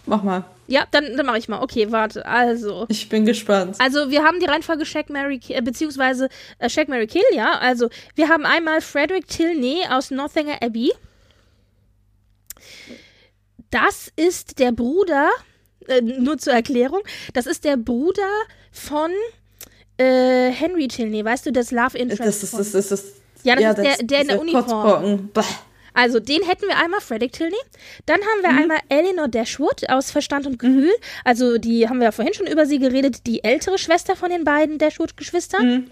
Mach 0.05 0.23
mal. 0.23 0.45
Ja, 0.69 0.85
dann, 0.91 1.17
dann 1.17 1.25
mache 1.25 1.39
ich 1.39 1.47
mal. 1.47 1.61
Okay, 1.61 1.91
warte. 1.91 2.25
Also. 2.25 2.85
Ich 2.89 3.09
bin 3.09 3.25
gespannt. 3.25 3.75
Also, 3.79 4.11
wir 4.11 4.23
haben 4.23 4.39
die 4.39 4.45
Reihenfolge 4.45 4.85
Shaq, 4.85 5.09
Mary, 5.09 5.39
äh, 5.49 5.61
beziehungsweise 5.61 6.29
äh, 6.59 6.69
Shaq, 6.69 6.87
Mary, 6.87 7.07
Kill, 7.07 7.23
ja. 7.33 7.57
Also, 7.59 7.89
wir 8.15 8.29
haben 8.29 8.45
einmal 8.45 8.81
Frederick 8.81 9.27
Tilney 9.27 9.81
aus 9.89 10.11
Northanger 10.11 10.61
Abbey. 10.61 10.91
Das 13.71 14.11
ist 14.15 14.59
der 14.59 14.71
Bruder, 14.71 15.29
äh, 15.87 16.01
nur 16.01 16.37
zur 16.37 16.53
Erklärung, 16.53 17.01
das 17.33 17.47
ist 17.47 17.63
der 17.63 17.77
Bruder 17.77 18.29
von 18.71 19.11
äh, 19.97 20.51
Henry 20.51 20.87
Tilney, 20.87 21.25
weißt 21.25 21.47
du, 21.47 21.51
das 21.51 21.71
Love 21.71 21.97
Interest. 21.97 22.21
Das 22.21 22.43
ist, 22.43 22.53
das 22.53 22.59
ist, 22.59 22.75
das 22.75 22.91
ist, 22.91 23.15
ja, 23.43 23.55
das 23.55 23.63
ja, 23.63 23.71
ist 23.71 23.77
der, 23.77 24.07
der 24.07 24.21
in 24.21 24.27
der 24.27 24.39
Uniform. 24.41 25.29
Also 25.93 26.19
den 26.19 26.43
hätten 26.43 26.67
wir 26.67 26.77
einmal, 26.77 27.01
Frederick 27.01 27.33
Tilney. 27.33 27.57
Dann 28.05 28.19
haben 28.19 28.41
wir 28.41 28.51
mhm. 28.51 28.57
einmal 28.59 28.79
Eleanor 28.89 29.27
Dashwood 29.27 29.89
aus 29.89 30.11
Verstand 30.11 30.47
und 30.47 30.59
Gefühl. 30.59 30.87
Mhm. 30.87 31.03
Also 31.23 31.57
die 31.57 31.87
haben 31.89 31.99
wir 31.99 32.05
ja 32.05 32.11
vorhin 32.11 32.33
schon 32.33 32.47
über 32.47 32.65
sie 32.65 32.79
geredet, 32.79 33.25
die 33.27 33.43
ältere 33.43 33.77
Schwester 33.77 34.15
von 34.15 34.29
den 34.29 34.43
beiden 34.43 34.77
Dashwood-Geschwistern. 34.77 35.65
Mhm. 35.65 35.89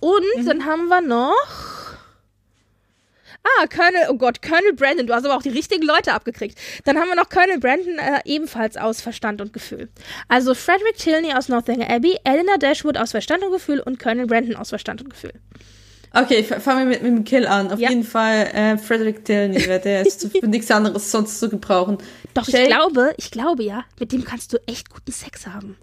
Und 0.00 0.24
mhm. 0.36 0.46
dann 0.46 0.64
haben 0.66 0.88
wir 0.88 1.00
noch... 1.00 1.34
Ah, 3.42 3.66
Colonel, 3.66 4.08
oh 4.10 4.18
Gott, 4.18 4.42
Colonel 4.42 4.74
Brandon, 4.74 5.06
du 5.06 5.14
hast 5.14 5.24
aber 5.24 5.34
auch 5.34 5.42
die 5.42 5.48
richtigen 5.48 5.82
Leute 5.82 6.12
abgekriegt. 6.12 6.58
Dann 6.84 6.98
haben 6.98 7.08
wir 7.08 7.16
noch 7.16 7.30
Colonel 7.30 7.58
Brandon 7.58 7.98
äh, 7.98 8.20
ebenfalls 8.26 8.76
aus 8.76 9.00
Verstand 9.00 9.40
und 9.40 9.54
Gefühl. 9.54 9.88
Also 10.28 10.54
Frederick 10.54 10.98
Tilney 10.98 11.32
aus 11.32 11.48
Northanger 11.48 11.88
Abbey, 11.88 12.18
Eleanor 12.24 12.58
Dashwood 12.58 12.98
aus 12.98 13.12
Verstand 13.12 13.42
und 13.42 13.52
Gefühl 13.52 13.80
und 13.80 13.98
Colonel 13.98 14.26
Brandon 14.26 14.56
aus 14.56 14.68
Verstand 14.68 15.00
und 15.00 15.08
Gefühl. 15.08 15.32
Okay, 16.12 16.42
fangen 16.42 16.80
wir 16.80 16.86
mit, 16.86 17.02
mit 17.02 17.12
dem 17.12 17.24
Kill 17.24 17.46
an. 17.46 17.70
Auf 17.70 17.78
ja. 17.78 17.90
jeden 17.90 18.02
Fall 18.02 18.48
äh, 18.52 18.78
Frederick 18.78 19.24
Tilney, 19.24 19.58
der 19.58 20.04
ist 20.04 20.28
für 20.40 20.48
nichts 20.48 20.70
anderes 20.70 21.10
sonst 21.10 21.38
zu 21.38 21.48
gebrauchen. 21.48 21.98
Doch, 22.34 22.46
Shay 22.46 22.62
ich 22.62 22.68
glaube, 22.68 23.14
ich 23.16 23.30
glaube 23.30 23.62
ja, 23.62 23.84
mit 23.98 24.12
dem 24.12 24.24
kannst 24.24 24.52
du 24.52 24.58
echt 24.66 24.90
guten 24.90 25.12
Sex 25.12 25.46
haben. 25.46 25.76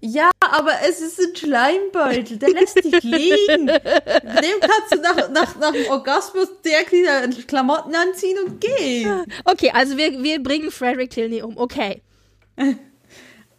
Ja, 0.00 0.30
aber 0.40 0.72
es 0.88 1.00
ist 1.00 1.18
ein 1.18 1.34
Schleimbeutel, 1.34 2.36
der 2.38 2.50
lässt 2.50 2.76
dich 2.76 3.02
liegen. 3.02 3.66
Dem 3.66 4.60
kannst 4.60 4.92
du 4.92 5.00
nach, 5.00 5.28
nach, 5.30 5.58
nach 5.58 5.72
dem 5.72 5.90
Orgasmus 5.90 6.48
direkt 6.64 6.92
wieder 6.92 7.26
Klamotten 7.46 7.94
anziehen 7.94 8.36
und 8.46 8.60
gehen. 8.60 9.24
Okay, 9.44 9.72
also 9.74 9.96
wir, 9.96 10.22
wir 10.22 10.40
bringen 10.40 10.70
Frederick 10.70 11.10
Tilney 11.10 11.42
um, 11.42 11.56
okay. 11.56 12.02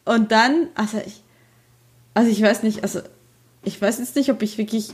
Und 0.06 0.32
dann, 0.32 0.70
also 0.76 1.02
ich, 1.06 1.22
also 2.14 2.32
ich 2.32 2.42
weiß 2.42 2.64
nicht, 2.64 2.84
also 2.84 3.02
ich 3.64 3.82
weiß 3.82 4.00
jetzt 4.00 4.16
nicht, 4.16 4.32
ob 4.32 4.42
ich 4.42 4.58
wirklich 4.58 4.94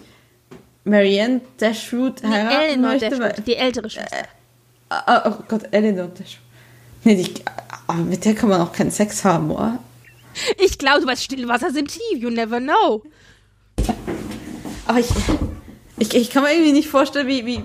Marianne 0.86 1.42
Dashwood 1.58 2.24
heiraten 2.24 2.82
möchte. 2.82 3.10
Dashwood, 3.10 3.46
die 3.48 3.56
ältere 3.56 3.90
Schwester. 3.90 4.20
Äh, 4.20 4.24
ah, 4.90 5.24
oh 5.40 5.44
Gott, 5.48 5.64
Eleanor. 5.72 6.08
das- 6.18 6.38
Nee, 7.04 7.16
die, 7.16 7.34
aber 7.88 8.00
mit 8.00 8.24
der 8.26 8.34
kann 8.34 8.50
man 8.50 8.62
auch 8.62 8.72
keinen 8.72 8.90
Sex 8.92 9.24
haben, 9.26 9.52
oder? 9.52 9.78
Ich 10.58 10.78
glaube, 10.78 11.02
du 11.02 11.08
weißt, 11.08 11.24
Stillwasser 11.24 11.72
sind 11.72 11.90
tief. 11.90 12.18
You 12.18 12.30
never 12.30 12.60
know. 12.60 13.04
Aber 14.88 15.00
ich, 15.00 15.08
ich, 16.00 16.14
ich 16.14 16.30
kann 16.30 16.44
mir 16.44 16.52
irgendwie 16.54 16.72
nicht 16.72 16.88
vorstellen, 16.90 17.28
wie, 17.28 17.46
wie, 17.46 17.64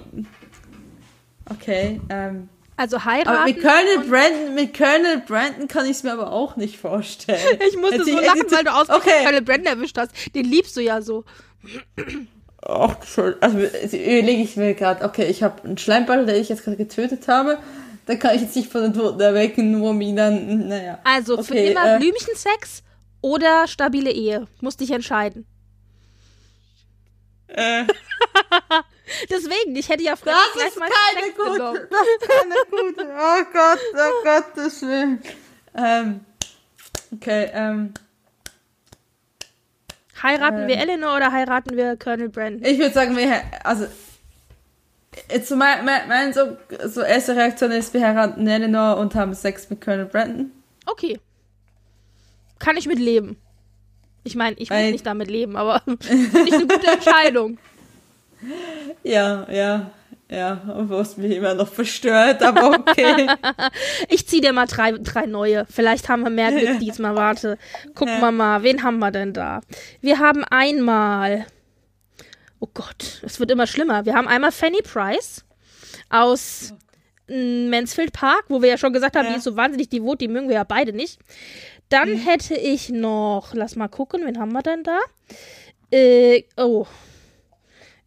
okay, 1.51 2.01
ähm, 2.11 2.49
Also 2.77 3.05
heiraten. 3.05 3.29
aber 3.29 3.45
mit 3.45 3.57
Colonel 3.61 4.09
Brandon, 4.09 4.55
mit 4.55 4.77
Colonel 4.77 5.23
Brandon 5.27 5.69
kann 5.69 5.85
ich 5.87 5.93
es 5.93 6.03
mir 6.03 6.13
aber 6.13 6.31
auch 6.33 6.57
nicht 6.57 6.79
vorstellen. 6.79 7.39
Ich 7.69 7.77
musste 7.79 8.05
so 8.05 8.19
lachen, 8.21 8.43
weil 8.51 8.65
du 8.65 8.71
ausgerechnet 8.75 9.07
Okay. 9.07 9.19
Colonel 9.25 9.43
Brandon 9.43 9.67
erwischt 9.79 9.97
hast. 9.99 10.13
Den 10.35 10.45
liebst 10.47 10.77
du 10.77 10.81
ja 10.83 11.01
so. 11.03 11.25
Ach. 12.63 12.95
Also 13.41 13.59
überlege 13.59 14.43
ich 14.43 14.57
mir 14.57 14.75
gerade, 14.75 15.05
okay, 15.05 15.27
ich 15.27 15.43
habe 15.43 15.63
einen 15.65 15.79
Schleimbeutel, 15.79 16.27
den 16.27 16.37
ich 16.41 16.49
jetzt 16.49 16.65
gerade 16.65 16.77
getötet 16.77 17.27
habe. 17.29 17.59
Da 18.07 18.17
kann 18.17 18.35
ich 18.35 18.43
jetzt 18.43 18.57
nicht 18.57 18.71
von 18.71 18.83
den 18.83 18.95
Toten 18.95 19.21
erwecken, 19.21 19.71
nur 19.71 19.91
um 19.91 20.01
ihn 20.01 20.17
dann, 20.17 20.69
naja. 20.69 20.99
Also 21.05 21.43
für 21.43 21.53
Okay, 21.53 21.71
immer 21.71 21.97
äh, 21.97 21.99
Blümchensex 21.99 22.83
oder 23.21 23.67
stabile 23.69 24.11
Ehe. 24.11 24.47
Musst 24.61 24.81
dich 24.81 24.91
entscheiden. 24.91 25.47
Äh, 27.49 27.85
Deswegen, 29.31 29.75
ich 29.75 29.89
hätte 29.89 30.03
ja 30.03 30.17
früher 30.17 30.33
das 30.33 30.53
gleich 30.55 30.69
ist 30.69 30.79
mal 30.79 30.89
keine 30.89 31.27
Sex 31.27 31.37
gute. 31.37 31.53
genommen. 31.53 31.81
Das 31.91 32.07
ist 32.07 32.29
keine 32.29 32.55
gute. 32.71 33.09
Oh 33.09 33.45
Gott, 33.53 33.79
oh 33.95 34.25
Gottes 34.25 34.83
Willen. 34.83 35.23
Ähm, 35.77 36.21
okay, 37.13 37.51
ähm, 37.53 37.95
Heiraten 40.23 40.67
wir 40.69 40.75
Ähm. 40.77 40.81
Eleanor 40.83 41.17
oder 41.17 41.33
heiraten 41.33 41.77
wir 41.77 41.97
Colonel 41.97 42.29
Brandon? 42.29 42.65
ich 42.65 42.79
würde 42.79 42.93
sagen, 42.95 43.17
wir, 43.17 43.43
also, 43.65 43.87
so 45.43 45.57
mein, 45.57 45.85
mein, 45.85 46.09
mein 46.09 46.33
so, 46.33 46.57
so 46.87 47.03
erste 47.03 47.35
Reaktion 47.37 47.71
ist, 47.71 47.93
wir 47.95 48.07
heiraten 48.07 48.47
Eleanor 48.47 48.97
und 48.99 49.15
haben 49.15 49.35
Sex 49.35 49.69
mit 49.71 49.81
Colonel 49.81 50.07
Brandon. 50.07 50.51
Okay. 50.87 51.19
Kann 52.59 52.77
ich 52.77 52.87
mit 52.87 52.99
leben. 52.99 53.37
Ich 54.25 54.37
meine, 54.37 54.57
ich 54.59 54.69
Weil- 54.71 54.93
nicht 54.93 55.07
damit 55.07 55.31
leben, 55.31 55.57
aber 55.57 55.81
finde 56.01 56.45
ich 56.47 56.55
eine 56.55 56.67
gute 56.67 56.87
Entscheidung. 56.87 57.59
Ja, 59.03 59.47
ja, 59.51 59.91
ja, 60.31 60.61
es 61.01 61.17
mich 61.17 61.33
immer 61.37 61.55
noch 61.55 61.69
verstört, 61.69 62.43
aber 62.43 62.71
okay. 62.79 63.27
Ich 64.09 64.27
zieh 64.29 64.41
dir 64.41 64.53
mal 64.53 64.67
drei, 64.67 64.93
drei 64.93 65.27
neue. 65.27 65.67
Vielleicht 65.69 66.09
haben 66.09 66.23
wir 66.23 66.31
mehr 66.31 66.53
Glück 66.53 66.79
diesmal. 66.79 67.17
Warte. 67.17 67.59
Gucken 67.95 68.21
wir 68.21 68.31
mal. 68.31 68.63
Wen 68.63 68.83
haben 68.83 68.99
wir 68.99 69.11
denn 69.11 69.33
da? 69.33 69.61
Wir 70.01 70.19
haben 70.19 70.45
einmal. 70.45 71.47
Oh 72.61 72.69
Gott, 72.73 73.21
es 73.23 73.41
wird 73.41 73.51
immer 73.51 73.67
schlimmer. 73.67 74.05
Wir 74.05 74.15
haben 74.15 74.29
einmal 74.29 74.53
Fanny 74.53 74.83
Price 74.83 75.45
aus 76.11 76.75
Mansfield 77.31 78.13
Park, 78.13 78.45
wo 78.49 78.61
wir 78.63 78.69
ja 78.69 78.79
schon 78.79 78.93
gesagt 78.93 79.17
haben, 79.17 79.27
Ja. 79.27 79.33
die 79.33 79.39
ist 79.39 79.45
so 79.45 79.57
wahnsinnig 79.57 79.89
devot, 79.89 80.21
die 80.21 80.29
mögen 80.29 80.49
wir 80.49 80.57
ja 80.57 80.65
beide 80.65 80.93
nicht. 80.93 81.19
Dann 81.89 82.17
hätte 82.17 82.55
ich 82.55 82.89
noch, 82.91 83.53
lass 83.55 83.77
mal 83.77 83.89
gucken, 83.89 84.23
wen 84.25 84.39
haben 84.39 84.53
wir 84.53 84.63
denn 84.63 84.85
da? 84.85 84.99
Äh, 85.91 86.45
oh. 86.57 86.87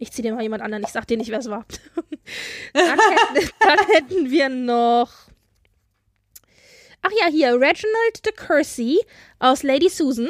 Ich 0.03 0.11
zieh 0.11 0.21
dir 0.21 0.33
mal 0.33 0.43
jemand 0.43 0.61
anderen, 0.61 0.83
ich 0.83 0.89
sag 0.89 1.07
dir 1.07 1.15
nicht, 1.17 1.31
wer 1.31 1.39
es 1.39 1.49
war. 1.49 1.65
dann, 2.73 2.99
hätten, 2.99 3.49
dann 3.59 3.79
hätten 3.87 4.29
wir 4.31 4.49
noch. 4.49 5.09
Ach 7.01 7.11
ja, 7.21 7.27
hier, 7.27 7.53
Reginald 7.53 8.25
de 8.25 8.33
Courcy 8.33 8.99
aus 9.39 9.63
Lady 9.63 9.87
Susan, 9.89 10.29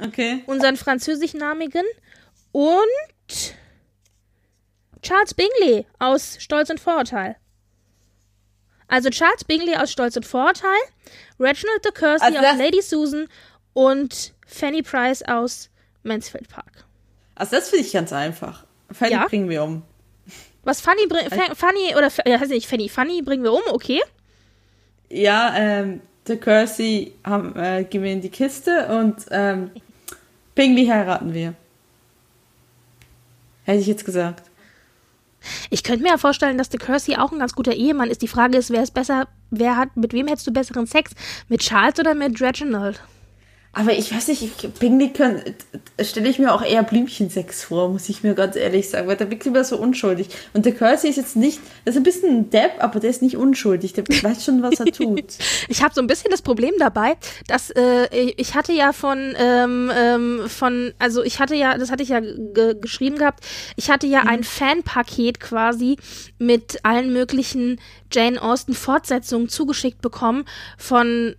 Okay. 0.00 0.42
unseren 0.46 0.76
französischnamigen. 0.78 1.84
Und 2.52 3.54
Charles 5.02 5.34
Bingley 5.34 5.86
aus 5.98 6.36
Stolz 6.38 6.70
und 6.70 6.80
Vorurteil. 6.80 7.36
Also 8.88 9.10
Charles 9.10 9.44
Bingley 9.44 9.76
aus 9.76 9.92
Stolz 9.92 10.16
und 10.16 10.24
Vorurteil, 10.26 10.80
Reginald 11.38 11.84
de 11.84 11.92
Courcy 11.92 12.24
Also 12.24 12.38
aus 12.38 12.56
Lady 12.58 12.80
Susan 12.82 13.28
und 13.74 14.32
Fanny 14.46 14.82
Price 14.82 15.22
aus 15.22 15.68
Mansfield 16.02 16.48
Park. 16.48 16.86
Also 17.36 17.56
das 17.56 17.68
finde 17.70 17.84
ich 17.86 17.92
ganz 17.92 18.12
einfach. 18.12 18.66
Fanny 18.92 19.12
Ja. 19.12 19.26
bringen 19.26 19.48
wir 19.48 19.62
um. 19.62 19.82
Was 20.62 20.80
Fanny 20.80 21.06
bringt, 21.06 21.32
Fanny 21.56 21.94
oder, 21.96 22.10
ja, 22.26 22.38
heißt 22.38 22.50
nicht 22.50 22.68
Fanny, 22.68 22.88
Fanny 22.88 23.22
bringen 23.22 23.42
wir 23.42 23.52
um, 23.52 23.62
okay. 23.72 24.00
Ja, 25.08 25.54
ähm, 25.56 26.00
der 26.28 26.36
Cursey 26.38 27.14
haben, 27.24 27.56
äh, 27.56 27.84
gehen 27.84 28.02
wir 28.02 28.12
in 28.12 28.20
die 28.20 28.28
Kiste 28.28 28.86
und 28.88 29.24
ähm, 29.30 29.70
Bingley 30.54 30.86
heiraten 30.86 31.32
wir. 31.32 31.54
Hätte 33.64 33.78
ich 33.80 33.86
jetzt 33.86 34.04
gesagt. 34.04 34.50
Ich 35.70 35.82
könnte 35.82 36.02
mir 36.02 36.10
ja 36.10 36.18
vorstellen, 36.18 36.58
dass 36.58 36.68
der 36.68 36.78
Cursey 36.80 37.16
auch 37.16 37.32
ein 37.32 37.38
ganz 37.38 37.54
guter 37.54 37.72
Ehemann 37.72 38.10
ist. 38.10 38.20
Die 38.20 38.28
Frage 38.28 38.58
ist, 38.58 38.70
wer 38.70 38.82
ist 38.82 38.92
besser, 38.92 39.28
wer 39.50 39.76
hat, 39.76 39.96
mit 39.96 40.12
wem 40.12 40.26
hättest 40.28 40.46
du 40.46 40.52
besseren 40.52 40.86
Sex? 40.86 41.12
Mit 41.48 41.62
Charles 41.62 41.98
oder 41.98 42.14
mit 42.14 42.40
Reginald? 42.40 43.00
Aber 43.72 43.92
ich 43.92 44.12
weiß 44.12 44.26
nicht, 44.28 44.42
ich, 44.42 46.06
stelle 46.06 46.28
ich 46.28 46.40
mir 46.40 46.52
auch 46.52 46.62
eher 46.62 46.82
Blümchensex 46.82 47.62
vor, 47.62 47.88
muss 47.88 48.08
ich 48.08 48.24
mir 48.24 48.34
ganz 48.34 48.56
ehrlich 48.56 48.90
sagen, 48.90 49.06
weil 49.06 49.16
der 49.16 49.30
wirkt 49.30 49.46
immer 49.46 49.62
so 49.62 49.76
unschuldig. 49.76 50.28
Und 50.52 50.66
der 50.66 50.74
Cursey 50.74 51.08
ist 51.08 51.16
jetzt 51.16 51.36
nicht, 51.36 51.60
das 51.84 51.94
ist 51.94 52.00
ein 52.00 52.02
bisschen 52.02 52.30
ein 52.30 52.50
Depp, 52.50 52.72
aber 52.80 52.98
der 52.98 53.10
ist 53.10 53.22
nicht 53.22 53.36
unschuldig, 53.36 53.92
der 53.92 54.04
weiß 54.08 54.44
schon, 54.44 54.62
was 54.62 54.80
er 54.80 54.86
tut. 54.92 55.24
Ich 55.68 55.84
habe 55.84 55.94
so 55.94 56.00
ein 56.00 56.08
bisschen 56.08 56.32
das 56.32 56.42
Problem 56.42 56.74
dabei, 56.80 57.16
dass 57.46 57.70
äh, 57.70 58.08
ich 58.36 58.56
hatte 58.56 58.72
ja 58.72 58.92
von 58.92 59.34
ähm, 59.38 59.92
ähm, 59.94 60.48
von 60.48 60.92
also 60.98 61.22
ich 61.22 61.38
hatte 61.38 61.54
ja 61.54 61.78
das 61.78 61.92
hatte 61.92 62.02
ich 62.02 62.08
ja 62.08 62.18
ge 62.18 62.74
geschrieben 62.80 63.18
gehabt. 63.18 63.46
Ich 63.76 63.88
hatte 63.88 64.08
ja 64.08 64.24
ein 64.26 64.42
Fanpaket 64.42 65.38
quasi 65.38 65.96
mit 66.38 66.80
allen 66.82 67.12
möglichen 67.12 67.80
Jane 68.12 68.42
Austen 68.42 68.74
Fortsetzungen 68.74 69.48
zugeschickt 69.48 70.02
bekommen 70.02 70.44
von 70.76 71.36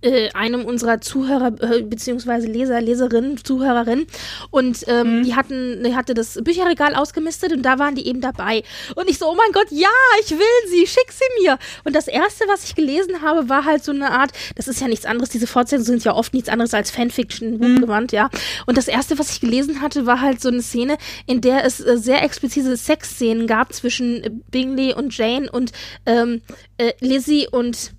äh, 0.00 0.30
einem 0.32 0.64
unserer 0.64 1.00
Zuhörer 1.00 1.52
äh, 1.60 1.82
beziehungsweise 1.82 2.46
Leser, 2.46 2.80
Leserinnen, 2.80 3.42
Zuhörerinnen 3.42 4.06
und 4.50 4.84
ähm, 4.86 5.24
die 5.24 5.34
hatten, 5.34 5.82
die 5.84 5.94
hatte 5.94 6.14
das 6.14 6.38
Bücherregal 6.42 6.94
ausgemistet 6.94 7.52
und 7.52 7.62
da 7.62 7.78
waren 7.78 7.94
die 7.94 8.06
eben 8.06 8.20
dabei. 8.20 8.62
Und 8.94 9.08
ich 9.08 9.18
so, 9.18 9.26
oh 9.26 9.34
mein 9.34 9.52
Gott, 9.52 9.66
ja, 9.70 9.88
ich 10.22 10.30
will 10.30 10.70
sie, 10.70 10.86
schick 10.86 11.10
sie 11.10 11.42
mir. 11.42 11.58
Und 11.84 11.94
das 11.94 12.08
erste, 12.08 12.44
was 12.48 12.64
ich 12.64 12.74
gelesen 12.74 13.22
habe, 13.22 13.48
war 13.48 13.64
halt 13.64 13.84
so 13.84 13.92
eine 13.92 14.10
Art, 14.10 14.32
das 14.56 14.68
ist 14.68 14.80
ja 14.80 14.88
nichts 14.88 15.06
anderes, 15.06 15.30
diese 15.30 15.46
Fortsetzungen 15.46 15.84
sind 15.84 16.04
ja 16.04 16.14
oft 16.14 16.34
nichts 16.34 16.48
anderes 16.48 16.74
als 16.74 16.90
Fanfiction, 16.90 17.58
buchgewandt, 17.58 18.12
ja. 18.12 18.30
Und 18.66 18.76
das 18.76 18.88
erste, 18.88 19.18
was 19.18 19.30
ich 19.30 19.40
gelesen 19.40 19.80
hatte, 19.80 20.06
war 20.06 20.20
halt 20.20 20.40
so 20.40 20.48
eine 20.48 20.62
Szene, 20.62 20.96
in 21.26 21.40
der 21.40 21.64
es 21.64 21.80
äh, 21.80 21.98
sehr 21.98 22.22
explizite 22.22 22.76
Sexszenen 22.76 23.46
gab 23.46 23.72
zwischen 23.72 24.22
äh, 24.22 24.30
Bingley 24.50 24.94
und 24.94 25.16
Jane 25.16 25.50
und 25.50 25.72
ähm, 26.06 26.42
äh, 26.78 26.92
Lizzie 27.00 27.48
und 27.50 27.92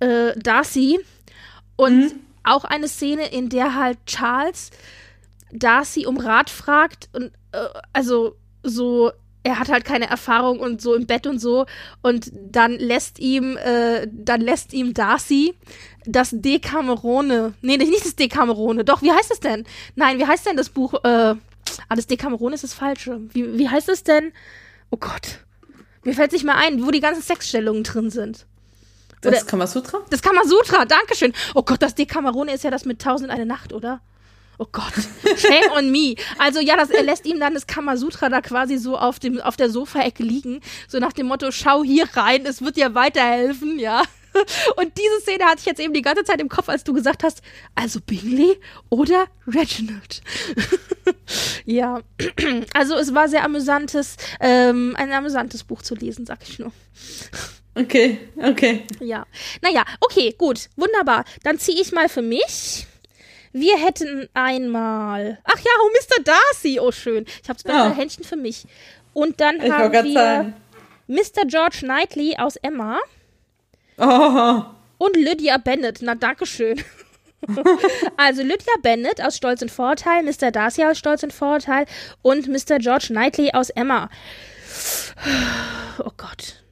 äh, 0.00 0.32
Darcy 0.38 1.00
und 1.76 2.14
auch 2.44 2.64
eine 2.64 2.88
Szene, 2.88 3.28
in 3.28 3.48
der 3.48 3.74
halt 3.74 3.98
Charles 4.06 4.70
Darcy 5.52 6.06
um 6.06 6.18
Rat 6.18 6.50
fragt 6.50 7.08
und 7.12 7.32
äh, 7.52 7.68
also 7.92 8.36
so 8.62 9.12
er 9.44 9.58
hat 9.58 9.68
halt 9.68 9.84
keine 9.84 10.10
Erfahrung 10.10 10.60
und 10.60 10.82
so 10.82 10.94
im 10.94 11.06
Bett 11.06 11.26
und 11.26 11.38
so 11.38 11.66
und 12.02 12.30
dann 12.34 12.72
lässt 12.72 13.18
ihm 13.18 13.56
äh, 13.56 14.06
dann 14.10 14.40
lässt 14.40 14.72
ihm 14.72 14.92
Darcy 14.92 15.54
das 16.04 16.30
Decamerone 16.32 17.54
nee 17.62 17.76
nicht 17.76 18.04
das 18.04 18.16
Decamerone 18.16 18.84
doch 18.84 19.00
wie 19.02 19.12
heißt 19.12 19.30
es 19.30 19.40
denn? 19.40 19.64
Nein 19.94 20.18
wie 20.18 20.26
heißt 20.26 20.46
denn 20.46 20.56
das 20.56 20.68
Buch 20.68 20.94
äh, 21.04 21.34
ah 21.88 21.96
das 21.96 22.06
Decamerone 22.06 22.54
ist 22.54 22.64
das 22.64 22.74
falsche. 22.74 23.20
Wie, 23.32 23.58
wie 23.58 23.68
heißt 23.68 23.88
es 23.88 24.02
denn? 24.02 24.32
Oh 24.90 24.96
Gott. 24.96 25.44
Mir 26.04 26.14
fällt 26.14 26.32
nicht 26.32 26.44
mehr 26.44 26.56
ein 26.56 26.84
wo 26.84 26.90
die 26.90 27.00
ganzen 27.00 27.22
Sexstellungen 27.22 27.84
drin 27.84 28.10
sind 28.10 28.46
Das 29.20 29.32
Oder- 29.32 29.44
Kamasutra? 29.44 29.98
das 30.10 30.22
Kamasutra, 30.22 30.84
Dankeschön. 30.84 31.32
Oh 31.54 31.62
Gott, 31.62 31.82
das 31.82 31.94
Decamerone 31.94 32.52
ist 32.54 32.64
ja 32.64 32.70
das 32.70 32.84
mit 32.84 33.00
Tausend 33.00 33.30
eine 33.30 33.46
Nacht, 33.46 33.72
oder? 33.72 34.00
Oh 34.58 34.66
Gott, 34.70 34.92
shame 35.36 35.70
on 35.76 35.90
me. 35.90 36.16
Also 36.38 36.60
ja, 36.60 36.76
das, 36.76 36.90
er 36.90 37.04
lässt 37.04 37.26
ihm 37.26 37.38
dann 37.38 37.54
das 37.54 37.66
Kamasutra 37.66 38.28
da 38.28 38.40
quasi 38.40 38.76
so 38.76 38.98
auf, 38.98 39.18
dem, 39.18 39.40
auf 39.40 39.56
der 39.56 39.70
Sofaecke 39.70 40.22
liegen, 40.22 40.60
so 40.88 40.98
nach 40.98 41.12
dem 41.12 41.26
Motto, 41.26 41.50
schau 41.52 41.84
hier 41.84 42.08
rein, 42.14 42.44
es 42.44 42.60
wird 42.62 42.76
dir 42.76 42.94
weiterhelfen, 42.94 43.78
ja. 43.78 44.02
Und 44.76 44.92
diese 44.96 45.20
Szene 45.22 45.44
hatte 45.44 45.60
ich 45.60 45.66
jetzt 45.66 45.80
eben 45.80 45.94
die 45.94 46.02
ganze 46.02 46.22
Zeit 46.22 46.40
im 46.40 46.48
Kopf, 46.48 46.68
als 46.68 46.84
du 46.84 46.92
gesagt 46.92 47.24
hast, 47.24 47.42
also 47.74 48.00
Bingley 48.00 48.58
oder 48.88 49.26
Reginald. 49.46 50.22
ja, 51.64 52.00
also 52.74 52.94
es 52.96 53.14
war 53.14 53.28
sehr 53.28 53.44
amüsantes, 53.44 54.16
ähm, 54.40 54.94
ein 54.96 55.12
amüsantes 55.12 55.64
Buch 55.64 55.82
zu 55.82 55.94
lesen, 55.94 56.26
sag 56.26 56.40
ich 56.42 56.58
nur. 56.58 56.72
Okay, 57.78 58.18
okay. 58.42 58.84
Ja. 59.00 59.26
Naja, 59.62 59.84
okay, 60.00 60.34
gut. 60.36 60.68
Wunderbar. 60.76 61.24
Dann 61.44 61.58
ziehe 61.58 61.80
ich 61.80 61.92
mal 61.92 62.08
für 62.08 62.22
mich. 62.22 62.86
Wir 63.52 63.76
hätten 63.78 64.28
einmal. 64.34 65.38
Ach 65.44 65.58
ja, 65.58 65.70
oh, 65.82 65.88
Mr. 65.90 66.22
Darcy. 66.24 66.80
Oh, 66.80 66.92
schön. 66.92 67.24
Ich 67.42 67.48
habe 67.48 67.54
das 67.54 67.62
bessere 67.62 67.88
Ja. 67.90 67.94
Händchen 67.94 68.24
für 68.24 68.36
mich. 68.36 68.64
Und 69.12 69.40
dann 69.40 69.56
Ich 69.62 69.70
haben 69.70 69.92
wir 69.92 70.12
sagen. 70.12 70.54
Mr. 71.06 71.46
George 71.46 71.78
Knightley 71.80 72.36
aus 72.36 72.56
Emma 72.56 72.98
Oh, 73.96 74.62
und 74.98 75.16
Lydia 75.16 75.56
Bennett. 75.58 75.98
Na, 76.02 76.14
dankeschön. 76.14 76.80
also 78.16 78.42
Lydia 78.42 78.74
Bennett 78.82 79.20
aus 79.22 79.36
Stolz 79.36 79.62
und 79.62 79.70
Vorurteil, 79.70 80.22
Mr. 80.22 80.50
Darcy 80.50 80.84
aus 80.84 80.98
Stolz 80.98 81.22
und 81.22 81.32
Vorurteil 81.32 81.86
und 82.22 82.46
Mr. 82.48 82.78
George 82.78 83.06
Knightley 83.08 83.52
aus 83.52 83.70
Emma. 83.70 84.10
Oh 85.98 86.10
Gott. 86.16 86.62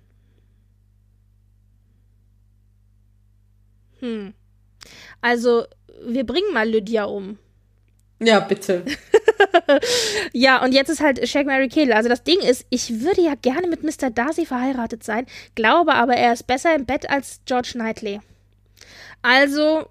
Hm. 4.06 4.34
Also, 5.20 5.64
wir 6.06 6.24
bringen 6.24 6.52
mal 6.52 6.68
Lydia 6.68 7.04
um. 7.04 7.38
Ja, 8.18 8.40
bitte. 8.40 8.84
ja, 10.32 10.62
und 10.62 10.72
jetzt 10.72 10.88
ist 10.88 11.00
halt 11.00 11.28
Shaq 11.28 11.46
Mary 11.46 11.68
Kill. 11.68 11.92
Also 11.92 12.08
das 12.08 12.22
Ding 12.22 12.38
ist, 12.40 12.64
ich 12.70 13.00
würde 13.00 13.20
ja 13.20 13.34
gerne 13.34 13.66
mit 13.68 13.82
Mr. 13.82 14.10
Darcy 14.10 14.46
verheiratet 14.46 15.04
sein, 15.04 15.26
glaube 15.54 15.94
aber, 15.94 16.14
er 16.14 16.32
ist 16.32 16.46
besser 16.46 16.74
im 16.74 16.86
Bett 16.86 17.10
als 17.10 17.40
George 17.44 17.70
Knightley. 17.72 18.20
Also 19.20 19.88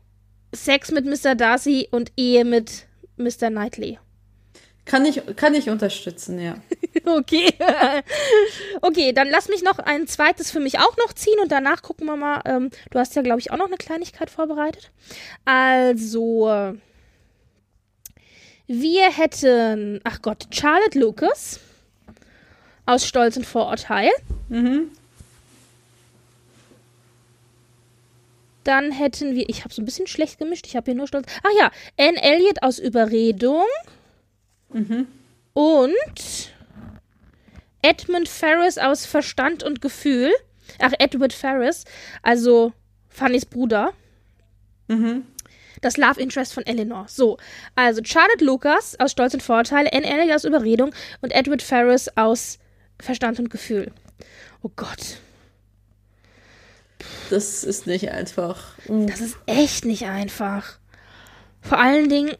Sex 0.53 0.91
mit 0.91 1.05
Mr. 1.05 1.35
Darcy 1.35 1.87
und 1.91 2.11
Ehe 2.17 2.45
mit 2.45 2.87
Mr. 3.17 3.49
Knightley. 3.49 3.99
Kann 4.85 5.03
ich, 5.03 5.21
kann 5.35 5.55
ich 5.55 5.69
unterstützen, 5.69 6.39
ja. 6.39 6.55
okay. 7.05 7.51
okay, 8.81 9.13
dann 9.13 9.29
lass 9.29 9.49
mich 9.49 9.63
noch 9.63 9.79
ein 9.79 10.07
zweites 10.07 10.51
für 10.51 10.59
mich 10.59 10.77
auch 10.77 10.95
noch 10.97 11.13
ziehen 11.13 11.39
und 11.41 11.51
danach 11.51 11.81
gucken 11.81 12.05
wir 12.05 12.15
mal. 12.15 12.41
Ähm, 12.45 12.69
du 12.91 12.99
hast 12.99 13.15
ja, 13.15 13.23
glaube 13.23 13.39
ich, 13.39 13.51
auch 13.51 13.57
noch 13.57 13.65
eine 13.65 13.77
Kleinigkeit 13.77 14.29
vorbereitet. 14.29 14.91
Also, 15.43 16.77
wir 18.67 19.11
hätten, 19.11 20.01
ach 20.03 20.21
Gott, 20.21 20.47
Charlotte 20.51 20.99
Lucas 20.99 21.59
aus 22.85 23.07
Stolz 23.07 23.37
und 23.37 23.45
Vorurteil. 23.45 24.11
Mhm. 24.49 24.91
Dann 28.63 28.91
hätten 28.91 29.35
wir, 29.35 29.47
ich 29.47 29.63
habe 29.63 29.73
so 29.73 29.81
ein 29.81 29.85
bisschen 29.85 30.07
schlecht 30.07 30.39
gemischt, 30.39 30.65
ich 30.67 30.75
habe 30.75 30.85
hier 30.85 30.95
nur 30.95 31.07
Stolz. 31.07 31.27
Ach 31.43 31.51
ja, 31.59 31.71
Anne 31.97 32.21
Elliot 32.21 32.63
aus 32.63 32.79
Überredung. 32.79 33.65
Mhm. 34.75 35.07
Und 35.53 36.51
Edmund 37.81 38.27
Ferris 38.27 38.77
aus 38.77 39.05
Verstand 39.05 39.63
und 39.63 39.81
Gefühl. 39.81 40.33
Ach, 40.79 40.91
Edward 40.99 41.31
Ferris, 41.31 41.85
also 42.21 42.73
Fannys 43.07 43.45
Bruder. 43.45 43.93
Mhm. 44.89 45.25
Das 45.81 45.95
Love 45.95 46.19
Interest 46.19 46.53
von 46.53 46.65
Eleanor. 46.65 47.05
So, 47.07 47.37
also 47.75 48.01
Charlotte 48.03 48.43
Lucas 48.43 48.99
aus 48.99 49.11
Stolz 49.11 49.33
und 49.33 49.43
Vorteile, 49.43 49.93
Anne 49.93 50.05
Elliot 50.05 50.35
aus 50.35 50.43
Überredung 50.43 50.93
und 51.21 51.31
Edward 51.31 51.61
Ferris 51.61 52.09
aus 52.17 52.59
Verstand 52.99 53.39
und 53.39 53.49
Gefühl. 53.49 53.93
Oh 54.61 54.71
Gott. 54.75 55.19
Das 57.29 57.63
ist 57.63 57.87
nicht 57.87 58.09
einfach. 58.09 58.73
Das 58.87 59.21
ist 59.21 59.37
echt 59.45 59.85
nicht 59.85 60.05
einfach. 60.05 60.79
Vor 61.61 61.79
allen 61.79 62.09
Dingen, 62.09 62.35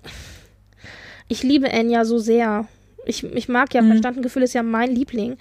ich 1.28 1.43
liebe 1.43 1.69
Enya 1.69 2.05
so 2.05 2.17
sehr. 2.17 2.67
Ich, 3.05 3.23
ich 3.23 3.47
mag 3.49 3.73
ja, 3.73 3.82
mhm. 3.82 3.89
Verstanden 3.89 4.21
Gefühl 4.21 4.43
ist 4.43 4.53
ja 4.53 4.63
mein 4.63 4.93
Liebling. 4.93 5.38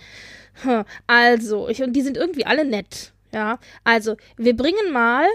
Also, 1.07 1.69
ich, 1.69 1.83
und 1.83 1.95
die 1.95 2.03
sind 2.03 2.17
irgendwie 2.17 2.47
alle 2.47 2.65
nett. 2.65 3.13
Ja, 3.33 3.59
also, 3.83 4.17
wir 4.37 4.57
bringen 4.57 4.93
mal. 4.93 5.27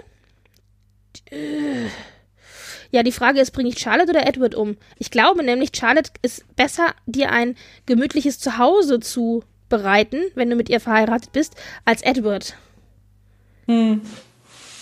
Ja, 2.92 3.04
die 3.04 3.12
Frage 3.12 3.40
ist, 3.42 3.52
bringe 3.52 3.70
ich 3.70 3.80
Charlotte 3.80 4.10
oder 4.10 4.26
Edward 4.26 4.56
um? 4.56 4.78
Ich 4.98 5.12
glaube 5.12 5.44
nämlich, 5.44 5.72
Charlotte 5.76 6.12
ist 6.22 6.56
besser, 6.56 6.94
dir 7.06 7.32
ein 7.32 7.56
gemütliches 7.86 8.40
Zuhause 8.40 9.00
zu 9.00 9.44
bereiten, 9.68 10.24
wenn 10.36 10.50
du 10.50 10.56
mit 10.56 10.70
ihr 10.70 10.80
verheiratet 10.80 11.32
bist, 11.32 11.56
als 11.86 12.02
Edward. 12.02 12.56
Hm. 13.68 14.02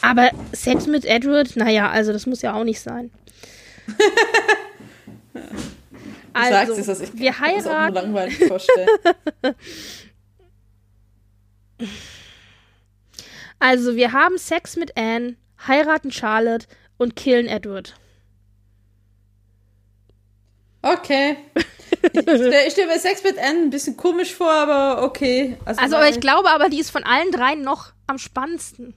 Aber 0.01 0.29
Sex 0.53 0.87
mit 0.87 1.03
Edward, 1.05 1.55
naja, 1.57 1.89
also 1.89 2.13
das 2.13 2.25
muss 2.25 2.41
ja 2.41 2.53
auch 2.53 2.63
nicht 2.63 2.79
sein. 2.79 3.11
also, 6.37 6.73
sagst 6.73 6.89
es, 6.89 6.99
ich 7.01 7.17
wir 7.17 7.39
heiraten. 7.39 7.93
Mir 7.93 8.01
langweilig 8.01 8.37
vorstellen. 8.47 8.87
also, 13.59 13.95
wir 13.95 14.11
haben 14.13 14.37
Sex 14.37 14.75
mit 14.75 14.97
Anne, 14.97 15.35
heiraten 15.67 16.11
Charlotte 16.11 16.67
und 16.97 17.15
killen 17.15 17.47
Edward. 17.47 17.95
Okay. 20.81 21.37
ich 22.13 22.21
stelle 22.21 22.71
stell 22.71 22.87
mir 22.87 22.99
Sex 22.99 23.23
mit 23.23 23.37
Anne 23.37 23.63
ein 23.63 23.69
bisschen 23.69 23.97
komisch 23.97 24.33
vor, 24.33 24.51
aber 24.51 25.03
okay. 25.03 25.57
Also, 25.65 25.81
also 25.81 25.95
aber 25.97 26.09
ich 26.09 26.19
glaube 26.19 26.49
aber, 26.49 26.69
die 26.69 26.79
ist 26.79 26.91
von 26.91 27.03
allen 27.03 27.31
dreien 27.31 27.61
noch 27.61 27.93
am 28.05 28.17
spannendsten. 28.17 28.93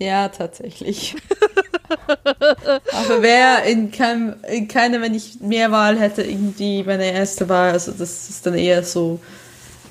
Ja, 0.00 0.28
tatsächlich. 0.28 1.14
Aber 2.08 3.22
wer 3.22 3.64
in, 3.64 3.90
keinem, 3.90 4.34
in 4.48 4.66
keiner, 4.66 5.00
wenn 5.02 5.14
ich 5.14 5.40
mehr 5.40 5.70
Wahl 5.70 5.98
hätte, 5.98 6.22
irgendwie 6.22 6.82
meine 6.82 7.12
erste 7.12 7.48
Wahl, 7.48 7.72
also 7.72 7.92
das 7.92 8.30
ist 8.30 8.46
dann 8.46 8.54
eher 8.54 8.82
so, 8.82 9.20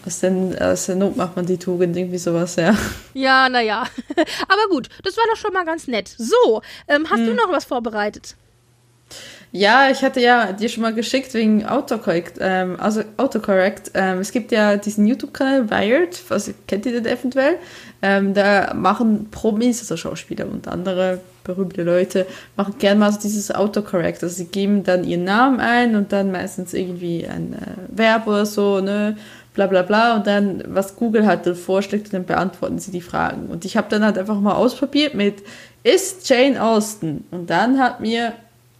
aus, 0.05 0.19
den, 0.21 0.57
aus 0.59 0.87
der 0.87 0.95
Not 0.95 1.15
macht 1.15 1.35
man 1.35 1.45
die 1.45 1.57
Tugend, 1.57 1.95
irgendwie 1.95 2.17
sowas, 2.17 2.55
ja. 2.55 2.75
Ja, 3.13 3.49
naja. 3.49 3.83
Aber 4.47 4.67
gut, 4.71 4.89
das 5.03 5.15
war 5.15 5.25
doch 5.31 5.37
schon 5.37 5.53
mal 5.53 5.65
ganz 5.65 5.87
nett. 5.87 6.13
So, 6.17 6.61
ähm, 6.87 7.05
hast 7.09 7.19
hm. 7.19 7.27
du 7.27 7.33
noch 7.35 7.51
was 7.51 7.65
vorbereitet? 7.65 8.35
Ja, 9.51 9.89
ich 9.89 10.03
hatte 10.03 10.21
ja 10.21 10.53
dir 10.53 10.69
schon 10.69 10.83
mal 10.83 10.93
geschickt 10.93 11.33
wegen 11.33 11.65
Autocorrect. 11.65 12.37
Ähm, 12.39 12.79
also 12.79 13.03
Autocorrect. 13.17 13.91
Ähm, 13.95 14.19
es 14.19 14.31
gibt 14.31 14.51
ja 14.51 14.77
diesen 14.77 15.07
YouTube-Kanal 15.07 15.69
Wired, 15.71 16.19
was 16.29 16.53
kennt 16.67 16.85
ihr 16.85 17.01
den 17.01 17.05
eventuell? 17.05 17.57
Ähm, 18.01 18.33
da 18.33 18.73
machen 18.73 19.29
Promis, 19.29 19.81
also 19.81 19.97
Schauspieler 19.97 20.45
und 20.47 20.67
andere 20.67 21.19
berühmte 21.43 21.83
Leute, 21.83 22.25
machen 22.55 22.75
gerne 22.79 22.99
mal 22.99 23.11
so 23.11 23.19
dieses 23.19 23.53
Autocorrect. 23.53 24.23
Also 24.23 24.35
sie 24.35 24.45
geben 24.45 24.83
dann 24.83 25.03
ihren 25.03 25.25
Namen 25.25 25.59
ein 25.59 25.95
und 25.95 26.11
dann 26.13 26.31
meistens 26.31 26.73
irgendwie 26.73 27.27
ein 27.27 27.53
äh, 27.53 27.97
Verb 27.97 28.27
oder 28.27 28.45
so, 28.45 28.79
ne? 28.79 29.17
Bla 29.53 29.67
bla 29.67 29.81
bla. 29.81 30.15
Und 30.15 30.27
dann, 30.27 30.63
was 30.67 30.95
Google 30.95 31.25
halt 31.25 31.45
dann 31.45 31.55
vorschlägt, 31.55 32.13
dann 32.13 32.25
beantworten 32.25 32.79
sie 32.79 32.91
die 32.91 33.01
Fragen. 33.01 33.47
Und 33.47 33.65
ich 33.65 33.75
habe 33.75 33.87
dann 33.89 34.05
halt 34.05 34.17
einfach 34.17 34.39
mal 34.39 34.53
ausprobiert 34.53 35.15
mit 35.15 35.43
Ist 35.83 36.29
Jane 36.29 36.61
Austen? 36.63 37.25
Und 37.31 37.49
dann 37.49 37.79
hat 37.79 37.99
mir 37.99 38.33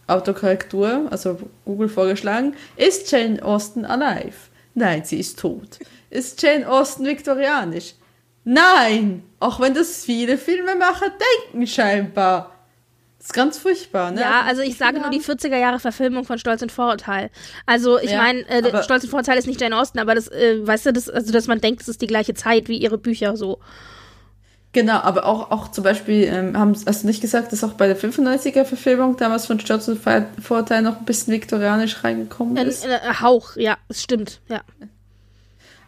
Autokorrektur, 0.06 1.08
also 1.10 1.38
Google 1.64 1.88
vorgeschlagen, 1.88 2.54
ist 2.76 3.10
Jane 3.12 3.42
Austen 3.42 3.84
alive? 3.84 4.36
Nein, 4.74 5.02
sie 5.04 5.18
ist 5.20 5.38
tot. 5.38 5.78
Ist 6.08 6.40
Jane 6.40 6.68
Austen 6.68 7.04
viktorianisch? 7.04 7.94
Nein! 8.44 9.22
Auch 9.38 9.60
wenn 9.60 9.74
das 9.74 10.04
viele 10.04 10.38
Filmemacher 10.38 11.06
denken 11.50 11.66
scheinbar. 11.66 12.52
Das 13.18 13.26
ist 13.26 13.32
ganz 13.34 13.58
furchtbar, 13.58 14.12
ne? 14.12 14.22
Ja, 14.22 14.42
also 14.46 14.62
ich 14.62 14.78
sage 14.78 14.98
nur 14.98 15.10
die 15.10 15.20
40er 15.20 15.56
Jahre 15.56 15.78
Verfilmung 15.78 16.24
von 16.24 16.38
Stolz 16.38 16.62
und 16.62 16.72
Vorurteil. 16.72 17.30
Also 17.66 17.98
ich 17.98 18.12
ja, 18.12 18.16
meine, 18.16 18.48
äh, 18.48 18.82
Stolz 18.82 19.04
und 19.04 19.10
Vorurteil 19.10 19.36
ist 19.36 19.46
nicht 19.46 19.60
Jane 19.60 19.76
Austen, 19.76 19.98
aber 19.98 20.14
das, 20.14 20.28
äh, 20.28 20.66
weißt 20.66 20.86
du, 20.86 20.92
das, 20.94 21.10
also 21.10 21.30
dass 21.30 21.46
man 21.46 21.60
denkt, 21.60 21.82
es 21.82 21.88
ist 21.88 22.00
die 22.00 22.06
gleiche 22.06 22.32
Zeit 22.32 22.68
wie 22.68 22.78
ihre 22.78 22.96
Bücher 22.96 23.36
so. 23.36 23.60
Genau, 24.72 25.00
aber 25.00 25.26
auch, 25.26 25.50
auch 25.50 25.70
zum 25.70 25.84
Beispiel, 25.84 26.24
ähm, 26.24 26.58
haben, 26.58 26.74
hast 26.86 27.02
du 27.02 27.06
nicht 27.08 27.20
gesagt, 27.20 27.52
dass 27.52 27.62
auch 27.62 27.72
bei 27.72 27.88
der 27.88 27.98
95er-Verfilmung 27.98 29.16
damals 29.16 29.46
von 29.46 29.60
Stolz 29.60 29.88
und 29.88 30.00
Vorteil 30.40 30.80
noch 30.80 31.00
ein 31.00 31.04
bisschen 31.04 31.34
viktorianisch 31.34 32.02
reingekommen 32.02 32.56
ist? 32.56 32.86
Ein, 32.86 32.92
ein 32.92 33.20
Hauch, 33.20 33.56
ja, 33.56 33.76
es 33.88 34.02
stimmt, 34.02 34.40
ja. 34.48 34.62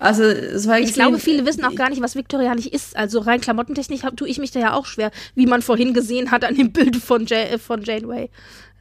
Also, 0.02 0.24
es 0.24 0.66
war 0.66 0.80
ich 0.80 0.94
glaube, 0.94 1.20
viele 1.20 1.46
wissen 1.46 1.64
auch 1.64 1.76
gar 1.76 1.88
nicht, 1.88 2.02
was 2.02 2.16
viktorianisch 2.16 2.66
ist. 2.66 2.96
Also 2.96 3.20
rein 3.20 3.40
klamottentechnisch 3.40 4.00
tue 4.16 4.28
ich 4.28 4.38
mich 4.38 4.50
da 4.50 4.58
ja 4.58 4.74
auch 4.74 4.86
schwer, 4.86 5.12
wie 5.36 5.46
man 5.46 5.62
vorhin 5.62 5.94
gesehen 5.94 6.32
hat 6.32 6.44
an 6.44 6.56
dem 6.56 6.72
Bild 6.72 6.96
von, 6.96 7.24
Jan 7.26 7.46
äh, 7.46 7.58
von 7.58 7.82
Janeway. 7.82 8.28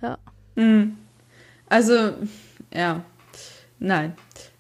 Ja. 0.02 0.18
Mhm. 0.56 0.98
Also, 1.70 2.14
ja. 2.74 3.04
Nein. 3.78 4.14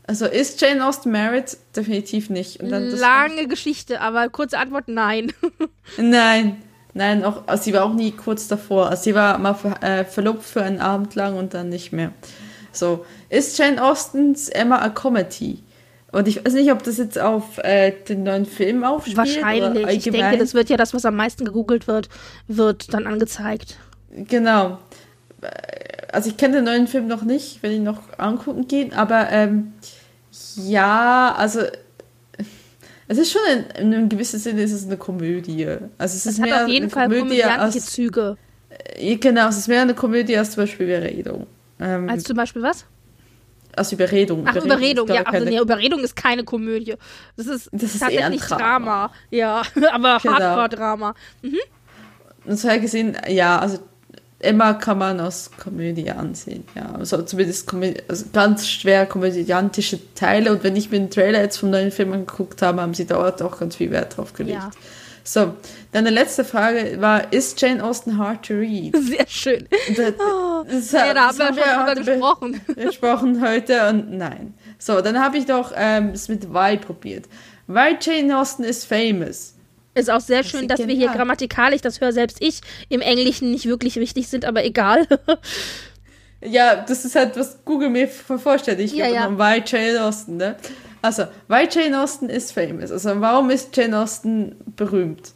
Also 0.05 0.26
ist 0.26 0.62
Jane 0.62 0.86
Austen 0.86 1.12
married? 1.12 1.57
Definitiv 1.76 2.30
nicht. 2.30 2.62
Lange 2.62 3.47
Geschichte, 3.47 3.99
aber 4.01 4.30
kurze 4.30 4.59
Antwort, 4.59 4.88
nein. 4.88 5.34
nein, 5.97 6.62
nein, 6.93 7.24
auch, 7.24 7.47
also 7.47 7.64
sie 7.64 7.74
war 7.74 7.86
auch 7.86 7.93
nie 7.93 8.12
kurz 8.12 8.47
davor. 8.47 8.89
Also 8.89 9.03
sie 9.03 9.16
war 9.16 9.39
mal 9.39 9.55
äh, 9.82 10.05
verlobt 10.05 10.43
für 10.43 10.62
einen 10.62 10.80
Abend 10.80 11.16
lang 11.16 11.38
und 11.38 11.55
dann 11.55 11.70
nicht 11.70 11.91
mehr. 11.91 12.12
So, 12.72 13.05
ist 13.30 13.57
Jane 13.57 13.84
Austens 13.84 14.49
Emma 14.49 14.80
a 14.80 14.89
Comedy? 14.89 15.64
Und 16.12 16.28
ich 16.28 16.45
weiß 16.45 16.53
nicht, 16.53 16.72
ob 16.72 16.84
das 16.84 16.97
jetzt 16.97 17.18
auf 17.18 17.57
äh, 17.59 17.91
den 17.91 18.24
neuen 18.24 18.45
Film 18.45 18.84
aufspielt. 18.84 19.18
Wahrscheinlich. 19.18 19.88
Ich 19.88 20.12
denke, 20.12 20.38
das 20.38 20.53
wird 20.53 20.70
ja 20.70 20.78
das, 20.78 20.93
was 20.93 21.05
am 21.05 21.16
meisten 21.16 21.45
gegoogelt 21.45 21.88
wird, 21.88 22.09
wird 22.47 22.93
dann 22.93 23.07
angezeigt. 23.07 23.78
Genau. 24.12 24.80
Also 26.12 26.30
ich 26.30 26.38
kenne 26.38 26.57
den 26.57 26.66
neuen 26.66 26.88
Film 26.88 27.07
noch 27.07 27.24
nicht, 27.24 27.64
wenn 27.64 27.72
ich 27.72 27.80
noch 27.80 28.01
angucken 28.18 28.68
gehen, 28.68 28.93
aber 28.93 29.30
ähm, 29.32 29.72
ja, 30.57 31.34
also 31.38 31.62
es 33.07 33.18
ist 33.18 33.32
schon 33.32 33.41
in, 33.51 33.88
in 33.88 33.93
einem 33.93 34.09
gewissen 34.09 34.39
Sinne 34.39 34.62
ist 34.62 34.72
es 34.72 34.86
eine 34.86 34.97
Komödie. 34.97 35.66
Also 35.97 36.16
es, 36.18 36.26
es 36.26 36.34
ist 36.34 36.41
hat 36.41 36.64
auf 36.64 36.68
jeden 36.68 36.89
Fall 36.89 37.07
komödiantische 37.07 37.86
Züge. 37.86 38.38
Äh, 38.70 39.16
genau, 39.16 39.47
es 39.49 39.57
ist 39.57 39.68
mehr 39.68 39.82
eine 39.82 39.93
Komödie 39.93 40.38
als 40.38 40.51
zum 40.51 40.64
Beispiel 40.64 40.88
Überredung. 40.88 41.47
Ähm, 41.80 42.09
als 42.09 42.24
zum 42.24 42.36
Beispiel 42.36 42.62
was? 42.62 42.86
Als 43.76 43.92
Überredung. 43.92 44.46
Ach, 44.46 44.56
Überredung, 44.56 45.08
ja. 45.08 45.24
Ach, 45.26 45.32
nee, 45.34 45.60
Überredung 45.60 46.00
ist 46.02 46.16
keine 46.16 46.44
Komödie. 46.44 46.96
Das 47.38 47.48
ist, 47.48 47.70
das 47.72 47.96
ist 47.96 48.00
tatsächlich 48.00 48.42
Drama. 48.42 48.58
Drama. 48.58 49.12
Ja, 49.30 49.62
aber 49.92 50.20
genau. 50.22 50.34
Hardcore-Drama. 50.34 51.16
Mhm. 51.42 51.60
Und 52.46 52.60
so 52.60 52.68
gesehen, 52.80 53.18
ja, 53.28 53.60
also 53.60 53.80
Emma 54.40 54.74
kann 54.74 54.98
man 54.98 55.20
als 55.20 55.52
Komödie 55.52 56.10
ansehen. 56.10 56.64
Ja, 56.76 56.94
also 56.94 57.22
zumindest 57.22 57.68
Komödie, 57.68 58.02
also 58.08 58.26
ganz 58.34 58.68
schwer 58.68 59.06
komödiantische 59.06 60.00
Teile. 60.16 60.52
Und 60.52 60.64
wenn 60.64 60.76
ich 60.76 60.90
mir 60.90 61.00
den 61.00 61.12
Trailer 61.12 61.42
jetzt 61.42 61.58
vom 61.58 61.70
neuen 61.70 61.92
Film 61.92 62.12
angeguckt 62.14 62.62
habe, 62.62 62.82
haben 62.82 62.94
sie 62.94 63.06
dort 63.06 63.42
auch 63.42 63.60
ganz 63.60 63.76
viel 63.76 63.92
Wert 63.92 64.18
drauf 64.18 64.34
gelegt. 64.34 64.58
Ja. 64.58 64.72
So, 65.24 65.54
dann 65.92 66.06
die 66.06 66.12
letzte 66.12 66.44
Frage 66.44 67.00
war, 67.00 67.32
ist 67.32 67.62
Jane 67.62 67.84
Austen 67.84 68.18
hard 68.18 68.46
to 68.46 68.54
read? 68.56 68.96
Sehr 68.98 69.28
schön. 69.28 69.68
Das, 69.96 70.14
oh, 70.20 70.64
das, 70.70 70.92
ja, 70.92 71.14
da 71.14 71.28
haben 71.28 71.38
wir 71.38 71.46
schon 71.48 71.56
drüber 71.56 71.96
gesprochen. 71.96 72.62
Gesprochen 72.76 73.42
heute 73.42 73.90
und 73.90 74.18
nein. 74.18 74.54
So, 74.80 75.02
dann 75.02 75.20
habe 75.20 75.38
ich 75.38 75.46
doch 75.46 75.74
ähm, 75.76 76.10
es 76.10 76.28
mit 76.28 76.52
Why 76.54 76.78
probiert. 76.78 77.26
Why 77.68 77.98
Jane 78.00 78.38
Austen 78.38 78.64
is 78.64 78.84
famous. 78.84 79.54
Ist 79.94 80.10
auch 80.10 80.22
sehr 80.22 80.44
schön, 80.44 80.68
dass 80.68 80.80
wir 80.80 80.96
hier 80.96 81.10
grammatikalisch, 81.10 81.82
das 81.82 82.00
höre 82.00 82.14
selbst 82.14 82.38
ich, 82.40 82.62
im 82.88 83.02
Englischen 83.02 83.52
nicht 83.52 83.66
wirklich 83.66 83.98
richtig 83.98 84.30
sind, 84.30 84.46
aber 84.46 84.64
egal. 84.64 85.06
ja, 86.42 86.78
das 86.78 87.04
ist 87.04 87.16
halt, 87.16 87.36
was 87.36 87.66
Google 87.66 87.90
mir 87.90 88.08
vorstellt. 88.08 88.80
Ich 88.80 88.94
ja, 88.94 89.08
ja. 89.08 89.38
Why 89.38 89.62
Jane 89.66 90.02
Austen, 90.02 90.38
ne? 90.38 90.56
Also, 91.02 91.24
why 91.47 91.68
Jane 91.70 91.99
Austen 91.99 92.30
is 92.30 92.52
famous? 92.52 92.91
Also, 92.91 93.20
warum 93.20 93.49
ist 93.49 93.76
Jane 93.76 93.97
Austen 93.99 94.56
berühmt? 94.76 95.34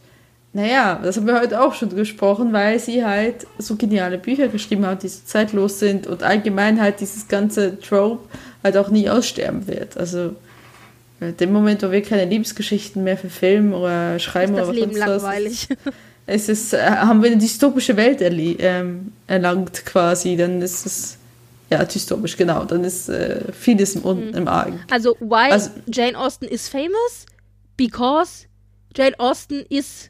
Naja, 0.54 1.00
das 1.04 1.18
haben 1.18 1.28
wir 1.28 1.40
heute 1.40 1.62
auch 1.62 1.74
schon 1.74 1.90
gesprochen, 1.90 2.54
weil 2.54 2.80
sie 2.80 3.04
halt 3.04 3.46
so 3.58 3.76
geniale 3.76 4.18
Bücher 4.18 4.48
geschrieben 4.48 4.86
hat, 4.86 5.04
die 5.04 5.10
so 5.10 5.20
zeitlos 5.26 5.80
sind 5.80 6.08
und 6.08 6.24
allgemein 6.24 6.80
halt 6.82 7.02
dieses 7.02 7.28
ganze 7.28 7.78
Trope 7.80 8.30
halt 8.64 8.78
auch 8.78 8.90
nie 8.90 9.10
aussterben 9.10 9.68
wird. 9.68 9.98
Also, 9.98 10.36
dem 11.20 11.52
Moment, 11.52 11.84
wo 11.84 11.92
wir 11.92 12.02
keine 12.02 12.26
Liebesgeschichten 12.26 13.04
mehr 13.04 13.18
verfilmen 13.18 13.74
oder 13.74 14.20
schreiben 14.20 14.54
ist 14.54 14.60
das 14.60 14.70
oder 14.70 14.78
Leben 14.78 14.96
langweilig. 14.96 15.68
Es 16.28 16.50
ist, 16.50 16.74
äh, 16.74 16.82
haben 16.82 17.22
wir 17.22 17.30
eine 17.30 17.40
dystopische 17.40 17.98
Welt 17.98 18.20
ähm, 18.20 19.12
erlangt 19.28 19.86
quasi, 19.86 20.36
dann 20.36 20.60
ist 20.62 20.86
es 20.86 21.18
ja 21.76 21.86
dystopisch, 21.86 22.38
genau. 22.38 22.66
Dann 22.66 22.84
ist 22.84 23.10
äh, 23.10 23.52
vieles 23.52 23.96
im, 23.96 24.02
mhm. 24.02 24.34
im 24.34 24.48
Argen. 24.48 24.80
Also, 24.90 25.16
why 25.20 25.52
also, 25.52 25.72
Jane 25.88 26.18
Austen 26.18 26.46
is 26.46 26.68
famous? 26.68 27.26
Because 27.78 28.46
Jane 28.96 29.18
Austen 29.20 29.66
is 29.70 30.10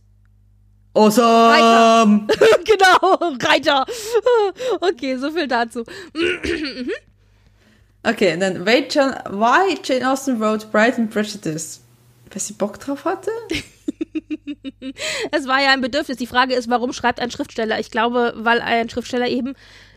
Awesome! 0.94 2.28
Reiter. 2.30 2.64
genau, 2.66 3.36
Reiter. 3.44 3.86
Okay, 4.80 5.18
so 5.18 5.32
viel 5.32 5.48
dazu. 5.48 5.84
Okay, 8.08 8.38
dann 8.38 8.64
John, 8.88 9.16
why 9.32 9.80
Jane 9.84 10.08
Austen 10.08 10.40
wrote 10.40 10.68
Pride 10.68 10.98
and 10.98 11.10
Prejudice? 11.10 11.82
Weil 12.30 12.40
sie 12.40 12.54
Bock 12.54 12.80
drauf 12.80 13.04
hatte? 13.04 13.32
es 15.32 15.48
war 15.48 15.60
ja 15.60 15.72
ein 15.72 15.82
Bedürfnis. 15.82 16.18
Die 16.18 16.28
Frage 16.28 16.54
ist, 16.54 16.70
warum 16.70 16.94
schreibt 16.94 17.20
ein 17.20 17.32
Schriftsteller? 17.32 17.80
Ich 17.80 17.90
glaube, 17.90 18.34
weil 18.36 18.62
ein 18.62 18.90
Schriftsteller 18.90 19.28
eben 19.28 19.56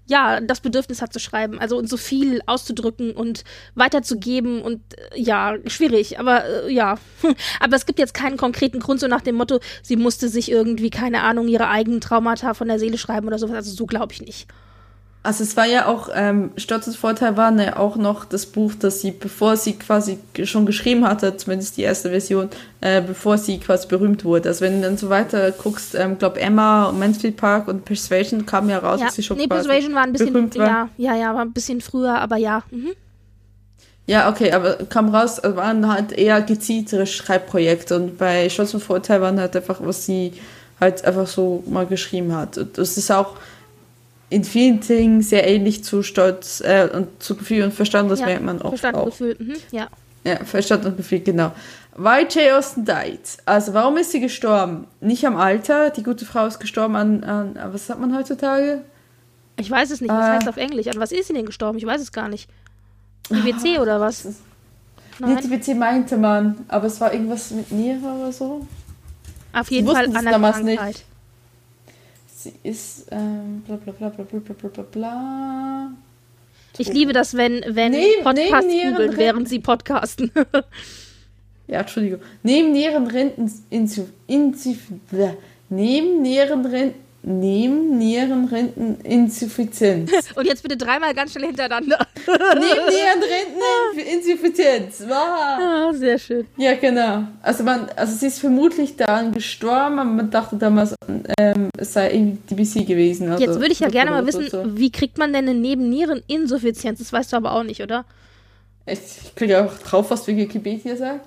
ja, 0.08 0.40
das 0.40 0.60
Bedürfnis 0.60 1.02
hat 1.02 1.12
zu 1.12 1.20
schreiben, 1.20 1.58
also 1.58 1.76
und 1.76 1.88
so 1.88 1.98
viel 1.98 2.40
auszudrücken 2.46 3.12
und 3.12 3.44
weiterzugeben 3.74 4.62
und 4.62 4.80
äh, 4.94 5.20
ja, 5.20 5.56
schwierig, 5.66 6.18
aber 6.18 6.44
äh, 6.44 6.72
ja. 6.72 6.98
aber 7.60 7.76
es 7.76 7.86
gibt 7.86 7.98
jetzt 7.98 8.14
keinen 8.14 8.38
konkreten 8.38 8.80
Grund, 8.80 9.00
so 9.00 9.06
nach 9.06 9.20
dem 9.20 9.36
Motto, 9.36 9.60
sie 9.82 9.96
musste 9.96 10.28
sich 10.28 10.50
irgendwie, 10.50 10.90
keine 10.90 11.22
Ahnung, 11.22 11.46
ihre 11.46 11.68
eigenen 11.68 12.00
Traumata 12.00 12.54
von 12.54 12.68
der 12.68 12.78
Seele 12.78 12.98
schreiben 12.98 13.26
oder 13.26 13.38
sowas. 13.38 13.56
Also 13.56 13.72
so 13.72 13.86
glaube 13.86 14.14
ich 14.14 14.22
nicht. 14.22 14.48
Also 15.24 15.42
es 15.42 15.56
war 15.56 15.66
ja 15.66 15.86
auch, 15.86 16.08
ähm, 16.14 16.52
Stolz 16.56 16.94
Vorteil 16.94 17.36
war 17.36 17.52
ja 17.60 17.76
auch 17.76 17.96
noch 17.96 18.24
das 18.24 18.46
Buch, 18.46 18.72
das 18.78 19.00
sie, 19.00 19.10
bevor 19.10 19.56
sie 19.56 19.74
quasi 19.74 20.18
schon 20.44 20.64
geschrieben 20.64 21.06
hatte, 21.06 21.36
zumindest 21.36 21.76
die 21.76 21.82
erste 21.82 22.10
Version, 22.10 22.48
äh, 22.80 23.02
bevor 23.02 23.36
sie 23.36 23.58
quasi 23.58 23.88
berühmt 23.88 24.24
wurde. 24.24 24.48
Also 24.48 24.64
wenn 24.64 24.76
du 24.76 24.82
dann 24.82 24.96
so 24.96 25.10
weiter 25.10 25.50
guckst, 25.50 25.96
ähm, 25.96 26.18
glaube 26.18 26.40
Emma, 26.40 26.92
Mansfield 26.92 27.36
Park 27.36 27.66
und 27.68 27.84
Persuasion 27.84 28.46
kamen 28.46 28.70
ja 28.70 28.78
raus, 28.78 29.00
ja. 29.00 29.06
dass 29.06 29.16
sie 29.16 29.22
schon 29.22 29.36
nee, 29.36 29.48
Persuasion 29.48 29.94
war 29.94 30.04
ein 30.04 30.12
bisschen, 30.12 30.50
ja, 30.54 30.88
ja, 30.96 31.16
ja, 31.16 31.34
war 31.34 31.42
ein 31.42 31.52
bisschen 31.52 31.80
früher, 31.80 32.18
aber 32.18 32.36
ja. 32.36 32.62
Mhm. 32.70 32.92
Ja, 34.06 34.30
okay, 34.30 34.52
aber 34.52 34.76
kam 34.84 35.14
raus, 35.14 35.38
waren 35.42 35.86
halt 35.92 36.12
eher 36.12 36.40
gezieltere 36.40 37.06
Schreibprojekte 37.06 37.96
und 37.96 38.16
bei 38.16 38.48
Stolz 38.48 38.72
und 38.72 38.82
Vorteil 38.82 39.20
waren 39.20 39.38
halt 39.38 39.54
einfach, 39.54 39.80
was 39.82 40.06
sie 40.06 40.32
halt 40.80 41.04
einfach 41.04 41.26
so 41.26 41.62
mal 41.66 41.84
geschrieben 41.84 42.34
hat. 42.34 42.56
Und 42.56 42.78
das 42.78 42.96
ist 42.96 43.10
auch, 43.10 43.36
in 44.30 44.44
vielen 44.44 44.80
Dingen 44.80 45.22
sehr 45.22 45.46
ähnlich 45.48 45.84
zu 45.84 46.02
Stolz 46.02 46.60
äh, 46.60 46.88
und 46.92 47.22
zu 47.22 47.36
Gefühl 47.36 47.64
und 47.64 47.72
Verstand, 47.72 48.10
das 48.10 48.20
ja, 48.20 48.26
merkt 48.26 48.44
man 48.44 48.60
oft 48.60 48.78
Verstand 48.78 48.96
auch. 48.96 49.06
Gefühl, 49.06 49.36
mhm, 49.38 49.56
ja. 49.70 49.88
Ja, 50.24 50.44
Verstand 50.44 50.84
und 50.84 50.96
Gefühl, 50.96 51.20
genau. 51.20 51.52
Why 51.96 52.26
Jay 52.28 52.52
Austen 52.52 52.84
died? 52.84 53.20
Also, 53.44 53.74
warum 53.74 53.96
ist 53.96 54.12
sie 54.12 54.20
gestorben? 54.20 54.86
Nicht 55.00 55.26
am 55.26 55.36
Alter. 55.36 55.90
Die 55.90 56.02
gute 56.02 56.24
Frau 56.24 56.46
ist 56.46 56.60
gestorben 56.60 56.94
an, 56.94 57.24
an 57.24 57.58
was 57.72 57.86
sagt 57.86 58.00
man 58.00 58.14
heutzutage? 58.16 58.82
Ich 59.56 59.70
weiß 59.70 59.90
es 59.90 60.00
nicht. 60.00 60.10
Was 60.10 60.26
äh, 60.26 60.30
heißt 60.30 60.48
auf 60.48 60.56
Englisch? 60.56 60.86
An 60.86 61.00
was 61.00 61.10
ist 61.10 61.26
sie 61.26 61.32
denn 61.32 61.46
gestorben? 61.46 61.78
Ich 61.78 61.86
weiß 61.86 62.00
es 62.00 62.12
gar 62.12 62.28
nicht. 62.28 62.48
IBC 63.30 63.80
oder 63.80 64.00
was? 64.00 64.28
Nein. 65.18 65.38
Nee, 65.42 65.56
IBC 65.56 65.74
meinte 65.74 66.16
man, 66.16 66.64
aber 66.68 66.86
es 66.86 67.00
war 67.00 67.12
irgendwas 67.12 67.50
mit 67.50 67.72
Niere 67.72 67.98
oder 67.98 68.32
so. 68.32 68.66
Auf 69.52 69.70
jeden 69.70 69.88
Fall 69.88 70.04
an 70.06 70.24
der 70.24 70.38
Krankheit. 70.38 70.64
Nicht. 70.64 71.04
Sie 72.40 72.52
ist 72.62 73.08
ähm, 73.10 73.62
bla 73.66 73.74
bla 73.74 73.92
bla 73.92 74.10
bla 74.10 74.24
bla 74.24 74.38
bla 74.38 74.68
bla 74.68 74.84
bla. 74.84 75.90
Ich 76.78 76.92
liebe 76.92 77.12
das, 77.12 77.34
wenn, 77.36 77.64
wenn 77.66 77.90
neben, 77.90 78.22
Podcasts 78.22 78.66
neben 78.68 78.90
googeln, 78.92 79.16
während 79.16 79.48
sie 79.48 79.58
podcasten. 79.58 80.30
ja, 81.66 81.80
Entschuldigung. 81.80 82.20
Neben 82.44 82.70
Nierenrindeninsuffizienz. 82.70 84.68
Neben 85.68 86.22
Nierenrind 86.22 86.94
Neben 86.94 87.07
Niereninsuffizienz. 87.22 90.10
Und 90.36 90.46
jetzt 90.46 90.62
bitte 90.62 90.76
dreimal 90.76 91.14
ganz 91.14 91.32
schnell 91.32 91.46
hintereinander. 91.46 92.06
Neben 92.26 93.22
Niereninsuffizienz. 93.96 95.04
Wow. 95.06 95.14
Ah, 95.14 95.90
sehr 95.92 96.18
schön. 96.18 96.46
Ja, 96.56 96.74
genau. 96.74 97.24
Also 97.42 97.64
man, 97.64 97.88
also 97.96 98.14
sie 98.14 98.28
ist 98.28 98.38
vermutlich 98.38 98.94
daran 98.96 99.32
gestorben, 99.32 99.98
aber 99.98 100.10
man 100.10 100.30
dachte 100.30 100.54
damals, 100.56 100.94
ähm, 101.38 101.70
es 101.76 101.92
sei 101.92 102.12
irgendwie 102.12 102.54
DBC 102.54 102.86
gewesen. 102.86 103.28
Also 103.30 103.44
jetzt 103.44 103.58
würde 103.58 103.72
ich 103.72 103.80
ja 103.80 103.88
gerne 103.88 104.12
mal 104.12 104.24
wissen, 104.26 104.48
so. 104.48 104.62
wie 104.76 104.92
kriegt 104.92 105.18
man 105.18 105.32
denn 105.32 105.48
eine 105.48 105.58
Nebenniereninsuffizienz? 105.58 107.00
Das 107.00 107.12
weißt 107.12 107.32
du 107.32 107.36
aber 107.36 107.50
auch 107.52 107.64
nicht, 107.64 107.82
oder? 107.82 108.04
Ich, 108.86 109.00
ich 109.24 109.34
kriege 109.34 109.64
auch 109.64 109.76
drauf, 109.78 110.10
was 110.10 110.24
Wikipedia 110.26 110.96
sagt 110.96 111.26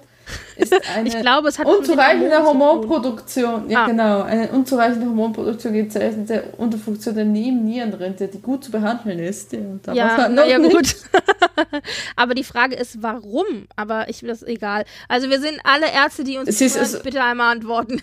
ist 0.55 0.73
eine 0.95 1.07
ich 1.07 1.19
glaube, 1.19 1.49
es 1.49 1.59
hat 1.59 1.67
unzureichende 1.67 2.43
Hormonproduktion. 2.43 3.69
Ja, 3.69 3.83
ah. 3.83 3.87
genau. 3.87 4.21
Eine 4.21 4.49
unzureichende 4.49 5.07
Hormonproduktion 5.07 5.73
gezeichnete 5.73 6.43
Unterfunktion 6.57 7.15
der 7.15 7.25
Nebennierenrinde, 7.25 8.27
die 8.27 8.41
gut 8.41 8.63
zu 8.63 8.71
behandeln 8.71 9.19
ist. 9.19 9.53
Ja, 9.53 9.93
ja, 9.93 10.29
na, 10.29 10.45
ja 10.45 10.57
gut. 10.57 10.95
Aber 12.15 12.33
die 12.33 12.43
Frage 12.43 12.75
ist, 12.75 13.01
warum? 13.01 13.67
Aber 13.75 14.09
ich 14.09 14.21
das 14.21 14.41
ist 14.41 14.47
egal. 14.47 14.85
Also 15.07 15.29
wir 15.29 15.39
sind 15.39 15.59
alle 15.63 15.91
Ärzte, 15.91 16.23
die 16.23 16.37
uns 16.37 16.49
es 16.49 16.61
ist, 16.61 16.77
hören, 16.77 17.03
bitte 17.03 17.23
einmal 17.23 17.51
antworten. 17.53 18.01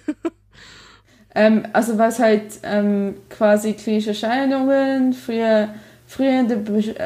ähm, 1.35 1.67
also 1.73 1.99
was 1.99 2.19
halt 2.19 2.61
ähm, 2.63 3.17
quasi 3.31 3.73
klinische 3.75 4.11
Erscheinungen, 4.11 5.13
früher 5.13 5.69
Frühere 6.09 6.57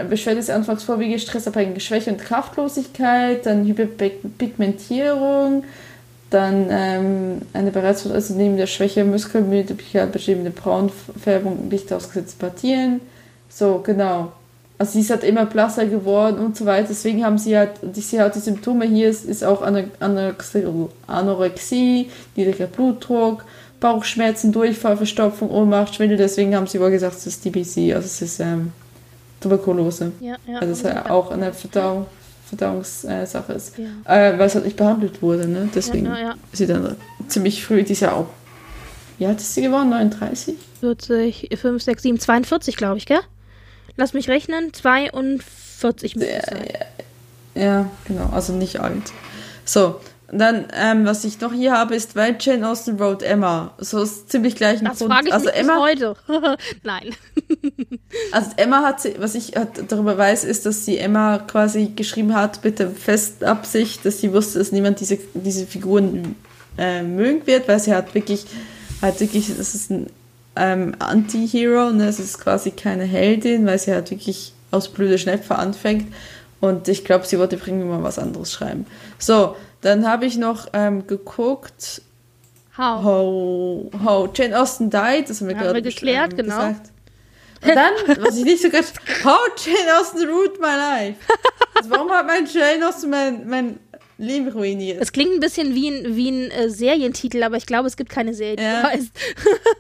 Beschwerde 0.08 0.38
ist 0.38 0.48
anfangs 0.48 0.84
vorwiegend 0.84 1.20
stressabhängige 1.20 1.80
Schwäche 1.80 2.12
und 2.12 2.20
Kraftlosigkeit, 2.20 3.44
dann 3.44 3.66
Hyperpigmentierung, 3.66 5.64
dann 6.30 6.68
ähm, 6.70 7.42
eine 7.52 7.72
bereits 7.72 8.06
also 8.08 8.34
neben 8.34 8.56
der 8.56 8.68
Schwäche 8.68 9.04
Muskelmüdigkeit 9.04 10.12
beschriebene 10.12 10.50
Braunfärbung 10.50 11.68
Licht 11.68 11.92
ausgesetzte 11.92 12.38
Partien. 12.38 13.00
So, 13.48 13.80
genau. 13.84 14.30
Also 14.78 14.92
sie 14.92 15.00
ist 15.00 15.10
halt 15.10 15.24
immer 15.24 15.46
blasser 15.46 15.86
geworden 15.86 16.38
und 16.38 16.56
so 16.56 16.64
weiter. 16.64 16.88
Deswegen 16.90 17.24
haben 17.24 17.38
sie 17.38 17.58
halt, 17.58 17.72
sie 17.94 18.20
hat 18.20 18.36
die 18.36 18.40
Symptome 18.40 18.84
hier, 18.84 19.08
ist, 19.08 19.24
ist 19.24 19.42
auch 19.42 19.62
Anorexie, 19.62 20.64
Anorexie, 21.08 22.08
niedriger 22.36 22.68
Blutdruck, 22.68 23.44
Bauchschmerzen, 23.80 24.52
Durchfall, 24.52 24.96
Verstopfung, 24.96 25.50
Ohnmacht, 25.50 25.96
Schwindel. 25.96 26.18
Deswegen 26.18 26.54
haben 26.54 26.68
sie 26.68 26.80
wohl 26.80 26.92
gesagt, 26.92 27.16
es 27.16 27.26
ist 27.26 27.44
DBC. 27.44 27.94
Also 27.94 28.06
es 28.06 28.22
ist 28.22 28.38
ähm, 28.38 28.72
Tuberkulose. 29.42 30.12
Ja, 30.20 30.36
ja. 30.46 30.58
Also 30.58 30.72
es 30.72 30.82
ja 30.82 31.10
auch 31.10 31.30
eine 31.30 31.52
Verdauung, 31.52 32.06
Verdauungssache 32.46 33.52
ist. 33.52 33.74
Ja. 33.78 33.86
Äh, 34.04 34.38
weil 34.38 34.46
es 34.46 34.54
halt 34.54 34.64
nicht 34.64 34.76
behandelt 34.76 35.22
wurde, 35.22 35.48
ne? 35.48 35.68
Deswegen 35.74 36.06
ja, 36.06 36.18
ja, 36.18 36.34
ist 36.52 36.58
sie 36.58 36.66
dann 36.66 36.96
ziemlich 37.28 37.64
früh, 37.64 37.82
die 37.82 37.92
ist 37.92 38.00
ja 38.00 38.12
auch. 38.12 38.28
Wie 39.18 39.26
alt 39.26 39.38
ist 39.38 39.54
sie 39.54 39.62
geworden? 39.62 39.90
39? 39.90 40.56
40, 40.80 41.50
5, 41.54 41.82
6, 41.82 42.02
7, 42.02 42.20
42, 42.20 42.76
glaube 42.76 42.98
ich, 42.98 43.06
gell? 43.06 43.20
Lass 43.96 44.14
mich 44.14 44.28
rechnen. 44.28 44.72
42 44.72 46.16
müsste 46.16 46.32
ja, 47.54 47.62
ja, 47.62 47.90
genau, 48.06 48.30
also 48.32 48.52
nicht 48.52 48.80
alt. 48.80 49.12
So, 49.64 50.00
und 50.32 50.38
dann, 50.38 50.66
ähm, 50.74 51.04
was 51.04 51.24
ich 51.24 51.38
noch 51.40 51.52
hier 51.52 51.72
habe, 51.72 51.94
ist, 51.94 52.16
weil 52.16 52.36
Jane 52.40 52.66
Austen 52.66 52.98
wrote 52.98 53.26
Emma. 53.26 53.74
So 53.76 54.02
ist 54.02 54.30
ziemlich 54.30 54.56
gleich 54.56 54.78
ein 54.78 54.86
das 54.86 54.98
Grund. 54.98 55.12
Frage 55.12 55.28
ich 55.28 55.34
also 55.34 55.50
Emma 55.50 55.78
heute. 55.78 56.14
Nein. 56.82 57.14
also 58.32 58.50
Emma 58.56 58.82
hat 58.82 59.02
sie, 59.02 59.14
was 59.18 59.34
ich 59.34 59.52
darüber 59.88 60.16
weiß, 60.16 60.44
ist, 60.44 60.64
dass 60.64 60.86
sie 60.86 60.96
Emma 60.96 61.36
quasi 61.36 61.92
geschrieben 61.94 62.34
hat 62.34 62.64
mit 62.64 62.78
der 62.78 62.90
festen 62.90 63.44
Absicht, 63.44 64.06
dass 64.06 64.22
sie 64.22 64.32
wusste, 64.32 64.58
dass 64.58 64.72
niemand 64.72 65.00
diese, 65.00 65.18
diese 65.34 65.66
Figuren 65.66 66.34
äh, 66.78 67.02
mögen 67.02 67.46
wird, 67.46 67.68
weil 67.68 67.78
sie 67.78 67.94
hat 67.94 68.14
wirklich, 68.14 68.46
halt 69.02 69.20
wirklich, 69.20 69.54
das 69.54 69.74
ist 69.74 69.90
ein 69.90 70.06
ähm, 70.56 70.94
Anti-Hero. 70.98 71.90
Ne? 71.90 72.08
Es 72.08 72.18
ist 72.18 72.38
quasi 72.38 72.70
keine 72.70 73.04
Heldin, 73.04 73.66
weil 73.66 73.78
sie 73.78 73.92
halt 73.92 74.10
wirklich 74.10 74.54
aus 74.70 74.88
blöde 74.88 75.18
Schnepfer 75.18 75.58
anfängt. 75.58 76.10
Und 76.62 76.88
ich 76.88 77.04
glaube, 77.04 77.26
sie 77.26 77.38
wollte 77.38 77.56
irgendwie 77.56 77.84
mal 77.84 78.02
was 78.02 78.18
anderes 78.18 78.50
schreiben. 78.50 78.86
So, 79.18 79.56
dann 79.82 80.08
habe 80.08 80.26
ich 80.26 80.38
noch 80.38 80.68
ähm, 80.72 81.06
geguckt, 81.06 82.02
How? 82.78 83.04
how, 83.04 83.90
how 84.02 84.30
Jane 84.32 84.58
Austen 84.58 84.88
died. 84.88 85.28
Das 85.28 85.40
haben 85.40 85.48
wir 85.48 85.56
Haben 85.56 85.62
gerade 85.64 85.84
wir 85.84 85.90
geklärt, 85.90 86.36
genau. 86.36 86.56
gesagt. 86.56 86.90
Und 87.62 87.76
dann, 87.76 87.92
was 88.24 88.36
ich 88.36 88.44
nicht 88.44 88.62
so 88.62 88.70
ganz, 88.70 88.94
how 89.24 89.38
Jane 89.56 90.00
Austen 90.00 90.26
ruined 90.26 90.58
my 90.58 90.74
life. 90.74 91.16
Also 91.74 91.90
warum 91.90 92.10
hat 92.10 92.26
mein 92.26 92.46
Jane 92.46 92.88
Austen 92.88 93.10
mein, 93.10 93.48
mein 93.48 93.80
Leben 94.22 94.48
ruiniert? 94.48 94.98
Es 95.00 95.12
klingt 95.12 95.32
ein 95.34 95.40
bisschen 95.40 95.74
wie 95.74 95.88
ein, 95.90 96.16
wie 96.16 96.30
ein 96.30 96.50
äh, 96.50 96.70
Serientitel, 96.70 97.42
aber 97.42 97.56
ich 97.56 97.66
glaube, 97.66 97.88
es 97.88 97.96
gibt 97.96 98.10
keine 98.10 98.34
Serie, 98.34 98.56
die 98.56 98.62
Ja. 98.62 98.84
heißt. 98.84 99.10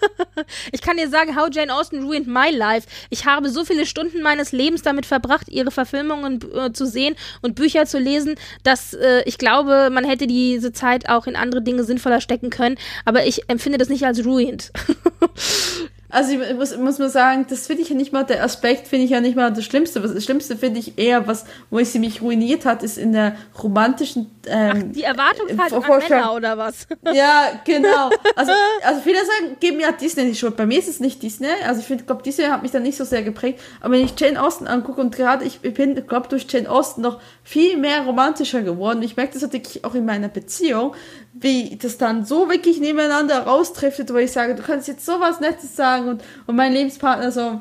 ich 0.72 0.82
kann 0.82 0.96
dir 0.96 1.08
sagen, 1.08 1.36
How 1.36 1.48
Jane 1.50 1.72
Austen 1.74 2.02
Ruined 2.04 2.26
My 2.26 2.50
Life. 2.50 2.86
Ich 3.10 3.24
habe 3.26 3.48
so 3.48 3.64
viele 3.64 3.86
Stunden 3.86 4.22
meines 4.22 4.52
Lebens 4.52 4.82
damit 4.82 5.06
verbracht, 5.06 5.48
ihre 5.48 5.70
Verfilmungen 5.70 6.40
äh, 6.54 6.72
zu 6.72 6.86
sehen 6.86 7.14
und 7.40 7.54
Bücher 7.54 7.86
zu 7.86 7.98
lesen, 7.98 8.34
dass 8.64 8.94
äh, 8.94 9.22
ich 9.24 9.38
glaube, 9.38 9.90
man 9.90 10.04
hätte 10.04 10.26
diese 10.26 10.72
Zeit 10.72 11.08
auch 11.08 11.26
in 11.26 11.36
andere 11.36 11.62
Dinge 11.62 11.84
sinnvoller 11.84 12.20
stecken 12.20 12.50
können. 12.50 12.76
Aber 13.04 13.26
ich 13.26 13.48
empfinde 13.48 13.78
das 13.78 13.88
nicht 13.88 14.04
als 14.04 14.24
ruined. 14.24 14.72
Also 16.12 16.32
ich 16.38 16.54
muss, 16.54 16.76
muss 16.76 16.98
mal 16.98 17.08
sagen, 17.08 17.46
das 17.48 17.66
finde 17.66 17.82
ich 17.82 17.88
ja 17.88 17.96
nicht 17.96 18.12
mal, 18.12 18.22
der 18.22 18.44
Aspekt 18.44 18.86
finde 18.86 19.06
ich 19.06 19.10
ja 19.10 19.20
nicht 19.20 19.34
mal 19.34 19.50
das 19.52 19.64
Schlimmste. 19.64 20.02
Was- 20.04 20.12
Das 20.12 20.22
Schlimmste 20.24 20.56
finde 20.56 20.78
ich 20.78 20.98
eher, 20.98 21.26
was, 21.26 21.46
wo 21.70 21.82
sie 21.82 21.98
mich 21.98 22.20
ruiniert 22.20 22.66
hat, 22.66 22.82
ist 22.82 22.98
in 22.98 23.12
der 23.12 23.34
romantischen 23.62 24.30
ähm, 24.46 24.92
Die 24.92 25.04
Erwartungshaltung 25.04 25.78
an 25.78 25.84
Vorstellung- 25.84 26.20
Männer 26.22 26.34
oder 26.34 26.58
was? 26.58 26.86
Ja, 27.14 27.60
genau. 27.64 28.10
Also, 28.36 28.52
also 28.84 29.00
viele 29.00 29.18
sagen, 29.18 29.56
geben 29.58 29.80
ja 29.80 29.90
Disney 29.92 30.26
die 30.26 30.34
Schuld. 30.34 30.56
Bei 30.56 30.66
mir 30.66 30.78
ist 30.78 30.88
es 30.88 31.00
nicht 31.00 31.22
Disney. 31.22 31.48
Also 31.66 31.80
ich 31.80 31.86
finde, 31.86 32.04
glaube 32.04 32.22
Disney 32.22 32.44
hat 32.44 32.62
mich 32.62 32.72
da 32.72 32.78
nicht 32.78 32.98
so 32.98 33.04
sehr 33.04 33.22
geprägt. 33.22 33.60
Aber 33.80 33.94
wenn 33.94 34.04
ich 34.04 34.12
Jane 34.18 34.40
Austen 34.42 34.66
angucke 34.66 35.00
und 35.00 35.16
gerade 35.16 35.44
ich 35.46 35.60
bin, 35.60 35.94
glaube 36.06 36.28
durch 36.28 36.46
Jane 36.50 36.68
Austen 36.70 37.00
noch 37.00 37.20
viel 37.42 37.76
mehr 37.78 38.02
romantischer 38.02 38.60
geworden. 38.62 39.02
Ich 39.02 39.16
merke 39.16 39.32
das 39.38 39.42
wirklich 39.50 39.84
auch 39.84 39.94
in 39.94 40.04
meiner 40.04 40.28
Beziehung, 40.28 40.94
wie 41.32 41.76
das 41.76 41.98
dann 41.98 42.24
so 42.24 42.48
wirklich 42.48 42.80
nebeneinander 42.80 43.40
rausdriftet, 43.40 44.12
wo 44.12 44.16
ich 44.16 44.32
sage, 44.32 44.54
du 44.54 44.62
kannst 44.62 44.88
jetzt 44.88 45.04
sowas 45.06 45.40
Nettes 45.40 45.76
sagen 45.76 46.08
und, 46.08 46.22
und 46.46 46.56
mein 46.56 46.72
Lebenspartner 46.72 47.32
so, 47.32 47.60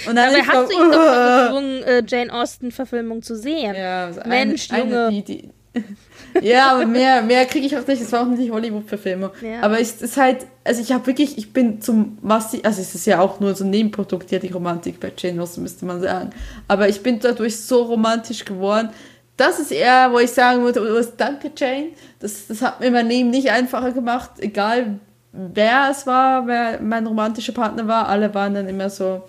Und 0.09 0.17
dann 0.17 0.33
Dabei 0.33 0.43
hast 0.43 0.71
so, 0.71 0.77
du 0.77 0.85
ihn 0.85 0.93
doch 0.93 1.45
gezwungen, 1.47 1.83
äh, 1.83 2.03
Jane 2.07 2.33
Austen-Verfilmung 2.33 3.23
zu 3.23 3.37
sehen. 3.37 3.75
Ja, 3.75 4.07
also 4.07 4.21
Mensch, 4.27 4.71
eine, 4.71 4.83
Junge. 4.83 5.07
Eine, 5.07 5.23
die, 5.23 5.25
die, 5.25 5.85
ja, 6.43 6.73
aber 6.73 6.87
mehr, 6.87 7.23
mehr 7.23 7.45
kriege 7.47 7.67
ich 7.67 7.77
auch 7.77 7.87
nicht. 7.87 8.03
Das 8.03 8.13
war 8.13 8.23
auch 8.23 8.27
nicht 8.27 8.51
Hollywood-Verfilmung. 8.51 9.31
Ja. 9.43 9.63
Aber 9.63 9.81
es 9.81 10.03
ist 10.03 10.17
halt, 10.17 10.47
also 10.65 10.81
ich 10.81 10.93
habe 10.93 11.07
wirklich, 11.07 11.39
ich 11.39 11.53
bin 11.53 11.81
zum 11.81 12.19
Massi, 12.23 12.61
also 12.63 12.81
es 12.81 12.95
ist 12.95 13.07
ja 13.07 13.21
auch 13.21 13.41
nur 13.41 13.55
so 13.55 13.65
ein 13.65 13.71
Nebenprodukt, 13.71 14.31
ja, 14.31 14.39
die 14.39 14.53
Romantik 14.53 15.01
bei 15.01 15.13
Jane 15.17 15.43
Austen, 15.43 15.63
müsste 15.63 15.85
man 15.85 16.01
sagen. 16.01 16.31
Aber 16.69 16.89
ich 16.89 17.03
bin 17.03 17.19
dadurch 17.21 17.57
so 17.57 17.83
romantisch 17.83 18.45
geworden. 18.45 18.91
Das 19.37 19.59
ist 19.59 19.71
eher, 19.71 20.11
wo 20.13 20.19
ich 20.19 20.31
sagen 20.31 20.63
würde, 20.63 20.81
oh, 20.81 21.13
danke 21.17 21.51
Jane. 21.57 21.89
Das, 22.21 22.47
das 22.47 22.63
hat 22.63 22.81
mir 22.81 22.91
mein 22.91 23.09
Leben 23.09 23.31
nicht 23.31 23.51
einfacher 23.51 23.93
gemacht, 23.93 24.31
egal 24.39 24.99
wer 25.33 25.89
es 25.91 26.07
war, 26.07 26.47
wer 26.47 26.81
mein 26.81 27.07
romantischer 27.07 27.53
Partner 27.53 27.87
war. 27.87 28.09
Alle 28.09 28.33
waren 28.35 28.55
dann 28.55 28.69
immer 28.69 28.89
so. 28.89 29.25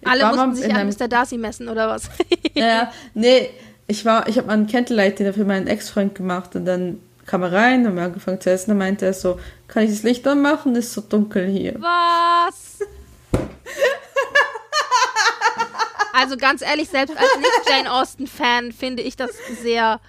ich 0.00 0.08
Alle 0.08 0.26
mussten 0.26 0.54
sich 0.54 0.74
an 0.74 0.88
Mr. 0.88 1.08
Darcy 1.08 1.36
messen, 1.36 1.68
oder 1.68 1.88
was? 1.88 2.08
ja, 2.54 2.90
nee, 3.14 3.50
ich 3.90 4.04
war, 4.04 4.28
ich 4.28 4.38
habe 4.38 4.46
mal 4.46 4.54
einen 4.54 4.68
Candlelight-Dinner 4.68 5.32
für 5.32 5.44
meinen 5.44 5.66
Ex-Freund 5.66 6.14
gemacht 6.14 6.54
und 6.54 6.64
dann 6.64 7.00
kam 7.26 7.42
er 7.42 7.52
rein, 7.52 7.86
haben 7.86 7.96
wir 7.96 8.04
angefangen 8.04 8.40
zu 8.40 8.50
essen, 8.50 8.70
dann 8.70 8.78
meinte 8.78 9.04
er 9.04 9.12
so, 9.12 9.40
kann 9.66 9.82
ich 9.82 9.90
das 9.90 10.04
Licht 10.04 10.26
anmachen? 10.26 10.76
Ist 10.76 10.92
so 10.92 11.00
dunkel 11.00 11.48
hier. 11.48 11.74
Was? 11.78 12.78
Also 16.12 16.36
ganz 16.36 16.60
ehrlich, 16.60 16.88
selbst 16.88 17.16
als 17.16 17.36
Nicht-Jane 17.38 17.90
Austen-Fan 17.90 18.72
finde 18.72 19.02
ich 19.02 19.16
das 19.16 19.30
sehr 19.62 20.00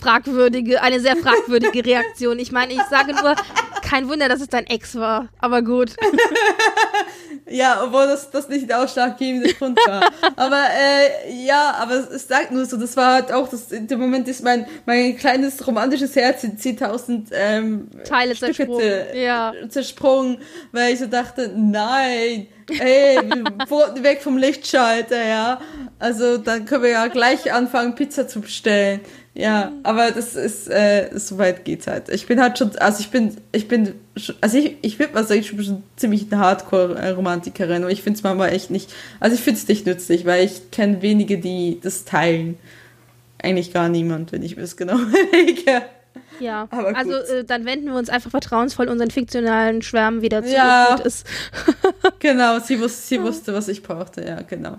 fragwürdige, 0.00 0.82
eine 0.82 1.00
sehr 1.00 1.16
fragwürdige 1.16 1.84
Reaktion. 1.84 2.38
Ich 2.38 2.50
meine, 2.50 2.72
ich 2.72 2.82
sage 2.90 3.14
nur, 3.14 3.36
kein 3.82 4.08
Wunder, 4.08 4.28
dass 4.28 4.40
es 4.40 4.48
dein 4.48 4.66
Ex 4.66 4.96
war. 4.96 5.28
Aber 5.38 5.62
gut. 5.62 5.94
Ja, 7.50 7.82
obwohl 7.84 8.06
das, 8.06 8.30
das 8.30 8.48
nicht 8.48 8.68
der 8.68 8.82
ausschlaggebende 8.82 9.52
Grund 9.54 9.78
war. 9.86 10.02
aber 10.36 10.62
äh, 10.70 11.32
ja, 11.44 11.74
aber 11.80 11.94
es, 11.94 12.28
sagt 12.28 12.50
nur 12.50 12.64
so, 12.66 12.76
das 12.76 12.96
war 12.96 13.14
halt 13.14 13.32
auch, 13.32 13.48
das, 13.48 13.72
in 13.72 13.86
dem 13.86 14.00
Moment 14.00 14.28
ist 14.28 14.42
mein, 14.44 14.66
mein 14.86 15.16
kleines 15.16 15.66
romantisches 15.66 16.14
Herz 16.16 16.44
in 16.44 16.56
10.000 16.58 17.26
ähm, 17.32 17.88
Teile 18.04 18.34
Stücke 18.36 18.54
zersprungen. 18.54 18.82
zer- 18.82 19.14
Ja. 19.16 19.52
zersprungen, 19.68 20.38
weil 20.72 20.92
ich 20.92 20.98
so 21.00 21.06
dachte, 21.06 21.50
nein, 21.56 22.46
ey, 22.78 23.18
wir 23.22 24.02
weg 24.02 24.22
vom 24.22 24.36
Lichtschalter, 24.36 25.24
ja. 25.24 25.60
Also 25.98 26.38
dann 26.38 26.64
können 26.66 26.82
wir 26.82 26.90
ja 26.90 27.06
gleich 27.08 27.52
anfangen, 27.52 27.94
Pizza 27.94 28.28
zu 28.28 28.40
bestellen. 28.40 29.00
Ja, 29.40 29.70
aber 29.84 30.10
das 30.10 30.34
ist, 30.34 30.68
äh, 30.68 31.10
so 31.14 31.38
weit 31.38 31.64
geht's 31.64 31.86
halt. 31.86 32.08
Ich 32.08 32.26
bin 32.26 32.40
halt 32.40 32.58
schon, 32.58 32.76
also 32.78 32.98
ich 32.98 33.10
bin, 33.10 33.36
ich 33.52 33.68
bin, 33.68 33.94
schon- 34.16 34.34
also 34.40 34.58
ich, 34.58 34.78
ich 34.82 34.98
würde 34.98 35.14
mal 35.14 35.24
sagen, 35.24 35.38
ich 35.38 35.54
bin 35.54 35.64
schon 35.64 35.82
ziemlich 35.94 36.26
eine 36.28 36.40
Hardcore-Romantikerin 36.40 37.84
und 37.84 37.90
ich 37.90 38.02
finde 38.02 38.16
es 38.16 38.24
manchmal 38.24 38.52
echt 38.52 38.70
nicht, 38.72 38.92
also 39.20 39.36
ich 39.36 39.40
finde 39.40 39.60
es 39.60 39.68
nicht 39.68 39.86
nützlich, 39.86 40.26
weil 40.26 40.44
ich 40.44 40.72
kenne 40.72 41.02
wenige, 41.02 41.38
die 41.38 41.78
das 41.80 42.04
teilen. 42.04 42.58
Eigentlich 43.40 43.72
gar 43.72 43.88
niemand, 43.88 44.32
wenn 44.32 44.42
ich 44.42 44.56
mir 44.56 44.62
das 44.62 44.76
genau 44.76 44.96
überlege. 44.98 45.82
Ja, 46.40 46.66
Aber 46.72 46.96
also 46.96 47.12
äh, 47.12 47.44
dann 47.44 47.64
wenden 47.64 47.86
wir 47.86 47.94
uns 47.94 48.10
einfach 48.10 48.32
vertrauensvoll 48.32 48.88
unseren 48.88 49.12
fiktionalen 49.12 49.82
Schwärmen 49.82 50.20
wieder 50.20 50.42
zu. 50.42 50.52
Ja. 50.52 50.96
Gut 50.96 51.06
ist. 51.06 51.24
Genau, 52.18 52.58
sie 52.58 52.80
wusste, 52.80 53.02
sie 53.06 53.22
wusste, 53.22 53.54
was 53.54 53.68
ich 53.68 53.84
brauchte, 53.84 54.24
ja, 54.24 54.40
genau. 54.42 54.78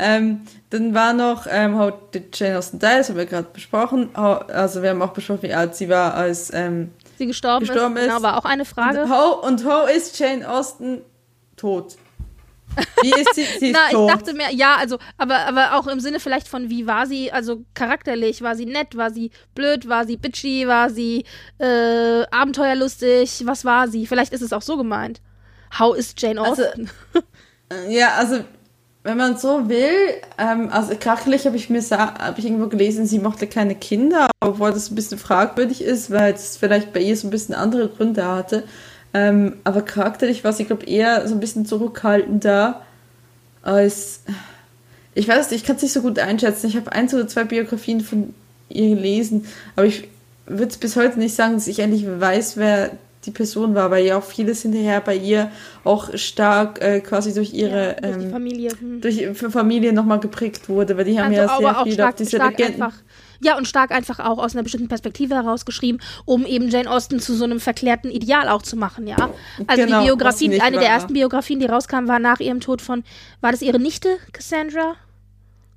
Ähm, 0.00 0.42
dann 0.70 0.94
war 0.94 1.12
noch 1.12 1.46
ähm, 1.48 1.78
How 1.78 1.92
did 2.12 2.38
Jane 2.38 2.58
Austen 2.58 2.78
die, 2.78 2.86
das 2.86 3.08
haben 3.08 3.16
wir 3.16 3.26
gerade 3.26 3.48
besprochen. 3.52 4.10
How, 4.16 4.48
also 4.48 4.82
wir 4.82 4.90
haben 4.90 5.02
auch 5.02 5.12
besprochen, 5.12 5.42
wie 5.42 5.52
alt 5.54 5.74
sie 5.74 5.88
war, 5.88 6.14
als 6.14 6.52
ähm, 6.52 6.92
Sie 7.18 7.26
gestorben, 7.26 7.66
Gestorben 7.66 7.96
ist. 7.96 8.04
ist. 8.04 8.08
Genau, 8.08 8.22
war 8.22 8.38
auch 8.38 8.44
eine 8.46 8.64
Frage. 8.64 9.02
und 9.02 9.10
how, 9.10 9.44
und 9.46 9.64
how 9.64 9.90
ist 9.90 10.18
Jane 10.18 10.48
Austen 10.48 11.02
tot? 11.56 11.96
Wie 13.02 13.10
ist 13.10 13.34
sie, 13.34 13.42
sie 13.58 13.66
ist 13.70 13.72
Na, 13.72 13.86
ich 13.88 13.92
tot? 13.94 14.10
dachte 14.10 14.32
mir, 14.32 14.54
ja, 14.54 14.76
also, 14.76 14.98
aber, 15.18 15.38
aber 15.46 15.74
auch 15.74 15.86
im 15.88 15.98
Sinne 16.00 16.20
vielleicht 16.20 16.46
von, 16.48 16.70
wie 16.70 16.86
war 16.86 17.06
sie, 17.06 17.32
also 17.32 17.64
charakterlich, 17.74 18.42
war 18.42 18.54
sie 18.54 18.64
nett, 18.66 18.96
war 18.96 19.10
sie 19.10 19.32
blöd, 19.54 19.88
war 19.88 20.06
sie 20.06 20.16
bitchy, 20.16 20.66
war 20.68 20.88
sie 20.88 21.24
äh, 21.58 22.22
abenteuerlustig, 22.30 23.42
was 23.44 23.64
war 23.64 23.88
sie? 23.88 24.06
Vielleicht 24.06 24.32
ist 24.32 24.42
es 24.42 24.52
auch 24.52 24.62
so 24.62 24.76
gemeint. 24.76 25.20
How 25.78 25.96
is 25.96 26.14
Jane 26.16 26.40
Also, 26.40 26.62
Austen? 26.64 26.90
Ja, 27.88 28.14
also 28.16 28.44
wenn 29.02 29.16
man 29.16 29.38
so 29.38 29.68
will, 29.68 30.14
ähm, 30.36 30.68
also 30.70 30.94
charakterlich 30.94 31.46
habe 31.46 31.56
ich 31.56 31.70
mir 31.70 31.80
habe 31.90 32.38
ich 32.38 32.44
irgendwo 32.44 32.68
gelesen, 32.68 33.06
sie 33.06 33.18
mochte 33.18 33.46
keine 33.46 33.74
Kinder, 33.74 34.28
obwohl 34.40 34.72
das 34.72 34.90
ein 34.90 34.94
bisschen 34.94 35.18
fragwürdig 35.18 35.82
ist, 35.82 36.10
weil 36.10 36.34
es 36.34 36.56
vielleicht 36.58 36.92
bei 36.92 37.00
ihr 37.00 37.16
so 37.16 37.26
ein 37.26 37.30
bisschen 37.30 37.54
andere 37.54 37.88
Gründe 37.88 38.26
hatte. 38.26 38.64
Ähm, 39.14 39.54
aber 39.64 39.82
charakterlich 39.82 40.44
war 40.44 40.52
sie, 40.52 40.64
glaube 40.64 40.84
ich, 40.84 40.90
eher 40.90 41.26
so 41.26 41.34
ein 41.34 41.40
bisschen 41.40 41.66
zurückhaltender 41.66 42.82
als. 43.62 44.20
Ich 45.14 45.26
weiß 45.26 45.50
nicht, 45.50 45.62
ich 45.62 45.66
kann 45.66 45.76
es 45.76 45.82
nicht 45.82 45.92
so 45.92 46.02
gut 46.02 46.18
einschätzen. 46.18 46.68
Ich 46.68 46.76
habe 46.76 46.92
eins 46.92 47.12
oder 47.14 47.26
zwei 47.26 47.44
Biografien 47.44 48.00
von 48.00 48.34
ihr 48.68 48.94
gelesen, 48.94 49.46
aber 49.76 49.86
ich 49.86 50.08
würde 50.46 50.70
es 50.70 50.78
bis 50.78 50.96
heute 50.96 51.18
nicht 51.18 51.34
sagen, 51.34 51.54
dass 51.54 51.66
ich 51.66 51.80
endlich 51.80 52.06
weiß, 52.06 52.56
wer 52.56 52.92
die 53.26 53.30
Person 53.30 53.74
war, 53.74 53.90
weil 53.90 54.06
ja 54.06 54.16
auch 54.16 54.24
vieles 54.24 54.62
hinterher 54.62 55.00
bei 55.00 55.14
ihr 55.14 55.50
auch 55.84 56.16
stark 56.16 56.80
äh, 56.80 57.00
quasi 57.00 57.34
durch 57.34 57.52
ihre 57.52 57.88
Ja, 57.88 57.92
durch 58.00 58.16
die 58.18 58.24
ähm, 58.24 58.30
Familie. 58.30 58.70
Hm. 58.78 59.00
durch 59.00 59.26
für 59.34 59.50
Familie 59.50 59.92
nochmal 59.92 60.20
geprägt 60.20 60.68
wurde, 60.68 60.96
weil 60.96 61.04
die 61.04 61.20
haben 61.20 61.32
ja 61.32 61.42
Also, 61.42 61.58
sehr 61.58 61.68
aber 61.68 61.80
auch 61.80 61.84
viel 61.84 61.92
stark, 61.92 62.10
auf 62.10 62.16
diese 62.16 62.36
stark 62.36 62.58
Legenden. 62.58 62.82
einfach. 62.82 62.98
Ja, 63.42 63.56
und 63.56 63.66
stark 63.66 63.90
einfach 63.90 64.20
auch 64.20 64.38
aus 64.38 64.54
einer 64.54 64.62
bestimmten 64.62 64.88
Perspektive 64.88 65.34
herausgeschrieben, 65.34 66.00
um 66.26 66.44
eben 66.44 66.68
Jane 66.68 66.90
Austen 66.90 67.20
zu 67.20 67.34
so 67.34 67.44
einem 67.44 67.58
verklärten 67.58 68.10
Ideal 68.10 68.48
auch 68.48 68.62
zu 68.62 68.76
machen, 68.76 69.06
ja. 69.06 69.30
Also 69.66 69.84
Genau, 69.84 70.00
die 70.00 70.06
Biografie, 70.06 70.60
eine 70.60 70.78
der 70.78 70.88
ersten 70.88 71.14
Biografien, 71.14 71.58
die 71.58 71.66
rauskam, 71.66 72.06
war 72.06 72.18
nach 72.18 72.40
ihrem 72.40 72.60
Tod 72.60 72.82
von, 72.82 73.02
war 73.40 73.50
das 73.52 73.62
ihre 73.62 73.78
Nichte, 73.78 74.18
Cassandra? 74.32 74.96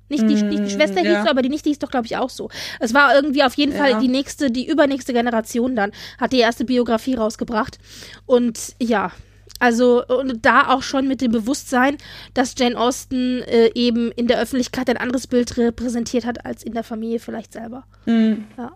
Nicht 0.08 0.22
die, 0.28 0.34
die 0.34 0.70
Schwester 0.70 1.00
Mm, 1.02 1.04
ja. 1.06 1.10
hieß 1.16 1.24
so, 1.24 1.30
aber 1.30 1.42
die 1.42 1.48
Nichte 1.48 1.68
hieß 1.70 1.78
doch, 1.78 1.90
glaube 1.90 2.06
ich, 2.06 2.16
auch 2.16 2.30
so. 2.30 2.50
Es 2.80 2.92
war 2.94 3.14
irgendwie 3.14 3.42
auf 3.42 3.54
jeden 3.54 3.72
Ja. 3.72 3.78
Fall 3.78 3.98
die 4.00 4.08
nächste, 4.08 4.50
die 4.50 4.68
übernächste 4.68 5.12
Generation 5.12 5.74
dann, 5.76 5.92
hat 6.20 6.32
die 6.32 6.40
erste 6.40 6.64
Biografie 6.64 7.14
rausgebracht. 7.14 7.78
Und 8.26 8.74
ja, 8.80 9.12
also 9.60 10.04
und 10.06 10.44
da 10.44 10.68
auch 10.74 10.82
schon 10.82 11.08
mit 11.08 11.20
dem 11.20 11.32
Bewusstsein, 11.32 11.96
dass 12.34 12.54
Jane 12.58 12.76
Austen 12.78 13.40
äh, 13.42 13.70
eben 13.74 14.10
in 14.12 14.26
der 14.26 14.38
Öffentlichkeit 14.40 14.90
ein 14.90 14.96
anderes 14.98 15.26
Bild 15.26 15.56
repräsentiert 15.56 16.26
hat 16.26 16.44
als 16.44 16.62
in 16.62 16.74
der 16.74 16.84
Familie 16.84 17.18
vielleicht 17.20 17.52
selber. 17.54 17.84
Mhm. 18.04 18.44
Ja. 18.58 18.72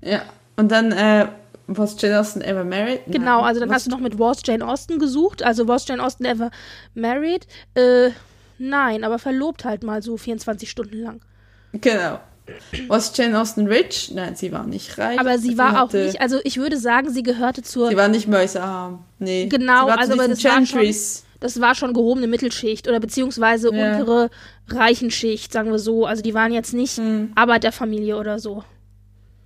Ja, 0.00 0.22
und 0.56 0.70
dann 0.70 0.92
äh, 0.92 1.28
was 1.66 2.00
Jane 2.00 2.20
Austen 2.20 2.42
ever 2.42 2.64
married? 2.64 3.00
Genau, 3.06 3.40
also 3.40 3.60
dann 3.60 3.68
was, 3.70 3.76
hast 3.76 3.86
du 3.86 3.90
noch 3.90 4.00
mit 4.00 4.18
Was 4.18 4.42
Jane 4.44 4.66
Austen 4.66 4.98
gesucht. 4.98 5.42
Also 5.42 5.66
Was 5.66 5.88
Jane 5.88 6.02
Austen 6.02 6.24
ever 6.26 6.50
married? 6.94 7.46
Äh, 7.74 8.10
nein, 8.58 9.04
aber 9.04 9.18
verlobt 9.18 9.64
halt 9.64 9.82
mal 9.82 10.02
so 10.02 10.16
24 10.16 10.70
Stunden 10.70 10.98
lang. 11.02 11.20
Genau. 11.72 12.20
Was 12.88 13.16
Jane 13.16 13.40
Austen 13.40 13.66
rich? 13.66 14.12
Nein, 14.14 14.36
sie 14.36 14.52
war 14.52 14.64
nicht 14.66 14.98
reich. 14.98 15.18
Aber 15.18 15.38
sie 15.38 15.56
war 15.56 15.82
auch 15.82 15.92
nicht, 15.92 16.20
also 16.20 16.40
ich 16.44 16.58
würde 16.58 16.76
sagen, 16.76 17.08
sie 17.10 17.22
gehörte 17.22 17.62
zur. 17.62 17.88
Sie 17.88 17.96
war 17.96 18.08
nicht 18.08 18.28
mäusearm. 18.28 19.02
Nee. 19.18 19.46
Genau, 19.46 19.86
sie 19.86 19.92
also 19.92 20.12
aber 20.12 20.28
das 20.28 20.44
war 20.44 20.50
schon- 20.52 20.64
Gentries. 20.64 21.24
Das 21.40 21.60
war 21.60 21.74
schon 21.74 21.92
gehobene 21.92 22.26
Mittelschicht 22.26 22.86
oder 22.88 23.00
beziehungsweise 23.00 23.74
Ja. 23.74 23.92
untere 23.96 24.30
Reichenschicht, 24.68 25.52
sagen 25.52 25.70
wir 25.70 25.78
so. 25.78 26.06
Also 26.06 26.22
die 26.22 26.32
waren 26.34 26.52
jetzt 26.52 26.72
nicht 26.74 26.96
Hm. 26.98 27.32
Arbeiterfamilie 27.34 28.16
oder 28.16 28.38
so. 28.38 28.62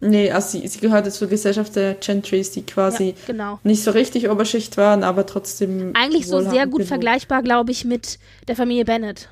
Nee, 0.00 0.30
also 0.30 0.58
sie, 0.58 0.68
sie 0.68 0.78
gehörte 0.78 1.10
zur 1.10 1.28
Gesellschaft 1.28 1.74
der 1.74 1.94
Gentries, 1.94 2.52
die 2.52 2.62
quasi 2.62 3.08
Ja, 3.08 3.14
genau. 3.26 3.58
nicht 3.64 3.82
so 3.82 3.90
richtig 3.90 4.28
Oberschicht 4.30 4.76
waren, 4.76 5.02
aber 5.02 5.26
trotzdem. 5.26 5.90
Eigentlich 5.94 6.26
so 6.28 6.40
sehr 6.40 6.66
gut 6.66 6.76
genug. 6.78 6.88
vergleichbar, 6.88 7.42
glaube 7.42 7.72
ich, 7.72 7.84
mit 7.84 8.18
der 8.46 8.54
Familie 8.54 8.84
Bennett. 8.84 9.28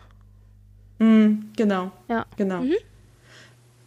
Mm, 0.99 1.35
genau, 1.57 1.93
Ja. 2.09 2.27
genau. 2.37 2.61
Mhm. 2.63 2.75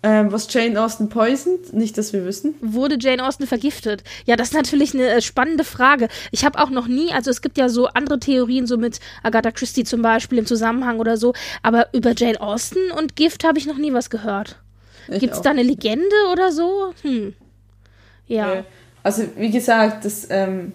Ähm, 0.02 0.32
was 0.32 0.48
Jane 0.54 0.82
Austen 0.82 1.10
poisoned? 1.10 1.74
Nicht, 1.74 1.98
dass 1.98 2.14
wir 2.14 2.24
wissen. 2.26 2.54
Wurde 2.62 2.96
Jane 2.98 3.22
Austen 3.28 3.46
vergiftet? 3.46 4.02
Ja, 4.26 4.38
das 4.38 4.50
ist 4.50 4.54
natürlich 4.54 4.94
eine 4.94 5.10
äh, 5.10 5.22
spannende 5.22 5.66
Frage. 5.66 6.08
Ich 6.32 6.46
habe 6.46 6.58
auch 6.60 6.70
noch 6.70 6.88
nie, 6.88 7.12
also 7.12 7.30
es 7.30 7.42
gibt 7.42 7.58
ja 7.58 7.68
so 7.68 7.88
andere 7.88 8.18
Theorien, 8.18 8.66
so 8.66 8.78
mit 8.78 9.02
Agatha 9.24 9.52
Christie 9.52 9.84
zum 9.84 10.02
Beispiel 10.02 10.38
im 10.38 10.46
Zusammenhang 10.46 11.00
oder 11.00 11.18
so, 11.18 11.34
aber 11.64 11.88
über 11.94 12.14
Jane 12.16 12.40
Austen 12.40 12.78
und 12.98 13.18
Gift 13.18 13.44
habe 13.44 13.58
ich 13.60 13.66
noch 13.66 13.76
nie 13.78 13.92
was 13.92 14.10
gehört. 14.10 14.56
Gibt 15.18 15.34
es 15.34 15.42
da 15.42 15.50
eine 15.52 15.64
Legende 15.64 16.06
oder 16.32 16.52
so? 16.52 16.94
Hm. 17.02 17.34
Ja. 18.28 18.54
Äh, 18.54 18.64
Also, 19.04 19.24
wie 19.38 19.50
gesagt, 19.50 20.04
das, 20.06 20.28
ähm, 20.30 20.74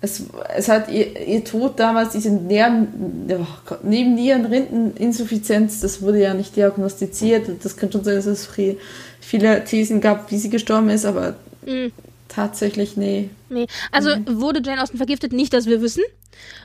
es, 0.00 0.22
es 0.56 0.68
hat 0.68 0.88
ihr, 0.88 1.26
ihr 1.26 1.42
Tod 1.44 1.78
damals, 1.80 2.12
diese 2.12 2.30
Nieren, 2.30 3.26
oh 3.30 3.46
Gott, 3.66 3.82
neben 3.84 4.14
Niereninsuffizienz, 4.14 5.80
das 5.80 6.00
wurde 6.02 6.20
ja 6.20 6.34
nicht 6.34 6.54
diagnostiziert. 6.56 7.48
Das 7.62 7.76
kann 7.76 7.90
schon 7.90 8.04
sein, 8.04 8.16
dass 8.16 8.26
es 8.26 8.46
viel, 8.46 8.78
viele 9.20 9.64
Thesen 9.64 10.00
gab, 10.00 10.30
wie 10.30 10.38
sie 10.38 10.50
gestorben 10.50 10.90
ist, 10.90 11.04
aber 11.04 11.34
Mhm. 11.66 11.92
tatsächlich, 12.28 12.96
nee, 12.96 13.30
Nee. 13.48 13.66
Also 13.92 14.10
wurde 14.26 14.60
Jane 14.64 14.82
Austen 14.82 14.96
vergiftet? 14.96 15.32
Nicht, 15.32 15.52
dass 15.52 15.66
wir 15.66 15.80
wissen. 15.80 16.02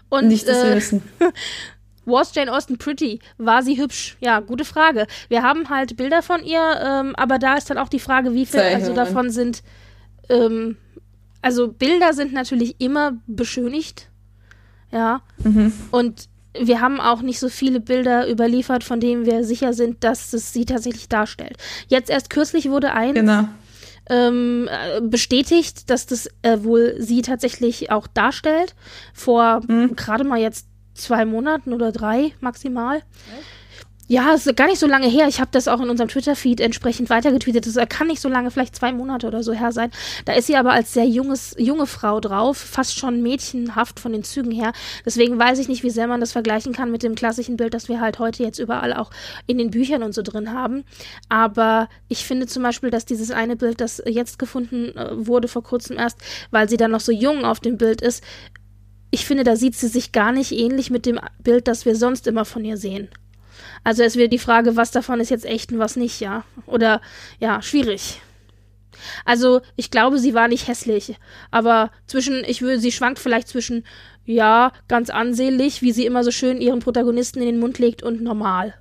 Und 0.10 0.24
Mhm. 0.24 0.30
nicht, 0.30 0.48
dass 0.48 0.64
wir 0.64 0.72
äh, 0.72 0.76
wissen. 0.76 1.02
Was 2.06 2.34
Jane 2.34 2.52
Austen 2.52 2.78
pretty? 2.78 3.20
War 3.38 3.62
sie 3.64 3.78
hübsch? 3.78 4.18
Ja, 4.22 4.40
gute 4.40 4.66
Frage. 4.66 5.06
Wir 5.30 5.44
haben 5.44 5.70
halt 5.70 5.98
Bilder 5.98 6.22
von 6.22 6.44
ihr, 6.44 6.62
ähm, 6.84 7.16
aber 7.16 7.38
da 7.40 7.56
ist 7.56 7.70
dann 7.70 7.78
auch 7.78 7.90
die 7.90 8.00
Frage, 8.00 8.34
wie 8.34 8.46
viel 8.46 8.60
also 8.60 8.94
davon 8.94 9.30
sind. 9.30 9.62
Ähm, 10.30 10.78
also 11.42 11.68
Bilder 11.68 12.14
sind 12.14 12.34
natürlich 12.34 12.76
immer 12.80 13.14
beschönigt. 13.28 14.10
Ja. 14.92 15.22
Mhm. 15.44 15.72
Und 15.92 16.26
wir 16.60 16.82
haben 16.82 17.00
auch 17.00 17.22
nicht 17.22 17.40
so 17.40 17.50
viele 17.50 17.80
Bilder 17.80 18.30
überliefert, 18.30 18.84
von 18.84 19.00
denen 19.00 19.26
wir 19.26 19.44
sicher 19.44 19.74
sind, 19.74 20.04
dass 20.04 20.34
es 20.34 20.52
sie 20.54 20.66
tatsächlich 20.66 21.08
darstellt. 21.08 21.56
Jetzt 21.88 22.10
erst 22.10 22.30
kürzlich 22.30 22.70
wurde 22.70 22.92
ein 22.94 23.14
Genau. 23.14 23.48
ähm, 24.10 24.68
äh, 24.70 25.00
bestätigt, 25.02 25.90
dass 25.90 26.08
das 26.08 26.28
äh, 26.42 26.58
wohl 26.64 26.96
sie 27.00 27.22
tatsächlich 27.22 27.90
auch 27.92 28.08
darstellt. 28.08 28.76
Vor 29.14 29.62
Mhm. 29.68 29.96
gerade 29.96 30.24
mal 30.26 30.40
jetzt 30.40 30.68
zwei 30.94 31.26
Monaten 31.26 31.74
oder 31.74 31.92
drei 31.92 32.34
maximal. 32.40 33.02
Ja, 34.12 34.34
es 34.34 34.46
ist 34.46 34.58
gar 34.58 34.68
nicht 34.68 34.78
so 34.78 34.88
lange 34.88 35.08
her. 35.08 35.30
Ich 35.30 35.40
habe 35.40 35.52
das 35.54 35.70
auch 35.70 35.80
in 35.80 35.90
unserem 35.90 36.10
Twitter-Feed 36.10 36.60
entsprechend 36.60 37.10
weitergetweetet. 37.10 37.66
Das 37.66 37.78
kann 37.88 38.08
nicht 38.08 38.20
so 38.20 38.28
lange, 38.28 38.52
vielleicht 38.52 38.76
zwei 38.76 38.92
Monate 38.92 39.26
oder 39.26 39.42
so 39.42 39.54
her 39.54 39.72
sein. 39.72 39.90
Da 40.26 40.34
ist 40.34 40.48
sie 40.48 40.58
aber 40.58 40.74
als 40.74 40.94
sehr 40.94 41.06
junges, 41.06 41.56
junge 41.58 41.88
Frau 41.88 42.20
drauf, 42.20 42.58
fast 42.58 43.00
schon 43.00 43.22
mädchenhaft 43.22 44.02
von 44.02 44.12
den 44.12 44.26
Zügen 44.26 44.52
her. 44.52 44.74
Deswegen 45.06 45.40
weiß 45.40 45.60
ich 45.60 45.70
nicht, 45.70 45.84
wie 45.84 45.90
sehr 45.90 46.08
man 46.08 46.20
das 46.20 46.34
vergleichen 46.34 46.74
kann 46.74 46.92
mit 46.92 47.04
dem 47.04 47.16
klassischen 47.16 47.56
Bild, 47.56 47.74
das 47.74 47.88
wir 47.88 48.02
halt 48.02 48.20
heute 48.20 48.44
jetzt 48.44 48.60
überall 48.60 48.92
auch 48.92 49.12
in 49.48 49.58
den 49.58 49.72
Büchern 49.72 50.04
und 50.04 50.14
so 50.14 50.24
drin 50.24 50.52
haben. 50.52 50.84
Aber 51.30 51.88
ich 52.10 52.26
finde 52.26 52.48
zum 52.48 52.64
Beispiel, 52.64 52.90
dass 52.90 53.06
dieses 53.06 53.32
eine 53.32 53.56
Bild, 53.56 53.80
das 53.80 54.04
jetzt 54.06 54.40
gefunden 54.40 54.94
äh, 54.98 55.26
wurde 55.26 55.48
vor 55.48 55.64
kurzem 55.64 55.98
erst, 55.98 56.18
weil 56.50 56.68
sie 56.68 56.76
dann 56.76 56.92
noch 56.92 57.00
so 57.00 57.14
jung 57.14 57.46
auf 57.46 57.62
dem 57.62 57.78
Bild 57.78 58.02
ist, 58.02 58.26
ich 59.12 59.26
finde, 59.26 59.44
da 59.44 59.56
sieht 59.56 59.76
sie 59.76 59.88
sich 59.88 60.12
gar 60.12 60.32
nicht 60.32 60.52
ähnlich 60.52 60.90
mit 60.90 61.06
dem 61.06 61.20
Bild, 61.40 61.68
das 61.68 61.86
wir 61.86 61.96
sonst 61.96 62.28
immer 62.28 62.46
von 62.46 62.64
ihr 62.66 62.78
sehen. 62.78 63.10
Also 63.84 64.04
es 64.04 64.16
wird 64.16 64.32
die 64.34 64.40
Frage, 64.40 64.76
was 64.76 64.92
davon 64.92 65.20
ist 65.20 65.30
jetzt 65.30 65.46
echt 65.46 65.72
und 65.72 65.80
was 65.80 65.96
nicht, 65.96 66.20
ja. 66.20 66.44
Oder 66.66 67.02
ja, 67.40 67.62
schwierig. 67.62 68.22
Also 69.26 69.62
ich 69.76 69.90
glaube, 69.92 70.20
sie 70.20 70.34
war 70.34 70.48
nicht 70.48 70.68
hässlich, 70.68 71.16
aber 71.50 71.92
zwischen, 72.08 72.44
ich 72.46 72.62
würde, 72.62 72.80
sie 72.80 72.92
schwankt 72.92 73.20
vielleicht 73.20 73.48
zwischen, 73.48 73.84
ja, 74.26 74.72
ganz 74.88 75.10
ansehnlich, 75.10 75.82
wie 75.82 75.92
sie 75.92 76.06
immer 76.06 76.24
so 76.24 76.32
schön 76.32 76.62
ihren 76.62 76.80
Protagonisten 76.80 77.40
in 77.40 77.48
den 77.48 77.60
Mund 77.60 77.80
legt 77.80 78.04
und 78.04 78.22
normal. 78.22 78.76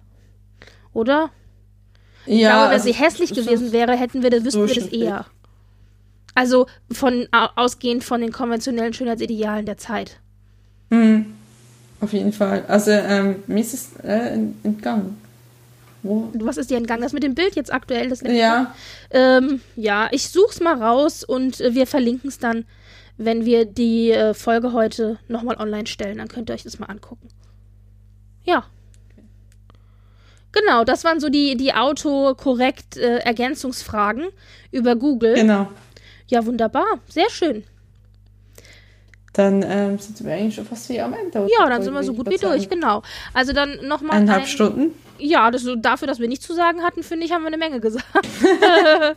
Oder? 0.93 1.31
Ja, 2.27 2.35
Ich 2.35 2.41
glaube, 2.41 2.65
wenn 2.65 2.73
also, 2.73 2.85
sie 2.85 2.93
hässlich 2.93 3.31
so- 3.31 3.37
gewesen 3.37 3.73
wäre, 3.73 3.97
hätten 3.97 4.23
wir 4.23 4.31
das, 4.31 4.45
wüssten 4.45 4.67
wir 4.69 4.75
das 4.75 4.87
eher. 4.89 5.27
Also 6.35 6.67
von 6.93 7.27
au- 7.33 7.49
ausgehend 7.57 8.05
von 8.05 8.21
den 8.21 8.33
konventionellen 8.33 8.93
Schönheitsidealen 8.93 9.67
der 9.67 9.77
Zeit. 9.79 10.19
Mhm. 10.91 11.27
Auf 12.01 12.13
jeden 12.13 12.33
Fall. 12.33 12.65
Also, 12.69 12.93
ähm, 12.93 13.43
mir 13.47 13.61
ist 13.61 13.75
es 13.75 13.91
äh, 14.03 14.35
ent- 14.35 14.57
entgangen. 14.65 15.19
Wo? 16.03 16.31
Was 16.35 16.57
ist 16.57 16.71
dir 16.71 16.79
entgangen? 16.79 17.03
Das 17.03 17.13
mit 17.13 17.23
dem 17.23 17.35
Bild 17.35 17.57
jetzt 17.57 17.73
aktuell, 17.73 18.09
das? 18.09 18.23
Ja, 18.23 18.75
Ähm, 19.11 19.61
ja, 19.77 20.09
ich 20.13 20.31
such's 20.31 20.61
mal 20.61 20.81
raus 20.83 21.25
und 21.25 21.61
äh, 21.61 21.75
wir 21.75 21.87
verlinken 21.87 22.29
es 22.29 22.39
dann, 22.39 22.65
wenn 23.19 23.45
wir 23.45 23.67
die 23.67 24.11
äh, 24.13 24.33
Folge 24.33 24.73
heute 24.73 25.19
nochmal 25.29 25.57
online 25.59 25.87
stellen. 25.87 26.17
Dann 26.19 26.29
könnt 26.29 26.49
ihr 26.49 26.55
euch 26.55 26.63
das 26.63 26.79
mal 26.79 26.87
angucken. 26.87 27.29
Ja. 28.45 28.65
Genau, 30.53 30.85
das 30.85 31.05
waren 31.05 31.21
so 31.21 31.29
die, 31.29 31.57
die 31.57 31.75
autokorrekt 31.75 32.97
äh, 32.97 33.19
Ergänzungsfragen 33.19 34.25
über 34.73 34.97
Google. 34.97 35.35
genau. 35.35 35.69
Ja, 36.31 36.47
wunderbar. 36.47 37.01
Sehr 37.09 37.29
schön. 37.29 37.65
Dann 39.33 39.63
ähm, 39.63 39.99
sind 39.99 40.25
wir 40.25 40.35
eigentlich 40.35 40.57
schon 40.57 40.67
fast 40.67 40.89
hier 40.89 41.05
am 41.05 41.15
Ende. 41.15 41.47
Ja, 41.57 41.69
dann 41.69 41.83
sind 41.83 41.95
wir 41.95 42.03
so 42.03 42.15
gut 42.15 42.29
wie 42.29 42.37
durch, 42.37 42.69
genau. 42.69 43.03
Also 43.33 43.53
dann 43.53 43.87
nochmal 43.87 44.17
Eineinhalb 44.17 44.43
ein, 44.43 44.49
Stunden. 44.49 44.95
Ja, 45.19 45.51
das, 45.51 45.63
so 45.63 45.77
dafür, 45.77 46.09
dass 46.09 46.19
wir 46.19 46.29
nichts 46.29 46.47
zu 46.47 46.55
sagen 46.55 46.83
hatten, 46.83 47.03
finde 47.03 47.27
ich, 47.27 47.33
haben 47.33 47.43
wir 47.43 47.49
eine 47.49 47.59
Menge 47.59 47.81
gesagt. 47.81 48.05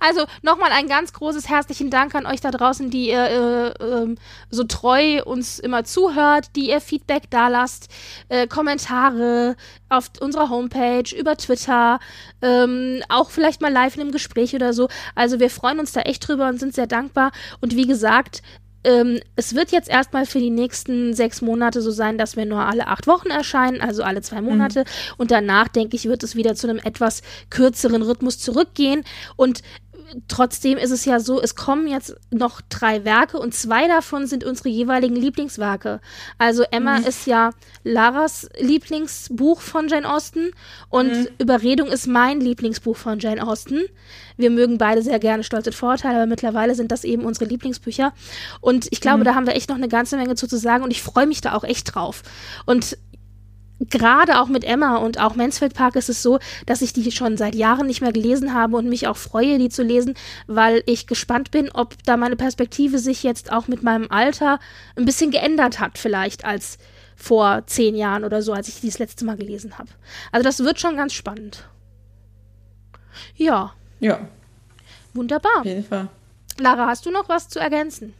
also 0.00 0.24
nochmal 0.42 0.70
ein 0.72 0.88
ganz 0.88 1.12
großes 1.12 1.48
herzlichen 1.48 1.90
Dank 1.90 2.14
an 2.14 2.26
euch 2.26 2.40
da 2.40 2.50
draußen, 2.50 2.90
die 2.90 3.08
ihr 3.10 3.74
äh, 3.80 3.84
ähm, 3.84 4.18
so 4.50 4.64
treu 4.64 5.22
uns 5.24 5.58
immer 5.58 5.84
zuhört, 5.84 6.48
die 6.56 6.70
ihr 6.70 6.80
Feedback 6.80 7.30
da 7.30 7.48
lasst, 7.48 7.88
äh, 8.28 8.46
Kommentare 8.46 9.56
auf 9.88 10.10
unserer 10.20 10.50
Homepage, 10.50 11.14
über 11.16 11.36
Twitter, 11.36 12.00
ähm, 12.42 13.02
auch 13.08 13.30
vielleicht 13.30 13.60
mal 13.60 13.72
live 13.72 13.94
in 13.94 14.02
einem 14.02 14.12
Gespräch 14.12 14.54
oder 14.54 14.72
so. 14.72 14.88
Also 15.14 15.40
wir 15.40 15.50
freuen 15.50 15.78
uns 15.78 15.92
da 15.92 16.00
echt 16.00 16.26
drüber 16.26 16.48
und 16.48 16.58
sind 16.58 16.74
sehr 16.74 16.86
dankbar. 16.86 17.30
Und 17.60 17.76
wie 17.76 17.86
gesagt, 17.86 18.42
ähm, 18.86 19.18
es 19.34 19.56
wird 19.56 19.72
jetzt 19.72 19.88
erstmal 19.88 20.26
für 20.26 20.38
die 20.38 20.50
nächsten 20.50 21.12
sechs 21.12 21.42
Monate 21.42 21.82
so 21.82 21.90
sein, 21.90 22.18
dass 22.18 22.36
wir 22.36 22.46
nur 22.46 22.60
alle 22.60 22.86
acht 22.86 23.08
Wochen 23.08 23.30
erscheinen, 23.30 23.80
also 23.80 24.04
alle 24.04 24.22
zwei 24.22 24.40
Monate. 24.40 24.84
Und 25.16 25.32
danach, 25.32 25.66
denke 25.66 25.96
ich, 25.96 26.04
wird 26.04 26.22
es 26.22 26.36
wieder 26.36 26.54
zu 26.54 26.68
einem 26.68 26.78
etwas 26.78 27.22
kürzeren 27.50 28.02
Rhythmus 28.02 28.38
zurückgehen. 28.38 29.02
Und 29.34 29.62
trotzdem 30.28 30.78
ist 30.78 30.90
es 30.90 31.04
ja 31.04 31.20
so, 31.20 31.40
es 31.40 31.54
kommen 31.54 31.86
jetzt 31.86 32.16
noch 32.30 32.60
drei 32.68 33.04
Werke 33.04 33.38
und 33.38 33.54
zwei 33.54 33.88
davon 33.88 34.26
sind 34.26 34.44
unsere 34.44 34.68
jeweiligen 34.68 35.16
Lieblingswerke. 35.16 36.00
Also 36.38 36.64
Emma 36.70 36.96
ist 36.98 37.26
ja 37.26 37.50
Laras 37.84 38.48
Lieblingsbuch 38.58 39.60
von 39.60 39.88
Jane 39.88 40.08
Austen 40.08 40.50
und 40.88 41.30
Überredung 41.38 41.88
ist 41.88 42.06
mein 42.06 42.40
Lieblingsbuch 42.40 42.96
von 42.96 43.18
Jane 43.18 43.46
Austen. 43.46 43.82
Wir 44.36 44.50
mögen 44.50 44.78
beide 44.78 45.02
sehr 45.02 45.18
gerne 45.18 45.44
Stolz 45.44 45.66
und 45.66 45.74
Vorurteile, 45.74 46.16
aber 46.16 46.26
mittlerweile 46.26 46.74
sind 46.74 46.92
das 46.92 47.04
eben 47.04 47.24
unsere 47.24 47.46
Lieblingsbücher. 47.46 48.12
Und 48.60 48.86
ich 48.90 49.00
glaube, 49.00 49.24
da 49.24 49.34
haben 49.34 49.46
wir 49.46 49.56
echt 49.56 49.70
noch 49.70 49.76
eine 49.76 49.88
ganze 49.88 50.16
Menge 50.16 50.34
zu, 50.34 50.46
zu 50.46 50.58
sagen 50.58 50.84
und 50.84 50.90
ich 50.90 51.02
freue 51.02 51.26
mich 51.26 51.40
da 51.40 51.54
auch 51.54 51.64
echt 51.64 51.94
drauf. 51.94 52.22
Und 52.66 52.98
gerade 53.80 54.40
auch 54.40 54.48
mit 54.48 54.64
Emma 54.64 54.96
und 54.96 55.20
auch 55.20 55.36
Mansfield 55.36 55.74
Park 55.74 55.96
ist 55.96 56.08
es 56.08 56.22
so, 56.22 56.38
dass 56.64 56.82
ich 56.82 56.92
die 56.92 57.10
schon 57.12 57.36
seit 57.36 57.54
Jahren 57.54 57.86
nicht 57.86 58.00
mehr 58.00 58.12
gelesen 58.12 58.54
habe 58.54 58.76
und 58.76 58.88
mich 58.88 59.06
auch 59.06 59.16
freue, 59.16 59.58
die 59.58 59.68
zu 59.68 59.82
lesen, 59.82 60.14
weil 60.46 60.82
ich 60.86 61.06
gespannt 61.06 61.50
bin, 61.50 61.70
ob 61.72 62.02
da 62.04 62.16
meine 62.16 62.36
Perspektive 62.36 62.98
sich 62.98 63.22
jetzt 63.22 63.52
auch 63.52 63.68
mit 63.68 63.82
meinem 63.82 64.10
Alter 64.10 64.58
ein 64.96 65.04
bisschen 65.04 65.30
geändert 65.30 65.78
hat, 65.80 65.98
vielleicht 65.98 66.44
als 66.44 66.78
vor 67.16 67.62
zehn 67.66 67.94
Jahren 67.96 68.24
oder 68.24 68.42
so, 68.42 68.52
als 68.52 68.68
ich 68.68 68.80
die 68.80 68.88
das 68.88 68.98
letzte 68.98 69.24
Mal 69.24 69.36
gelesen 69.36 69.78
habe. 69.78 69.88
Also 70.32 70.44
das 70.44 70.60
wird 70.60 70.80
schon 70.80 70.96
ganz 70.96 71.12
spannend. 71.12 71.64
Ja, 73.34 73.72
Ja, 74.00 74.20
wunderbar. 75.14 75.60
auf 75.60 75.64
jeden 75.64 75.84
Fall. 75.84 76.08
Lara, 76.58 76.86
hast 76.86 77.06
du 77.06 77.10
noch 77.10 77.28
was 77.28 77.48
zu 77.48 77.58
ergänzen? 77.58 78.14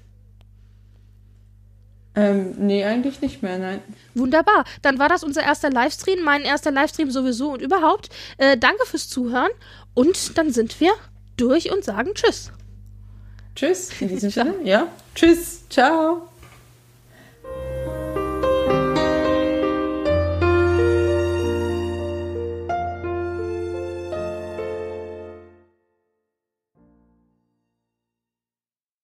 Ähm, 2.16 2.54
nee, 2.56 2.82
eigentlich 2.84 3.20
nicht 3.20 3.42
mehr, 3.42 3.58
nein. 3.58 3.80
Wunderbar. 4.14 4.64
Dann 4.80 4.98
war 4.98 5.08
das 5.10 5.22
unser 5.22 5.42
erster 5.42 5.70
Livestream, 5.70 6.22
mein 6.24 6.42
erster 6.42 6.70
Livestream 6.70 7.10
sowieso 7.10 7.52
und 7.52 7.60
überhaupt. 7.60 8.08
Äh, 8.38 8.56
danke 8.56 8.86
fürs 8.86 9.08
Zuhören 9.08 9.50
und 9.92 10.36
dann 10.38 10.50
sind 10.50 10.80
wir 10.80 10.92
durch 11.36 11.70
und 11.70 11.84
sagen 11.84 12.10
Tschüss. 12.14 12.50
Tschüss, 13.54 13.90
in 14.00 14.08
diesem 14.08 14.30
Sinne. 14.30 14.54
Ja, 14.64 14.88
tschüss, 15.14 15.68
ciao. 15.68 16.28